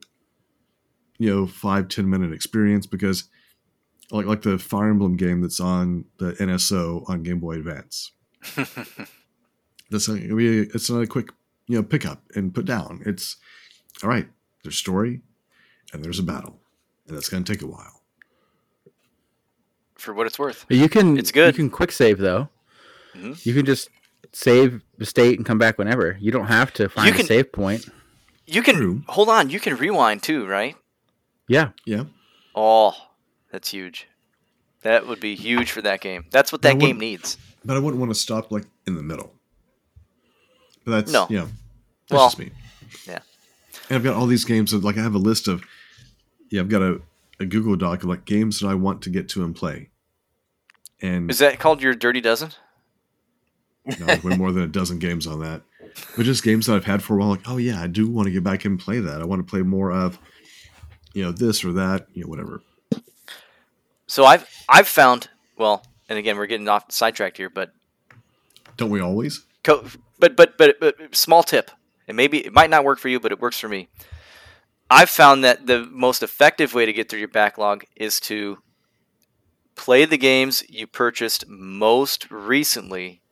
you 1.19 1.29
know, 1.35 1.47
five 1.47 1.89
ten 1.89 2.09
minute 2.09 2.33
experience 2.33 2.87
because 2.87 3.25
like 4.13 4.27
like 4.27 4.43
the 4.43 4.59
Fire 4.59 4.91
Emblem 4.91 5.17
game 5.17 5.41
that's 5.41 5.59
on 5.61 6.05
the 6.19 6.33
NSO 6.35 7.09
on 7.09 7.23
Game 7.23 7.41
Boy 7.41 7.55
Advance. 7.57 8.13
That's 9.91 10.09
not 10.09 10.21
gonna 10.21 10.37
it's 10.75 10.89
not 10.89 11.03
a 11.03 11.07
quick 11.07 11.29
you 11.67 11.77
know 11.77 11.83
pick 11.83 12.07
up 12.07 12.23
and 12.35 12.55
put 12.55 12.65
down. 12.65 13.03
It's 13.05 13.37
all 14.03 14.09
right. 14.09 14.27
There's 14.63 14.77
story, 14.79 15.21
and 15.93 16.03
there's 16.05 16.19
a 16.19 16.23
battle, 16.23 16.59
and 17.07 17.17
that's 17.17 17.29
going 17.29 17.43
to 17.45 17.53
take 17.53 17.63
a 17.63 17.67
while. 17.67 18.01
For 19.97 20.15
what 20.15 20.27
it's 20.27 20.39
worth. 20.39 20.65
You 20.69 20.89
can 20.89 21.19
It's 21.19 21.31
good. 21.33 21.55
You 21.55 21.65
can 21.65 21.71
quick 21.71 21.93
save 21.93 22.19
though. 22.19 22.49
Mhm. 23.15 23.45
You 23.45 23.53
can 23.55 23.67
just 23.67 23.91
save 24.33 24.83
the 24.99 25.05
state 25.07 25.37
and 25.39 25.45
come 25.47 25.59
back 25.59 25.79
whenever. 25.79 26.17
You 26.21 26.31
don't 26.33 26.47
have 26.47 26.73
to 26.75 26.89
find 26.89 27.15
can- 27.15 27.25
a 27.25 27.27
save 27.27 27.53
point. 27.53 27.89
You 28.47 28.63
can 28.63 28.77
True. 28.77 29.03
hold 29.09 29.29
on. 29.29 29.51
You 29.51 29.61
can 29.61 29.77
rewind 29.77 30.23
too, 30.23 30.47
right? 30.47 30.75
Yeah. 31.49 31.71
Yeah, 31.85 32.05
Oh, 32.55 32.95
That's 33.53 33.69
huge. 33.71 34.09
That 34.83 35.07
would 35.07 35.21
be 35.21 35.37
huge 35.37 35.71
for 35.71 35.83
that 35.83 36.01
game. 36.01 36.25
That's 36.31 36.51
what 36.51 36.63
that 36.63 36.79
game 36.81 36.99
needs. 36.99 37.37
But 37.65 37.77
I 37.77 37.81
wouldn't 37.81 38.01
want 38.01 38.11
to 38.11 38.19
stop 38.19 38.51
like 38.51 38.65
in 38.87 38.97
the 38.97 39.03
middle. 39.03 39.33
But 40.85 40.93
that's 40.93 41.13
No. 41.13 41.29
yeah. 41.31 41.43
that's 42.09 42.11
Well, 42.11 42.27
just 42.27 42.39
me. 42.41 42.51
yeah. 43.07 43.21
And 43.89 43.97
I've 43.97 44.03
got 44.03 44.17
all 44.17 44.27
these 44.27 44.45
games 44.45 44.73
that 44.73 44.83
like 44.83 44.99
I 44.99 45.03
have 45.03 45.15
a 45.15 45.19
list 45.19 45.47
of 45.47 45.63
yeah, 46.51 46.61
I've 46.61 46.69
got 46.69 46.83
a, 46.83 47.01
a 47.39 47.45
Google 47.47 47.77
Doc 47.77 48.03
of 48.03 48.09
like 48.09 48.25
games 48.25 48.59
that 48.61 48.67
I 48.67 48.75
want 48.75 49.03
to 49.03 49.11
get 49.11 49.29
to 49.31 49.45
and 49.45 49.55
play. 49.55 49.91
And 51.01 51.31
Is 51.31 51.39
that 51.39 51.59
called 51.61 51.81
your 51.83 51.95
dirty 51.95 52.21
dozen? 52.21 52.51
No, 53.85 54.07
there's 54.07 54.23
way 54.25 54.37
more 54.37 54.53
than 54.53 54.63
a 54.63 54.69
dozen 54.69 54.99
games 54.99 55.27
on 55.27 55.41
that. 55.41 55.63
But 56.17 56.25
just 56.25 56.43
games 56.45 56.67
that 56.67 56.75
I've 56.77 56.85
had 56.85 57.03
for 57.03 57.15
a 57.15 57.19
while, 57.19 57.29
like, 57.31 57.49
oh 57.49 57.57
yeah, 57.57 57.83
I 57.83 57.87
do 57.87 58.09
want 58.09 58.27
to 58.27 58.33
get 58.33 58.45
back 58.45 58.65
and 58.65 58.79
play 58.79 59.01
that. 59.01 59.21
I 59.21 59.25
want 59.25 59.45
to 59.45 59.51
play 59.51 59.63
more 59.63 59.91
of, 59.93 60.19
you 61.13 61.23
know, 61.25 61.33
this 61.33 61.65
or 61.65 61.73
that, 61.73 62.07
you 62.13 62.23
know, 62.23 62.29
whatever. 62.29 62.63
So 64.13 64.27
I've 64.27 64.47
I've 64.69 64.89
found 64.89 65.31
well, 65.57 65.87
and 66.07 66.19
again 66.19 66.37
we're 66.37 66.45
getting 66.45 66.69
off 66.69 66.93
sidetracked 66.93 67.39
here, 67.39 67.49
but 67.49 67.73
Don't 68.77 68.91
we 68.91 69.01
always? 69.01 69.47
Co- 69.65 69.87
but, 70.19 70.37
but 70.37 70.59
but 70.59 70.79
but 70.79 71.17
small 71.17 71.43
tip, 71.43 71.71
and 72.07 72.15
maybe 72.15 72.45
it 72.45 72.53
might 72.53 72.69
not 72.69 72.85
work 72.85 72.99
for 72.99 73.09
you, 73.09 73.19
but 73.19 73.33
it 73.33 73.41
works 73.41 73.59
for 73.59 73.71
me. 73.71 73.89
I've 74.91 75.09
found 75.09 75.43
that 75.45 75.67
the 75.67 75.89
most 75.91 76.23
effective 76.23 76.75
way 76.75 76.85
to 76.85 76.93
get 76.93 77.09
through 77.09 77.21
your 77.21 77.29
backlog 77.29 77.87
is 77.97 78.21
to 78.21 78.59
play 79.77 80.05
the 80.05 80.19
games 80.19 80.63
you 80.69 80.87
purchased 80.87 81.47
most 81.49 82.31
recently 82.31 83.23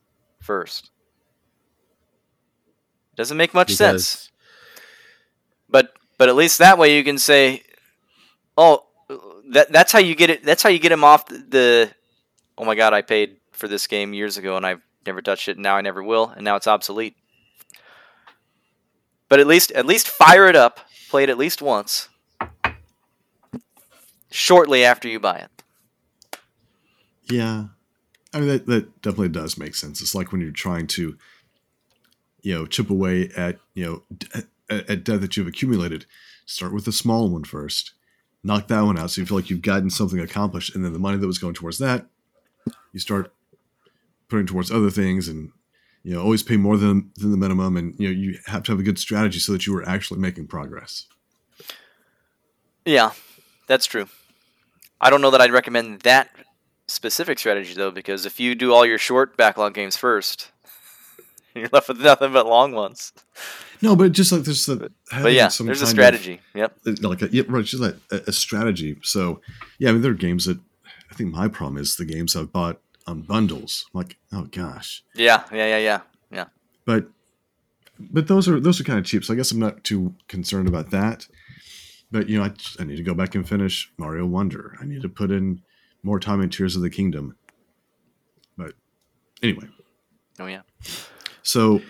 first. 0.40 0.90
Doesn't 3.16 3.36
make 3.36 3.52
much 3.52 3.74
sense, 3.74 4.30
but 5.68 5.92
but 6.16 6.30
at 6.30 6.36
least 6.36 6.56
that 6.56 6.78
way 6.78 6.96
you 6.96 7.04
can 7.04 7.18
say, 7.18 7.64
"Oh, 8.56 8.86
that 9.50 9.72
that's 9.72 9.92
how 9.92 9.98
you 9.98 10.14
get 10.14 10.30
it. 10.30 10.44
That's 10.44 10.62
how 10.62 10.70
you 10.70 10.78
get 10.78 10.92
him 10.92 11.04
off 11.04 11.26
the. 11.26 11.90
Oh 12.58 12.64
my 12.64 12.74
God, 12.74 12.92
I 12.92 13.02
paid 13.02 13.36
for 13.52 13.68
this 13.68 13.86
game 13.86 14.12
years 14.12 14.36
ago 14.36 14.56
and 14.56 14.66
I've 14.66 14.82
never 15.06 15.22
touched 15.22 15.48
it. 15.48 15.56
And 15.56 15.62
now 15.62 15.76
I 15.76 15.80
never 15.80 16.02
will, 16.02 16.28
and 16.28 16.44
now 16.44 16.56
it's 16.56 16.66
obsolete. 16.66 17.16
But 19.28 19.40
at 19.40 19.46
least 19.46 19.70
at 19.72 19.86
least 19.86 20.08
fire 20.08 20.46
it 20.46 20.56
up, 20.56 20.80
play 21.08 21.22
it 21.24 21.30
at 21.30 21.38
least 21.38 21.62
once, 21.62 22.08
shortly 24.30 24.84
after 24.84 25.08
you 25.08 25.20
buy 25.20 25.38
it. 25.38 25.50
Yeah. 27.30 27.66
I 28.32 28.38
mean, 28.38 28.48
that, 28.48 28.66
that 28.66 29.02
definitely 29.02 29.28
does 29.28 29.58
make 29.58 29.74
sense. 29.74 30.00
It's 30.00 30.14
like 30.14 30.32
when 30.32 30.40
you're 30.40 30.52
trying 30.52 30.86
to, 30.88 31.16
you 32.42 32.54
know, 32.54 32.66
chip 32.66 32.90
away 32.90 33.30
at, 33.36 33.58
you 33.74 33.84
know, 33.84 34.02
at, 34.68 34.90
at 34.90 35.04
debt 35.04 35.20
that 35.20 35.36
you've 35.36 35.48
accumulated. 35.48 36.06
Start 36.46 36.72
with 36.72 36.84
the 36.84 36.92
small 36.92 37.28
one 37.28 37.44
first. 37.44 37.92
Knock 38.42 38.68
that 38.68 38.80
one 38.80 38.98
out 38.98 39.10
so 39.10 39.20
you 39.20 39.26
feel 39.26 39.36
like 39.36 39.50
you've 39.50 39.62
gotten 39.62 39.90
something 39.90 40.18
accomplished. 40.18 40.74
And 40.74 40.84
then 40.84 40.92
the 40.92 40.98
money 40.98 41.18
that 41.18 41.26
was 41.26 41.38
going 41.38 41.54
towards 41.54 41.78
that, 41.78 42.06
you 42.92 43.00
start 43.00 43.32
putting 44.28 44.46
towards 44.46 44.70
other 44.70 44.90
things 44.90 45.28
and, 45.28 45.52
you 46.02 46.14
know, 46.14 46.22
always 46.22 46.42
pay 46.42 46.56
more 46.56 46.76
than, 46.76 47.10
than 47.16 47.30
the 47.30 47.36
minimum. 47.36 47.76
And, 47.76 47.94
you 47.98 48.08
know, 48.08 48.14
you 48.14 48.38
have 48.46 48.62
to 48.64 48.72
have 48.72 48.80
a 48.80 48.84
good 48.84 48.98
strategy 48.98 49.38
so 49.38 49.52
that 49.52 49.66
you 49.66 49.76
are 49.76 49.86
actually 49.86 50.20
making 50.20 50.46
progress. 50.46 51.06
Yeah, 52.86 53.12
that's 53.66 53.86
true. 53.86 54.08
I 55.00 55.10
don't 55.10 55.20
know 55.20 55.30
that 55.30 55.40
I'd 55.40 55.52
recommend 55.52 56.00
that 56.00 56.30
specific 56.86 57.38
strategy 57.38 57.74
though, 57.74 57.90
because 57.90 58.26
if 58.26 58.40
you 58.40 58.54
do 58.54 58.72
all 58.72 58.84
your 58.84 58.98
short 58.98 59.36
backlog 59.36 59.74
games 59.74 59.96
first, 59.96 60.50
you're 61.54 61.68
left 61.72 61.88
with 61.88 62.00
nothing 62.00 62.32
but 62.32 62.46
long 62.46 62.72
ones. 62.72 63.12
No, 63.82 63.96
but 63.96 64.12
just 64.12 64.30
like 64.32 64.42
there's 64.42 64.66
the, 64.66 64.90
But 65.10 65.32
yeah, 65.32 65.48
there's 65.48 65.60
a 65.60 65.64
kind 65.64 65.70
of- 65.70 65.88
strategy. 65.88 66.40
Yep. 66.54 66.76
uh, 66.86 66.92
like 67.08 67.22
a, 67.22 67.28
yeah, 67.32 67.42
right, 67.48 67.64
just 67.64 67.82
like 67.82 67.96
a, 68.12 68.20
a 68.28 68.32
strategy. 68.32 68.96
So 69.02 69.40
yeah, 69.78 69.88
I 69.88 69.92
mean, 69.92 70.02
there 70.02 70.10
are 70.12 70.14
games 70.14 70.44
that 70.46 70.58
I 71.10 71.14
think 71.14 71.32
my 71.32 71.48
problem 71.48 71.76
is 71.78 71.96
the 71.96 72.04
games 72.04 72.36
I've 72.36 72.52
bought 72.52 72.80
on 73.06 73.22
bundles. 73.22 73.86
I'm 73.94 73.98
like, 73.98 74.16
oh 74.32 74.44
gosh, 74.50 75.02
Yeah, 75.14 75.44
yeah, 75.52 75.66
yeah, 75.66 75.78
yeah, 75.78 76.00
yeah. 76.30 76.44
but 76.84 77.06
but 77.98 78.28
those 78.28 78.48
are 78.48 78.60
those 78.60 78.80
are 78.80 78.84
kind 78.84 78.98
of 78.98 79.04
cheap. 79.04 79.24
So 79.24 79.32
I 79.32 79.36
guess 79.36 79.50
I'm 79.50 79.58
not 79.58 79.82
too 79.84 80.14
concerned 80.28 80.68
about 80.68 80.90
that. 80.90 81.26
But 82.12 82.28
you 82.28 82.38
know, 82.38 82.44
I, 82.44 82.52
I 82.78 82.84
need 82.84 82.96
to 82.96 83.02
go 83.02 83.14
back 83.14 83.34
and 83.34 83.48
finish 83.48 83.90
Mario 83.96 84.26
Wonder. 84.26 84.76
I 84.80 84.84
need 84.84 85.02
to 85.02 85.08
put 85.08 85.30
in 85.30 85.62
more 86.02 86.18
time 86.20 86.40
in 86.40 86.50
Tears 86.50 86.74
of 86.76 86.82
the 86.82 86.90
Kingdom. 86.90 87.36
But 88.56 88.74
anyway, 89.42 89.68
Oh 90.38 90.46
yeah. 90.46 90.62
So 91.42 91.80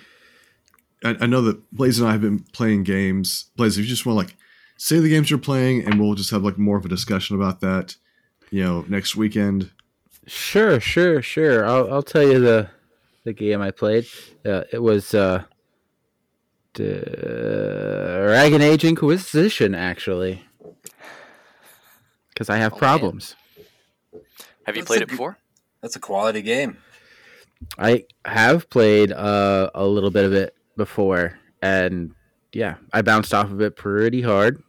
I, 1.04 1.16
I 1.20 1.26
know 1.26 1.42
that 1.42 1.70
Blaze 1.72 1.98
and 1.98 2.08
I 2.08 2.12
have 2.12 2.20
been 2.20 2.40
playing 2.52 2.84
games. 2.84 3.46
Blaze, 3.56 3.78
if 3.78 3.84
you 3.84 3.88
just 3.90 4.04
want 4.06 4.16
to 4.16 4.26
like 4.26 4.36
say 4.76 4.98
the 4.98 5.08
games 5.08 5.30
you're 5.30 5.38
playing, 5.38 5.84
and 5.86 6.00
we'll 6.00 6.14
just 6.14 6.30
have 6.30 6.42
like 6.42 6.58
more 6.58 6.76
of 6.76 6.84
a 6.84 6.88
discussion 6.88 7.36
about 7.36 7.60
that, 7.60 7.96
you 8.50 8.62
know, 8.62 8.84
next 8.88 9.16
weekend. 9.16 9.70
Sure, 10.26 10.78
sure, 10.80 11.22
sure. 11.22 11.64
I'll 11.66 11.92
I'll 11.92 12.02
tell 12.02 12.22
you 12.22 12.38
the 12.40 12.68
the 13.24 13.32
game 13.32 13.60
I 13.60 13.70
played. 13.70 14.06
Uh, 14.44 14.64
it 14.72 14.82
was 14.82 15.14
uh, 15.14 15.44
Dragon 16.74 18.62
Age 18.62 18.84
Inquisition, 18.84 19.74
actually, 19.74 20.44
because 22.32 22.48
I 22.48 22.56
have 22.58 22.72
Oh, 22.72 22.76
man. 22.76 22.78
problems. 22.78 23.36
Have 24.64 24.76
you 24.76 24.82
That's 24.82 24.86
played 24.86 25.00
a 25.00 25.04
it 25.04 25.08
before? 25.08 25.38
That's 25.82 25.96
a 25.96 26.00
quality 26.00 26.42
game. 26.42 26.78
I 27.78 28.04
have 28.24 28.70
played 28.70 29.12
uh, 29.12 29.70
a 29.74 29.86
little 29.86 30.10
bit 30.10 30.24
of 30.24 30.32
it 30.32 30.54
before, 30.76 31.38
and 31.62 32.14
yeah, 32.52 32.76
I 32.92 33.02
bounced 33.02 33.34
off 33.34 33.50
of 33.50 33.60
it 33.60 33.76
pretty 33.76 34.22
hard. 34.22 34.62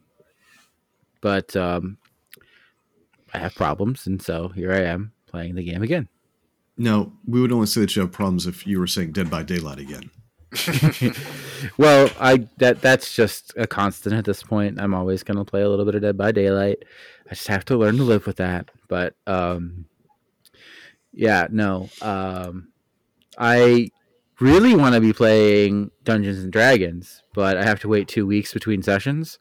But 1.21 1.55
um, 1.55 1.97
I 3.33 3.37
have 3.37 3.55
problems, 3.55 4.07
and 4.07 4.21
so 4.21 4.49
here 4.49 4.71
I 4.71 4.81
am 4.81 5.13
playing 5.27 5.55
the 5.55 5.63
game 5.63 5.83
again. 5.83 6.09
No, 6.77 7.13
we 7.27 7.41
would 7.41 7.51
only 7.51 7.67
say 7.67 7.81
that 7.81 7.95
you 7.95 8.01
have 8.01 8.11
problems 8.11 8.47
if 8.47 8.65
you 8.65 8.79
were 8.79 8.87
saying 8.87 9.11
Dead 9.11 9.29
by 9.29 9.43
Daylight 9.43 9.79
again. 9.79 10.09
Well, 11.77 12.09
I 12.19 12.47
that 12.57 12.81
that's 12.81 13.15
just 13.15 13.53
a 13.57 13.67
constant 13.67 14.15
at 14.15 14.25
this 14.25 14.43
point. 14.43 14.79
I'm 14.79 14.93
always 14.93 15.23
going 15.23 15.37
to 15.37 15.45
play 15.45 15.61
a 15.61 15.69
little 15.69 15.85
bit 15.85 15.95
of 15.95 16.01
Dead 16.01 16.17
by 16.17 16.31
Daylight. 16.31 16.83
I 17.29 17.35
just 17.35 17.47
have 17.47 17.65
to 17.65 17.77
learn 17.77 17.97
to 17.97 18.03
live 18.03 18.25
with 18.25 18.37
that. 18.37 18.69
But 18.87 19.15
um, 19.27 19.85
yeah, 21.13 21.47
no. 21.51 21.89
Um, 22.01 22.69
I 23.41 23.89
really 24.39 24.75
want 24.75 24.93
to 24.93 25.01
be 25.01 25.13
playing 25.13 25.89
Dungeons 26.03 26.43
and 26.43 26.51
Dragons, 26.53 27.23
but 27.33 27.57
I 27.57 27.63
have 27.63 27.79
to 27.81 27.87
wait 27.87 28.07
two 28.07 28.27
weeks 28.27 28.53
between 28.53 28.83
sessions. 28.83 29.39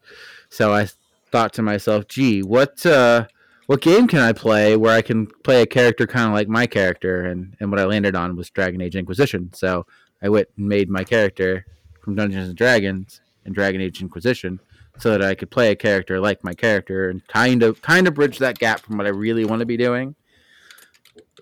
So 0.48 0.72
I 0.72 0.88
thought 1.30 1.52
to 1.54 1.62
myself, 1.62 2.08
"Gee, 2.08 2.42
what 2.42 2.84
uh, 2.86 3.26
what 3.66 3.82
game 3.82 4.08
can 4.08 4.20
I 4.20 4.32
play 4.32 4.74
where 4.76 4.96
I 4.96 5.02
can 5.02 5.26
play 5.26 5.60
a 5.60 5.66
character 5.66 6.06
kind 6.06 6.26
of 6.26 6.32
like 6.32 6.48
my 6.48 6.66
character?" 6.66 7.26
And 7.26 7.54
and 7.60 7.70
what 7.70 7.78
I 7.78 7.84
landed 7.84 8.16
on 8.16 8.36
was 8.36 8.48
Dragon 8.48 8.80
Age 8.80 8.96
Inquisition. 8.96 9.50
So 9.52 9.86
I 10.22 10.30
went 10.30 10.48
and 10.56 10.66
made 10.66 10.88
my 10.88 11.04
character 11.04 11.66
from 12.02 12.14
Dungeons 12.14 12.48
and 12.48 12.56
Dragons 12.56 13.20
and 13.44 13.54
Dragon 13.54 13.82
Age 13.82 14.00
Inquisition 14.00 14.60
so 14.98 15.10
that 15.10 15.22
I 15.22 15.34
could 15.34 15.50
play 15.50 15.70
a 15.70 15.76
character 15.76 16.20
like 16.20 16.42
my 16.42 16.54
character 16.54 17.10
and 17.10 17.26
kind 17.28 17.62
of 17.62 17.82
kind 17.82 18.08
of 18.08 18.14
bridge 18.14 18.38
that 18.38 18.58
gap 18.58 18.80
from 18.80 18.96
what 18.96 19.06
I 19.06 19.10
really 19.10 19.44
want 19.44 19.60
to 19.60 19.66
be 19.66 19.76
doing. 19.76 20.14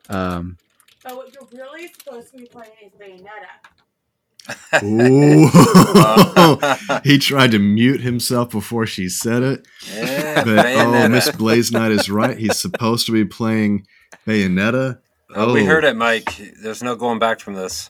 Um, 0.09 0.59
But 1.09 1.17
what 1.17 1.33
you're 1.33 1.49
really 1.55 1.89
supposed 1.89 2.33
to 2.33 2.37
be 2.37 2.45
playing 2.45 2.73
is 2.85 2.93
Bayonetta. 3.01 3.49
Ooh, 4.83 5.49
he 7.05 7.19
tried 7.19 7.53
to 7.53 7.59
mute 7.59 8.03
himself 8.03 8.51
before 8.51 8.85
she 8.85 9.09
said 9.09 9.43
it. 9.43 9.67
Yeah, 9.91 10.45
But 10.45 10.67
oh, 10.67 11.09
Miss 11.09 11.31
BlazeKnight 11.31 11.93
is 11.93 12.11
right. 12.11 12.37
He's 12.37 12.59
supposed 12.59 13.07
to 13.07 13.13
be 13.13 13.25
playing 13.25 13.87
Bayonetta. 14.27 14.99
Oh, 15.35 15.55
we 15.55 15.65
heard 15.65 15.87
oh. 15.87 15.89
it, 15.89 15.97
Mike. 15.97 16.39
There's 16.63 16.83
no 16.83 16.95
going 16.95 17.19
back 17.19 17.41
from 17.41 17.55
this. 17.55 17.89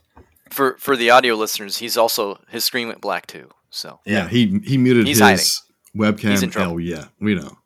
For 0.50 0.76
for 0.78 0.96
the 0.96 1.10
audio 1.10 1.34
listeners, 1.34 1.78
he's 1.78 1.96
also 1.96 2.38
his 2.48 2.64
screen 2.64 2.86
went 2.86 3.00
black 3.00 3.26
too. 3.26 3.50
So 3.70 3.98
Yeah, 4.04 4.28
he 4.28 4.60
he 4.64 4.78
muted 4.78 5.08
He's 5.08 5.18
his 5.18 5.60
webcam. 5.96 6.30
He's 6.30 6.44
in 6.44 6.50
trouble. 6.50 6.74
Oh 6.74 6.78
yeah, 6.78 7.06
we 7.20 7.34
know. 7.34 7.58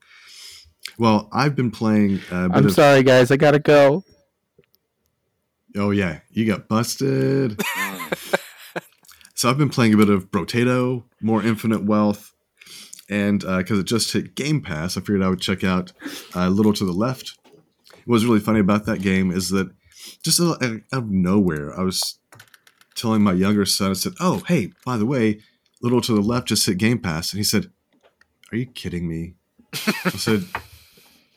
Well, 0.98 1.28
I've 1.30 1.54
been 1.54 1.70
playing 1.70 2.20
uh, 2.32 2.36
a 2.36 2.48
bit 2.48 2.56
I'm 2.56 2.64
of. 2.66 2.72
sorry, 2.72 3.02
guys. 3.02 3.30
I 3.30 3.36
gotta 3.36 3.58
go. 3.58 4.02
Oh 5.76 5.90
yeah, 5.90 6.20
you 6.30 6.44
got 6.46 6.68
busted. 6.68 7.60
So 9.42 9.50
I've 9.50 9.58
been 9.58 9.70
playing 9.70 9.92
a 9.92 9.96
bit 9.96 10.08
of 10.08 10.30
Brotato, 10.30 11.02
more 11.20 11.42
Infinite 11.42 11.82
Wealth, 11.82 12.32
and 13.10 13.40
because 13.40 13.80
it 13.80 13.86
just 13.86 14.12
hit 14.12 14.36
Game 14.36 14.60
Pass, 14.60 14.96
I 14.96 15.00
figured 15.00 15.20
I 15.20 15.28
would 15.30 15.40
check 15.40 15.64
out 15.64 15.92
uh, 16.36 16.48
Little 16.48 16.72
to 16.74 16.84
the 16.84 16.92
Left. 16.92 17.36
What's 18.04 18.22
really 18.22 18.38
funny 18.38 18.60
about 18.60 18.86
that 18.86 19.02
game 19.02 19.32
is 19.32 19.48
that 19.48 19.68
just 20.22 20.38
out 20.40 20.62
out 20.62 20.82
of 20.92 21.10
nowhere, 21.10 21.76
I 21.76 21.82
was 21.82 22.20
telling 22.94 23.22
my 23.22 23.32
younger 23.32 23.66
son, 23.66 23.90
I 23.90 23.94
said, 23.94 24.12
"Oh, 24.20 24.44
hey, 24.46 24.70
by 24.84 24.96
the 24.96 25.06
way, 25.06 25.40
Little 25.80 26.00
to 26.02 26.14
the 26.14 26.20
Left 26.20 26.46
just 26.46 26.64
hit 26.64 26.78
Game 26.78 27.00
Pass," 27.00 27.32
and 27.32 27.38
he 27.38 27.44
said, 27.44 27.72
"Are 28.52 28.56
you 28.56 28.66
kidding 28.66 29.08
me?" 29.08 29.34
I 29.74 30.10
said, 30.10 30.44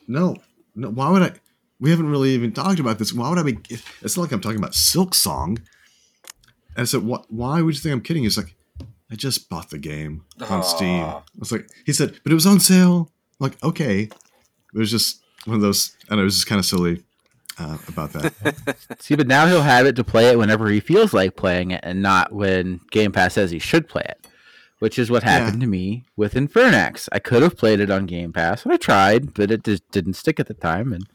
"No, 0.06 0.36
no. 0.76 0.90
Why 0.90 1.10
would 1.10 1.22
I?" 1.22 1.32
We 1.78 1.90
haven't 1.90 2.08
really 2.08 2.30
even 2.30 2.52
talked 2.52 2.80
about 2.80 2.98
this. 2.98 3.12
Why 3.12 3.28
would 3.28 3.38
I 3.38 3.42
be? 3.42 3.58
It's 4.02 4.16
not 4.16 4.22
like 4.24 4.32
I'm 4.32 4.40
talking 4.40 4.58
about 4.58 4.72
Silksong. 4.72 5.58
And 5.58 6.82
I 6.82 6.84
said, 6.84 7.02
"What? 7.02 7.30
Why 7.30 7.60
would 7.62 7.74
you 7.74 7.80
think 7.80 7.92
I'm 7.92 8.00
kidding?" 8.00 8.22
He's 8.22 8.36
like, 8.36 8.54
"I 9.10 9.14
just 9.14 9.48
bought 9.48 9.70
the 9.70 9.78
game 9.78 10.24
on 10.48 10.62
Steam." 10.62 11.04
I 11.04 11.22
was 11.38 11.52
like, 11.52 11.68
"He 11.84 11.92
said, 11.92 12.18
but 12.22 12.32
it 12.32 12.34
was 12.34 12.46
on 12.46 12.60
sale." 12.60 13.10
I'm 13.38 13.44
like, 13.50 13.62
okay, 13.62 14.02
it 14.02 14.78
was 14.78 14.90
just 14.90 15.22
one 15.44 15.56
of 15.56 15.62
those. 15.62 15.96
I 16.10 16.14
know 16.14 16.22
it 16.22 16.24
was 16.24 16.36
just 16.36 16.46
kind 16.46 16.58
of 16.58 16.64
silly 16.64 17.02
uh, 17.58 17.78
about 17.88 18.12
that. 18.12 18.76
See, 19.00 19.14
but 19.14 19.26
now 19.26 19.46
he'll 19.46 19.62
have 19.62 19.86
it 19.86 19.96
to 19.96 20.04
play 20.04 20.30
it 20.30 20.38
whenever 20.38 20.68
he 20.68 20.80
feels 20.80 21.12
like 21.12 21.36
playing 21.36 21.70
it, 21.70 21.80
and 21.82 22.02
not 22.02 22.32
when 22.32 22.80
Game 22.90 23.12
Pass 23.12 23.34
says 23.34 23.50
he 23.50 23.58
should 23.58 23.88
play 23.88 24.04
it. 24.08 24.26
Which 24.78 24.98
is 24.98 25.10
what 25.10 25.22
happened 25.22 25.62
to 25.62 25.66
me 25.66 26.04
with 26.16 26.34
Infernax. 26.34 27.08
I 27.10 27.18
could 27.18 27.42
have 27.42 27.56
played 27.56 27.80
it 27.80 27.90
on 27.90 28.04
Game 28.04 28.30
Pass, 28.34 28.62
and 28.62 28.72
I 28.74 28.76
tried, 28.76 29.32
but 29.32 29.50
it 29.50 29.64
just 29.64 29.90
didn't 29.90 30.14
stick 30.14 30.38
at 30.38 30.48
the 30.48 30.54
time. 30.54 30.92
And 30.92 31.06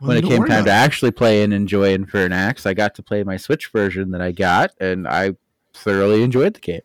Well, 0.00 0.08
when 0.08 0.16
it 0.18 0.24
came 0.24 0.44
time 0.44 0.64
to 0.64 0.70
actually 0.70 1.10
play 1.10 1.42
and 1.42 1.52
enjoy 1.52 1.96
Infernax, 1.96 2.66
I 2.66 2.74
got 2.74 2.94
to 2.96 3.02
play 3.02 3.22
my 3.22 3.36
Switch 3.36 3.68
version 3.68 4.10
that 4.12 4.20
I 4.20 4.32
got, 4.32 4.72
and 4.80 5.06
I 5.06 5.34
thoroughly 5.74 6.22
enjoyed 6.22 6.54
the 6.54 6.60
game. 6.60 6.80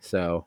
So, 0.00 0.46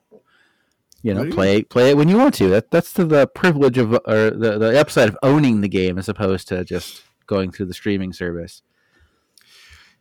you 1.02 1.12
know, 1.12 1.20
There 1.20 1.28
you 1.28 1.34
play 1.34 1.62
play 1.62 1.90
it 1.90 1.96
when 1.96 2.08
you 2.08 2.16
want 2.16 2.34
to. 2.36 2.48
That 2.48 2.70
that's 2.70 2.92
to 2.94 3.04
the 3.04 3.26
privilege 3.26 3.78
of 3.78 3.92
or 3.92 4.30
the 4.30 4.58
the 4.58 4.80
upside 4.80 5.08
of 5.08 5.18
owning 5.22 5.60
the 5.60 5.68
game 5.68 5.98
as 5.98 6.08
opposed 6.08 6.48
to 6.48 6.64
just 6.64 7.02
going 7.26 7.50
through 7.50 7.66
the 7.66 7.74
streaming 7.74 8.12
service. 8.12 8.62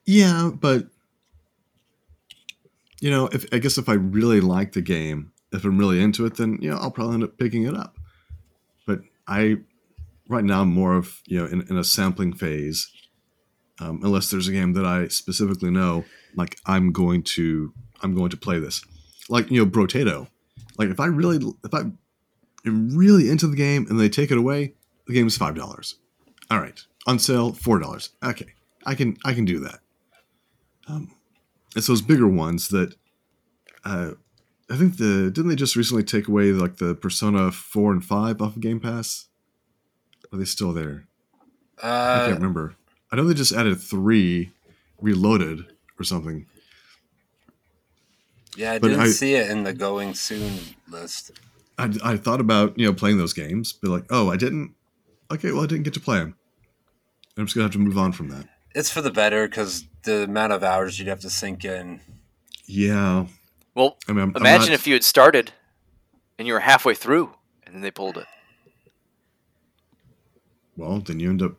Yeah, 0.05 0.51
but 0.53 0.87
you 2.99 3.11
know, 3.11 3.27
if 3.33 3.45
I 3.51 3.59
guess 3.59 3.77
if 3.77 3.89
I 3.89 3.93
really 3.93 4.39
like 4.39 4.71
the 4.71 4.81
game, 4.81 5.33
if 5.51 5.65
I'm 5.65 5.77
really 5.77 6.01
into 6.01 6.25
it, 6.25 6.35
then 6.35 6.57
you 6.61 6.69
know 6.69 6.77
I'll 6.77 6.91
probably 6.91 7.15
end 7.15 7.23
up 7.23 7.37
picking 7.37 7.63
it 7.63 7.75
up. 7.75 7.97
But 8.85 9.01
I, 9.27 9.57
right 10.33 10.43
now, 10.43 10.61
I'm 10.61 10.73
more 10.73 10.95
of 10.95 11.21
you 11.25 11.39
know 11.39 11.45
in, 11.45 11.61
in 11.69 11.77
a 11.77 11.83
sampling 11.83 12.33
phase. 12.33 12.89
Um, 13.79 14.01
unless 14.03 14.29
there's 14.29 14.47
a 14.47 14.51
game 14.51 14.73
that 14.73 14.85
I 14.85 15.07
specifically 15.07 15.71
know, 15.71 16.05
like 16.35 16.57
I'm 16.65 16.91
going 16.91 17.23
to 17.35 17.73
I'm 18.01 18.15
going 18.15 18.29
to 18.29 18.37
play 18.37 18.59
this, 18.59 18.83
like 19.29 19.49
you 19.49 19.63
know 19.63 19.69
Brotato. 19.69 20.27
Like 20.77 20.89
if 20.89 20.99
I 20.99 21.07
really 21.07 21.37
if 21.63 21.73
I 21.73 21.83
am 22.65 22.95
really 22.95 23.29
into 23.29 23.47
the 23.47 23.55
game 23.55 23.87
and 23.89 23.99
they 23.99 24.09
take 24.09 24.31
it 24.31 24.37
away, 24.37 24.73
the 25.07 25.13
game 25.13 25.27
is 25.27 25.37
five 25.37 25.55
dollars. 25.55 25.95
All 26.51 26.59
right, 26.59 26.79
on 27.07 27.19
sale 27.19 27.53
four 27.53 27.79
dollars. 27.79 28.09
Okay, 28.23 28.53
I 28.85 28.95
can 28.95 29.17
I 29.25 29.33
can 29.33 29.45
do 29.45 29.59
that. 29.59 29.79
Um, 30.87 31.15
it's 31.75 31.87
those 31.87 32.01
bigger 32.01 32.27
ones 32.27 32.67
that 32.69 32.95
uh, 33.85 34.11
I 34.69 34.77
think 34.77 34.97
the 34.97 35.31
didn't 35.31 35.49
they 35.49 35.55
just 35.55 35.75
recently 35.75 36.03
take 36.03 36.27
away 36.27 36.51
like 36.51 36.77
the 36.77 36.95
Persona 36.95 37.51
four 37.51 37.91
and 37.91 38.03
five 38.03 38.41
off 38.41 38.55
of 38.55 38.61
Game 38.61 38.79
Pass? 38.79 39.27
Are 40.33 40.37
they 40.37 40.45
still 40.45 40.73
there? 40.73 41.05
I 41.81 41.87
Uh, 41.87 42.25
can't 42.25 42.37
remember. 42.39 42.75
I 43.11 43.15
know 43.15 43.25
they 43.25 43.33
just 43.35 43.51
added 43.53 43.79
three 43.79 44.51
reloaded 44.99 45.67
or 45.99 46.03
something. 46.03 46.47
yeah, 48.55 48.73
I 48.73 48.79
but 48.79 48.89
didn't 48.89 49.03
I- 49.03 49.09
see 49.09 49.35
it 49.35 49.49
in 49.49 49.63
the 49.63 49.73
going 49.73 50.13
soon 50.15 50.59
list. 50.89 51.31
I, 51.77 51.91
I 52.03 52.17
thought 52.17 52.39
about 52.39 52.77
you 52.77 52.85
know 52.85 52.93
playing 52.93 53.17
those 53.17 53.33
games, 53.33 53.73
but 53.73 53.89
like, 53.89 54.05
oh, 54.09 54.29
I 54.31 54.35
didn't. 54.37 54.75
Okay, 55.31 55.51
well, 55.51 55.63
I 55.63 55.67
didn't 55.67 55.83
get 55.83 55.93
to 55.95 55.99
play 55.99 56.19
them. 56.19 56.35
I'm 57.37 57.45
just 57.45 57.55
gonna 57.55 57.65
have 57.65 57.71
to 57.73 57.79
move 57.79 57.97
on 57.97 58.11
from 58.11 58.29
that. 58.29 58.47
It's 58.75 58.89
for 58.91 59.01
the 59.01 59.11
better 59.11 59.47
because 59.47 59.85
the 60.03 60.23
amount 60.23 60.53
of 60.53 60.63
hours 60.63 60.99
you'd 60.99 61.07
have 61.07 61.19
to 61.21 61.29
sink 61.29 61.63
in. 61.65 62.01
Yeah, 62.65 63.25
Well, 63.75 63.97
I 64.07 64.13
mean, 64.13 64.21
I'm, 64.21 64.29
I'm 64.35 64.41
imagine 64.41 64.69
not- 64.69 64.75
if 64.75 64.87
you 64.87 64.93
had 64.93 65.03
started 65.03 65.51
and 66.39 66.47
you 66.47 66.53
were 66.53 66.59
halfway 66.61 66.93
through 66.95 67.33
and 67.65 67.75
then 67.75 67.81
they 67.81 67.91
pulled 67.91 68.17
it. 68.17 68.25
Well, 70.77 70.99
then 70.99 71.19
you 71.19 71.29
end 71.29 71.41
up 71.41 71.53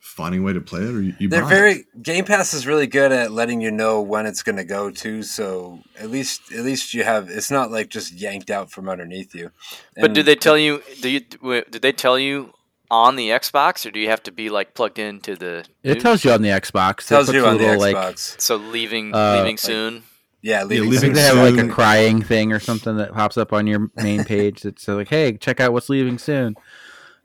finding 0.00 0.40
a 0.40 0.44
way 0.44 0.52
to 0.52 0.60
play 0.60 0.80
it, 0.82 0.94
or 0.94 1.02
you, 1.02 1.14
you 1.18 1.28
They're 1.28 1.42
buy 1.42 1.46
it. 1.48 1.50
very 1.50 1.84
Game 2.00 2.24
Pass 2.24 2.54
is 2.54 2.66
really 2.66 2.86
good 2.86 3.10
at 3.12 3.32
letting 3.32 3.60
you 3.60 3.70
know 3.70 4.00
when 4.00 4.24
it's 4.26 4.42
going 4.42 4.56
to 4.56 4.64
go 4.64 4.90
to. 4.90 5.22
So 5.22 5.80
at 5.98 6.10
least 6.10 6.52
at 6.52 6.64
least 6.64 6.94
you 6.94 7.04
have. 7.04 7.28
It's 7.28 7.50
not 7.50 7.70
like 7.70 7.88
just 7.88 8.12
yanked 8.12 8.50
out 8.50 8.70
from 8.70 8.88
underneath 8.88 9.34
you. 9.34 9.50
But 10.00 10.12
do 10.12 10.22
they 10.22 10.36
tell 10.36 10.56
you? 10.56 10.82
Do 11.00 11.08
you 11.08 11.20
w- 11.20 11.64
did 11.70 11.82
they 11.82 11.92
tell 11.92 12.18
you 12.18 12.52
on 12.90 13.16
the 13.16 13.30
Xbox, 13.30 13.84
or 13.84 13.90
do 13.90 13.98
you 13.98 14.08
have 14.08 14.22
to 14.22 14.30
be 14.30 14.48
like 14.48 14.74
plugged 14.74 14.98
into 15.00 15.34
the? 15.34 15.64
It 15.82 15.94
news? 15.94 16.02
tells 16.02 16.24
you 16.24 16.30
on 16.30 16.42
the 16.42 16.50
Xbox. 16.50 17.00
It 17.00 17.06
tells 17.08 17.26
puts 17.26 17.34
you 17.36 17.44
a 17.44 17.48
on 17.48 17.58
the 17.58 17.64
Xbox? 17.64 17.80
like- 17.80 18.18
So 18.18 18.56
leaving, 18.56 19.12
Uh, 19.12 19.32
leaving 19.38 19.54
like- 19.54 19.58
soon. 19.58 20.02
yeah, 20.40 20.62
leaving 20.62 20.86
I 20.86 20.90
leaving 20.90 21.00
think 21.00 21.14
they 21.16 21.22
have 21.22 21.36
like 21.36 21.58
a 21.64 21.68
crying 21.72 22.22
thing 22.22 22.52
or 22.52 22.60
something 22.60 22.96
that 22.98 23.12
pops 23.12 23.36
up 23.36 23.52
on 23.52 23.66
your 23.66 23.90
main 23.96 24.22
page 24.24 24.62
that's 24.62 24.86
like, 24.86 25.08
"Hey, 25.08 25.32
check 25.36 25.58
out 25.58 25.72
what's 25.72 25.88
leaving 25.88 26.18
soon." 26.18 26.54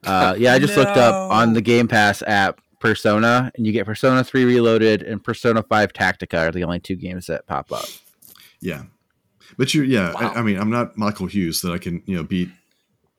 Uh, 0.06 0.36
yeah, 0.38 0.54
I 0.54 0.60
just 0.60 0.76
looked 0.78 0.98
up 0.98 1.32
on 1.32 1.54
the 1.54 1.62
Game 1.62 1.88
Pass 1.88 2.22
app 2.24 2.60
Persona, 2.80 3.52
and 3.56 3.66
you 3.68 3.72
get 3.72 3.86
Persona 3.86 4.24
Three 4.24 4.44
Reloaded 4.46 5.04
and 5.04 5.24
Persona 5.24 5.62
Five 5.64 5.94
Tactica 5.94 6.48
are 6.48 6.52
the 6.52 6.64
only 6.64 6.80
two 6.80 6.96
games 6.96 7.28
that 7.28 7.46
pop 7.48 7.72
up. 7.72 7.86
Yeah, 8.60 8.84
but 9.58 9.74
you, 9.74 9.84
yeah, 9.84 10.14
Wow. 10.14 10.34
I, 10.36 10.40
I 10.40 10.42
mean, 10.42 10.58
I'm 10.58 10.70
not 10.72 10.98
Michael 10.98 11.28
Hughes 11.28 11.62
that 11.62 11.72
I 11.72 11.78
can, 11.78 12.02
you 12.06 12.16
know, 12.16 12.24
beat, 12.24 12.50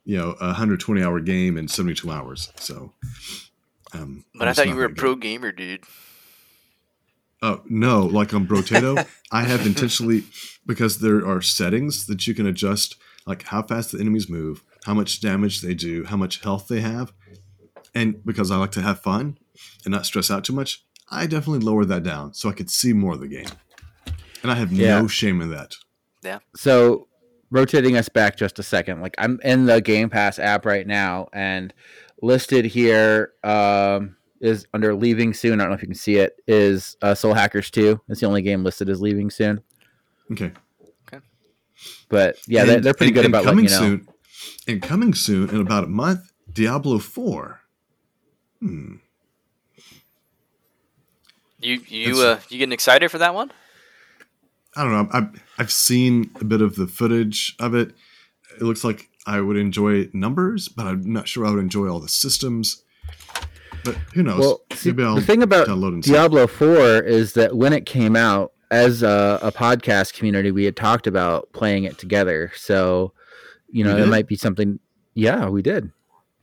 you 0.04 0.16
know, 0.18 0.30
a 0.40 0.46
120 0.46 1.02
hour 1.02 1.20
game 1.20 1.56
in 1.56 1.68
72 1.68 2.10
hours. 2.10 2.52
So, 2.56 2.92
um, 3.92 4.24
But 4.34 4.48
I'm 4.48 4.48
I 4.48 4.52
thought 4.54 4.68
you 4.68 4.74
were 4.74 4.86
a 4.86 4.88
that 4.88 4.96
pro 4.96 5.14
good. 5.14 5.22
gamer, 5.22 5.52
dude. 5.52 5.84
Oh 7.40 7.62
no, 7.68 8.06
like 8.06 8.32
on 8.34 8.46
Brotato, 8.46 9.04
I 9.32 9.42
have 9.42 9.66
intentionally 9.66 10.24
because 10.64 10.98
there 11.00 11.26
are 11.26 11.40
settings 11.42 12.06
that 12.06 12.26
you 12.26 12.34
can 12.34 12.46
adjust, 12.46 12.96
like 13.26 13.44
how 13.44 13.62
fast 13.62 13.92
the 13.92 14.00
enemies 14.00 14.28
move, 14.28 14.62
how 14.84 14.94
much 14.94 15.20
damage 15.20 15.60
they 15.60 15.74
do, 15.74 16.04
how 16.04 16.16
much 16.16 16.42
health 16.42 16.68
they 16.68 16.80
have, 16.80 17.12
and 17.94 18.24
because 18.24 18.50
I 18.50 18.56
like 18.56 18.72
to 18.72 18.82
have 18.82 19.00
fun 19.00 19.38
and 19.84 19.92
not 19.92 20.06
stress 20.06 20.30
out 20.30 20.44
too 20.44 20.52
much, 20.52 20.84
I 21.10 21.26
definitely 21.26 21.64
lowered 21.64 21.88
that 21.88 22.02
down 22.02 22.34
so 22.34 22.48
I 22.48 22.52
could 22.52 22.70
see 22.70 22.92
more 22.92 23.14
of 23.14 23.20
the 23.20 23.28
game, 23.28 23.46
and 24.42 24.50
I 24.50 24.54
have 24.54 24.72
Yeah. 24.72 25.00
no 25.00 25.08
shame 25.08 25.40
in 25.40 25.50
that. 25.50 25.74
Yeah. 26.22 26.38
So, 26.56 27.08
rotating 27.50 27.96
us 27.96 28.08
back 28.08 28.36
just 28.36 28.58
a 28.58 28.62
second, 28.62 29.00
like 29.02 29.14
I'm 29.18 29.38
in 29.44 29.66
the 29.66 29.80
Game 29.80 30.08
Pass 30.10 30.38
app 30.38 30.64
right 30.64 30.86
now, 30.86 31.28
and 31.32 31.74
listed 32.22 32.64
here 32.64 33.32
um, 33.44 34.16
is 34.40 34.66
under 34.72 34.94
leaving 34.94 35.34
soon. 35.34 35.60
I 35.60 35.64
don't 35.64 35.70
know 35.70 35.74
if 35.74 35.82
you 35.82 35.88
can 35.88 35.94
see 35.94 36.16
it. 36.16 36.36
Is 36.46 36.96
uh, 37.02 37.14
Soul 37.14 37.34
Hackers 37.34 37.70
Two? 37.70 38.00
It's 38.08 38.20
the 38.20 38.26
only 38.26 38.42
game 38.42 38.64
listed 38.64 38.88
as 38.88 39.00
leaving 39.02 39.30
soon. 39.30 39.60
Okay. 40.30 40.52
But 42.08 42.36
yeah, 42.46 42.64
they're, 42.64 42.80
they're 42.80 42.94
pretty 42.94 43.08
and- 43.10 43.14
good 43.14 43.24
and 43.26 43.34
about 43.34 43.44
coming 43.44 43.64
letting 43.66 43.80
you 43.84 43.90
know. 43.90 43.96
soon. 43.98 44.08
And 44.68 44.82
coming 44.82 45.14
soon 45.14 45.50
in 45.50 45.60
about 45.60 45.84
a 45.84 45.88
month, 45.88 46.30
Diablo 46.52 46.98
Four. 46.98 47.60
Hmm. 48.60 48.96
You 51.58 51.80
you 51.86 52.20
uh 52.20 52.40
you 52.48 52.58
getting 52.58 52.72
excited 52.72 53.08
for 53.10 53.18
that 53.18 53.34
one? 53.34 53.52
I 54.76 54.82
don't 54.84 54.92
know. 54.92 55.08
I've 55.12 55.42
I've 55.58 55.72
seen 55.72 56.30
a 56.40 56.44
bit 56.44 56.60
of 56.60 56.76
the 56.76 56.86
footage 56.86 57.54
of 57.60 57.74
it. 57.74 57.92
It 58.56 58.62
looks 58.62 58.84
like 58.84 59.08
I 59.26 59.40
would 59.40 59.56
enjoy 59.56 60.08
numbers, 60.12 60.68
but 60.68 60.86
I'm 60.86 61.12
not 61.12 61.28
sure 61.28 61.46
I 61.46 61.50
would 61.50 61.60
enjoy 61.60 61.88
all 61.88 62.00
the 62.00 62.08
systems. 62.08 62.82
But 63.84 63.96
who 64.14 64.22
knows? 64.22 64.38
Well, 64.40 64.60
see, 64.74 64.90
Maybe 64.90 65.04
I'll 65.04 65.14
the 65.16 65.22
thing 65.22 65.42
about 65.42 65.68
download 65.68 65.88
and 65.94 66.04
see. 66.04 66.12
Diablo 66.12 66.46
Four 66.46 67.00
is 67.00 67.32
that 67.34 67.56
when 67.56 67.72
it 67.72 67.86
came 67.86 68.16
out, 68.16 68.52
as 68.72 69.02
a, 69.04 69.38
a 69.42 69.52
podcast 69.52 70.14
community, 70.14 70.50
we 70.50 70.64
had 70.64 70.74
talked 70.74 71.06
about 71.06 71.52
playing 71.52 71.84
it 71.84 71.98
together. 71.98 72.50
So, 72.56 73.12
you 73.70 73.84
know, 73.84 73.96
it 73.96 74.08
might 74.08 74.26
be 74.26 74.34
something. 74.36 74.80
Yeah, 75.14 75.48
we 75.48 75.62
did. 75.62 75.92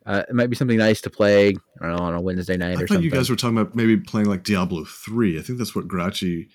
Uh, 0.06 0.24
it 0.30 0.34
might 0.34 0.48
be 0.50 0.56
something 0.56 0.78
nice 0.78 1.02
to 1.02 1.10
play. 1.10 1.50
I 1.82 1.88
don't 1.88 1.98
know 1.98 2.04
on 2.04 2.14
a 2.14 2.22
Wednesday 2.22 2.56
night 2.58 2.70
I 2.70 2.74
or 2.74 2.78
thought 2.80 2.88
something. 2.90 3.04
you 3.04 3.12
guys 3.12 3.30
were 3.30 3.36
talking 3.36 3.58
about 3.58 3.76
maybe 3.76 3.98
playing 3.98 4.28
like 4.30 4.44
Diablo 4.44 4.86
Three. 4.86 5.38
I 5.38 5.42
think 5.42 5.58
that's 5.58 5.76
what 5.76 5.88
Grouchy 5.88 6.50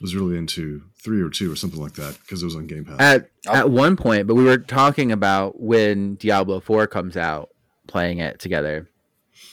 was 0.00 0.14
really 0.14 0.36
into, 0.38 0.82
three 1.02 1.20
or 1.22 1.28
two 1.30 1.50
or 1.52 1.56
something 1.56 1.80
like 1.80 1.94
that, 1.94 2.18
because 2.20 2.42
it 2.42 2.46
was 2.46 2.54
on 2.56 2.66
Game 2.66 2.84
Pass. 2.84 2.96
at 3.00 3.30
Oh. 3.46 3.54
at 3.54 3.70
one 3.70 3.96
point, 3.96 4.26
but 4.26 4.34
we 4.34 4.44
were 4.44 4.58
talking 4.58 5.10
about 5.12 5.60
when 5.60 6.14
Diablo 6.16 6.60
Four 6.60 6.86
comes 6.86 7.16
out, 7.16 7.50
playing 7.86 8.18
it 8.18 8.38
together. 8.38 8.88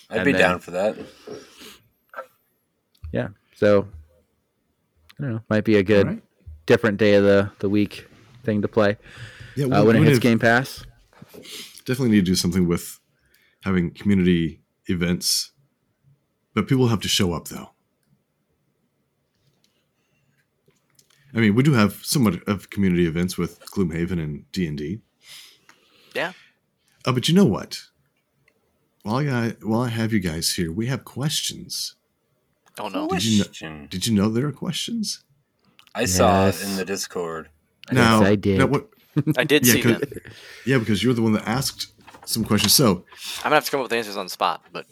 I'd 0.10 0.18
and 0.18 0.26
be 0.26 0.32
then- 0.34 0.42
down 0.42 0.60
for 0.60 0.72
that. 0.72 0.98
Yeah, 3.12 3.30
so 3.56 3.88
I 5.20 5.24
don't 5.24 5.32
know. 5.34 5.42
Might 5.50 5.64
be 5.64 5.76
a 5.78 5.84
good 5.84 6.06
All 6.08 6.14
right. 6.14 6.24
different 6.66 6.98
day 6.98 7.16
of 7.16 7.24
the 7.24 7.52
the 7.60 7.70
week 7.70 8.08
thing 8.44 8.62
to 8.62 8.68
play 8.68 8.98
Yeah, 9.56 9.66
uh, 9.66 9.84
when 9.86 9.96
it 9.96 10.04
hits 10.04 10.20
Game 10.20 10.40
Pass. 10.40 10.86
definitely 11.86 12.10
need 12.10 12.26
to 12.26 12.32
do 12.32 12.36
something 12.36 12.68
with 12.68 13.00
having 13.64 13.92
community 13.92 14.62
events, 14.88 15.52
but 16.54 16.68
people 16.68 16.88
have 16.90 17.00
to 17.02 17.08
show 17.08 17.34
up 17.34 17.48
though. 17.48 17.70
I 21.34 21.40
mean, 21.40 21.54
we 21.56 21.64
do 21.64 21.74
have 21.74 22.00
somewhat 22.06 22.48
of 22.48 22.70
community 22.70 23.06
events 23.08 23.38
with 23.38 23.60
Gloomhaven 23.66 24.22
and 24.24 24.50
D 24.54 24.68
and 24.68 24.78
D. 24.78 25.02
Yeah. 26.14 26.32
Oh, 27.06 27.12
but 27.12 27.28
you 27.28 27.36
know 27.36 27.46
what? 27.46 27.82
While 29.04 29.18
I 29.30 29.50
while 29.62 29.82
I 29.82 29.90
have 29.90 30.14
you 30.14 30.20
guys 30.20 30.54
here, 30.54 30.72
we 30.72 30.88
have 30.88 31.04
questions. 31.04 31.96
Oh 32.80 32.88
no. 32.90 33.08
Did 33.08 33.24
you 33.24 33.44
know- 33.62 33.88
Did 33.90 34.08
you 34.08 34.14
know 34.14 34.30
there 34.30 34.48
are 34.48 34.52
questions? 34.52 35.24
I 35.94 36.06
saw 36.06 36.48
it 36.48 36.62
in 36.64 36.76
the 36.76 36.84
Discord. 36.86 37.50
Now, 37.92 38.22
I 38.24 38.36
did. 38.36 38.58
now 38.60 38.66
what? 38.66 38.90
I 39.38 39.44
did 39.46 39.66
Yeah, 39.66 39.74
see 39.74 39.82
'cause- 39.82 40.00
them. 40.00 40.12
Yeah, 40.66 40.78
because 40.80 41.02
you're 41.04 41.14
the 41.14 41.22
one 41.22 41.32
that 41.34 41.48
asked 41.48 41.88
some 42.26 42.44
questions. 42.44 42.74
So, 42.74 43.06
I'm 43.40 43.44
gonna 43.44 43.56
have 43.56 43.66
to 43.66 43.72
come 43.72 43.80
up 43.80 43.86
with 43.86 43.94
answers 43.94 44.18
on 44.18 44.26
the 44.26 44.30
spot, 44.30 44.66
but 44.74 44.88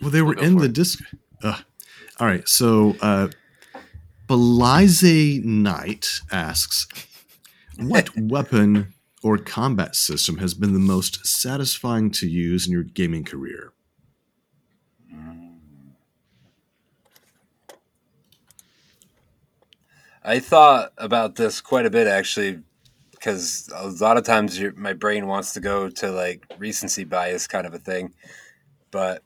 Well, 0.00 0.10
they 0.10 0.22
were 0.22 0.34
go 0.34 0.42
in 0.42 0.56
the 0.58 0.66
it. 0.66 0.72
disc. 0.74 1.00
Uh, 1.42 1.58
all 2.20 2.26
right. 2.28 2.46
So, 2.48 2.96
uh, 3.00 3.28
Belize 4.28 5.02
Knight 5.44 6.20
asks, 6.30 6.86
"What 7.78 8.10
weapon 8.16 8.94
or 9.22 9.38
combat 9.38 9.96
system 9.96 10.38
has 10.38 10.54
been 10.54 10.72
the 10.72 10.78
most 10.78 11.26
satisfying 11.26 12.10
to 12.12 12.28
use 12.28 12.66
in 12.66 12.72
your 12.72 12.84
gaming 12.84 13.24
career?" 13.24 13.72
I 20.30 20.38
thought 20.38 20.92
about 20.96 21.34
this 21.34 21.60
quite 21.60 21.86
a 21.86 21.90
bit 21.90 22.06
actually, 22.06 22.60
because 23.10 23.68
a 23.74 23.88
lot 23.88 24.16
of 24.16 24.22
times 24.22 24.60
your, 24.60 24.72
my 24.74 24.92
brain 24.92 25.26
wants 25.26 25.54
to 25.54 25.60
go 25.60 25.88
to 25.88 26.12
like 26.12 26.46
recency 26.56 27.02
bias 27.02 27.48
kind 27.48 27.66
of 27.66 27.74
a 27.74 27.80
thing. 27.80 28.14
But 28.92 29.24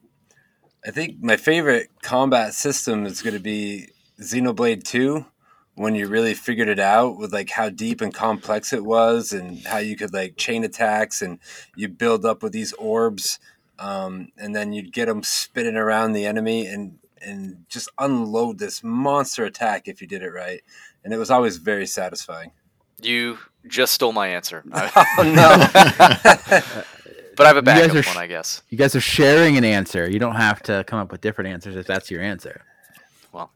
I 0.82 0.92
think 0.92 1.22
my 1.22 1.36
favorite 1.36 1.90
combat 2.00 2.54
system 2.54 3.04
is 3.04 3.20
going 3.20 3.34
to 3.34 3.40
be 3.40 3.88
Xenoblade 4.18 4.82
2 4.82 5.26
when 5.74 5.94
you 5.94 6.08
really 6.08 6.32
figured 6.32 6.68
it 6.68 6.80
out 6.80 7.18
with 7.18 7.34
like 7.34 7.50
how 7.50 7.68
deep 7.68 8.00
and 8.00 8.14
complex 8.14 8.72
it 8.72 8.86
was 8.86 9.30
and 9.30 9.62
how 9.66 9.76
you 9.76 9.96
could 9.96 10.14
like 10.14 10.38
chain 10.38 10.64
attacks 10.64 11.20
and 11.20 11.38
you 11.76 11.86
build 11.86 12.24
up 12.24 12.42
with 12.42 12.52
these 12.52 12.72
orbs 12.74 13.38
um, 13.78 14.28
and 14.38 14.56
then 14.56 14.72
you'd 14.72 14.94
get 14.94 15.04
them 15.04 15.22
spinning 15.22 15.76
around 15.76 16.14
the 16.14 16.24
enemy 16.24 16.66
and 16.66 16.98
and 17.26 17.64
just 17.68 17.88
unload 17.98 18.58
this 18.58 18.84
monster 18.84 19.44
attack 19.44 19.88
if 19.88 20.00
you 20.00 20.06
did 20.06 20.22
it 20.22 20.30
right 20.30 20.60
and 21.04 21.12
it 21.12 21.18
was 21.18 21.30
always 21.30 21.56
very 21.58 21.86
satisfying 21.86 22.50
You 23.00 23.38
just 23.66 23.94
stole 23.94 24.12
my 24.12 24.28
answer. 24.28 24.64
I- 24.72 25.06
oh 25.18 25.22
no 25.22 26.82
but 27.36 27.46
I 27.46 27.48
have 27.48 27.56
a 27.56 27.60
You 27.60 27.62
guys 27.64 27.80
backup 27.88 27.96
are 27.96 28.02
sh- 28.02 28.06
one, 28.08 28.18
I 28.24 28.26
guess. 28.26 28.62
You 28.70 28.78
guys 28.78 28.94
are 28.94 29.00
sharing 29.00 29.56
an 29.56 29.64
answer. 29.64 30.08
You 30.08 30.18
don't 30.18 30.36
have 30.36 30.62
to 30.64 30.84
come 30.86 30.98
up 30.98 31.10
with 31.12 31.20
different 31.20 31.50
answers 31.50 31.76
if 31.76 31.86
that's 31.86 32.10
your 32.10 32.22
answer. 32.22 32.62
Well, 33.32 33.50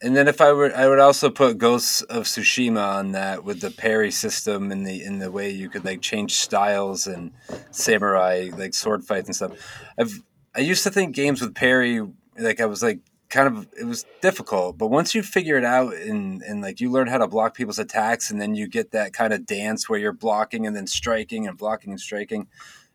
and 0.00 0.14
then 0.16 0.28
if 0.28 0.40
I 0.40 0.52
were, 0.52 0.72
I 0.76 0.86
would 0.88 1.00
also 1.00 1.28
put 1.28 1.58
Ghosts 1.58 2.02
of 2.02 2.24
Tsushima 2.24 2.80
on 2.96 3.12
that 3.12 3.42
with 3.44 3.60
the 3.60 3.70
parry 3.72 4.12
system 4.12 4.70
and 4.70 4.86
the 4.86 5.02
in 5.02 5.18
the 5.18 5.32
way 5.32 5.50
you 5.50 5.68
could 5.68 5.84
like 5.84 6.00
change 6.00 6.34
styles 6.34 7.06
and 7.08 7.32
samurai 7.72 8.50
like 8.56 8.74
sword 8.74 9.04
fights 9.04 9.26
and 9.28 9.34
stuff. 9.36 9.52
I've 9.98 10.22
I 10.54 10.60
used 10.60 10.84
to 10.84 10.90
think 10.90 11.14
games 11.16 11.40
with 11.40 11.54
parry 11.54 12.00
like 12.38 12.60
I 12.60 12.66
was 12.66 12.82
like 12.82 13.00
kind 13.30 13.48
of 13.48 13.68
it 13.78 13.84
was 13.84 14.04
difficult, 14.22 14.78
but 14.78 14.88
once 14.88 15.14
you 15.14 15.22
figure 15.22 15.56
it 15.56 15.64
out 15.64 15.94
and 15.94 16.42
and 16.42 16.62
like 16.62 16.80
you 16.80 16.90
learn 16.90 17.08
how 17.08 17.18
to 17.18 17.26
block 17.28 17.54
people's 17.54 17.78
attacks 17.78 18.30
and 18.30 18.40
then 18.40 18.54
you 18.54 18.66
get 18.66 18.92
that 18.92 19.12
kind 19.12 19.32
of 19.32 19.44
dance 19.46 19.88
where 19.88 19.98
you're 19.98 20.12
blocking 20.12 20.66
and 20.66 20.74
then 20.74 20.86
striking 20.86 21.46
and 21.46 21.58
blocking 21.58 21.90
and 21.92 22.00
striking, 22.00 22.48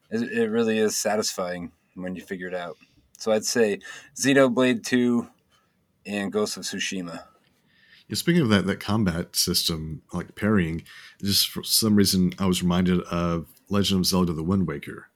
it, 0.10 0.22
it 0.31 0.49
really 0.49 0.77
is 0.80 0.95
satisfying 0.95 1.72
when 1.95 2.15
you 2.15 2.22
figure 2.22 2.47
it 2.47 2.55
out. 2.55 2.77
So 3.18 3.31
I'd 3.31 3.45
say 3.45 3.80
Xenoblade 4.15 4.84
Two 4.84 5.30
and 6.05 6.31
Ghost 6.31 6.57
of 6.57 6.64
Tsushima. 6.64 7.23
Yeah, 8.10 8.15
speaking 8.15 8.41
of 8.41 8.49
that, 8.49 8.65
that 8.65 8.80
combat 8.81 9.35
system, 9.35 10.01
like 10.11 10.35
parrying, 10.35 10.84
just 11.23 11.47
for 11.47 11.64
some 11.64 11.95
reason, 11.95 12.34
I 12.38 12.45
was 12.47 12.61
reminded 12.61 12.99
of 13.03 13.47
Legend 13.69 14.01
of 14.01 14.05
Zelda: 14.05 14.34
The 14.34 14.43
Wind 14.43 14.68
Waker. 14.68 15.07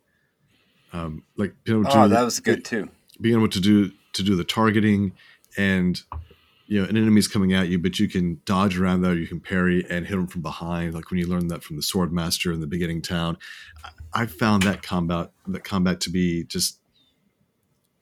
Um, 0.94 1.24
like 1.36 1.54
being 1.66 1.82
able 1.82 1.92
to 1.92 2.00
Oh, 2.00 2.08
that 2.08 2.24
was 2.24 2.40
good 2.40 2.64
too. 2.64 2.90
being 3.20 3.36
able 3.36 3.50
to 3.50 3.60
do 3.60 3.92
to 4.18 4.24
do 4.24 4.36
the 4.36 4.44
targeting, 4.44 5.14
and 5.58 6.02
you 6.68 6.82
know, 6.82 6.88
an 6.88 6.98
enemy's 6.98 7.30
coming 7.30 7.54
at 7.54 7.70
you, 7.70 7.80
but 7.80 7.98
you 7.98 8.10
can 8.10 8.42
dodge 8.44 8.78
around 8.78 9.02
there, 9.02 9.16
you 9.16 9.26
can 9.26 9.40
parry 9.40 9.86
and 9.90 10.06
hit 10.06 10.16
them 10.16 10.28
from 10.28 10.42
behind. 10.42 10.94
Like 10.94 11.10
when 11.10 11.20
you 11.20 11.26
learn 11.26 11.48
that 11.48 11.64
from 11.64 11.78
the 11.78 11.82
Sword 11.82 12.12
Master 12.12 12.52
in 12.52 12.60
the 12.60 12.68
beginning 12.68 13.02
town, 13.02 13.38
I, 14.14 14.26
found 14.26 14.64
that 14.64 14.84
combat 14.84 15.32
that 15.48 15.64
combat 15.64 16.02
to 16.02 16.10
be 16.10 16.44
just 16.44 16.80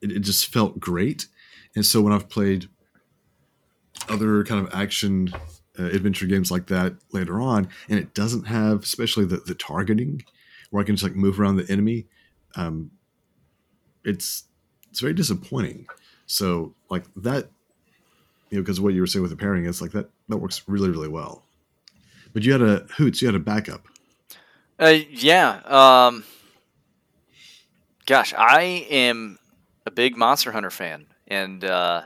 it, 0.01 0.11
it 0.11 0.19
just 0.21 0.51
felt 0.51 0.79
great. 0.79 1.27
And 1.75 1.85
so 1.85 2.01
when 2.01 2.11
I've 2.11 2.27
played 2.27 2.67
other 4.09 4.43
kind 4.43 4.65
of 4.65 4.73
action 4.73 5.33
uh, 5.77 5.83
adventure 5.85 6.25
games 6.25 6.49
like 6.49 6.67
that 6.67 6.95
later 7.11 7.39
on, 7.39 7.69
and 7.87 7.99
it 7.99 8.13
doesn't 8.15 8.45
have, 8.45 8.83
especially 8.83 9.25
the, 9.25 9.37
the 9.37 9.55
targeting, 9.55 10.23
where 10.71 10.81
I 10.81 10.85
can 10.85 10.95
just 10.95 11.03
like 11.03 11.15
move 11.15 11.39
around 11.39 11.57
the 11.57 11.71
enemy. 11.71 12.07
Um, 12.55 12.91
it's 14.03 14.45
it's 14.89 15.01
very 15.01 15.13
disappointing. 15.13 15.85
So 16.25 16.73
like 16.89 17.03
that, 17.17 17.49
you 18.49 18.57
know, 18.57 18.63
because 18.63 18.79
what 18.79 18.93
you 18.93 19.01
were 19.01 19.07
saying 19.07 19.21
with 19.21 19.31
the 19.31 19.37
parrying 19.37 19.65
is 19.65 19.81
like 19.81 19.91
that 19.91 20.09
that 20.29 20.37
works 20.37 20.63
really 20.67 20.89
really 20.89 21.07
well. 21.07 21.43
But 22.33 22.43
you 22.43 22.51
had 22.51 22.61
a 22.61 22.81
Hootz, 22.97 23.21
you 23.21 23.27
had 23.27 23.35
a 23.35 23.39
backup. 23.39 23.87
Uh, 24.77 24.97
yeah. 25.09 25.61
Um, 25.65 26.25
gosh, 28.05 28.33
I 28.37 28.85
am 28.89 29.39
a 29.85 29.91
big 29.91 30.17
Monster 30.17 30.51
Hunter 30.51 30.69
fan, 30.69 31.05
and 31.27 31.63
uh, 31.63 32.01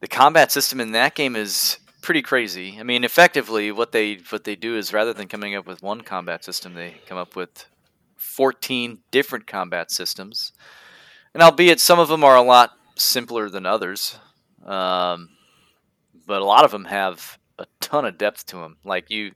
the 0.00 0.08
combat 0.08 0.52
system 0.52 0.80
in 0.80 0.92
that 0.92 1.14
game 1.14 1.36
is 1.36 1.78
pretty 2.00 2.22
crazy. 2.22 2.76
I 2.78 2.82
mean, 2.82 3.04
effectively, 3.04 3.72
what 3.72 3.92
they 3.92 4.20
what 4.30 4.44
they 4.44 4.56
do 4.56 4.76
is 4.76 4.92
rather 4.92 5.12
than 5.12 5.28
coming 5.28 5.54
up 5.54 5.66
with 5.66 5.82
one 5.82 6.00
combat 6.00 6.44
system, 6.44 6.74
they 6.74 6.96
come 7.06 7.18
up 7.18 7.36
with 7.36 7.66
fourteen 8.16 9.00
different 9.10 9.46
combat 9.46 9.90
systems, 9.90 10.52
and 11.34 11.42
albeit 11.42 11.80
some 11.80 11.98
of 11.98 12.08
them 12.08 12.24
are 12.24 12.36
a 12.36 12.42
lot 12.42 12.72
simpler 12.96 13.48
than 13.48 13.66
others, 13.66 14.18
um, 14.64 15.30
but 16.26 16.42
a 16.42 16.44
lot 16.44 16.64
of 16.64 16.70
them 16.70 16.86
have 16.86 17.38
a 17.58 17.66
ton 17.80 18.04
of 18.04 18.18
depth 18.18 18.46
to 18.46 18.56
them. 18.56 18.76
Like 18.84 19.10
you 19.10 19.32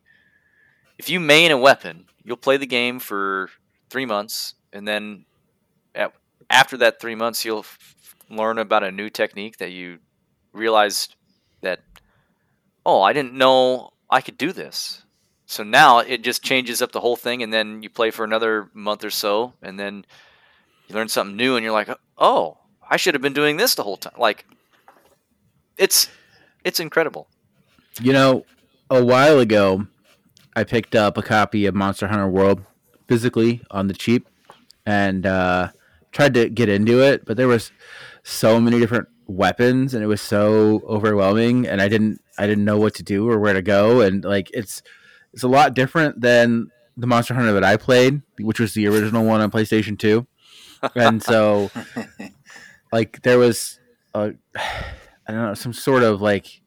if 0.98 1.08
you 1.08 1.18
main 1.18 1.50
a 1.50 1.56
weapon, 1.56 2.06
you'll 2.24 2.36
play 2.36 2.58
the 2.58 2.66
game 2.66 2.98
for 2.98 3.48
three 3.88 4.04
months, 4.04 4.54
and 4.72 4.86
then 4.86 5.24
at, 5.94 6.12
after 6.50 6.76
that 6.76 7.00
three 7.00 7.14
months, 7.14 7.42
you'll 7.42 7.60
f- 7.60 8.14
learn 8.28 8.58
about 8.58 8.84
a 8.84 8.92
new 8.92 9.08
technique 9.08 9.56
that 9.56 9.70
you 9.70 9.98
realized 10.52 11.16
that, 11.62 11.80
oh, 12.84 13.00
I 13.00 13.14
didn't 13.14 13.32
know 13.32 13.92
I 14.10 14.20
could 14.20 14.36
do 14.36 14.52
this. 14.52 15.04
So 15.46 15.62
now 15.62 16.00
it 16.00 16.22
just 16.22 16.42
changes 16.42 16.82
up 16.82 16.92
the 16.92 17.00
whole 17.00 17.16
thing, 17.16 17.42
and 17.42 17.50
then 17.50 17.82
you 17.82 17.88
play 17.88 18.10
for 18.10 18.24
another 18.24 18.68
month 18.74 19.02
or 19.02 19.10
so, 19.10 19.54
and 19.62 19.78
then 19.80 20.04
you 20.86 20.94
learn 20.94 21.08
something 21.08 21.34
new, 21.34 21.56
and 21.56 21.64
you're 21.64 21.72
like, 21.72 21.88
oh, 22.18 22.58
I 22.90 22.96
should 22.96 23.14
have 23.14 23.22
been 23.22 23.32
doing 23.32 23.56
this 23.56 23.74
the 23.74 23.84
whole 23.84 23.96
time. 23.96 24.14
Like, 24.18 24.44
it's 25.78 26.08
it's 26.64 26.80
incredible. 26.80 27.28
You 28.02 28.12
know, 28.12 28.44
a 28.90 29.02
while 29.02 29.38
ago, 29.38 29.86
I 30.54 30.64
picked 30.64 30.94
up 30.94 31.16
a 31.16 31.22
copy 31.22 31.66
of 31.66 31.74
Monster 31.74 32.08
Hunter 32.08 32.28
World 32.28 32.62
physically 33.08 33.62
on 33.70 33.86
the 33.86 33.94
cheap 33.94 34.28
and 34.84 35.24
uh, 35.24 35.68
tried 36.12 36.34
to 36.34 36.48
get 36.48 36.68
into 36.68 37.02
it, 37.02 37.24
but 37.24 37.36
there 37.36 37.48
was 37.48 37.72
so 38.22 38.60
many 38.60 38.78
different 38.78 39.08
weapons 39.26 39.94
and 39.94 40.02
it 40.02 40.08
was 40.08 40.20
so 40.20 40.82
overwhelming 40.86 41.66
and 41.66 41.80
I 41.80 41.88
didn't 41.88 42.20
I 42.36 42.48
didn't 42.48 42.64
know 42.64 42.78
what 42.78 42.94
to 42.96 43.02
do 43.04 43.28
or 43.28 43.38
where 43.38 43.54
to 43.54 43.62
go 43.62 44.00
and 44.00 44.24
like 44.24 44.50
it's 44.52 44.82
it's 45.32 45.44
a 45.44 45.48
lot 45.48 45.74
different 45.74 46.20
than 46.20 46.70
the 46.96 47.06
Monster 47.06 47.34
Hunter 47.34 47.52
that 47.52 47.64
I 47.64 47.76
played, 47.76 48.22
which 48.40 48.58
was 48.58 48.74
the 48.74 48.88
original 48.88 49.24
one 49.24 49.40
on 49.40 49.50
PlayStation 49.50 49.98
2. 49.98 50.26
And 50.96 51.22
so 51.22 51.70
like 52.92 53.22
there 53.22 53.38
was 53.38 53.78
a 54.14 54.34
I 54.56 55.32
don't 55.32 55.42
know, 55.42 55.54
some 55.54 55.72
sort 55.72 56.02
of 56.02 56.20
like 56.20 56.60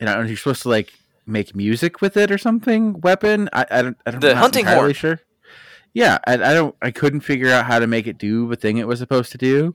you 0.00 0.06
know, 0.06 0.22
you're 0.22 0.36
supposed 0.36 0.62
to 0.62 0.68
like 0.68 0.92
make 1.26 1.54
music 1.56 2.00
with 2.00 2.16
it 2.16 2.30
or 2.30 2.38
something 2.38 3.00
weapon. 3.00 3.48
I, 3.52 3.66
I 3.70 3.82
don't 3.82 3.96
I 4.06 4.10
don't 4.12 4.20
The 4.20 4.32
I'm 4.32 4.36
hunting 4.36 4.66
horn. 4.66 4.92
Sure. 4.92 5.20
Yeah, 5.92 6.18
I, 6.26 6.34
I 6.34 6.54
don't 6.54 6.76
I 6.82 6.90
couldn't 6.90 7.20
figure 7.20 7.50
out 7.50 7.66
how 7.66 7.78
to 7.78 7.86
make 7.86 8.06
it 8.06 8.18
do 8.18 8.48
the 8.48 8.56
thing 8.56 8.76
it 8.76 8.86
was 8.86 8.98
supposed 8.98 9.32
to 9.32 9.38
do, 9.38 9.74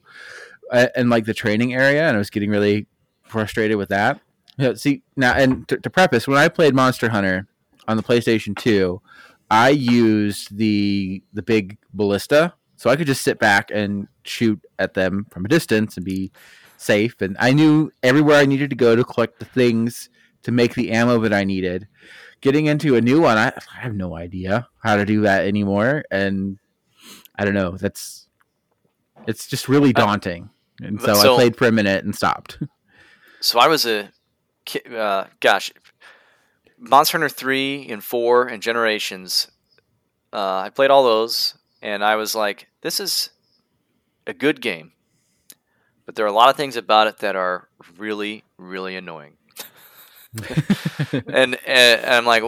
uh, 0.71 0.87
and 0.95 1.09
like 1.09 1.25
the 1.25 1.33
training 1.33 1.73
area, 1.73 2.07
and 2.07 2.15
I 2.15 2.19
was 2.19 2.29
getting 2.29 2.51
really 2.51 2.87
frustrated 3.23 3.77
with 3.77 3.89
that. 3.89 4.21
Yeah, 4.57 4.75
see 4.75 5.01
now, 5.15 5.33
and 5.33 5.67
to, 5.67 5.77
to 5.77 5.89
preface, 5.89 6.27
when 6.27 6.37
I 6.37 6.47
played 6.47 6.75
Monster 6.75 7.09
Hunter 7.09 7.47
on 7.87 7.97
the 7.97 8.03
PlayStation 8.03 8.55
Two, 8.55 9.01
I 9.49 9.69
used 9.69 10.55
the 10.55 11.23
the 11.33 11.41
big 11.41 11.77
ballista, 11.93 12.53
so 12.81 12.89
I 12.89 12.95
could 12.95 13.05
just 13.05 13.21
sit 13.21 13.37
back 13.37 13.69
and 13.69 14.07
shoot 14.23 14.59
at 14.79 14.95
them 14.95 15.27
from 15.29 15.45
a 15.45 15.47
distance 15.47 15.97
and 15.97 16.03
be 16.03 16.31
safe. 16.77 17.21
And 17.21 17.37
I 17.39 17.53
knew 17.53 17.91
everywhere 18.01 18.37
I 18.37 18.45
needed 18.47 18.71
to 18.71 18.75
go 18.75 18.95
to 18.95 19.03
collect 19.03 19.37
the 19.37 19.45
things 19.45 20.09
to 20.41 20.51
make 20.51 20.73
the 20.73 20.89
ammo 20.91 21.19
that 21.19 21.31
I 21.31 21.43
needed. 21.43 21.87
Getting 22.41 22.65
into 22.65 22.95
a 22.95 23.01
new 23.01 23.21
one, 23.21 23.37
I, 23.37 23.49
I 23.49 23.81
have 23.81 23.93
no 23.93 24.17
idea 24.17 24.67
how 24.83 24.95
to 24.95 25.05
do 25.05 25.21
that 25.21 25.45
anymore, 25.45 26.05
and 26.09 26.57
I 27.35 27.45
don't 27.45 27.53
know. 27.53 27.77
That's 27.77 28.27
it's 29.27 29.45
just 29.45 29.69
really 29.69 29.93
daunting. 29.93 30.49
And 30.81 30.99
so, 30.99 31.13
so- 31.13 31.33
I 31.33 31.35
played 31.35 31.57
for 31.57 31.67
a 31.67 31.71
minute 31.71 32.03
and 32.03 32.15
stopped. 32.15 32.57
So 33.43 33.57
I 33.57 33.67
was 33.67 33.87
a, 33.87 34.11
uh, 34.95 35.25
gosh, 35.39 35.71
Monster 36.77 37.17
Hunter 37.17 37.27
three 37.29 37.87
and 37.89 38.03
four 38.03 38.45
and 38.47 38.61
Generations. 38.61 39.49
Uh, 40.31 40.59
I 40.59 40.69
played 40.69 40.91
all 40.91 41.03
those, 41.03 41.55
and 41.81 42.03
I 42.03 42.15
was 42.15 42.35
like, 42.35 42.67
this 42.81 42.99
is 42.99 43.31
a 44.27 44.33
good 44.33 44.61
game, 44.61 44.91
but 46.05 46.15
there 46.15 46.25
are 46.25 46.29
a 46.29 46.33
lot 46.33 46.49
of 46.49 46.55
things 46.55 46.75
about 46.75 47.07
it 47.07 47.19
that 47.19 47.35
are 47.35 47.67
really, 47.97 48.43
really 48.57 48.95
annoying. 48.95 49.37
and, 51.27 51.57
and 51.67 52.05
I'm 52.05 52.25
like, 52.25 52.43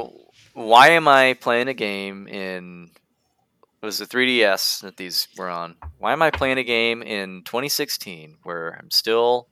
why 0.53 0.89
am 0.89 1.07
I 1.07 1.33
playing 1.33 1.67
a 1.67 1.73
game 1.73 2.27
in? 2.27 2.91
It 3.81 3.85
was 3.85 3.97
the 3.97 4.05
3DS 4.05 4.81
that 4.81 4.95
these 4.95 5.27
were 5.37 5.49
on. 5.49 5.75
Why 5.97 6.13
am 6.13 6.21
I 6.21 6.31
playing 6.31 6.57
a 6.57 6.63
game 6.63 7.01
in 7.01 7.41
2016 7.43 8.37
where 8.43 8.77
I'm 8.79 8.89
still 8.91 9.49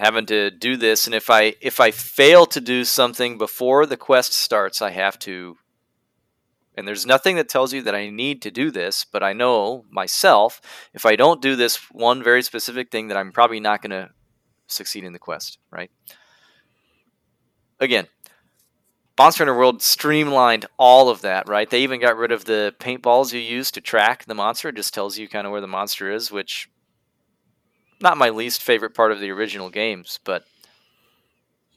having 0.00 0.24
to 0.24 0.50
do 0.50 0.78
this 0.78 1.04
and 1.04 1.14
if 1.14 1.28
i 1.28 1.54
if 1.60 1.78
i 1.78 1.90
fail 1.90 2.46
to 2.46 2.58
do 2.58 2.84
something 2.84 3.36
before 3.36 3.84
the 3.84 3.98
quest 3.98 4.32
starts 4.32 4.80
i 4.80 4.88
have 4.88 5.18
to 5.18 5.58
And 6.80 6.88
there's 6.88 7.06
nothing 7.06 7.36
that 7.36 7.48
tells 7.48 7.72
you 7.72 7.82
that 7.82 7.94
I 7.94 8.08
need 8.08 8.42
to 8.42 8.50
do 8.50 8.70
this, 8.70 9.04
but 9.04 9.22
I 9.22 9.34
know 9.34 9.84
myself 9.90 10.60
if 10.94 11.06
I 11.06 11.14
don't 11.14 11.42
do 11.42 11.54
this 11.54 11.76
one 11.92 12.22
very 12.22 12.42
specific 12.42 12.90
thing 12.90 13.08
that 13.08 13.16
I'm 13.16 13.30
probably 13.30 13.60
not 13.60 13.82
going 13.82 13.90
to 13.90 14.10
succeed 14.66 15.04
in 15.04 15.12
the 15.12 15.18
quest, 15.18 15.58
right? 15.70 15.90
Again, 17.78 18.08
Monster 19.18 19.44
Hunter 19.44 19.58
World 19.58 19.82
streamlined 19.82 20.64
all 20.78 21.10
of 21.10 21.20
that, 21.20 21.46
right? 21.46 21.68
They 21.68 21.82
even 21.82 22.00
got 22.00 22.16
rid 22.16 22.32
of 22.32 22.46
the 22.46 22.74
paintballs 22.80 23.34
you 23.34 23.40
use 23.40 23.70
to 23.72 23.82
track 23.82 24.24
the 24.24 24.34
monster. 24.34 24.70
It 24.70 24.76
just 24.76 24.94
tells 24.94 25.18
you 25.18 25.28
kind 25.28 25.46
of 25.46 25.50
where 25.52 25.60
the 25.60 25.66
monster 25.66 26.10
is, 26.10 26.32
which 26.32 26.70
not 28.00 28.16
my 28.16 28.30
least 28.30 28.62
favorite 28.62 28.94
part 28.94 29.12
of 29.12 29.20
the 29.20 29.30
original 29.30 29.68
games, 29.68 30.18
but 30.24 30.44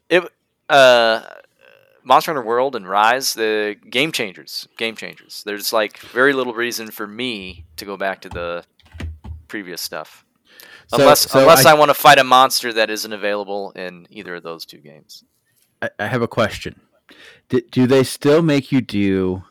it 0.07 0.23
uh 0.69 1.23
Monster 2.03 2.33
Hunter 2.33 2.45
World 2.45 2.75
and 2.75 2.87
Rise, 2.87 3.33
the 3.33 3.75
game 3.89 4.11
changers, 4.11 4.67
game 4.77 4.95
changers. 4.95 5.43
There's 5.45 5.71
like 5.71 5.97
very 5.99 6.33
little 6.33 6.53
reason 6.53 6.91
for 6.91 7.07
me 7.07 7.65
to 7.77 7.85
go 7.85 7.97
back 7.97 8.21
to 8.21 8.29
the 8.29 8.65
previous 9.47 9.81
stuff. 9.81 10.25
So- 10.87 10.97
unless 10.99 11.21
so 11.31 11.39
unless 11.39 11.65
I- 11.65 11.71
I, 11.71 11.73
want 11.75 11.89
to 11.89 11.95
fight 11.95 12.19
a 12.19 12.23
monster 12.23 12.73
that 12.73 12.89
isn't 12.89 13.13
available 13.13 13.71
in 13.71 14.07
either 14.09 14.35
of 14.35 14.43
those 14.43 14.65
two 14.65 14.79
games. 14.79 15.23
I, 15.81 15.89
I 15.99 16.07
have 16.07 16.21
a 16.21 16.27
question. 16.27 16.81
Do, 17.49 17.61
do 17.61 17.87
they 17.87 18.03
still 18.03 18.41
make 18.41 18.71
you 18.71 18.81
do 18.81 19.43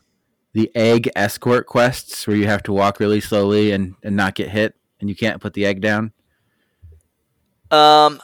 the 0.53 0.71
egg 0.75 1.09
escort 1.17 1.67
quests 1.67 2.27
where 2.27 2.37
you 2.37 2.47
have 2.47 2.63
to 2.65 2.73
walk 2.73 3.01
really 3.01 3.21
slowly 3.21 3.73
and, 3.73 3.95
and 4.03 4.17
not 4.17 4.35
get 4.35 4.51
hit 4.51 4.75
and 5.01 5.09
you 5.09 5.17
can't 5.17 5.41
put 5.41 5.55
the 5.55 5.65
egg 5.65 5.81
down? 5.81 6.13
Um, 7.71 8.21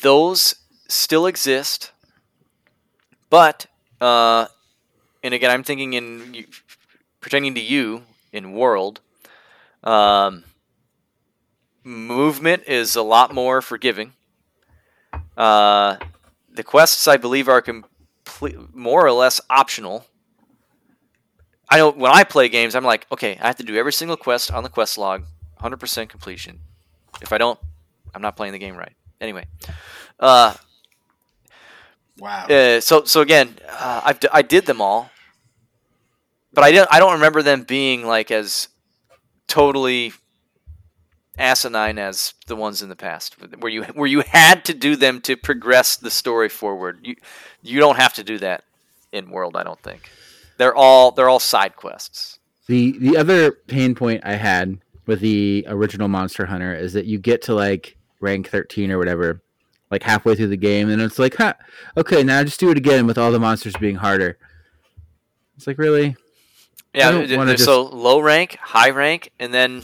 those 0.00 0.54
still 0.88 1.26
exist, 1.26 1.92
but 3.30 3.66
uh, 4.00 4.46
and 5.22 5.34
again, 5.34 5.50
I'm 5.50 5.64
thinking 5.64 5.94
in 5.94 6.46
pretending 7.20 7.54
to 7.54 7.60
you 7.60 8.02
in 8.32 8.52
world. 8.52 9.00
Um, 9.82 10.44
movement 11.82 12.64
is 12.66 12.96
a 12.96 13.02
lot 13.02 13.34
more 13.34 13.62
forgiving. 13.62 14.12
Uh, 15.36 15.96
the 16.52 16.62
quests, 16.62 17.06
I 17.08 17.16
believe, 17.16 17.48
are 17.48 17.60
complete, 17.60 18.74
more 18.74 19.04
or 19.04 19.12
less 19.12 19.40
optional. 19.50 20.06
I 21.68 21.78
know 21.78 21.90
when 21.90 22.12
I 22.12 22.24
play 22.24 22.48
games, 22.48 22.74
I'm 22.74 22.84
like, 22.84 23.06
okay, 23.10 23.36
I 23.40 23.48
have 23.48 23.56
to 23.56 23.64
do 23.64 23.76
every 23.76 23.92
single 23.92 24.16
quest 24.16 24.52
on 24.52 24.62
the 24.62 24.68
quest 24.68 24.98
log, 24.98 25.24
100% 25.60 26.08
completion. 26.08 26.60
If 27.20 27.32
I 27.32 27.38
don't, 27.38 27.58
I'm 28.14 28.22
not 28.22 28.36
playing 28.36 28.52
the 28.52 28.58
game 28.58 28.76
right. 28.76 28.92
Anyway, 29.20 29.46
uh, 30.20 30.54
Wow. 32.18 32.46
uh, 32.46 32.80
so 32.80 33.04
so 33.04 33.20
again, 33.20 33.56
uh, 33.68 34.00
I've 34.04 34.20
d- 34.20 34.28
I 34.32 34.42
did 34.42 34.66
them 34.66 34.80
all, 34.80 35.10
but 36.52 36.64
I 36.64 36.72
didn't. 36.72 36.88
I 36.90 36.98
don't 36.98 37.14
remember 37.14 37.42
them 37.42 37.62
being 37.62 38.06
like 38.06 38.30
as 38.30 38.68
totally 39.48 40.12
asinine 41.38 41.98
as 41.98 42.32
the 42.46 42.56
ones 42.56 42.80
in 42.80 42.88
the 42.88 42.96
past, 42.96 43.36
where 43.58 43.70
you 43.70 43.84
where 43.84 44.08
you 44.08 44.20
had 44.20 44.64
to 44.64 44.74
do 44.74 44.96
them 44.96 45.20
to 45.22 45.36
progress 45.36 45.96
the 45.96 46.10
story 46.10 46.48
forward. 46.48 47.00
You 47.02 47.16
you 47.62 47.78
don't 47.80 47.96
have 47.96 48.14
to 48.14 48.24
do 48.24 48.38
that 48.38 48.64
in 49.12 49.30
World. 49.30 49.56
I 49.56 49.62
don't 49.62 49.80
think 49.80 50.10
they're 50.58 50.74
all 50.74 51.10
they're 51.10 51.28
all 51.28 51.40
side 51.40 51.76
quests. 51.76 52.38
The 52.66 52.98
the 52.98 53.16
other 53.16 53.52
pain 53.52 53.94
point 53.94 54.22
I 54.24 54.34
had 54.34 54.78
with 55.06 55.20
the 55.20 55.64
original 55.68 56.08
Monster 56.08 56.46
Hunter 56.46 56.74
is 56.74 56.94
that 56.94 57.06
you 57.06 57.18
get 57.18 57.42
to 57.42 57.54
like 57.54 57.96
rank 58.20 58.48
13 58.48 58.90
or 58.90 58.98
whatever, 58.98 59.40
like 59.90 60.02
halfway 60.02 60.34
through 60.34 60.48
the 60.48 60.56
game, 60.56 60.88
and 60.88 61.00
it's 61.00 61.18
like, 61.18 61.36
huh, 61.36 61.54
okay, 61.96 62.22
now 62.22 62.42
just 62.42 62.60
do 62.60 62.70
it 62.70 62.76
again 62.76 63.06
with 63.06 63.18
all 63.18 63.30
the 63.30 63.40
monsters 63.40 63.74
being 63.76 63.96
harder. 63.96 64.38
It's 65.56 65.66
like, 65.66 65.78
really? 65.78 66.16
Yeah, 66.92 67.10
th- 67.10 67.60
so 67.60 67.82
low 67.82 68.20
rank, 68.20 68.56
high 68.60 68.90
rank, 68.90 69.30
and 69.38 69.52
then 69.52 69.82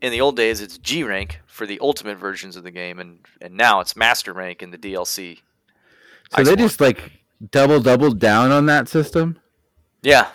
in 0.00 0.12
the 0.12 0.20
old 0.20 0.36
days 0.36 0.60
it's 0.60 0.78
G 0.78 1.02
rank 1.02 1.40
for 1.46 1.66
the 1.66 1.78
ultimate 1.80 2.16
versions 2.16 2.56
of 2.56 2.62
the 2.62 2.70
game, 2.70 2.98
and 2.98 3.18
and 3.40 3.56
now 3.56 3.80
it's 3.80 3.96
master 3.96 4.32
rank 4.32 4.62
in 4.62 4.70
the 4.70 4.78
DLC. 4.78 5.40
So 6.34 6.44
they 6.44 6.56
just 6.56 6.80
like 6.80 7.12
double 7.50 7.80
doubled 7.80 8.18
down 8.18 8.50
on 8.50 8.66
that 8.66 8.88
system? 8.88 9.38
Yeah. 10.02 10.28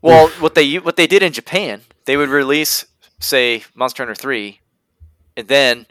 Well, 0.00 0.28
what 0.40 0.54
they 0.54 0.78
what 0.78 0.96
they 0.96 1.06
did 1.06 1.22
in 1.22 1.32
Japan, 1.32 1.82
they 2.06 2.16
would 2.16 2.28
release, 2.28 2.86
say, 3.20 3.62
Monster 3.74 4.02
Hunter 4.02 4.14
Three, 4.14 4.60
and 5.36 5.46
then 5.46 5.86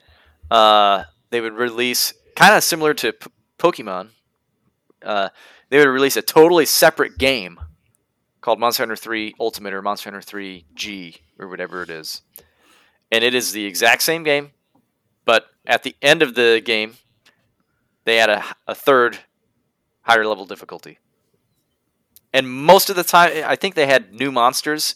uh, 0.49 1.05
they 1.31 1.41
would 1.41 1.53
release 1.53 2.13
kind 2.35 2.55
of 2.55 2.63
similar 2.63 2.93
to 2.95 3.13
P- 3.13 3.31
Pokemon. 3.57 4.09
Uh, 5.03 5.29
they 5.69 5.79
would 5.79 5.87
release 5.87 6.15
a 6.15 6.21
totally 6.21 6.65
separate 6.65 7.17
game 7.17 7.59
called 8.41 8.59
Monster 8.59 8.83
Hunter 8.83 8.95
Three 8.95 9.33
Ultimate 9.39 9.73
or 9.73 9.81
Monster 9.81 10.11
Hunter 10.11 10.21
Three 10.21 10.65
G 10.75 11.21
or 11.39 11.47
whatever 11.47 11.81
it 11.81 11.89
is, 11.89 12.21
and 13.11 13.23
it 13.23 13.33
is 13.33 13.51
the 13.51 13.65
exact 13.65 14.03
same 14.03 14.23
game, 14.23 14.51
but 15.25 15.47
at 15.65 15.83
the 15.83 15.95
end 16.01 16.21
of 16.21 16.35
the 16.35 16.61
game, 16.63 16.97
they 18.05 18.19
add 18.19 18.29
a, 18.29 18.43
a 18.67 18.75
third 18.75 19.19
higher 20.03 20.25
level 20.25 20.45
difficulty 20.45 20.99
and 22.33 22.49
most 22.49 22.89
of 22.89 22.95
the 22.95 23.03
time 23.03 23.31
i 23.45 23.55
think 23.55 23.75
they 23.75 23.87
had 23.87 24.13
new 24.13 24.31
monsters 24.31 24.95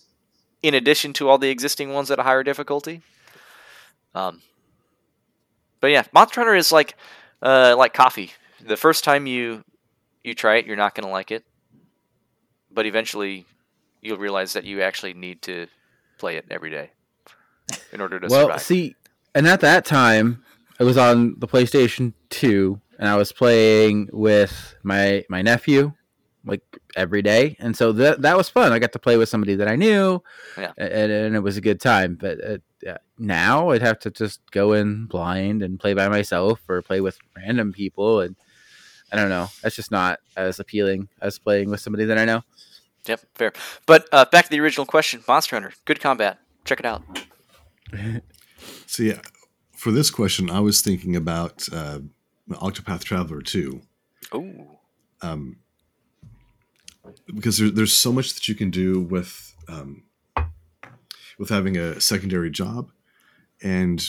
in 0.61 0.73
addition 0.73 1.13
to 1.13 1.29
all 1.29 1.37
the 1.37 1.49
existing 1.49 1.93
ones 1.93 2.09
at 2.09 2.19
a 2.19 2.23
higher 2.23 2.43
difficulty 2.43 3.01
um, 4.13 4.41
but 5.85 5.91
yeah 5.91 6.03
monster 6.13 6.41
hunter 6.41 6.55
is 6.55 6.71
like 6.71 6.95
uh, 7.43 7.75
like 7.77 7.93
coffee 7.93 8.31
the 8.59 8.75
first 8.75 9.03
time 9.03 9.27
you 9.27 9.63
you 10.23 10.33
try 10.33 10.55
it 10.55 10.65
you're 10.65 10.75
not 10.75 10.95
going 10.95 11.05
to 11.05 11.11
like 11.11 11.29
it 11.29 11.43
but 12.71 12.87
eventually 12.87 13.45
you'll 14.01 14.17
realize 14.17 14.53
that 14.53 14.63
you 14.63 14.81
actually 14.81 15.13
need 15.13 15.43
to 15.43 15.67
play 16.17 16.37
it 16.37 16.45
every 16.49 16.71
day 16.71 16.89
in 17.93 18.01
order 18.01 18.19
to 18.19 18.27
well, 18.27 18.47
survive 18.47 18.61
see, 18.63 18.95
and 19.35 19.47
at 19.47 19.61
that 19.61 19.85
time, 19.85 20.43
it 20.79 20.85
was 20.85 20.97
on 20.97 21.35
the 21.37 21.47
PlayStation 21.47 22.13
2, 22.31 22.81
and 22.97 23.07
I 23.07 23.15
was 23.15 23.31
playing 23.31 24.09
with 24.11 24.73
my 24.81 25.23
my 25.29 25.43
nephew 25.43 25.93
like 26.45 26.61
every 26.95 27.21
day, 27.21 27.55
and 27.59 27.77
so 27.77 27.91
that 27.91 28.23
that 28.23 28.35
was 28.35 28.49
fun. 28.49 28.71
I 28.71 28.79
got 28.79 28.91
to 28.93 28.99
play 28.99 29.17
with 29.17 29.29
somebody 29.29 29.53
that 29.55 29.67
I 29.67 29.75
knew, 29.75 30.23
Yeah. 30.57 30.71
and, 30.77 31.11
and 31.11 31.35
it 31.35 31.41
was 31.41 31.57
a 31.57 31.61
good 31.61 31.79
time. 31.79 32.17
But 32.19 32.43
uh, 32.43 32.57
yeah, 32.57 32.57
now 33.17 33.69
I'd 33.69 33.81
have 33.81 33.99
to 33.99 34.11
just 34.11 34.39
go 34.51 34.73
in 34.73 35.05
blind 35.05 35.61
and 35.61 35.79
play 35.79 35.93
by 35.93 36.07
myself, 36.07 36.61
or 36.67 36.81
play 36.81 37.01
with 37.01 37.17
random 37.35 37.73
people, 37.73 38.21
and 38.21 38.35
I 39.11 39.15
don't 39.15 39.29
know. 39.29 39.47
That's 39.61 39.75
just 39.75 39.91
not 39.91 40.19
as 40.35 40.59
appealing 40.59 41.09
as 41.21 41.39
playing 41.39 41.69
with 41.69 41.79
somebody 41.79 42.05
that 42.05 42.17
I 42.17 42.25
know. 42.25 42.43
yep 43.07 43.21
fair 43.35 43.53
but 43.85 44.07
uh, 44.11 44.25
back 44.25 44.45
to 44.45 44.51
the 44.51 44.59
original 44.59 44.85
question 44.85 45.23
monster 45.27 45.55
hunter 45.55 45.71
good 45.85 45.99
combat 45.99 46.39
check 46.63 46.79
it 46.79 46.85
out 46.85 47.03
So 48.87 49.03
yeah, 49.03 49.19
for 49.75 49.91
this 49.91 50.09
question, 50.09 50.49
I 50.49 50.61
was 50.61 50.81
thinking 50.81 51.17
about 51.17 51.67
uh, 51.71 51.99
Octopath 52.49 53.03
Traveler 53.03 53.41
2. 53.41 53.81
Ooh. 54.33 54.67
um, 55.21 55.57
because 57.27 57.57
there, 57.57 57.69
there's 57.69 57.93
so 57.93 58.11
much 58.11 58.33
that 58.33 58.47
you 58.47 58.55
can 58.55 58.71
do 58.71 59.01
with 59.01 59.53
um, 59.67 60.04
with 61.37 61.49
having 61.49 61.77
a 61.77 61.99
secondary 61.99 62.49
job, 62.49 62.91
and 63.61 64.05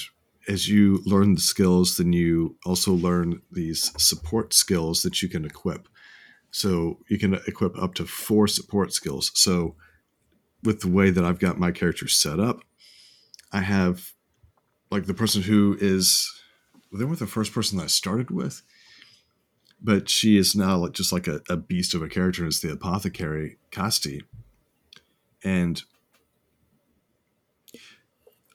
as 0.48 0.68
you 0.68 1.02
learn 1.04 1.34
the 1.34 1.40
skills, 1.40 1.96
then 1.96 2.12
you 2.12 2.56
also 2.64 2.92
learn 2.92 3.42
these 3.50 3.92
support 4.00 4.54
skills 4.54 5.02
that 5.02 5.20
you 5.20 5.28
can 5.28 5.44
equip. 5.44 5.88
So 6.52 7.00
you 7.08 7.18
can 7.18 7.34
equip 7.48 7.76
up 7.76 7.94
to 7.94 8.06
four 8.06 8.46
support 8.46 8.92
skills. 8.92 9.32
So 9.34 9.74
with 10.62 10.80
the 10.80 10.88
way 10.88 11.10
that 11.10 11.24
I've 11.24 11.40
got 11.40 11.58
my 11.58 11.72
character 11.72 12.06
set 12.06 12.38
up, 12.38 12.60
I 13.52 13.60
have 13.60 14.12
like 14.90 15.06
the 15.06 15.14
person 15.14 15.42
who 15.42 15.76
is 15.80 16.32
they 16.92 17.04
weren't 17.04 17.18
the 17.18 17.26
first 17.26 17.52
person 17.52 17.78
that 17.78 17.84
I 17.84 17.88
started 17.88 18.30
with 18.30 18.62
but 19.80 20.08
she 20.08 20.36
is 20.36 20.54
now 20.54 20.76
like 20.76 20.92
just 20.92 21.12
like 21.12 21.26
a, 21.26 21.40
a 21.48 21.56
beast 21.56 21.94
of 21.94 22.02
a 22.02 22.08
character 22.08 22.46
as 22.46 22.60
the 22.60 22.72
apothecary 22.72 23.58
Castti. 23.70 24.22
And 25.44 25.82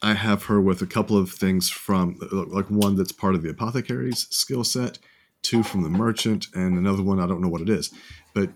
I 0.01 0.13
have 0.13 0.45
her 0.45 0.59
with 0.59 0.81
a 0.81 0.87
couple 0.87 1.17
of 1.17 1.31
things 1.31 1.69
from 1.69 2.17
like 2.31 2.69
one 2.69 2.95
that's 2.95 3.11
part 3.11 3.35
of 3.35 3.43
the 3.43 3.49
apothecary's 3.49 4.27
skill 4.31 4.63
set, 4.63 4.97
two 5.43 5.63
from 5.63 5.83
the 5.83 5.89
merchant, 5.89 6.47
and 6.55 6.77
another 6.77 7.03
one 7.03 7.19
I 7.19 7.27
don't 7.27 7.41
know 7.41 7.49
what 7.49 7.61
it 7.61 7.69
is. 7.69 7.93
But 8.33 8.49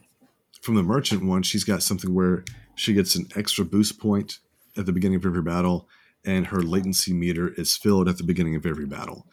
from 0.61 0.75
the 0.75 0.83
merchant 0.83 1.23
one, 1.23 1.43
she's 1.43 1.63
got 1.63 1.83
something 1.83 2.13
where 2.13 2.43
she 2.75 2.93
gets 2.93 3.15
an 3.15 3.27
extra 3.35 3.63
boost 3.63 3.99
point 3.99 4.39
at 4.75 4.85
the 4.85 4.91
beginning 4.91 5.17
of 5.17 5.25
every 5.25 5.43
battle, 5.43 5.87
and 6.25 6.47
her 6.47 6.61
latency 6.61 7.13
meter 7.13 7.53
is 7.53 7.77
filled 7.77 8.09
at 8.09 8.17
the 8.17 8.23
beginning 8.23 8.55
of 8.55 8.65
every 8.65 8.87
battle. 8.87 9.27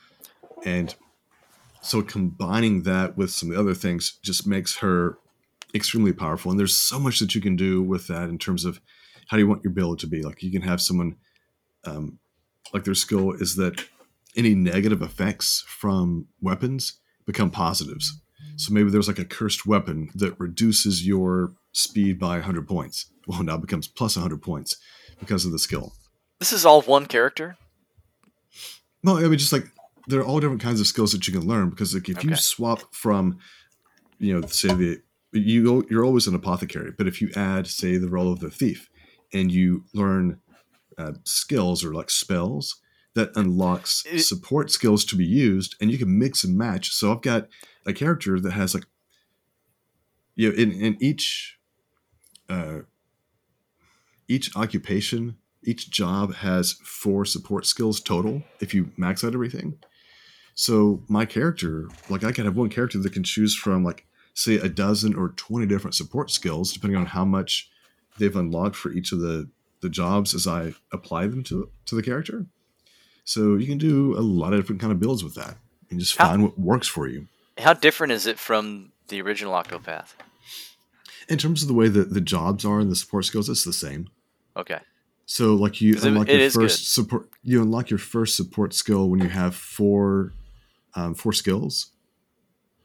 And 0.64 0.94
so 1.80 2.02
combining 2.02 2.82
that 2.82 3.16
with 3.16 3.30
some 3.30 3.48
of 3.48 3.56
the 3.56 3.60
other 3.60 3.74
things 3.74 4.18
just 4.22 4.46
makes 4.46 4.76
her 4.76 5.18
extremely 5.74 6.12
powerful 6.12 6.50
and 6.50 6.60
there's 6.60 6.76
so 6.76 6.98
much 6.98 7.18
that 7.18 7.34
you 7.34 7.40
can 7.40 7.56
do 7.56 7.82
with 7.82 8.06
that 8.06 8.28
in 8.28 8.38
terms 8.38 8.64
of 8.64 8.80
how 9.28 9.36
do 9.36 9.42
you 9.42 9.48
want 9.48 9.64
your 9.64 9.72
build 9.72 9.98
to 9.98 10.06
be 10.06 10.22
like 10.22 10.42
you 10.42 10.52
can 10.52 10.60
have 10.62 10.82
someone 10.82 11.16
um, 11.84 12.18
like 12.72 12.84
their 12.84 12.94
skill 12.94 13.32
is 13.32 13.56
that 13.56 13.84
any 14.36 14.54
negative 14.54 15.02
effects 15.02 15.64
from 15.66 16.26
weapons 16.40 16.98
become 17.26 17.50
positives 17.50 18.20
So 18.56 18.72
maybe 18.72 18.90
there's 18.90 19.08
like 19.08 19.18
a 19.18 19.24
cursed 19.24 19.66
weapon 19.66 20.10
that 20.14 20.38
reduces 20.38 21.06
your 21.06 21.52
speed 21.72 22.18
by 22.18 22.36
100 22.36 22.66
points. 22.66 23.06
Well, 23.26 23.42
now 23.42 23.54
it 23.54 23.60
becomes 23.60 23.88
plus 23.88 24.16
100 24.16 24.42
points 24.42 24.76
because 25.20 25.44
of 25.44 25.52
the 25.52 25.58
skill. 25.58 25.92
This 26.38 26.52
is 26.52 26.66
all 26.66 26.82
one 26.82 27.06
character. 27.06 27.56
No, 29.02 29.16
I 29.16 29.22
mean 29.22 29.38
just 29.38 29.52
like 29.52 29.66
there 30.08 30.20
are 30.20 30.24
all 30.24 30.40
different 30.40 30.62
kinds 30.62 30.80
of 30.80 30.86
skills 30.86 31.12
that 31.12 31.26
you 31.26 31.32
can 31.32 31.46
learn 31.46 31.70
because 31.70 31.94
like 31.94 32.08
if 32.08 32.24
you 32.24 32.34
swap 32.36 32.94
from, 32.94 33.38
you 34.18 34.38
know, 34.38 34.46
say 34.48 34.74
the 34.74 35.02
you 35.32 35.64
go, 35.64 35.86
you're 35.88 36.04
always 36.04 36.26
an 36.26 36.34
apothecary, 36.34 36.92
but 36.96 37.06
if 37.06 37.22
you 37.22 37.30
add 37.34 37.66
say 37.66 37.96
the 37.96 38.08
role 38.08 38.30
of 38.30 38.40
the 38.40 38.50
thief, 38.50 38.90
and 39.32 39.50
you 39.50 39.84
learn 39.94 40.40
uh, 40.98 41.12
skills 41.24 41.84
or 41.84 41.92
like 41.94 42.10
spells 42.10 42.80
that 43.14 43.30
unlocks 43.36 44.04
It- 44.10 44.20
support 44.22 44.70
skills 44.70 45.04
to 45.06 45.16
be 45.16 45.26
used, 45.26 45.76
and 45.80 45.90
you 45.90 45.98
can 45.98 46.18
mix 46.18 46.44
and 46.44 46.56
match. 46.56 46.92
So 46.92 47.12
I've 47.12 47.22
got 47.22 47.48
a 47.84 47.92
character 47.92 48.40
that 48.40 48.52
has 48.52 48.74
like, 48.74 48.86
you 50.34 50.48
know, 50.50 50.54
in 50.56 50.72
in 50.72 50.96
each, 51.00 51.58
uh, 52.48 52.80
each 54.28 54.54
occupation 54.56 55.36
each 55.64 55.90
job 55.90 56.34
has 56.34 56.72
four 56.82 57.24
support 57.24 57.64
skills 57.66 58.00
total 58.00 58.42
if 58.58 58.74
you 58.74 58.90
max 58.96 59.22
out 59.22 59.32
everything. 59.32 59.78
So 60.54 61.04
my 61.08 61.24
character, 61.24 61.88
like 62.08 62.24
I 62.24 62.32
can 62.32 62.46
have 62.46 62.56
one 62.56 62.68
character 62.68 62.98
that 62.98 63.12
can 63.12 63.22
choose 63.22 63.54
from 63.54 63.84
like 63.84 64.04
say 64.34 64.56
a 64.56 64.68
dozen 64.68 65.14
or 65.14 65.28
20 65.30 65.66
different 65.66 65.94
support 65.94 66.30
skills 66.32 66.72
depending 66.72 66.98
on 66.98 67.06
how 67.06 67.24
much 67.24 67.70
they've 68.18 68.34
unlocked 68.34 68.74
for 68.74 68.90
each 68.90 69.12
of 69.12 69.20
the 69.20 69.48
the 69.82 69.90
jobs 69.90 70.34
as 70.34 70.46
I 70.46 70.74
apply 70.92 71.26
them 71.26 71.42
to 71.44 71.68
to 71.86 71.94
the 71.94 72.02
character. 72.02 72.46
So 73.24 73.56
you 73.56 73.66
can 73.66 73.78
do 73.78 74.16
a 74.18 74.20
lot 74.20 74.52
of 74.52 74.60
different 74.60 74.80
kind 74.80 74.92
of 74.92 74.98
builds 74.98 75.22
with 75.22 75.34
that 75.34 75.56
and 75.90 76.00
just 76.00 76.16
How- 76.16 76.28
find 76.28 76.42
what 76.42 76.58
works 76.58 76.88
for 76.88 77.06
you. 77.06 77.28
How 77.58 77.74
different 77.74 78.12
is 78.12 78.26
it 78.26 78.38
from 78.38 78.92
the 79.08 79.20
original 79.20 79.52
Octopath? 79.52 80.14
In 81.28 81.38
terms 81.38 81.62
of 81.62 81.68
the 81.68 81.74
way 81.74 81.88
that 81.88 82.12
the 82.14 82.20
jobs 82.20 82.64
are 82.64 82.80
and 82.80 82.90
the 82.90 82.96
support 82.96 83.24
skills, 83.26 83.48
it's 83.48 83.64
the 83.64 83.72
same. 83.72 84.08
Okay. 84.56 84.80
So 85.26 85.54
like 85.54 85.80
you 85.80 85.94
'Cause 85.94 86.04
it- 86.04 86.08
unlock 86.08 86.28
it 86.28 86.32
your 86.32 86.40
is 86.40 86.56
good. 86.56 86.62
first 86.64 86.92
support 86.92 87.28
you 87.42 87.60
unlock 87.62 87.90
your 87.90 87.98
first 87.98 88.36
support 88.36 88.74
skill 88.74 89.08
when 89.10 89.20
you 89.20 89.28
have 89.28 89.54
four 89.54 90.32
um, 90.94 91.14
four 91.14 91.32
skills. 91.32 91.90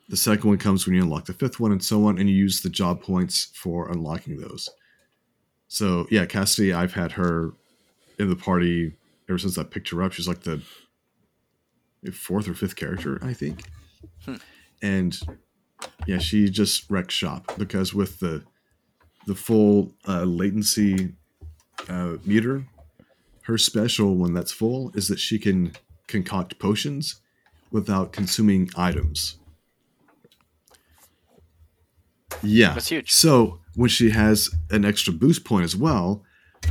The 0.10 0.16
second 0.18 0.48
one 0.48 0.58
comes 0.58 0.86
when 0.86 0.96
you 0.96 1.02
unlock 1.02 1.26
the 1.26 1.34
fifth 1.34 1.60
one 1.60 1.72
and 1.74 1.84
so 1.84 2.06
on, 2.06 2.18
and 2.18 2.30
you 2.30 2.36
use 2.36 2.62
the 2.62 2.70
job 2.70 3.02
points 3.02 3.50
for 3.54 3.92
unlocking 3.92 4.38
those. 4.40 4.70
So 5.68 6.08
yeah, 6.10 6.26
Castti, 6.26 6.76
I've 6.76 6.94
had 6.94 7.14
her 7.14 7.54
in 8.18 8.30
the 8.30 8.36
party 8.36 8.94
ever 9.30 9.38
since 9.38 9.58
I 9.58 9.64
picked 9.64 9.90
her 9.90 10.02
up. 10.02 10.14
She's 10.14 10.28
like 10.28 10.42
the 10.42 10.62
fourth 12.12 12.48
or 12.48 12.54
fifth 12.54 12.76
character, 12.76 13.20
I 13.22 13.34
think. 13.34 13.64
Hmm. 14.26 14.36
And 14.82 15.20
yeah, 16.06 16.20
she 16.20 16.50
just 16.50 16.90
wrecks 16.90 17.14
shop 17.14 17.52
because 17.58 17.94
with 17.94 18.20
the 18.20 18.44
the 19.26 19.36
full 19.36 19.94
uh, 20.08 20.24
latency 20.24 21.14
uh, 21.90 22.16
meter, 22.26 22.66
her 23.44 23.58
special 23.58 24.16
when 24.16 24.34
that's 24.34 24.52
full 24.52 24.92
is 24.96 25.10
that 25.10 25.20
she 25.20 25.38
can 25.38 25.74
concoct 26.08 26.58
potions 26.60 27.20
without 27.72 28.14
consuming 28.14 28.70
items. 28.78 29.38
Yeah, 32.42 32.74
That's 32.74 32.90
huge. 32.90 33.12
So 33.12 33.60
when 33.78 33.90
she 33.90 34.10
has 34.10 34.50
an 34.72 34.84
extra 34.84 35.14
boost 35.14 35.46
point 35.46 35.64
as 35.64 35.76
well, 35.76 36.24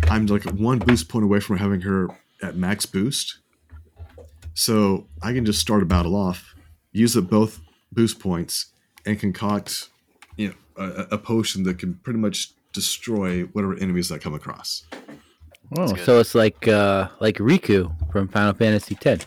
I'm 0.09 0.27
like 0.27 0.43
one 0.45 0.81
boost 0.81 1.09
point 1.09 1.25
away 1.25 1.39
from 1.39 1.57
having 1.57 1.83
her 1.83 2.09
at 2.43 2.57
max 2.57 2.85
boost. 2.85 3.39
So 4.55 5.07
I 5.23 5.33
can 5.33 5.45
just 5.45 5.61
start 5.61 5.85
a 5.85 5.87
battle 5.87 6.17
off, 6.17 6.57
use 6.91 7.17
up 7.17 7.31
both 7.31 7.61
boost 7.93 8.19
points, 8.19 8.73
and 9.07 9.21
concoct, 9.21 9.89
you 10.37 10.49
know, 10.49 10.55
a, 10.77 11.07
a 11.13 11.19
potion 11.19 11.63
that 11.63 11.79
can 11.79 11.95
pretty 11.95 12.19
much 12.19 12.53
destroy 12.73 13.43
whatever 13.45 13.77
enemies 13.77 14.11
I 14.11 14.19
come 14.19 14.35
across. 14.35 14.85
Oh, 15.79 15.95
so 15.95 16.19
it's 16.19 16.35
like 16.35 16.67
uh, 16.67 17.09
like 17.21 17.37
Rikku 17.37 18.11
from 18.11 18.27
Final 18.27 18.53
Fantasy 18.55 18.99
X. 19.05 19.25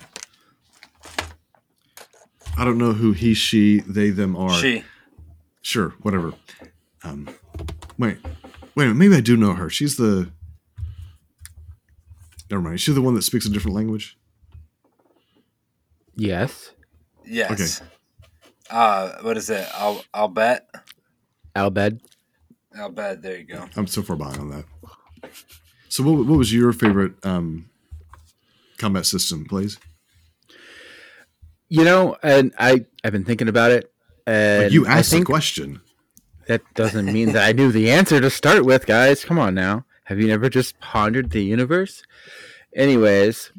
I 2.57 2.65
don't 2.65 2.77
know 2.77 2.91
who 2.91 3.13
he, 3.13 3.33
she, 3.33 3.79
they, 3.87 4.09
them 4.09 4.35
are. 4.35 4.53
She. 4.53 4.83
Sure, 5.61 5.93
whatever. 6.01 6.33
Um, 7.05 7.29
wait, 7.99 8.17
wait. 8.23 8.85
a 8.85 8.87
minute, 8.87 8.95
Maybe 8.95 9.15
I 9.15 9.21
do 9.21 9.37
know 9.37 9.53
her. 9.53 9.69
She's 9.69 9.97
the. 9.97 10.31
Never 12.49 12.63
mind. 12.63 12.81
She's 12.81 12.95
the 12.95 13.01
one 13.01 13.13
that 13.13 13.21
speaks 13.21 13.45
a 13.45 13.49
different 13.49 13.75
language. 13.75 14.17
Yes, 16.15 16.71
Yes. 17.25 17.81
Okay. 17.81 17.89
Uh, 18.71 19.17
what 19.21 19.37
is 19.37 19.49
it? 19.49 19.67
I'll 19.75 20.03
I'll 20.13 20.27
bet. 20.27 20.67
Al 21.55 21.71
Bhed. 21.71 21.99
I'll 22.77 22.89
bet. 22.89 23.21
There 23.21 23.37
you 23.37 23.43
go. 23.43 23.65
I'm 23.75 23.87
so 23.87 24.01
far 24.01 24.15
behind 24.15 24.37
on 24.39 24.49
that. 24.49 24.65
So, 25.89 26.03
what, 26.03 26.25
what 26.25 26.37
was 26.37 26.53
your 26.53 26.71
favorite 26.73 27.13
um, 27.23 27.69
combat 28.77 29.05
system, 29.05 29.45
please? 29.45 29.77
You 31.67 31.83
know, 31.83 32.17
and 32.23 32.53
I 32.57 32.85
I've 33.03 33.11
been 33.11 33.25
thinking 33.25 33.47
about 33.47 33.71
it, 33.71 33.91
and 34.25 34.63
Like 34.63 34.71
you 34.71 34.87
I 34.87 34.99
asked 34.99 35.11
the 35.11 35.17
think 35.17 35.27
question. 35.27 35.81
That 36.49 36.61
doesn't 36.73 37.05
mean 37.05 37.31
that 37.33 37.47
I 37.47 37.51
knew 37.53 37.71
the 37.71 37.89
answer 37.91 38.19
to 38.19 38.29
start 38.29 38.65
with, 38.65 38.85
guys. 38.85 39.23
Come 39.23 39.39
on 39.39 39.53
now, 39.55 39.85
have 40.05 40.19
you 40.19 40.27
never 40.27 40.49
just 40.49 40.79
pondered 40.79 41.29
the 41.29 41.43
universe? 41.43 42.03
Anyways, 42.75 43.51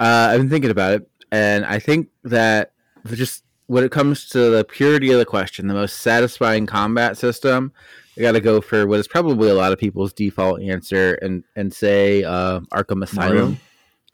uh, 0.00 0.28
I've 0.30 0.40
been 0.40 0.48
thinking 0.48 0.70
about 0.70 0.94
it, 0.94 1.10
and 1.30 1.64
I 1.66 1.78
think 1.78 2.08
that 2.24 2.72
just 3.12 3.44
when 3.66 3.82
it 3.84 3.90
comes 3.90 4.28
to 4.30 4.48
the 4.50 4.64
purity 4.64 5.10
of 5.12 5.18
the 5.18 5.24
question, 5.24 5.66
the 5.66 5.74
most 5.74 5.98
satisfying 5.98 6.66
combat 6.66 7.16
system, 7.16 7.72
I 8.16 8.20
got 8.22 8.32
to 8.32 8.40
go 8.40 8.60
for 8.60 8.86
what 8.86 9.00
is 9.00 9.08
probably 9.08 9.50
a 9.50 9.54
lot 9.54 9.72
of 9.72 9.78
people's 9.78 10.12
default 10.12 10.62
answer, 10.62 11.14
and 11.14 11.44
and 11.56 11.74
say 11.74 12.22
uh, 12.24 12.60
Arkham 12.72 13.02
Asylum. 13.02 13.36
Mario? 13.36 13.56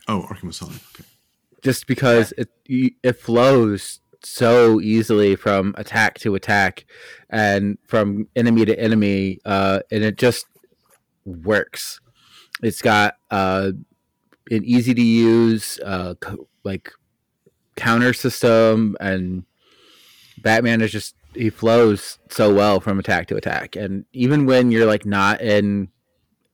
Oh, 0.09 0.26
Arkham 0.28 0.48
Asylum. 0.48 0.80
Okay. 0.94 1.04
just 1.62 1.86
because 1.86 2.32
it 2.38 2.48
it 3.02 3.12
flows 3.20 4.00
so 4.23 4.81
easily 4.81 5.36
from 5.36 5.74
attack 5.77 6.19
to 6.20 6.35
attack 6.35 6.85
and 7.31 7.78
from 7.86 8.28
enemy 8.36 8.65
to 8.65 8.78
enemy 8.78 9.39
uh, 9.44 9.81
and 9.90 10.05
it 10.05 10.16
just 10.16 10.47
works. 11.24 12.01
It's 12.62 12.82
got 12.82 13.16
uh, 13.31 13.73
an 14.51 14.65
easy 14.65 14.94
to 14.94 15.03
use 15.03 15.81
uh, 15.85 16.15
co- 16.20 16.49
like 16.65 16.93
counter 17.77 18.12
system 18.12 18.97
and 19.01 19.44
batman 20.39 20.82
is 20.82 20.93
just 20.93 21.15
he 21.35 21.49
flows 21.49 22.19
so 22.28 22.55
well 22.55 22.78
from 22.78 22.99
attack 22.99 23.27
to 23.28 23.36
attack. 23.36 23.74
And 23.74 24.05
even 24.12 24.44
when 24.44 24.70
you're 24.70 24.86
like 24.86 25.07
not 25.07 25.40
in 25.40 25.89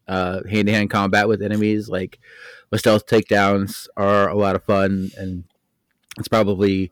uh, 0.06 0.40
hand-to-hand 0.48 0.90
combat 0.90 1.28
with 1.28 1.42
enemies 1.42 1.88
like 1.88 2.18
the 2.70 2.78
stealth 2.78 3.06
takedowns 3.06 3.88
are 3.96 4.28
a 4.28 4.34
lot 4.34 4.56
of 4.56 4.64
fun 4.64 5.10
and 5.18 5.44
it's 6.18 6.28
probably 6.28 6.90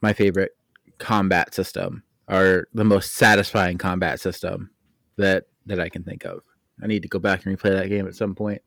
my 0.00 0.12
favorite 0.12 0.52
combat 0.98 1.54
system 1.54 2.02
or 2.28 2.68
the 2.74 2.84
most 2.84 3.14
satisfying 3.14 3.78
combat 3.78 4.20
system 4.20 4.70
that 5.16 5.44
that 5.66 5.80
I 5.80 5.88
can 5.88 6.02
think 6.02 6.24
of. 6.24 6.40
I 6.82 6.86
need 6.86 7.02
to 7.02 7.08
go 7.08 7.18
back 7.18 7.44
and 7.44 7.56
replay 7.58 7.76
that 7.78 7.88
game 7.88 8.06
at 8.06 8.14
some 8.14 8.34
point. 8.34 8.62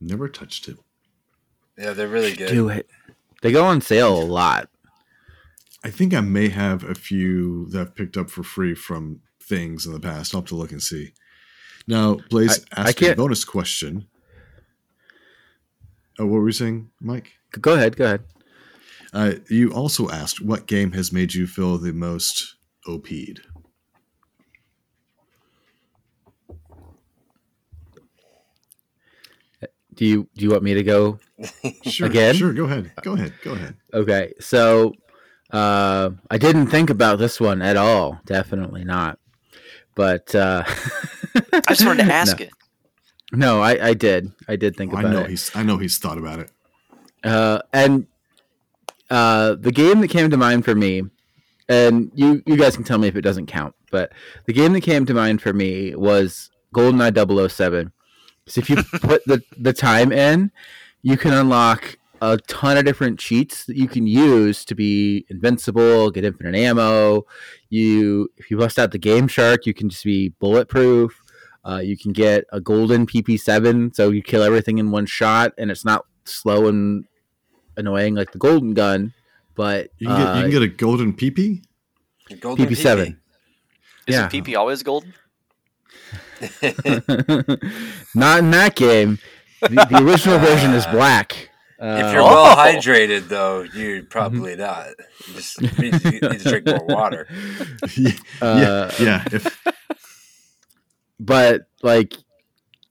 Never 0.00 0.28
touched 0.28 0.68
it. 0.68 0.76
Yeah, 1.78 1.92
they're 1.92 2.08
really 2.08 2.34
good. 2.34 2.48
Do 2.48 2.68
it. 2.68 2.88
They 3.42 3.52
go 3.52 3.64
on 3.64 3.80
sale 3.80 4.20
a 4.20 4.24
lot. 4.24 4.68
I 5.84 5.90
think 5.90 6.14
I 6.14 6.20
may 6.20 6.48
have 6.48 6.82
a 6.84 6.94
few 6.94 7.66
that 7.70 7.80
I've 7.80 7.94
picked 7.94 8.16
up 8.16 8.30
for 8.30 8.42
free 8.42 8.74
from 8.74 9.20
things 9.42 9.86
in 9.86 9.92
the 9.92 10.00
past. 10.00 10.34
I'll 10.34 10.40
have 10.40 10.48
to 10.48 10.54
look 10.56 10.72
and 10.72 10.82
see. 10.82 11.12
Now, 11.86 12.14
Blaze 12.30 12.64
I- 12.72 12.82
I 12.82 12.88
asked 12.88 13.02
a 13.02 13.14
bonus 13.14 13.44
question. 13.44 14.06
Oh, 16.18 16.26
what 16.26 16.38
were 16.40 16.48
you 16.48 16.52
saying, 16.52 16.90
Mike? 17.00 17.32
Go 17.60 17.74
ahead, 17.74 17.96
go 17.96 18.04
ahead. 18.06 18.24
Uh, 19.14 19.34
you 19.48 19.72
also 19.72 20.10
asked 20.10 20.40
what 20.42 20.66
game 20.66 20.90
has 20.92 21.12
made 21.12 21.32
you 21.34 21.46
feel 21.46 21.78
the 21.78 21.92
most 21.92 22.56
OP'd. 22.88 23.40
Do 29.94 30.04
you 30.04 30.28
do 30.34 30.44
you 30.44 30.50
want 30.50 30.64
me 30.64 30.74
to 30.74 30.82
go 30.82 31.20
Sure, 31.84 32.08
Again? 32.08 32.34
Sure, 32.34 32.52
go 32.52 32.64
ahead. 32.64 32.90
Go 33.02 33.12
ahead. 33.12 33.32
Go 33.44 33.52
ahead. 33.52 33.76
Okay, 33.92 34.32
so 34.40 34.92
uh, 35.52 36.10
I 36.28 36.36
didn't 36.38 36.66
think 36.66 36.90
about 36.90 37.20
this 37.20 37.40
one 37.40 37.62
at 37.62 37.76
all. 37.76 38.18
Definitely 38.26 38.84
not. 38.84 39.20
But 39.94 40.34
uh, 40.34 40.64
I 40.66 41.60
just 41.68 41.86
wanted 41.86 42.06
to 42.06 42.12
ask 42.12 42.40
no. 42.40 42.46
it. 42.46 42.50
No, 43.32 43.62
I, 43.62 43.88
I 43.88 43.94
did. 43.94 44.32
I 44.48 44.56
did 44.56 44.74
think 44.74 44.92
I 44.92 45.00
about 45.00 45.12
know 45.12 45.20
it. 45.20 45.30
he's. 45.30 45.54
I 45.54 45.62
know 45.62 45.78
he's 45.78 45.98
thought 45.98 46.18
about 46.18 46.40
it. 46.40 46.50
Uh, 47.22 47.60
and 47.72 48.08
uh, 49.10 49.54
the 49.54 49.72
game 49.72 50.00
that 50.00 50.08
came 50.08 50.30
to 50.30 50.36
mind 50.36 50.64
for 50.64 50.74
me, 50.74 51.02
and 51.68 52.10
you 52.14 52.42
you 52.46 52.56
guys 52.56 52.74
can 52.76 52.84
tell 52.84 52.98
me 52.98 53.08
if 53.08 53.16
it 53.16 53.22
doesn't 53.22 53.46
count, 53.46 53.74
but 53.90 54.12
the 54.46 54.52
game 54.52 54.72
that 54.72 54.82
came 54.82 55.06
to 55.06 55.14
mind 55.14 55.40
for 55.40 55.52
me 55.52 55.94
was 55.94 56.50
GoldenEye 56.74 57.50
007. 57.50 57.92
So 58.46 58.60
if 58.60 58.68
you 58.68 58.76
put 59.00 59.24
the, 59.24 59.42
the 59.58 59.72
time 59.72 60.12
in, 60.12 60.50
you 61.02 61.16
can 61.16 61.32
unlock 61.32 61.96
a 62.20 62.38
ton 62.48 62.76
of 62.76 62.84
different 62.84 63.18
cheats 63.18 63.64
that 63.66 63.76
you 63.76 63.88
can 63.88 64.06
use 64.06 64.64
to 64.66 64.74
be 64.74 65.26
invincible, 65.28 66.10
get 66.10 66.24
infinite 66.24 66.56
ammo. 66.56 67.24
You, 67.68 68.28
if 68.36 68.50
you 68.50 68.56
bust 68.56 68.78
out 68.78 68.92
the 68.92 68.98
Game 68.98 69.28
Shark, 69.28 69.66
you 69.66 69.74
can 69.74 69.88
just 69.88 70.04
be 70.04 70.30
bulletproof. 70.40 71.20
Uh, 71.66 71.78
you 71.78 71.96
can 71.96 72.12
get 72.12 72.44
a 72.52 72.60
golden 72.60 73.06
PP7, 73.06 73.94
so 73.94 74.10
you 74.10 74.22
kill 74.22 74.42
everything 74.42 74.78
in 74.78 74.90
one 74.90 75.06
shot, 75.06 75.52
and 75.56 75.70
it's 75.70 75.84
not 75.84 76.04
slow 76.24 76.68
and 76.68 77.04
annoying 77.76 78.14
like 78.14 78.32
the 78.32 78.38
golden 78.38 78.74
gun. 78.74 79.12
But 79.54 79.90
You 79.98 80.08
can, 80.08 80.16
get, 80.16 80.22
you 80.22 80.28
uh, 80.28 80.42
can 80.42 80.50
get 80.50 80.62
a 80.62 80.68
golden 80.68 81.12
peepee. 81.12 81.62
Golden 82.40 82.66
PP7. 82.66 83.08
Is 84.06 84.14
Yeah. 84.14 84.28
PP 84.28 84.56
always 84.56 84.82
golden? 84.82 85.14
not 88.14 88.38
in 88.40 88.50
that 88.50 88.72
game. 88.74 89.18
The, 89.60 89.68
the 89.90 90.02
original 90.04 90.38
version 90.38 90.72
is 90.72 90.86
black. 90.86 91.50
If 91.78 92.06
Uh, 92.06 92.10
you're 92.12 92.22
Oh. 92.22 92.26
well 92.26 92.56
hydrated, 92.56 93.28
though, 93.28 93.62
you're 93.62 94.04
probably 94.04 94.56
not. 94.56 94.88
You 95.28 95.34
just 95.34 95.60
you 95.60 95.68
need 95.78 95.92
to 96.00 96.12
you 96.14 96.20
need 96.20 96.40
to 96.40 96.48
drink 96.48 96.66
more 96.66 96.84
water. 96.86 97.26
yeah, 97.96 98.10
Uh, 98.40 98.90
yeah, 98.98 99.04
yeah. 99.04 99.24
If, 99.32 99.62
but 101.20 101.62
like 101.82 102.14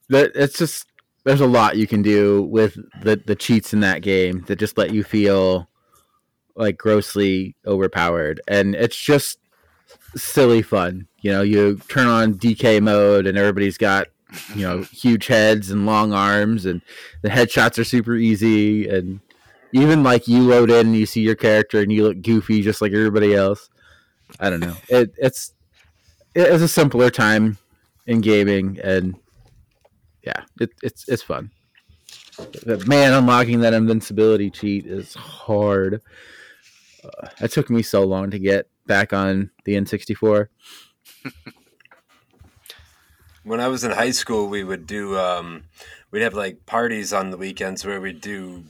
that 0.09 0.31
it's 0.35 0.57
just 0.57 0.85
there's 1.23 1.41
a 1.41 1.47
lot 1.47 1.77
you 1.77 1.87
can 1.87 2.01
do 2.01 2.43
with 2.43 2.77
the 3.01 3.15
the 3.15 3.35
cheats 3.35 3.73
in 3.73 3.79
that 3.81 4.01
game 4.01 4.43
that 4.47 4.57
just 4.57 4.77
let 4.77 4.93
you 4.93 5.03
feel 5.03 5.69
like 6.55 6.77
grossly 6.77 7.55
overpowered. 7.65 8.41
And 8.47 8.75
it's 8.75 8.97
just 8.97 9.39
silly 10.15 10.61
fun 10.61 11.07
you 11.23 11.31
know? 11.31 11.41
You 11.41 11.77
turn 11.87 12.05
on 12.05 12.35
dk 12.35 12.83
mode 12.83 13.25
and 13.25 13.35
everybody's 13.35 13.79
got 13.79 14.07
you 14.53 14.61
know 14.61 14.81
huge 14.91 15.25
heads 15.25 15.71
and 15.71 15.87
long 15.87 16.13
arms 16.13 16.67
and 16.67 16.81
the 17.23 17.29
headshots 17.29 17.79
are 17.79 17.83
super 17.83 18.15
easy. 18.15 18.87
And 18.87 19.19
even 19.71 20.03
like 20.03 20.27
you 20.27 20.41
load 20.41 20.69
in 20.69 20.87
and 20.87 20.95
you 20.95 21.07
see 21.07 21.21
your 21.21 21.35
character 21.35 21.81
and 21.81 21.91
you 21.91 22.03
look 22.03 22.21
goofy 22.21 22.61
just 22.61 22.81
like 22.81 22.91
everybody 22.91 23.33
else. 23.33 23.69
I 24.39 24.51
don't 24.51 24.59
know. 24.59 24.75
It, 24.89 25.13
it's 25.17 25.53
it's 26.35 26.63
a 26.63 26.67
simpler 26.67 27.09
time 27.09 27.57
in 28.05 28.21
gaming 28.21 28.79
and 28.83 29.15
yeah 30.23 30.43
it, 30.59 30.71
it's 30.81 31.07
it's 31.07 31.23
fun 31.23 31.51
but 32.65 32.87
man 32.87 33.13
unlocking 33.13 33.59
that 33.59 33.73
invincibility 33.73 34.49
cheat 34.49 34.85
is 34.85 35.13
hard 35.13 36.01
uh, 37.03 37.27
it 37.41 37.51
took 37.51 37.69
me 37.69 37.81
so 37.81 38.03
long 38.03 38.31
to 38.31 38.39
get 38.39 38.69
back 38.87 39.13
on 39.13 39.49
the 39.65 39.75
n64 39.75 40.47
When 43.43 43.59
I 43.59 43.67
was 43.67 43.83
in 43.83 43.91
high 43.91 44.11
school, 44.11 44.47
we 44.47 44.63
would 44.63 44.87
do 44.87 45.17
um, 45.17 45.65
we'd 46.11 46.21
have 46.21 46.33
like 46.33 46.65
parties 46.65 47.11
on 47.11 47.29
the 47.29 47.37
weekends 47.37 47.85
where 47.85 47.99
we'd 47.99 48.21
do 48.21 48.63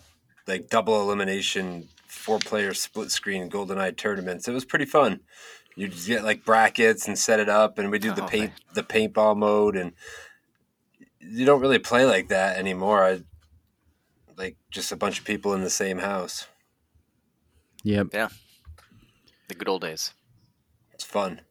like 0.48 0.68
double 0.70 1.00
elimination, 1.00 1.90
four 2.08 2.40
player 2.40 2.74
split 2.74 3.12
screen 3.12 3.52
GoldenEye 3.52 3.96
tournaments. 3.96 4.48
It 4.48 4.52
was 4.52 4.66
pretty 4.66 4.86
fun. 4.86 5.20
You 5.76 5.90
just 5.90 6.08
get 6.08 6.24
like 6.24 6.44
brackets 6.44 7.08
and 7.08 7.18
set 7.18 7.40
it 7.40 7.50
up, 7.50 7.78
and 7.78 7.92
we 7.92 8.00
do 8.00 8.14
the 8.14 8.24
Oh, 8.24 8.28
paint 8.28 8.54
the 8.74 8.84
paintball 8.84 9.38
mode, 9.38 9.76
and 9.76 9.94
you 11.30 11.46
don't 11.46 11.62
really 11.62 11.80
play 11.80 12.06
like 12.06 12.30
that 12.30 12.58
anymore. 12.58 13.04
I, 13.04 13.22
like 14.38 14.58
just 14.72 14.92
a 14.92 14.96
bunch 14.96 15.20
of 15.20 15.26
people 15.26 15.54
in 15.54 15.62
the 15.64 15.70
same 15.70 16.00
house. 16.00 16.48
yep 17.84 18.08
Yeah. 18.14 18.30
The 19.48 19.56
good 19.56 19.70
old 19.70 19.82
days. 19.82 20.14
It's 20.94 21.04
fun. 21.04 21.42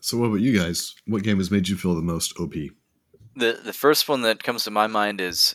so, 0.00 0.18
what 0.18 0.26
about 0.26 0.40
you 0.40 0.58
guys? 0.58 0.94
What 1.06 1.22
game 1.22 1.38
has 1.38 1.50
made 1.50 1.68
you 1.68 1.76
feel 1.76 1.94
the 1.94 2.02
most 2.02 2.38
OP? 2.38 2.54
The 3.36 3.60
the 3.64 3.72
first 3.72 4.08
one 4.08 4.22
that 4.22 4.42
comes 4.42 4.64
to 4.64 4.70
my 4.70 4.86
mind 4.86 5.20
is, 5.20 5.54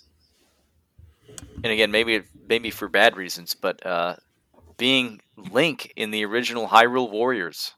and 1.64 1.72
again 1.72 1.92
maybe 1.92 2.24
maybe 2.48 2.70
for 2.70 2.88
bad 2.88 3.18
reasons, 3.18 3.54
but 3.54 3.86
uh, 3.86 4.16
being 4.78 5.22
Link 5.38 5.92
in 5.96 6.12
the 6.12 6.24
original 6.26 6.68
Hyrule 6.68 7.12
Warriors, 7.12 7.74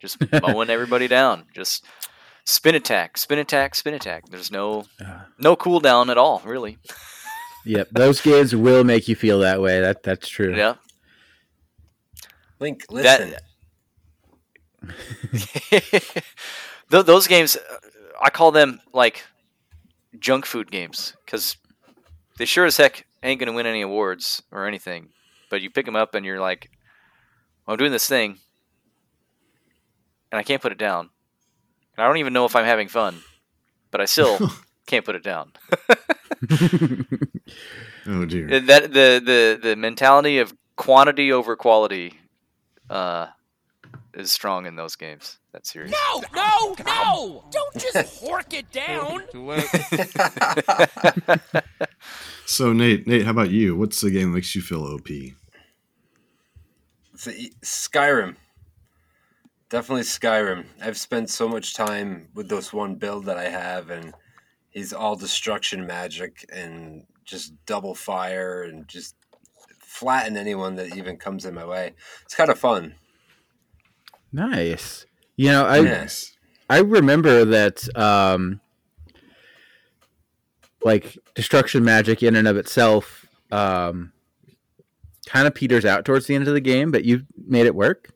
just 0.00 0.18
mowing 0.42 0.70
everybody 0.70 1.08
down, 1.08 1.46
just 1.54 1.84
spin 2.44 2.74
attack, 2.74 3.16
spin 3.18 3.38
attack, 3.38 3.74
spin 3.74 3.94
attack. 3.94 4.28
There's 4.28 4.50
no 4.50 4.84
Uh, 5.04 5.20
no 5.38 5.56
cooldown 5.56 6.10
at 6.10 6.18
all, 6.18 6.42
really. 6.44 6.78
yep 7.66 7.88
those 7.92 8.20
games 8.20 8.54
will 8.54 8.84
make 8.84 9.08
you 9.08 9.16
feel 9.16 9.38
that 9.40 9.60
way 9.62 9.80
that 9.80 10.02
that's 10.02 10.28
true 10.28 10.54
Yeah. 10.54 10.74
Link, 12.60 12.84
listen. 12.90 13.34
That 15.70 16.02
Th- 16.90 17.06
those 17.06 17.26
games, 17.26 17.56
uh, 17.56 17.76
I 18.22 18.28
call 18.30 18.52
them 18.52 18.80
like 18.92 19.24
junk 20.18 20.44
food 20.46 20.70
games 20.70 21.16
because 21.24 21.56
they 22.38 22.44
sure 22.44 22.66
as 22.66 22.76
heck 22.76 23.06
ain't 23.22 23.40
gonna 23.40 23.52
win 23.54 23.66
any 23.66 23.80
awards 23.80 24.42
or 24.52 24.66
anything. 24.66 25.08
But 25.50 25.62
you 25.62 25.70
pick 25.70 25.86
them 25.86 25.96
up 25.96 26.14
and 26.14 26.24
you're 26.26 26.40
like, 26.40 26.70
well, 27.66 27.72
I'm 27.74 27.78
doing 27.78 27.92
this 27.92 28.06
thing, 28.06 28.38
and 30.30 30.38
I 30.38 30.42
can't 30.42 30.60
put 30.62 30.72
it 30.72 30.78
down. 30.78 31.10
And 31.96 32.04
I 32.04 32.06
don't 32.08 32.16
even 32.18 32.32
know 32.32 32.44
if 32.44 32.56
I'm 32.56 32.64
having 32.64 32.88
fun, 32.88 33.20
but 33.90 34.00
I 34.00 34.04
still 34.06 34.50
can't 34.86 35.04
put 35.04 35.14
it 35.16 35.22
down. 35.22 35.52
Oh 38.06 38.26
dear. 38.26 38.60
that 38.60 38.92
the 38.92 39.18
the 39.24 39.58
the 39.62 39.76
mentality 39.76 40.38
of 40.38 40.54
quantity 40.76 41.32
over 41.32 41.56
quality 41.56 42.18
uh, 42.90 43.28
is 44.12 44.30
strong 44.30 44.66
in 44.66 44.76
those 44.76 44.94
games. 44.94 45.38
That 45.52 45.66
series. 45.66 45.90
No, 45.90 46.22
no, 46.34 46.74
no! 46.84 47.44
Don't 47.50 47.74
just 47.78 47.96
hork 48.22 48.52
it 48.52 48.70
down. 48.72 49.22
So, 52.44 52.72
Nate, 52.74 53.06
Nate, 53.06 53.24
how 53.24 53.30
about 53.30 53.50
you? 53.50 53.74
What's 53.74 54.00
the 54.02 54.10
game 54.10 54.30
that 54.32 54.36
makes 54.36 54.54
you 54.54 54.60
feel 54.60 54.82
OP? 54.84 55.08
It's 57.14 57.26
a- 57.26 57.50
Skyrim. 57.62 58.36
Definitely 59.74 60.02
Skyrim. 60.02 60.66
I've 60.80 60.96
spent 60.96 61.28
so 61.28 61.48
much 61.48 61.74
time 61.74 62.28
with 62.32 62.48
this 62.48 62.72
one 62.72 62.94
build 62.94 63.24
that 63.24 63.36
I 63.36 63.48
have, 63.48 63.90
and 63.90 64.14
he's 64.70 64.92
all 64.92 65.16
destruction 65.16 65.84
magic 65.84 66.48
and 66.52 67.04
just 67.24 67.54
double 67.66 67.96
fire 67.96 68.62
and 68.62 68.86
just 68.86 69.16
flatten 69.80 70.36
anyone 70.36 70.76
that 70.76 70.96
even 70.96 71.16
comes 71.16 71.44
in 71.44 71.54
my 71.54 71.64
way. 71.64 71.94
It's 72.22 72.36
kind 72.36 72.50
of 72.50 72.58
fun. 72.60 72.94
nice 74.30 75.06
you 75.34 75.50
know 75.50 75.64
i 75.66 75.80
Yes. 75.80 76.30
I 76.70 76.78
remember 76.78 77.44
that 77.44 77.84
um 77.98 78.60
like 80.84 81.18
destruction 81.34 81.82
magic 81.82 82.22
in 82.22 82.36
and 82.36 82.46
of 82.46 82.56
itself 82.56 83.26
um 83.50 84.12
kind 85.26 85.48
of 85.48 85.54
peters 85.56 85.84
out 85.84 86.04
towards 86.04 86.28
the 86.28 86.36
end 86.36 86.46
of 86.46 86.54
the 86.54 86.60
game, 86.60 86.92
but 86.92 87.04
you 87.04 87.26
made 87.48 87.66
it 87.66 87.74
work. 87.74 88.10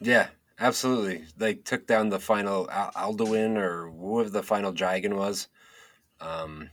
Yeah, 0.00 0.26
absolutely. 0.60 1.24
They 1.36 1.54
took 1.54 1.86
down 1.86 2.08
the 2.08 2.20
final 2.20 2.70
Al- 2.70 2.92
Alduin 2.92 3.56
or 3.56 3.90
whoever 3.90 4.30
the 4.30 4.42
final 4.42 4.72
dragon 4.72 5.16
was, 5.16 5.48
um, 6.20 6.70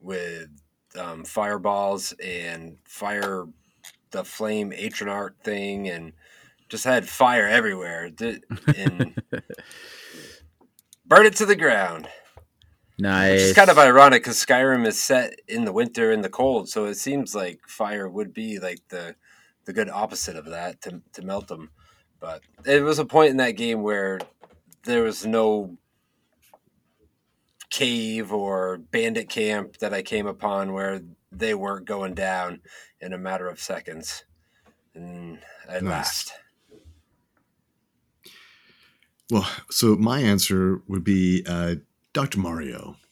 with 0.00 0.48
um, 0.96 1.24
fireballs 1.24 2.12
and 2.22 2.76
fire, 2.84 3.46
the 4.10 4.24
flame 4.24 4.70
Atronach 4.72 5.32
thing, 5.42 5.88
and 5.88 6.12
just 6.68 6.84
had 6.84 7.08
fire 7.08 7.46
everywhere. 7.46 8.10
And 8.76 9.22
burn 11.06 11.26
it 11.26 11.36
to 11.36 11.46
the 11.46 11.56
ground. 11.56 12.08
Nice. 12.98 13.40
It's 13.40 13.52
kind 13.56 13.70
of 13.70 13.78
ironic 13.78 14.24
because 14.24 14.44
Skyrim 14.44 14.84
is 14.86 15.00
set 15.00 15.38
in 15.46 15.64
the 15.64 15.72
winter 15.72 16.10
in 16.10 16.22
the 16.22 16.28
cold, 16.28 16.68
so 16.68 16.86
it 16.86 16.96
seems 16.96 17.34
like 17.34 17.60
fire 17.68 18.08
would 18.08 18.34
be 18.34 18.58
like 18.58 18.80
the 18.88 19.14
the 19.66 19.72
good 19.72 19.88
opposite 19.88 20.34
of 20.36 20.46
that 20.46 20.82
to 20.82 21.00
to 21.12 21.22
melt 21.22 21.46
them. 21.46 21.70
But 22.20 22.42
it 22.66 22.82
was 22.82 22.98
a 22.98 23.04
point 23.04 23.30
in 23.30 23.36
that 23.38 23.52
game 23.52 23.82
where 23.82 24.18
there 24.84 25.02
was 25.02 25.24
no 25.24 25.76
cave 27.70 28.32
or 28.32 28.78
bandit 28.78 29.28
camp 29.28 29.76
that 29.78 29.92
I 29.94 30.02
came 30.02 30.26
upon 30.26 30.72
where 30.72 31.00
they 31.30 31.54
weren't 31.54 31.86
going 31.86 32.14
down 32.14 32.60
in 33.00 33.12
a 33.12 33.18
matter 33.18 33.46
of 33.48 33.60
seconds, 33.60 34.24
and 34.94 35.38
I 35.68 35.74
Nice. 35.80 35.84
laughed. 35.84 36.32
Well, 39.30 39.48
so 39.70 39.94
my 39.96 40.20
answer 40.20 40.80
would 40.88 41.04
be 41.04 41.44
uh, 41.46 41.76
Dr. 42.12 42.38
Mario. 42.40 42.96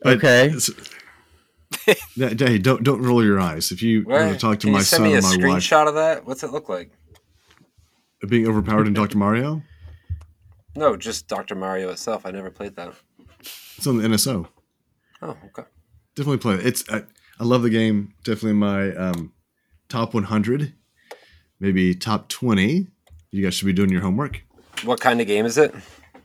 But- 0.00 0.16
Okay. 0.18 0.50
s- 0.50 0.70
Yeah, 0.70 0.97
hey, 2.14 2.58
don't 2.58 2.82
don't 2.82 3.02
roll 3.02 3.24
your 3.24 3.40
eyes. 3.40 3.70
If 3.72 3.82
you 3.82 4.04
want 4.06 4.32
to 4.32 4.38
talk 4.38 4.58
to 4.60 4.66
Can 4.66 4.72
my 4.72 4.78
you 4.78 4.84
send 4.84 5.00
son 5.00 5.08
me 5.08 5.14
a 5.14 5.18
or 5.18 5.22
my 5.22 5.28
wife, 5.54 5.62
screenshot 5.62 5.88
of 5.88 5.94
that? 5.94 6.26
What's 6.26 6.42
it 6.42 6.50
look 6.50 6.68
like? 6.68 6.90
being 8.26 8.48
overpowered 8.48 8.86
in 8.88 8.94
Dr. 8.94 9.16
Mario, 9.16 9.62
No, 10.74 10.96
just 10.96 11.28
Dr. 11.28 11.54
Mario 11.54 11.90
itself. 11.90 12.26
I 12.26 12.32
never 12.32 12.50
played 12.50 12.74
that. 12.76 12.92
it's 13.76 13.86
on 13.86 13.98
the 13.98 14.08
NSO. 14.08 14.48
Oh, 15.22 15.36
okay. 15.46 15.62
Definitely 16.16 16.38
play 16.38 16.54
it. 16.54 16.66
It's 16.66 16.84
I, 16.90 17.04
I 17.38 17.44
love 17.44 17.62
the 17.62 17.70
game. 17.70 18.14
Definitely 18.24 18.54
my 18.54 18.92
um, 18.96 19.32
top 19.88 20.14
100, 20.14 20.72
maybe 21.60 21.94
top 21.94 22.28
20. 22.28 22.88
You 23.30 23.42
guys 23.44 23.54
should 23.54 23.66
be 23.66 23.72
doing 23.72 23.90
your 23.90 24.00
homework. 24.00 24.42
What 24.84 25.00
kind 25.00 25.20
of 25.20 25.26
game 25.28 25.46
is 25.46 25.56
it? 25.58 25.72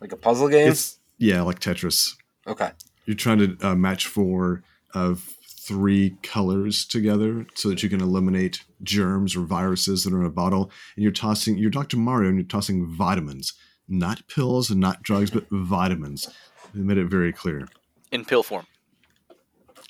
Like 0.02 0.12
a 0.12 0.18
puzzle 0.18 0.48
game? 0.50 0.70
It's 0.70 0.98
yeah, 1.20 1.42
like 1.42 1.60
Tetris. 1.60 2.16
okay. 2.48 2.72
you're 3.06 3.16
trying 3.16 3.38
to 3.38 3.68
uh, 3.68 3.76
match 3.76 4.08
four 4.08 4.64
of 4.94 5.36
three 5.66 6.18
colors 6.22 6.86
together 6.86 7.46
so 7.56 7.70
that 7.70 7.82
you 7.82 7.90
can 7.90 8.02
eliminate 8.02 8.64
germs 8.82 9.36
or 9.36 9.42
viruses 9.42 10.04
that 10.04 10.14
are 10.14 10.20
in 10.20 10.26
a 10.26 10.30
bottle. 10.30 10.70
And 10.96 11.04
you're 11.04 11.12
tossing, 11.12 11.58
you're 11.58 11.70
Dr. 11.70 11.98
Mario 11.98 12.30
and 12.30 12.38
you're 12.38 12.46
tossing 12.46 12.86
vitamins, 12.86 13.54
not 13.88 14.28
pills 14.28 14.70
and 14.70 14.80
not 14.80 15.04
drugs, 15.04 15.32
but 15.32 15.46
vitamins. 15.50 16.30
They 16.74 16.82
made 16.82 16.98
it 16.98 17.06
very 17.08 17.32
clear. 17.32 17.68
In 18.12 18.26
pill 18.26 18.44
form. 18.44 18.68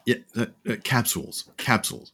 Yeah, 0.06 0.18
uh, 0.36 0.48
uh, 0.70 0.76
capsules, 0.84 1.50
capsules. 1.58 2.12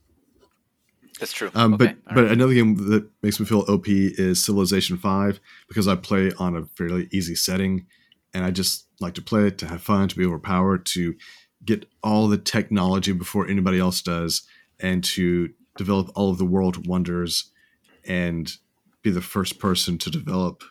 That's 1.19 1.33
true. 1.33 1.51
Um, 1.53 1.73
Okay, 1.73 1.85
but 1.85 1.89
all 1.89 2.15
but 2.15 2.23
right. 2.23 2.31
another 2.31 2.53
game 2.53 2.75
that 2.89 3.09
makes 3.21 3.39
me 3.39 3.45
feel 3.45 3.65
OP 3.67 3.87
is 3.87 4.43
Civilization 4.43 4.97
Five 4.97 5.39
because 5.67 5.87
I 5.87 5.95
play 5.95 6.31
on 6.39 6.55
a 6.55 6.65
fairly 6.65 7.09
easy 7.11 7.35
setting, 7.35 7.87
and 8.33 8.45
I 8.45 8.51
just 8.51 8.85
like 9.01 9.15
to 9.15 9.21
play 9.21 9.47
it 9.47 9.57
to 9.59 9.67
have 9.67 9.81
fun, 9.81 10.07
to 10.07 10.15
be 10.15 10.25
overpowered, 10.25 10.85
to 10.87 11.15
get 11.65 11.85
all 12.03 12.27
the 12.27 12.37
technology 12.37 13.11
before 13.11 13.47
anybody 13.47 13.79
else 13.79 14.01
does, 14.01 14.43
and 14.79 15.03
to 15.03 15.49
develop 15.77 16.11
all 16.15 16.29
of 16.29 16.37
the 16.37 16.45
world 16.45 16.87
wonders, 16.87 17.51
and 18.07 18.53
be 19.01 19.11
the 19.11 19.21
first 19.21 19.59
person 19.59 19.97
to 19.97 20.09
develop 20.09 20.63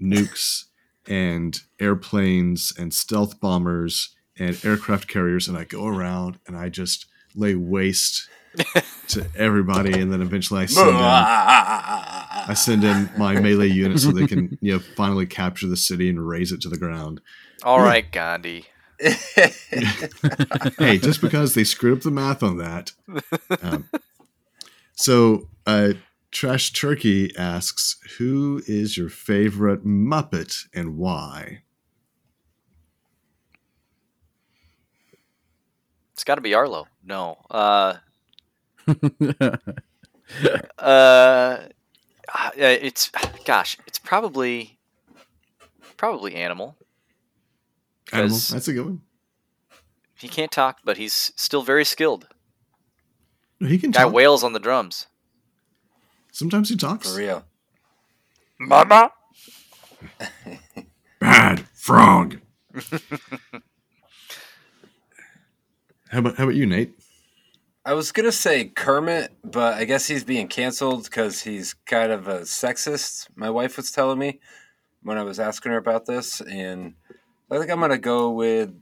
nukes 0.00 0.64
and 1.06 1.60
airplanes 1.80 2.72
and 2.78 2.94
stealth 2.94 3.40
bombers 3.40 4.14
and 4.38 4.58
aircraft 4.64 5.08
carriers, 5.08 5.48
and 5.48 5.56
I 5.58 5.64
go 5.64 5.86
around 5.86 6.38
and 6.46 6.56
I 6.56 6.68
just 6.68 7.06
lay 7.34 7.54
waste 7.54 8.28
to 9.08 9.26
everybody, 9.36 9.98
and 9.98 10.12
then 10.12 10.22
eventually 10.22 10.62
I 10.62 10.66
send 10.66 10.88
in 10.88 10.94
I 10.94 12.54
send 12.54 12.84
in 12.84 13.10
my 13.16 13.40
melee 13.40 13.68
unit 13.68 14.00
so 14.00 14.10
they 14.12 14.26
can 14.26 14.58
you 14.60 14.72
know 14.72 14.78
finally 14.78 15.26
capture 15.26 15.66
the 15.66 15.76
city 15.76 16.08
and 16.08 16.26
raise 16.26 16.52
it 16.52 16.60
to 16.62 16.68
the 16.68 16.76
ground. 16.76 17.20
All 17.62 17.80
right, 17.80 18.10
Gandhi. 18.10 18.66
Hey, 20.78 20.98
just 20.98 21.20
because 21.20 21.54
they 21.54 21.64
screwed 21.64 21.98
up 21.98 22.02
the 22.02 22.10
math 22.10 22.42
on 22.42 22.58
that. 22.58 22.92
Um, 23.62 23.88
so, 24.94 25.48
uh, 25.66 25.92
Trash 26.30 26.72
Turkey 26.72 27.36
asks, 27.36 27.96
"Who 28.18 28.62
is 28.66 28.96
your 28.96 29.08
favorite 29.08 29.84
Muppet 29.84 30.66
and 30.74 30.96
why?" 30.96 31.62
It's 36.12 36.24
got 36.24 36.36
to 36.36 36.40
be 36.40 36.54
Arlo. 36.54 36.86
No. 37.04 37.38
Uh, 40.78 41.64
uh, 42.34 42.50
it's 42.56 43.10
gosh, 43.44 43.76
it's 43.86 43.98
probably 43.98 44.78
probably 45.96 46.34
animal. 46.34 46.76
Animal. 48.10 48.30
'Cause 48.30 48.48
That's 48.48 48.68
a 48.68 48.72
good 48.72 48.86
one. 48.86 49.02
He 50.14 50.28
can't 50.28 50.50
talk, 50.52 50.78
but 50.84 50.96
he's 50.98 51.32
still 51.36 51.62
very 51.62 51.84
skilled. 51.84 52.28
He 53.60 53.78
can 53.78 53.90
Guy 53.90 54.02
talk. 54.04 54.12
wails 54.12 54.42
on 54.44 54.52
the 54.52 54.58
drums. 54.60 55.06
Sometimes 56.32 56.68
he 56.68 56.76
talks. 56.76 57.10
For 57.12 57.18
real. 57.18 57.44
Mama. 58.58 59.12
Bad 61.20 61.60
frog. 61.74 62.40
how 66.08 66.18
about 66.18 66.36
how 66.36 66.44
about 66.44 66.54
you, 66.54 66.66
Nate? 66.66 66.94
I 67.84 67.94
was 67.94 68.12
gonna 68.12 68.32
say 68.32 68.66
Kermit, 68.66 69.32
but 69.44 69.74
I 69.74 69.84
guess 69.84 70.06
he's 70.06 70.24
being 70.24 70.48
canceled 70.48 71.04
because 71.04 71.42
he's 71.42 71.74
kind 71.86 72.12
of 72.12 72.28
a 72.28 72.40
sexist. 72.40 73.28
My 73.34 73.50
wife 73.50 73.76
was 73.76 73.90
telling 73.90 74.18
me 74.18 74.40
when 75.02 75.18
I 75.18 75.22
was 75.22 75.40
asking 75.40 75.72
her 75.72 75.78
about 75.78 76.06
this, 76.06 76.40
and 76.40 76.94
I 77.52 77.58
think 77.58 77.70
I'm 77.70 77.80
gonna 77.80 77.98
go 77.98 78.30
with 78.30 78.74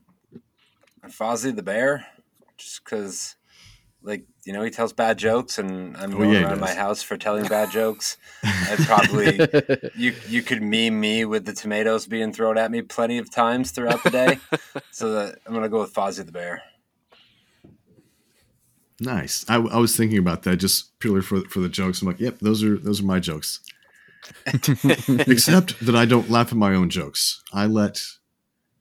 Fozzie 1.08 1.54
the 1.54 1.62
Bear, 1.62 2.06
just 2.56 2.84
because, 2.84 3.34
like 4.02 4.24
you 4.44 4.52
know, 4.52 4.62
he 4.62 4.70
tells 4.70 4.92
bad 4.92 5.18
jokes, 5.18 5.58
and 5.58 5.96
I'm 5.96 6.12
Oh, 6.12 6.22
known 6.22 6.34
yeah, 6.34 6.44
around 6.44 6.60
my 6.60 6.74
house 6.74 7.02
for 7.02 7.16
telling 7.16 7.48
bad 7.48 7.70
jokes. 7.72 8.16
I 8.44 8.76
probably 8.76 9.38
you 9.96 10.14
you 10.28 10.42
could 10.42 10.62
meme 10.62 11.00
me 11.00 11.24
with 11.24 11.46
the 11.46 11.52
tomatoes 11.52 12.06
being 12.06 12.32
thrown 12.32 12.58
at 12.58 12.70
me 12.70 12.82
plenty 12.82 13.18
of 13.18 13.30
times 13.30 13.72
throughout 13.72 14.04
the 14.04 14.10
day, 14.10 14.38
so 14.92 15.12
that 15.14 15.38
I'm 15.46 15.52
gonna 15.54 15.68
go 15.68 15.80
with 15.80 15.92
Fozzie 15.92 16.24
the 16.24 16.32
Bear. 16.32 16.62
Nice. 19.00 19.44
I, 19.48 19.56
I 19.56 19.78
was 19.78 19.96
thinking 19.96 20.18
about 20.18 20.42
that 20.42 20.56
just 20.58 20.96
purely 21.00 21.22
for 21.22 21.40
for 21.48 21.60
the 21.60 21.68
jokes. 21.68 22.02
I'm 22.02 22.08
like, 22.08 22.20
yep, 22.20 22.38
those 22.38 22.62
are 22.62 22.76
those 22.76 23.00
are 23.00 23.06
my 23.06 23.18
jokes. 23.18 23.60
Except 25.08 25.84
that 25.84 25.96
I 25.96 26.04
don't 26.04 26.30
laugh 26.30 26.52
at 26.52 26.58
my 26.58 26.74
own 26.74 26.90
jokes. 26.90 27.42
I 27.52 27.66
let 27.66 28.00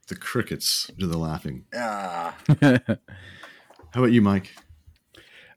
the 0.09 0.15
crickets 0.15 0.91
do 0.97 1.07
the 1.07 1.17
laughing. 1.17 1.65
Ah. 1.73 2.35
How 2.61 2.77
about 3.95 4.11
you, 4.11 4.21
Mike? 4.21 4.53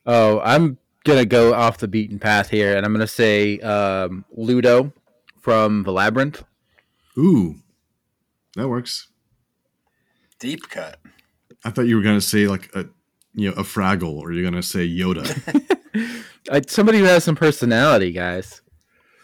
oh, 0.06 0.40
I'm 0.40 0.78
gonna 1.04 1.24
go 1.24 1.54
off 1.54 1.78
the 1.78 1.88
beaten 1.88 2.18
path 2.18 2.48
here, 2.48 2.76
and 2.76 2.86
I'm 2.86 2.92
gonna 2.92 3.06
say 3.06 3.58
um, 3.60 4.24
Ludo 4.36 4.92
from 5.40 5.82
the 5.82 5.92
Labyrinth. 5.92 6.44
Ooh, 7.18 7.56
that 8.56 8.68
works. 8.68 9.08
Deep 10.38 10.68
cut. 10.68 10.98
I 11.64 11.70
thought 11.70 11.86
you 11.86 11.96
were 11.96 12.02
gonna 12.02 12.20
say 12.20 12.46
like 12.46 12.74
a 12.74 12.86
you 13.34 13.50
know 13.50 13.56
a 13.56 13.62
Fraggle, 13.62 14.14
or 14.14 14.32
you're 14.32 14.44
gonna 14.48 14.62
say 14.62 14.88
Yoda. 14.88 15.68
Uh, 16.50 16.60
somebody 16.66 16.98
who 16.98 17.04
has 17.04 17.22
some 17.22 17.36
personality, 17.36 18.10
guys. 18.10 18.62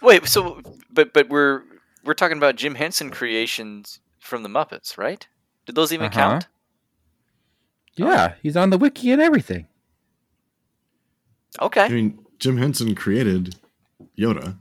Wait, 0.00 0.24
so 0.28 0.62
but 0.88 1.12
but 1.12 1.28
we're 1.28 1.62
we're 2.04 2.14
talking 2.14 2.36
about 2.36 2.54
Jim 2.54 2.76
Henson 2.76 3.10
creations 3.10 3.98
from 4.28 4.42
the 4.44 4.48
Muppets, 4.48 4.96
right? 4.96 5.26
Did 5.66 5.74
those 5.74 5.92
even 5.92 6.06
Uh-huh. 6.06 6.14
count? 6.20 6.46
Yeah, 7.96 8.34
he's 8.42 8.56
on 8.56 8.70
the 8.70 8.78
wiki 8.78 9.10
and 9.10 9.20
everything. 9.20 9.66
Okay. 11.60 11.84
I 11.84 11.88
mean, 11.88 12.24
Jim 12.38 12.56
Henson 12.56 12.94
created 12.94 13.56
Yoda, 14.16 14.58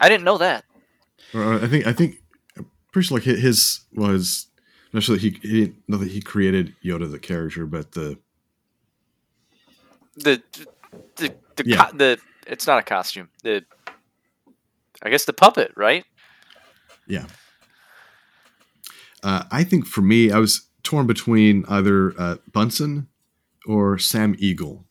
I 0.00 0.08
didn't 0.08 0.24
know 0.24 0.38
that. 0.38 0.64
or 1.34 1.54
I 1.54 1.66
think 1.66 1.86
I 1.86 1.92
think 1.92 2.22
I'm 2.56 2.70
pretty 2.92 3.08
sure 3.08 3.16
like 3.18 3.24
his 3.24 3.80
was 3.92 4.46
not 4.92 5.02
sure 5.02 5.16
that 5.16 5.22
he, 5.22 5.30
he 5.42 5.74
not 5.88 5.98
that 6.00 6.10
he 6.10 6.20
created 6.20 6.74
Yoda 6.84 7.10
the 7.10 7.18
character, 7.18 7.66
but 7.66 7.92
the 7.92 8.18
The 10.16 10.42
the 11.16 11.34
the, 11.56 11.64
Yeah. 11.66 11.86
co- 11.86 11.96
the 11.96 12.18
it's 12.46 12.66
not 12.66 12.78
a 12.78 12.82
costume. 12.82 13.28
The 13.42 13.64
I 15.02 15.10
guess 15.10 15.24
the 15.24 15.32
puppet, 15.32 15.72
right? 15.76 16.04
Yeah. 17.08 17.26
Uh, 19.22 19.44
I 19.50 19.64
think 19.64 19.86
for 19.86 20.02
me, 20.02 20.30
I 20.30 20.38
was 20.38 20.68
torn 20.82 21.06
between 21.06 21.64
either 21.68 22.14
uh, 22.18 22.36
Bunsen 22.52 23.08
or 23.66 23.98
Sam 23.98 24.34
Eagle. 24.38 24.84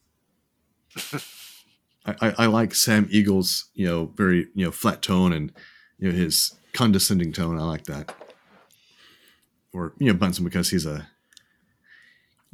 I, 2.05 2.15
I, 2.21 2.33
I 2.37 2.45
like 2.45 2.75
Sam 2.75 3.07
Eagle's, 3.11 3.69
you 3.73 3.85
know, 3.85 4.11
very 4.15 4.47
you 4.55 4.65
know 4.65 4.71
flat 4.71 5.01
tone 5.01 5.33
and 5.33 5.51
you 5.97 6.09
know 6.09 6.17
his 6.17 6.55
condescending 6.73 7.33
tone. 7.33 7.59
I 7.59 7.63
like 7.63 7.85
that. 7.85 8.13
Or 9.73 9.93
you 9.99 10.07
know 10.07 10.17
Bunsen 10.17 10.43
because 10.43 10.69
he's 10.69 10.85
a, 10.85 11.07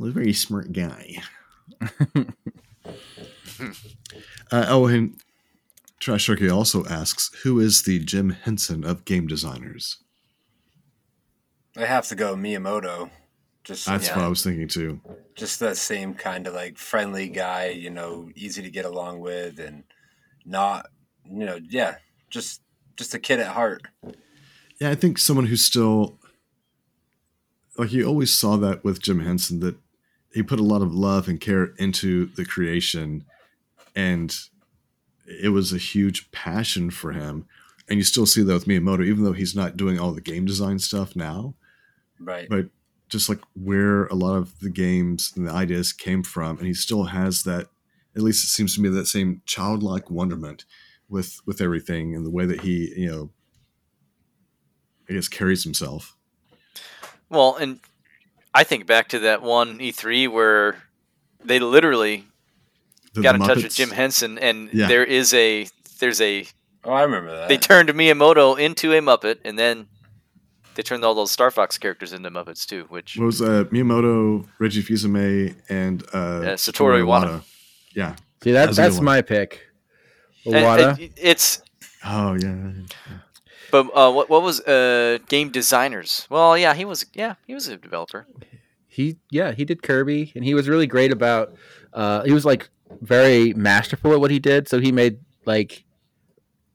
a 0.02 0.10
very 0.10 0.34
smart 0.34 0.72
guy. 0.74 1.18
uh, 4.52 4.66
oh, 4.68 4.88
and 4.88 5.16
Trash 6.00 6.26
Turkey 6.26 6.50
also 6.50 6.86
asks, 6.86 7.34
"Who 7.44 7.60
is 7.60 7.84
the 7.84 8.00
Jim 8.00 8.32
Henson 8.32 8.84
of 8.84 9.06
game 9.06 9.28
designers?" 9.28 9.98
I 11.78 11.86
have 11.86 12.08
to 12.08 12.16
go 12.16 12.36
Miyamoto. 12.36 13.10
Just 13.64 13.86
That's 13.88 14.08
Yeah. 14.08 14.16
what 14.18 14.26
I 14.26 14.28
was 14.28 14.44
thinking 14.44 14.68
too. 14.68 15.02
just 15.36 15.60
that 15.60 15.76
same 15.76 16.14
kind 16.14 16.48
of 16.48 16.54
like 16.54 16.78
friendly 16.78 17.28
guy, 17.28 17.70
you 17.70 17.90
know, 17.90 18.30
easy 18.36 18.62
to 18.62 18.70
get 18.70 18.86
along 18.86 19.20
with, 19.20 19.60
and 19.60 19.84
not, 20.46 20.90
you 21.26 21.46
know, 21.46 21.60
yeah, 21.70 21.96
just 22.30 22.62
just 22.96 23.14
a 23.14 23.20
kid 23.20 23.40
at 23.40 23.48
heart. 23.54 23.82
Yeah, 24.80 24.90
I 24.92 24.96
think 24.96 25.18
someone 25.18 25.48
who's 25.48 25.66
still 25.66 26.18
like 27.78 27.92
you 27.92 28.06
always 28.06 28.34
saw 28.34 28.56
that 28.58 28.84
with 28.84 29.02
Jim 29.02 29.20
Henson 29.20 29.60
that 29.60 29.76
he 30.34 30.42
put 30.44 30.60
a 30.60 30.64
lot 30.64 30.82
of 30.82 30.94
love 30.94 31.28
and 31.28 31.40
care 31.42 31.74
into 31.78 32.28
the 32.28 32.46
creation, 32.46 33.26
and 33.96 34.38
it 35.28 35.50
was 35.50 35.74
a 35.74 35.78
huge 35.78 36.32
passion 36.32 36.92
for 36.92 37.12
him. 37.14 37.46
And 37.90 37.98
you 37.98 38.04
still 38.04 38.26
see 38.26 38.44
that 38.44 38.54
with 38.54 38.66
Miyamoto, 38.66 39.06
even 39.06 39.24
though 39.24 39.34
he's 39.34 39.56
not 39.56 39.76
doing 39.78 40.00
all 40.00 40.12
the 40.12 40.22
game 40.22 40.46
design 40.46 40.80
stuff 40.80 41.16
now. 41.16 41.56
Right. 42.20 42.48
but 42.50 42.68
just 43.10 43.30
like 43.30 43.40
where 43.56 44.06
a 44.08 44.16
lot 44.16 44.36
of 44.36 44.60
the 44.60 44.70
games 44.70 45.32
and 45.36 45.46
the 45.48 45.52
ideas 45.52 45.94
came 45.94 46.24
from 46.24 46.58
and 46.58 46.66
he 46.68 46.74
still 46.74 47.04
has 47.06 47.44
that 47.44 47.68
at 48.16 48.22
least 48.24 48.44
it 48.44 48.48
seems 48.48 48.74
to 48.76 48.82
me 48.82 48.90
that 48.90 49.06
same 49.08 49.42
childlike 49.46 50.10
wonderment 50.10 50.66
with 51.10 51.40
with 51.46 51.62
everything 51.62 52.16
and 52.16 52.26
the 52.26 52.30
way 52.32 52.46
that 52.46 52.62
he 52.62 52.92
you 52.98 53.12
know 53.12 53.30
i 55.10 55.14
guess 55.14 55.28
carries 55.28 55.64
himself 55.64 56.16
Well, 57.30 57.56
and 57.56 57.80
I 58.54 58.64
think 58.64 58.86
back 58.88 59.10
to 59.10 59.20
that 59.20 59.42
one 59.42 59.80
E3 59.80 60.30
where 60.30 60.82
they 61.44 61.60
literally 61.60 62.24
The- 63.14 63.22
got 63.22 63.34
the 63.38 63.42
in 63.44 63.48
touch 63.50 63.64
with 63.64 63.76
Jim 63.76 63.90
Henson, 63.92 64.38
and 64.38 64.70
Yeah. 64.74 64.88
there 64.88 65.04
is 65.04 65.34
a 65.34 65.68
there's 66.00 66.22
a 66.22 66.48
Oh, 66.86 66.92
I 66.92 67.02
remember 67.04 67.32
that. 67.36 67.50
they 67.50 67.58
turned 67.58 67.90
Miyamoto 67.90 68.58
into 68.60 68.94
a 68.94 69.00
Muppet, 69.02 69.40
and 69.44 69.58
then 69.60 69.88
they 70.76 70.84
turned 70.84 71.04
all 71.04 71.16
those 71.16 71.32
Star 71.32 71.50
Fox 71.52 71.78
characters 71.78 72.14
into 72.14 72.30
Muppets 72.30 72.66
too, 72.66 72.86
which 72.90 73.18
What 73.18 73.26
was 73.26 73.42
uh, 73.42 73.64
Miyamoto, 73.72 74.48
Reggie 74.60 74.82
Fils-Aimé, 74.82 75.56
and 75.70 76.04
uh, 76.14 76.56
Satoru 76.56 77.02
Iwata. 77.04 77.42
Yeah. 77.96 78.16
See 78.44 78.52
that 78.52 78.66
That's 78.68 78.78
that's 78.78 79.00
my 79.02 79.22
pick. 79.22 79.62
and 80.46 80.54
Iwata. 80.56 81.00
it- 81.00 81.14
it's 81.18 81.62
Oh 82.06 82.36
yeah. 82.40 82.72
but 83.72 83.88
uh, 83.96 84.12
what 84.12 84.30
what 84.30 84.42
was 84.44 84.62
uh 84.62 85.18
game 85.28 85.50
designers? 85.50 86.28
Well, 86.30 86.58
yeah, 86.58 86.74
he 86.76 86.86
was 86.86 87.06
yeah 87.14 87.36
he 87.48 87.54
was 87.56 87.68
a 87.68 87.78
developer. 87.78 88.28
he 88.88 89.18
yeah 89.32 89.52
he 89.54 89.66
did 89.66 89.82
kirby 89.82 90.32
and 90.36 90.44
he 90.46 90.54
was 90.54 90.70
really 90.70 90.88
great 90.88 91.12
about 91.12 91.54
uh 91.94 92.24
he 92.24 92.32
was 92.32 92.46
like 92.46 92.70
very 93.02 93.54
masterful 93.54 94.14
at 94.14 94.20
what 94.22 94.32
he 94.32 94.40
did 94.40 94.68
so 94.70 94.80
he 94.80 94.92
made 94.92 95.18
like 95.46 95.84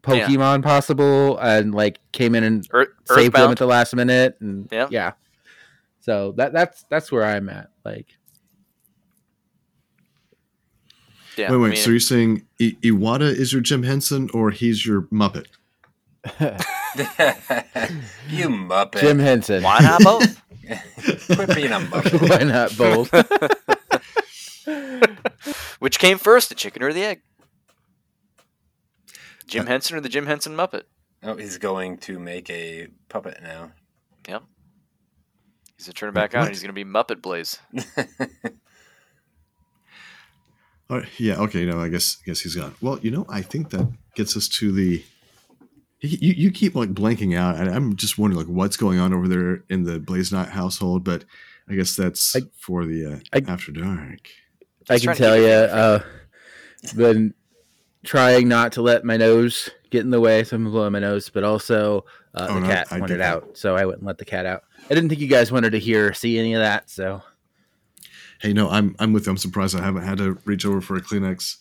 Yeah. 0.06 0.26
pokemon 0.28 0.62
possible 0.62 1.36
and 1.38 1.74
like 1.74 1.98
came 2.12 2.34
in 2.34 2.42
and 2.44 2.66
Earth, 2.72 2.88
saved 3.04 3.34
them 3.34 3.50
at 3.50 3.58
the 3.58 3.66
last 3.66 3.94
minute 3.94 4.36
and 4.40 4.66
Yeah. 4.72 4.88
yeah 4.90 5.12
so 6.00 6.32
that 6.38 6.54
that's 6.54 6.84
that's 6.88 7.12
where 7.12 7.24
i'm 7.24 7.50
at 7.50 7.68
like 7.84 8.06
yeah, 11.36 11.50
wait, 11.50 11.56
wait. 11.58 11.66
I 11.66 11.70
mean, 11.70 11.78
so 11.78 11.90
you're 11.90 12.00
saying 12.00 12.46
I- 12.60 12.76
Iwata 12.82 13.30
is 13.32 13.52
your 13.52 13.62
Jim 13.62 13.84
Henson, 13.84 14.28
or 14.34 14.50
he's 14.50 14.84
your 14.84 15.02
Muppet? 15.02 15.46
you 18.28 18.48
muppet. 18.50 19.00
jim 19.00 19.18
henson 19.18 19.62
why 19.62 19.78
not 19.78 20.02
both? 20.02 20.42
Quit 21.34 21.54
being 21.54 21.72
a 21.72 21.78
muppet. 21.80 22.28
why 22.28 22.42
not 22.44 22.76
both 22.76 23.10
Which 25.80 25.98
came 25.98 26.18
first, 26.18 26.50
the 26.50 26.54
chicken 26.54 26.82
or 26.82 26.92
the 26.92 27.02
egg? 27.02 27.22
Jim 29.50 29.64
Uh, 29.66 29.68
Henson 29.68 29.96
or 29.96 30.00
the 30.00 30.08
Jim 30.08 30.26
Henson 30.26 30.54
Muppet? 30.56 30.84
Oh, 31.22 31.36
he's 31.36 31.58
going 31.58 31.98
to 31.98 32.18
make 32.18 32.48
a 32.48 32.88
puppet 33.08 33.38
now. 33.42 33.72
Yep. 34.28 34.42
He's 35.76 35.86
gonna 35.86 35.94
turn 35.94 36.08
it 36.10 36.12
back 36.14 36.34
on. 36.34 36.42
And 36.42 36.48
He's 36.50 36.62
gonna 36.62 36.72
be 36.72 36.84
Muppet 36.84 37.20
Blaze. 37.20 37.58
Oh, 40.92 41.02
yeah. 41.18 41.36
Okay. 41.36 41.64
No, 41.64 41.80
I 41.80 41.88
guess 41.88 42.18
I 42.22 42.26
guess 42.26 42.40
he's 42.40 42.56
gone. 42.56 42.74
Well, 42.80 42.98
you 43.00 43.10
know, 43.12 43.24
I 43.28 43.42
think 43.42 43.70
that 43.70 43.86
gets 44.16 44.36
us 44.36 44.48
to 44.48 44.72
the. 44.72 45.04
You, 46.00 46.18
you 46.20 46.32
you 46.34 46.50
keep 46.50 46.74
like 46.74 46.92
blanking 46.94 47.36
out, 47.38 47.56
and 47.56 47.68
I'm 47.68 47.94
just 47.94 48.18
wondering 48.18 48.44
like 48.44 48.52
what's 48.52 48.76
going 48.76 48.98
on 48.98 49.14
over 49.14 49.28
there 49.28 49.62
in 49.68 49.84
the 49.84 50.00
BlazeKnight 50.00 50.48
household. 50.48 51.04
But 51.04 51.24
I 51.68 51.74
guess 51.74 51.94
that's 51.94 52.34
I- 52.34 52.40
for 52.58 52.86
the 52.86 53.06
uh, 53.06 53.18
I- 53.32 53.44
after 53.52 53.70
dark. 53.70 54.28
i 54.88 54.98
can 54.98 55.14
tell 55.14 55.36
you 55.36 55.44
it 55.46 55.70
uh 55.70 56.00
been 56.96 57.34
trying 58.04 58.48
not 58.48 58.72
to 58.72 58.82
let 58.82 59.04
my 59.04 59.16
nose 59.16 59.68
get 59.90 60.00
in 60.02 60.10
the 60.10 60.20
way 60.20 60.42
so 60.44 60.56
i'm 60.56 60.64
blowing 60.70 60.92
my 60.92 60.98
nose 60.98 61.28
but 61.28 61.44
also 61.44 62.04
uh, 62.34 62.46
Oh, 62.48 62.54
the 62.54 62.60
no, 62.60 62.66
cat 62.66 62.88
I 62.90 62.98
wanted 63.00 63.14
get 63.14 63.18
that. 63.18 63.34
out 63.36 63.56
so 63.58 63.76
i 63.76 63.84
wouldn't 63.84 64.04
let 64.04 64.18
the 64.18 64.24
cat 64.24 64.46
out 64.46 64.62
i 64.86 64.94
didn't 64.94 65.08
think 65.08 65.20
you 65.20 65.26
guys 65.28 65.50
wanted 65.52 65.70
to 65.70 65.78
hear 65.78 66.08
or 66.08 66.12
see 66.14 66.38
any 66.38 66.54
of 66.54 66.60
that 66.60 66.88
so 66.90 67.22
Hey, 68.42 68.54
no, 68.54 68.70
I'm 68.70 68.96
I'm 68.98 69.12
with 69.12 69.26
you. 69.26 69.32
I'm 69.32 69.36
surprised 69.36 69.76
I 69.76 69.82
haven't 69.82 70.04
had 70.04 70.16
to 70.16 70.38
reach 70.46 70.64
over 70.64 70.80
for 70.80 70.96
a 70.96 71.02
Kleenex 71.02 71.58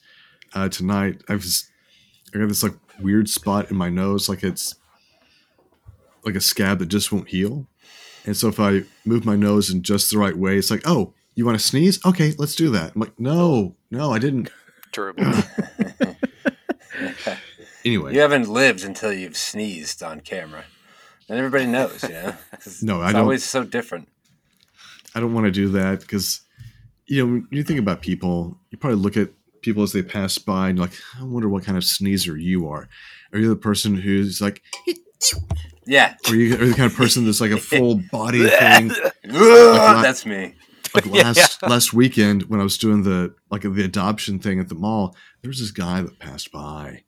uh, 0.53 0.69
tonight. 0.69 1.21
I 1.27 1.33
was 1.33 1.69
I 2.33 2.37
got 2.39 2.47
this 2.47 2.63
like 2.63 2.71
weird 3.01 3.27
spot 3.27 3.69
in 3.69 3.75
my 3.75 3.89
nose, 3.89 4.29
like 4.29 4.43
it's 4.45 4.75
like 6.23 6.35
a 6.35 6.39
scab 6.39 6.79
that 6.79 6.85
just 6.85 7.11
won't 7.11 7.27
heal. 7.27 7.67
And 8.25 8.37
so 8.37 8.47
if 8.47 8.61
I 8.61 8.83
move 9.03 9.25
my 9.25 9.35
nose 9.35 9.69
in 9.69 9.83
just 9.83 10.09
the 10.09 10.17
right 10.17 10.37
way, 10.37 10.57
it's 10.57 10.71
like, 10.71 10.83
oh, 10.85 11.13
you 11.35 11.45
want 11.45 11.59
to 11.59 11.65
sneeze? 11.65 11.99
Okay, 12.05 12.33
let's 12.37 12.55
do 12.55 12.69
that. 12.69 12.93
I'm 12.95 13.01
like, 13.01 13.19
no, 13.19 13.75
no, 13.91 14.13
I 14.13 14.19
didn't. 14.19 14.49
Terrible. 14.93 15.25
Anyway, 17.85 18.13
You 18.13 18.19
haven't 18.21 18.49
lived 18.49 18.83
until 18.83 19.13
you've 19.13 19.37
sneezed 19.37 20.03
on 20.03 20.19
camera. 20.21 20.65
And 21.27 21.37
everybody 21.37 21.65
knows, 21.65 22.03
you 22.03 22.09
know? 22.09 22.33
No, 22.81 23.01
I 23.01 23.05
it's 23.05 23.13
don't- 23.13 23.15
always 23.21 23.43
so 23.43 23.63
different. 23.63 24.07
I 25.15 25.19
don't 25.19 25.33
want 25.33 25.45
to 25.45 25.51
do 25.51 25.69
that 25.69 26.01
because, 26.01 26.41
you 27.07 27.17
know, 27.25 27.33
when 27.33 27.47
you 27.51 27.63
think 27.63 27.79
about 27.79 28.01
people, 28.01 28.57
you 28.69 28.77
probably 28.77 28.99
look 28.99 29.17
at 29.17 29.29
people 29.61 29.81
as 29.83 29.91
they 29.91 30.03
pass 30.03 30.37
by 30.37 30.69
and 30.69 30.77
you're 30.77 30.87
like, 30.87 30.95
I 31.19 31.23
wonder 31.23 31.49
what 31.49 31.63
kind 31.63 31.77
of 31.77 31.83
sneezer 31.83 32.37
you 32.37 32.67
are. 32.69 32.87
Are 33.33 33.39
you 33.39 33.49
the 33.49 33.55
person 33.55 33.95
who's 33.95 34.39
like, 34.41 34.61
Yeah. 35.85 36.15
Or 36.29 36.35
you 36.35 36.53
are 36.53 36.65
the 36.65 36.73
kind 36.75 36.91
of 36.91 36.95
person 36.95 37.25
that's 37.25 37.41
like 37.41 37.51
a 37.51 37.57
full 37.57 37.95
body 38.11 38.47
thing. 38.49 38.91
Ugh, 38.91 40.03
that's 40.03 40.25
me. 40.25 40.53
Like 40.95 41.05
last 41.07 41.61
last 41.63 41.93
weekend 41.93 42.43
when 42.43 42.59
I 42.59 42.63
was 42.63 42.77
doing 42.77 43.03
the 43.03 43.33
like 43.51 43.61
the 43.63 43.83
adoption 43.83 44.39
thing 44.39 44.59
at 44.59 44.69
the 44.69 44.75
mall, 44.75 45.15
there 45.41 45.49
was 45.49 45.59
this 45.59 45.71
guy 45.71 46.01
that 46.01 46.17
passed 46.19 46.51
by. 46.51 47.03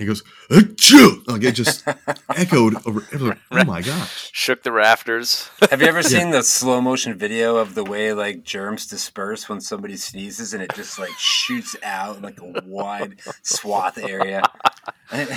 He 0.00 0.06
goes, 0.06 0.22
Achoo! 0.50 1.26
like 1.28 1.44
it 1.44 1.52
just 1.52 1.86
echoed 2.30 2.74
over. 2.86 3.00
it 3.02 3.12
was 3.12 3.22
like, 3.22 3.38
oh 3.52 3.64
my 3.64 3.82
gosh! 3.82 4.30
Shook 4.32 4.62
the 4.62 4.72
rafters. 4.72 5.48
Have 5.70 5.80
you 5.82 5.88
ever 5.88 6.02
seen 6.02 6.30
the 6.30 6.42
slow 6.42 6.80
motion 6.80 7.16
video 7.16 7.56
of 7.58 7.74
the 7.74 7.84
way 7.84 8.12
like 8.12 8.42
germs 8.42 8.86
disperse 8.86 9.48
when 9.48 9.60
somebody 9.60 9.96
sneezes 9.96 10.54
and 10.54 10.62
it 10.62 10.72
just 10.74 10.98
like 10.98 11.12
shoots 11.18 11.76
out 11.82 12.22
like 12.22 12.40
a 12.40 12.62
wide 12.66 13.20
swath 13.42 13.98
area? 13.98 14.42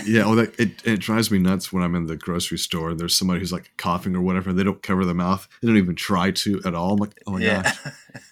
Yeah, 0.06 0.26
oh, 0.26 0.36
that 0.36 0.60
it, 0.60 0.86
it 0.86 1.00
drives 1.00 1.32
me 1.32 1.40
nuts 1.40 1.74
when 1.74 1.82
I'm 1.82 1.96
in 1.96 2.06
the 2.06 2.16
grocery 2.16 2.60
store 2.60 2.92
and 2.92 3.00
there's 3.00 3.18
somebody 3.18 3.40
who's 3.40 3.52
like 3.52 3.72
coughing 3.76 4.16
or 4.16 4.22
whatever. 4.22 4.52
And 4.52 4.60
they 4.60 4.64
don't 4.64 4.84
cover 4.84 5.04
their 5.04 5.16
mouth. 5.16 5.48
They 5.64 5.68
don't 5.68 5.78
even 5.78 5.96
try 5.96 6.30
to 6.30 6.62
at 6.64 6.76
all. 6.76 6.92
I'm 6.94 6.98
like, 7.00 7.20
oh 7.26 7.32
my 7.32 7.40
Yeah. 7.40 7.64
gosh, 7.64 7.78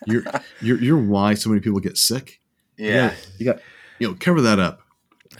you're 0.05 0.23
you're 0.61 0.77
you're 0.77 0.97
why 1.03 1.33
so 1.33 1.49
many 1.49 1.59
people 1.59 1.79
get 1.79 1.97
sick. 1.97 2.39
Yeah. 2.77 3.15
you 3.39 3.45
got 3.47 3.59
you 3.97 4.07
know 4.07 4.15
cover 4.19 4.39
that 4.41 4.59
up. 4.59 4.81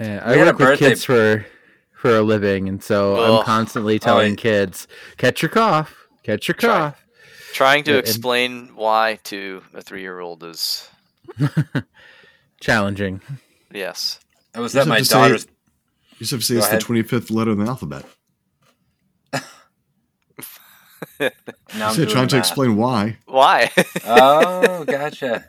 Yeah, 0.02 0.22
I 0.26 0.38
work 0.38 0.58
with 0.58 0.80
kids 0.80 1.06
for 1.06 1.46
for 1.94 2.18
a 2.18 2.22
living, 2.22 2.68
and 2.68 2.82
so 2.84 3.16
Ugh. 3.18 3.40
I'm 3.40 3.46
constantly 3.46 3.96
oh, 3.96 4.00
telling 4.00 4.32
yeah. 4.32 4.36
kids, 4.38 4.88
"Catch 5.18 5.42
your 5.42 5.50
cough, 5.50 6.08
catch 6.24 6.48
your 6.48 6.56
Try. 6.56 6.70
cough." 6.70 7.06
Trying 7.54 7.84
to 7.84 7.92
and- 7.92 8.00
explain 8.00 8.72
why 8.76 9.20
to 9.26 9.62
a 9.74 9.82
three-year-old 9.82 10.44
is 10.44 10.90
Challenging. 12.62 13.22
yes. 13.74 14.20
I 14.56 14.60
was 14.60 14.74
You 14.74 14.82
at 14.82 14.88
my 14.88 14.96
have 14.96 15.04
to 15.04 15.10
say- 15.10 15.16
daughter's. 15.16 15.46
You 16.14 16.18
just 16.28 16.32
have 16.32 16.40
to 16.42 16.46
say 16.46 16.54
Go 16.56 16.60
it's 16.60 16.68
ahead. 16.68 16.82
the 16.82 16.86
25th 16.86 17.32
letter 17.32 17.52
in 17.52 17.60
the 17.60 17.66
alphabet. 17.66 18.06
Now 21.20 21.90
I'm 21.90 21.96
said 21.96 21.96
doing 21.96 22.10
trying 22.10 22.28
to 22.30 22.36
math. 22.38 22.46
explain 22.46 22.76
why. 22.76 23.18
Why? 23.26 23.72
Oh, 24.06 24.84
gotcha. 24.86 25.46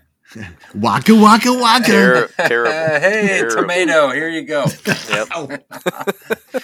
Waka 0.74 1.14
waka 1.14 1.52
waka. 1.52 1.86
Ter- 1.86 2.28
terrible. 2.46 2.70
Uh, 2.72 3.00
hey, 3.00 3.26
Terrible. 3.26 3.56
tomato, 3.62 4.10
here 4.10 4.28
you 4.28 4.42
go. 4.42 4.64
Yep. 5.10 5.28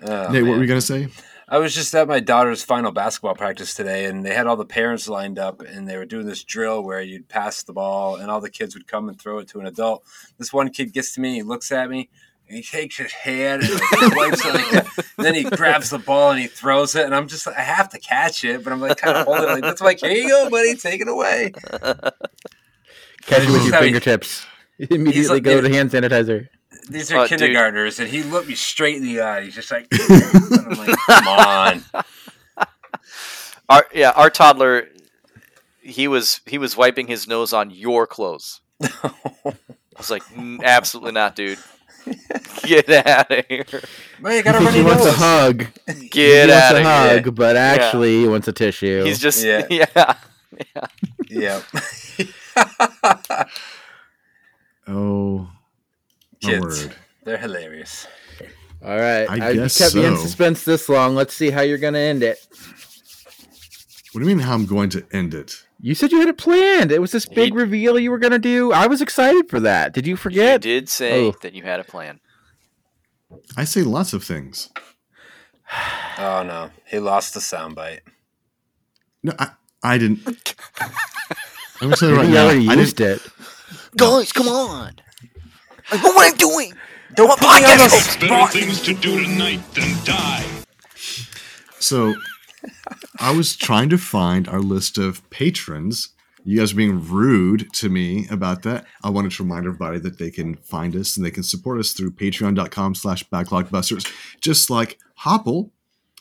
Oh, 0.00 0.28
Nate, 0.30 0.42
what 0.42 0.50
man. 0.50 0.50
were 0.50 0.60
you 0.62 0.68
gonna 0.68 0.80
say? 0.80 1.08
I 1.48 1.58
was 1.58 1.74
just 1.74 1.92
at 1.94 2.06
my 2.06 2.20
daughter's 2.20 2.62
final 2.62 2.92
basketball 2.92 3.34
practice 3.34 3.74
today, 3.74 4.04
and 4.04 4.24
they 4.24 4.32
had 4.34 4.46
all 4.46 4.54
the 4.56 4.64
parents 4.64 5.08
lined 5.08 5.38
up, 5.40 5.60
and 5.60 5.88
they 5.88 5.96
were 5.96 6.04
doing 6.04 6.26
this 6.26 6.44
drill 6.44 6.84
where 6.84 7.00
you'd 7.00 7.28
pass 7.28 7.62
the 7.64 7.72
ball, 7.72 8.16
and 8.16 8.30
all 8.30 8.40
the 8.40 8.50
kids 8.50 8.74
would 8.74 8.86
come 8.86 9.08
and 9.08 9.20
throw 9.20 9.38
it 9.38 9.48
to 9.48 9.58
an 9.60 9.66
adult. 9.66 10.04
This 10.38 10.52
one 10.52 10.68
kid 10.70 10.92
gets 10.92 11.14
to 11.14 11.20
me, 11.20 11.34
he 11.34 11.42
looks 11.42 11.72
at 11.72 11.90
me, 11.90 12.10
and 12.48 12.56
he 12.56 12.62
takes 12.62 12.96
his 12.96 13.12
hand 13.12 13.62
and 13.62 13.72
like, 13.74 14.16
wipes 14.16 14.44
it 14.44 14.54
like 14.74 14.86
then 15.16 15.34
he 15.34 15.44
grabs 15.44 15.90
the 15.90 15.98
ball 15.98 16.30
and 16.30 16.40
he 16.40 16.46
throws 16.46 16.94
it, 16.94 17.04
and 17.04 17.14
I'm 17.14 17.28
just 17.28 17.46
like, 17.46 17.56
I 17.56 17.62
have 17.62 17.88
to 17.90 17.98
catch 17.98 18.44
it, 18.44 18.64
but 18.64 18.72
I'm 18.72 18.80
like 18.80 18.96
kind 18.96 19.16
of 19.16 19.26
holding 19.26 19.44
it 19.44 19.52
like 19.52 19.62
that's 19.62 19.80
like, 19.80 20.00
here 20.00 20.10
you 20.12 20.28
go, 20.28 20.48
buddy, 20.50 20.74
take 20.74 21.00
it 21.00 21.08
away. 21.08 21.52
Catch 23.26 23.42
it 23.42 23.50
with 23.50 23.62
your 23.62 23.70
Sorry. 23.70 23.82
fingertips. 23.84 24.46
Immediately 24.78 25.28
like- 25.36 25.42
go 25.42 25.60
to 25.60 25.68
hand 25.68 25.90
sanitizer. 25.90 26.48
These 26.88 27.12
are 27.12 27.18
Oh, 27.18 27.26
dude. 27.26 27.38
kindergartners, 27.40 28.00
and 28.00 28.08
he 28.08 28.22
looked 28.22 28.48
me 28.48 28.54
straight 28.54 28.96
in 28.96 29.02
the 29.02 29.20
eye. 29.20 29.42
He's 29.42 29.54
just 29.54 29.70
like, 29.70 29.86
I'm 29.92 30.70
like, 30.78 30.96
come 31.06 31.28
on. 31.28 31.82
Our 33.68 33.86
yeah, 33.92 34.12
our 34.12 34.30
toddler. 34.30 34.88
He 35.82 36.08
was 36.08 36.40
he 36.46 36.56
was 36.56 36.76
wiping 36.76 37.06
his 37.06 37.26
nose 37.28 37.52
on 37.52 37.70
your 37.70 38.06
clothes. 38.06 38.60
I 38.82 39.12
was 39.98 40.10
like, 40.10 40.22
absolutely 40.62 41.12
not, 41.12 41.36
dude. 41.36 41.58
Get 42.62 42.88
out 42.90 43.30
of 43.30 43.46
here. 43.48 43.64
Man, 44.20 44.32
you 44.32 44.42
He 44.42 44.42
got 44.42 44.54
a 44.54 44.58
thinks 44.58 44.74
he 44.74 44.82
wants 44.82 45.06
a 45.06 45.12
hug. 45.12 45.66
Get 46.10 46.48
he 46.48 46.50
wants 46.52 46.52
out 46.52 46.74
a 46.74 46.78
of 46.78 46.84
hug, 46.84 47.22
here. 47.24 47.32
but 47.32 47.56
actually 47.56 48.20
he 48.20 48.28
wants 48.28 48.48
a 48.48 48.52
tissue. 48.52 49.04
He's 49.04 49.18
just 49.18 49.44
Yeah. 49.44 49.66
yeah. 49.70 50.14
Yep. 51.28 51.62
Oh, 54.90 55.50
my 56.42 56.50
Kids. 56.50 56.84
word. 56.86 56.94
They're 57.24 57.36
hilarious. 57.36 58.06
All 58.82 58.96
right. 58.96 59.28
I 59.28 59.50
you 59.50 59.60
guess 59.60 59.76
kept 59.76 59.94
me 59.94 60.06
in 60.06 60.16
suspense 60.16 60.64
this 60.64 60.88
long. 60.88 61.14
Let's 61.14 61.34
see 61.34 61.50
how 61.50 61.60
you're 61.60 61.76
going 61.78 61.92
to 61.94 62.00
end 62.00 62.22
it. 62.22 62.38
What 64.12 64.22
do 64.22 64.28
you 64.28 64.34
mean? 64.34 64.38
How 64.38 64.54
I'm 64.54 64.64
going 64.64 64.88
to 64.90 65.04
end 65.12 65.34
it? 65.34 65.62
You 65.80 65.94
said 65.94 66.10
you 66.10 66.18
had 66.18 66.28
it 66.28 66.38
planned. 66.38 66.90
It 66.90 67.00
was 67.00 67.12
this 67.12 67.26
big 67.26 67.52
He- 67.52 67.58
reveal 67.58 67.98
you 67.98 68.10
were 68.10 68.18
going 68.18 68.32
to 68.32 68.38
do. 68.38 68.72
I 68.72 68.86
was 68.88 69.00
excited 69.00 69.48
for 69.48 69.60
that. 69.60 69.92
Did 69.94 70.06
you 70.06 70.16
forget? 70.16 70.64
You 70.64 70.72
did 70.72 70.88
say 70.88 71.26
Oh. 71.26 71.34
that 71.42 71.54
you 71.54 71.62
had 71.62 71.78
a 71.80 71.84
plan. 71.84 72.18
I 73.56 73.64
say 73.64 73.82
lots 73.82 74.12
of 74.12 74.24
things. 74.24 74.70
Oh 76.20 76.42
no, 76.42 76.70
he 76.86 76.98
lost 76.98 77.34
the 77.34 77.38
soundbite. 77.40 78.00
No, 79.22 79.32
I, 79.38 79.50
I 79.84 79.98
didn't. 79.98 80.26
I'm 80.80 80.90
gonna 81.80 81.96
tell 81.96 82.08
you 82.10 82.16
right 82.16 82.26
he 82.26 82.32
now. 82.34 82.46
already 82.46 82.68
I 82.68 82.72
used 82.74 82.96
didn't. 82.96 83.24
it. 83.24 83.32
Guys, 83.96 84.32
come 84.32 84.48
on. 84.48 84.96
I 85.92 85.96
know 86.02 86.10
what 86.12 86.32
I'm 86.32 86.36
doing. 86.38 86.72
Don't 87.14 87.28
put 87.38 87.40
me 87.40 87.46
on 87.66 87.78
the 87.78 87.84
podcast 87.84 88.24
spot. 88.24 88.50
things 88.52 88.82
to 88.82 88.94
do 88.94 89.22
tonight 89.22 89.60
than 89.74 89.92
die. 90.04 90.44
So 91.78 92.14
I 93.18 93.36
was 93.36 93.56
trying 93.56 93.88
to 93.90 93.98
find 93.98 94.48
our 94.48 94.60
list 94.60 94.98
of 94.98 95.28
patrons. 95.30 96.10
You 96.44 96.58
guys 96.58 96.72
are 96.72 96.76
being 96.76 97.06
rude 97.06 97.72
to 97.74 97.88
me 97.88 98.26
about 98.30 98.62
that. 98.62 98.86
I 99.02 99.10
wanted 99.10 99.32
to 99.32 99.42
remind 99.42 99.66
everybody 99.66 99.98
that 99.98 100.18
they 100.18 100.30
can 100.30 100.56
find 100.56 100.96
us 100.96 101.16
and 101.16 101.26
they 101.26 101.30
can 101.30 101.42
support 101.42 101.78
us 101.78 101.92
through 101.92 102.12
patreon.com 102.12 102.94
slash 102.94 103.28
backlogbusters, 103.28 104.10
just 104.40 104.70
like 104.70 104.98
Hopple, 105.16 105.70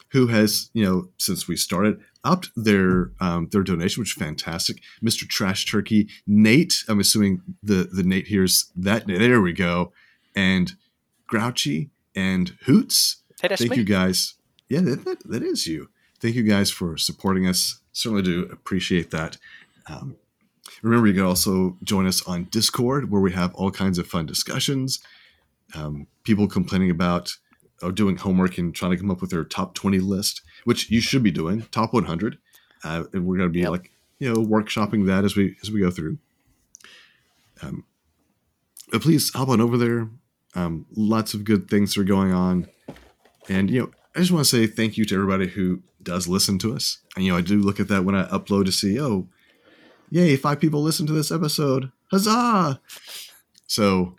who 0.09 0.27
has, 0.27 0.69
you 0.73 0.83
know, 0.83 1.09
since 1.17 1.47
we 1.47 1.55
started, 1.55 1.99
upped 2.23 2.49
their 2.55 3.11
um, 3.19 3.47
their 3.51 3.63
donation, 3.63 4.01
which 4.01 4.17
is 4.17 4.21
fantastic. 4.21 4.81
Mr. 5.03 5.27
Trash 5.27 5.65
Turkey, 5.65 6.09
Nate, 6.25 6.83
I'm 6.87 6.99
assuming 6.99 7.41
the, 7.63 7.89
the 7.91 8.03
Nate 8.03 8.27
here's 8.27 8.71
that. 8.75 9.07
There 9.07 9.41
we 9.41 9.53
go. 9.53 9.93
And 10.35 10.73
Grouchy 11.27 11.89
and 12.15 12.57
Hootz. 12.65 13.17
Hey, 13.41 13.55
Thank 13.55 13.71
me. 13.71 13.77
you 13.77 13.83
guys. 13.83 14.33
Yeah, 14.69 14.81
that, 14.81 15.05
that, 15.05 15.29
that 15.29 15.43
is 15.43 15.67
you. 15.67 15.89
Thank 16.19 16.35
you 16.35 16.43
guys 16.43 16.69
for 16.71 16.97
supporting 16.97 17.47
us. 17.47 17.79
Certainly 17.91 18.23
do 18.23 18.43
appreciate 18.51 19.11
that. 19.11 19.37
Um, 19.87 20.15
remember, 20.81 21.07
you 21.07 21.13
can 21.13 21.23
also 21.23 21.77
join 21.83 22.07
us 22.07 22.25
on 22.27 22.45
Discord, 22.45 23.11
where 23.11 23.21
we 23.21 23.31
have 23.33 23.53
all 23.55 23.71
kinds 23.71 23.97
of 23.97 24.07
fun 24.07 24.25
discussions. 24.25 24.99
Um, 25.75 26.07
people 26.23 26.47
complaining 26.47 26.89
about 26.89 27.35
uh, 27.81 27.91
doing 27.91 28.17
homework 28.17 28.57
and 28.57 28.73
trying 28.73 28.91
to 28.91 28.97
come 28.97 29.11
up 29.11 29.21
with 29.21 29.29
their 29.29 29.43
top 29.43 29.75
20 29.75 29.99
list, 29.99 30.41
which 30.63 30.89
you 30.89 31.01
should 31.01 31.23
be 31.23 31.31
doing, 31.31 31.63
top 31.71 31.93
100. 31.93 32.37
Uh, 32.83 33.03
and 33.13 33.25
we're 33.25 33.37
going 33.37 33.49
to 33.49 33.53
be 33.53 33.61
Yep. 33.61 33.69
like, 33.71 33.91
you 34.19 34.33
know, 34.33 34.39
workshopping 34.41 35.05
that 35.07 35.23
as 35.23 35.35
we 35.35 35.55
as 35.61 35.69
we 35.71 35.79
go 35.81 35.91
through. 35.91 36.17
Um, 37.61 37.85
but 38.91 39.01
please 39.01 39.31
hop 39.33 39.49
on 39.49 39.61
over 39.61 39.77
there. 39.77 40.09
Um, 40.55 40.85
lots 40.95 41.33
of 41.33 41.43
good 41.43 41.69
things 41.69 41.97
are 41.97 42.03
going 42.03 42.31
on. 42.33 42.67
And 43.49 43.69
you 43.69 43.81
know, 43.81 43.91
I 44.15 44.19
just 44.19 44.31
want 44.31 44.45
to 44.45 44.49
say 44.49 44.67
thank 44.67 44.97
you 44.97 45.05
to 45.05 45.15
everybody 45.15 45.47
who 45.47 45.81
does 46.07 46.27
listen 46.27 46.57
to 46.59 46.73
us. 46.73 46.99
And 47.15 47.25
you 47.25 47.31
know, 47.31 47.37
I 47.37 47.41
do 47.41 47.59
look 47.59 47.81
at 47.81 47.89
that 47.89 48.05
when 48.05 48.15
I 48.15 48.25
upload 48.29 48.65
to 48.65 48.71
see, 48.71 48.99
oh, 48.99 49.27
yay, 50.09 50.37
five 50.37 50.59
people 50.61 50.81
listen 50.81 51.05
to 51.05 51.13
this 51.13 51.31
episode. 51.31 51.91
Huzzah! 52.09 52.79
So 53.67 54.15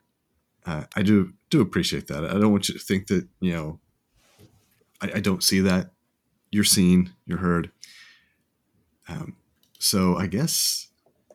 uh, 0.66 0.84
I 0.94 1.02
do 1.02 1.32
do 1.48 1.62
appreciate 1.62 2.06
that. 2.08 2.24
I 2.24 2.34
don't 2.34 2.52
want 2.52 2.68
you 2.68 2.74
to 2.74 2.84
think 2.84 3.06
that, 3.06 3.26
you 3.40 3.54
know, 3.54 3.80
I, 5.00 5.12
I 5.14 5.20
don't 5.20 5.42
see 5.42 5.60
that. 5.60 5.92
You're 6.50 6.62
seen, 6.64 7.14
you're 7.24 7.38
heard. 7.38 7.70
Um, 9.08 9.36
so 9.78 10.16
I 10.16 10.26
guess 10.26 10.88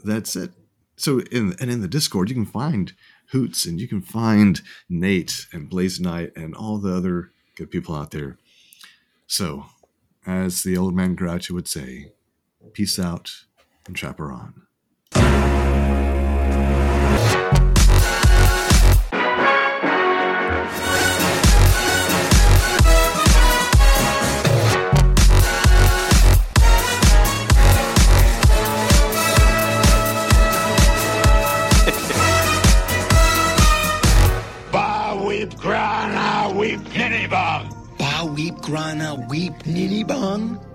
that's 0.03 0.35
it. 0.35 0.51
So 0.97 1.21
in 1.31 1.55
and 1.59 1.71
in 1.71 1.81
the 1.81 1.87
Discord, 1.87 2.29
you 2.29 2.35
can 2.35 2.45
find 2.45 2.93
Hootz 3.33 3.67
and 3.67 3.81
you 3.81 3.87
can 3.87 4.01
find 4.01 4.61
Nate 4.87 5.47
and 5.51 5.67
BlazeKnight 5.67 6.37
and 6.37 6.53
all 6.53 6.77
the 6.77 6.95
other 6.95 7.31
good 7.55 7.71
people 7.71 7.95
out 7.95 8.11
there. 8.11 8.37
So, 9.25 9.65
as 10.25 10.63
the 10.63 10.77
old 10.77 10.95
man 10.95 11.15
Grouchy 11.15 11.53
would 11.53 11.67
say, 11.67 12.13
peace 12.73 12.99
out 12.99 13.31
and 13.87 13.95
trap 13.95 14.19
grana 38.63 39.13
weep, 39.29 39.53
nitty 39.63 40.07
bum. 40.07 40.72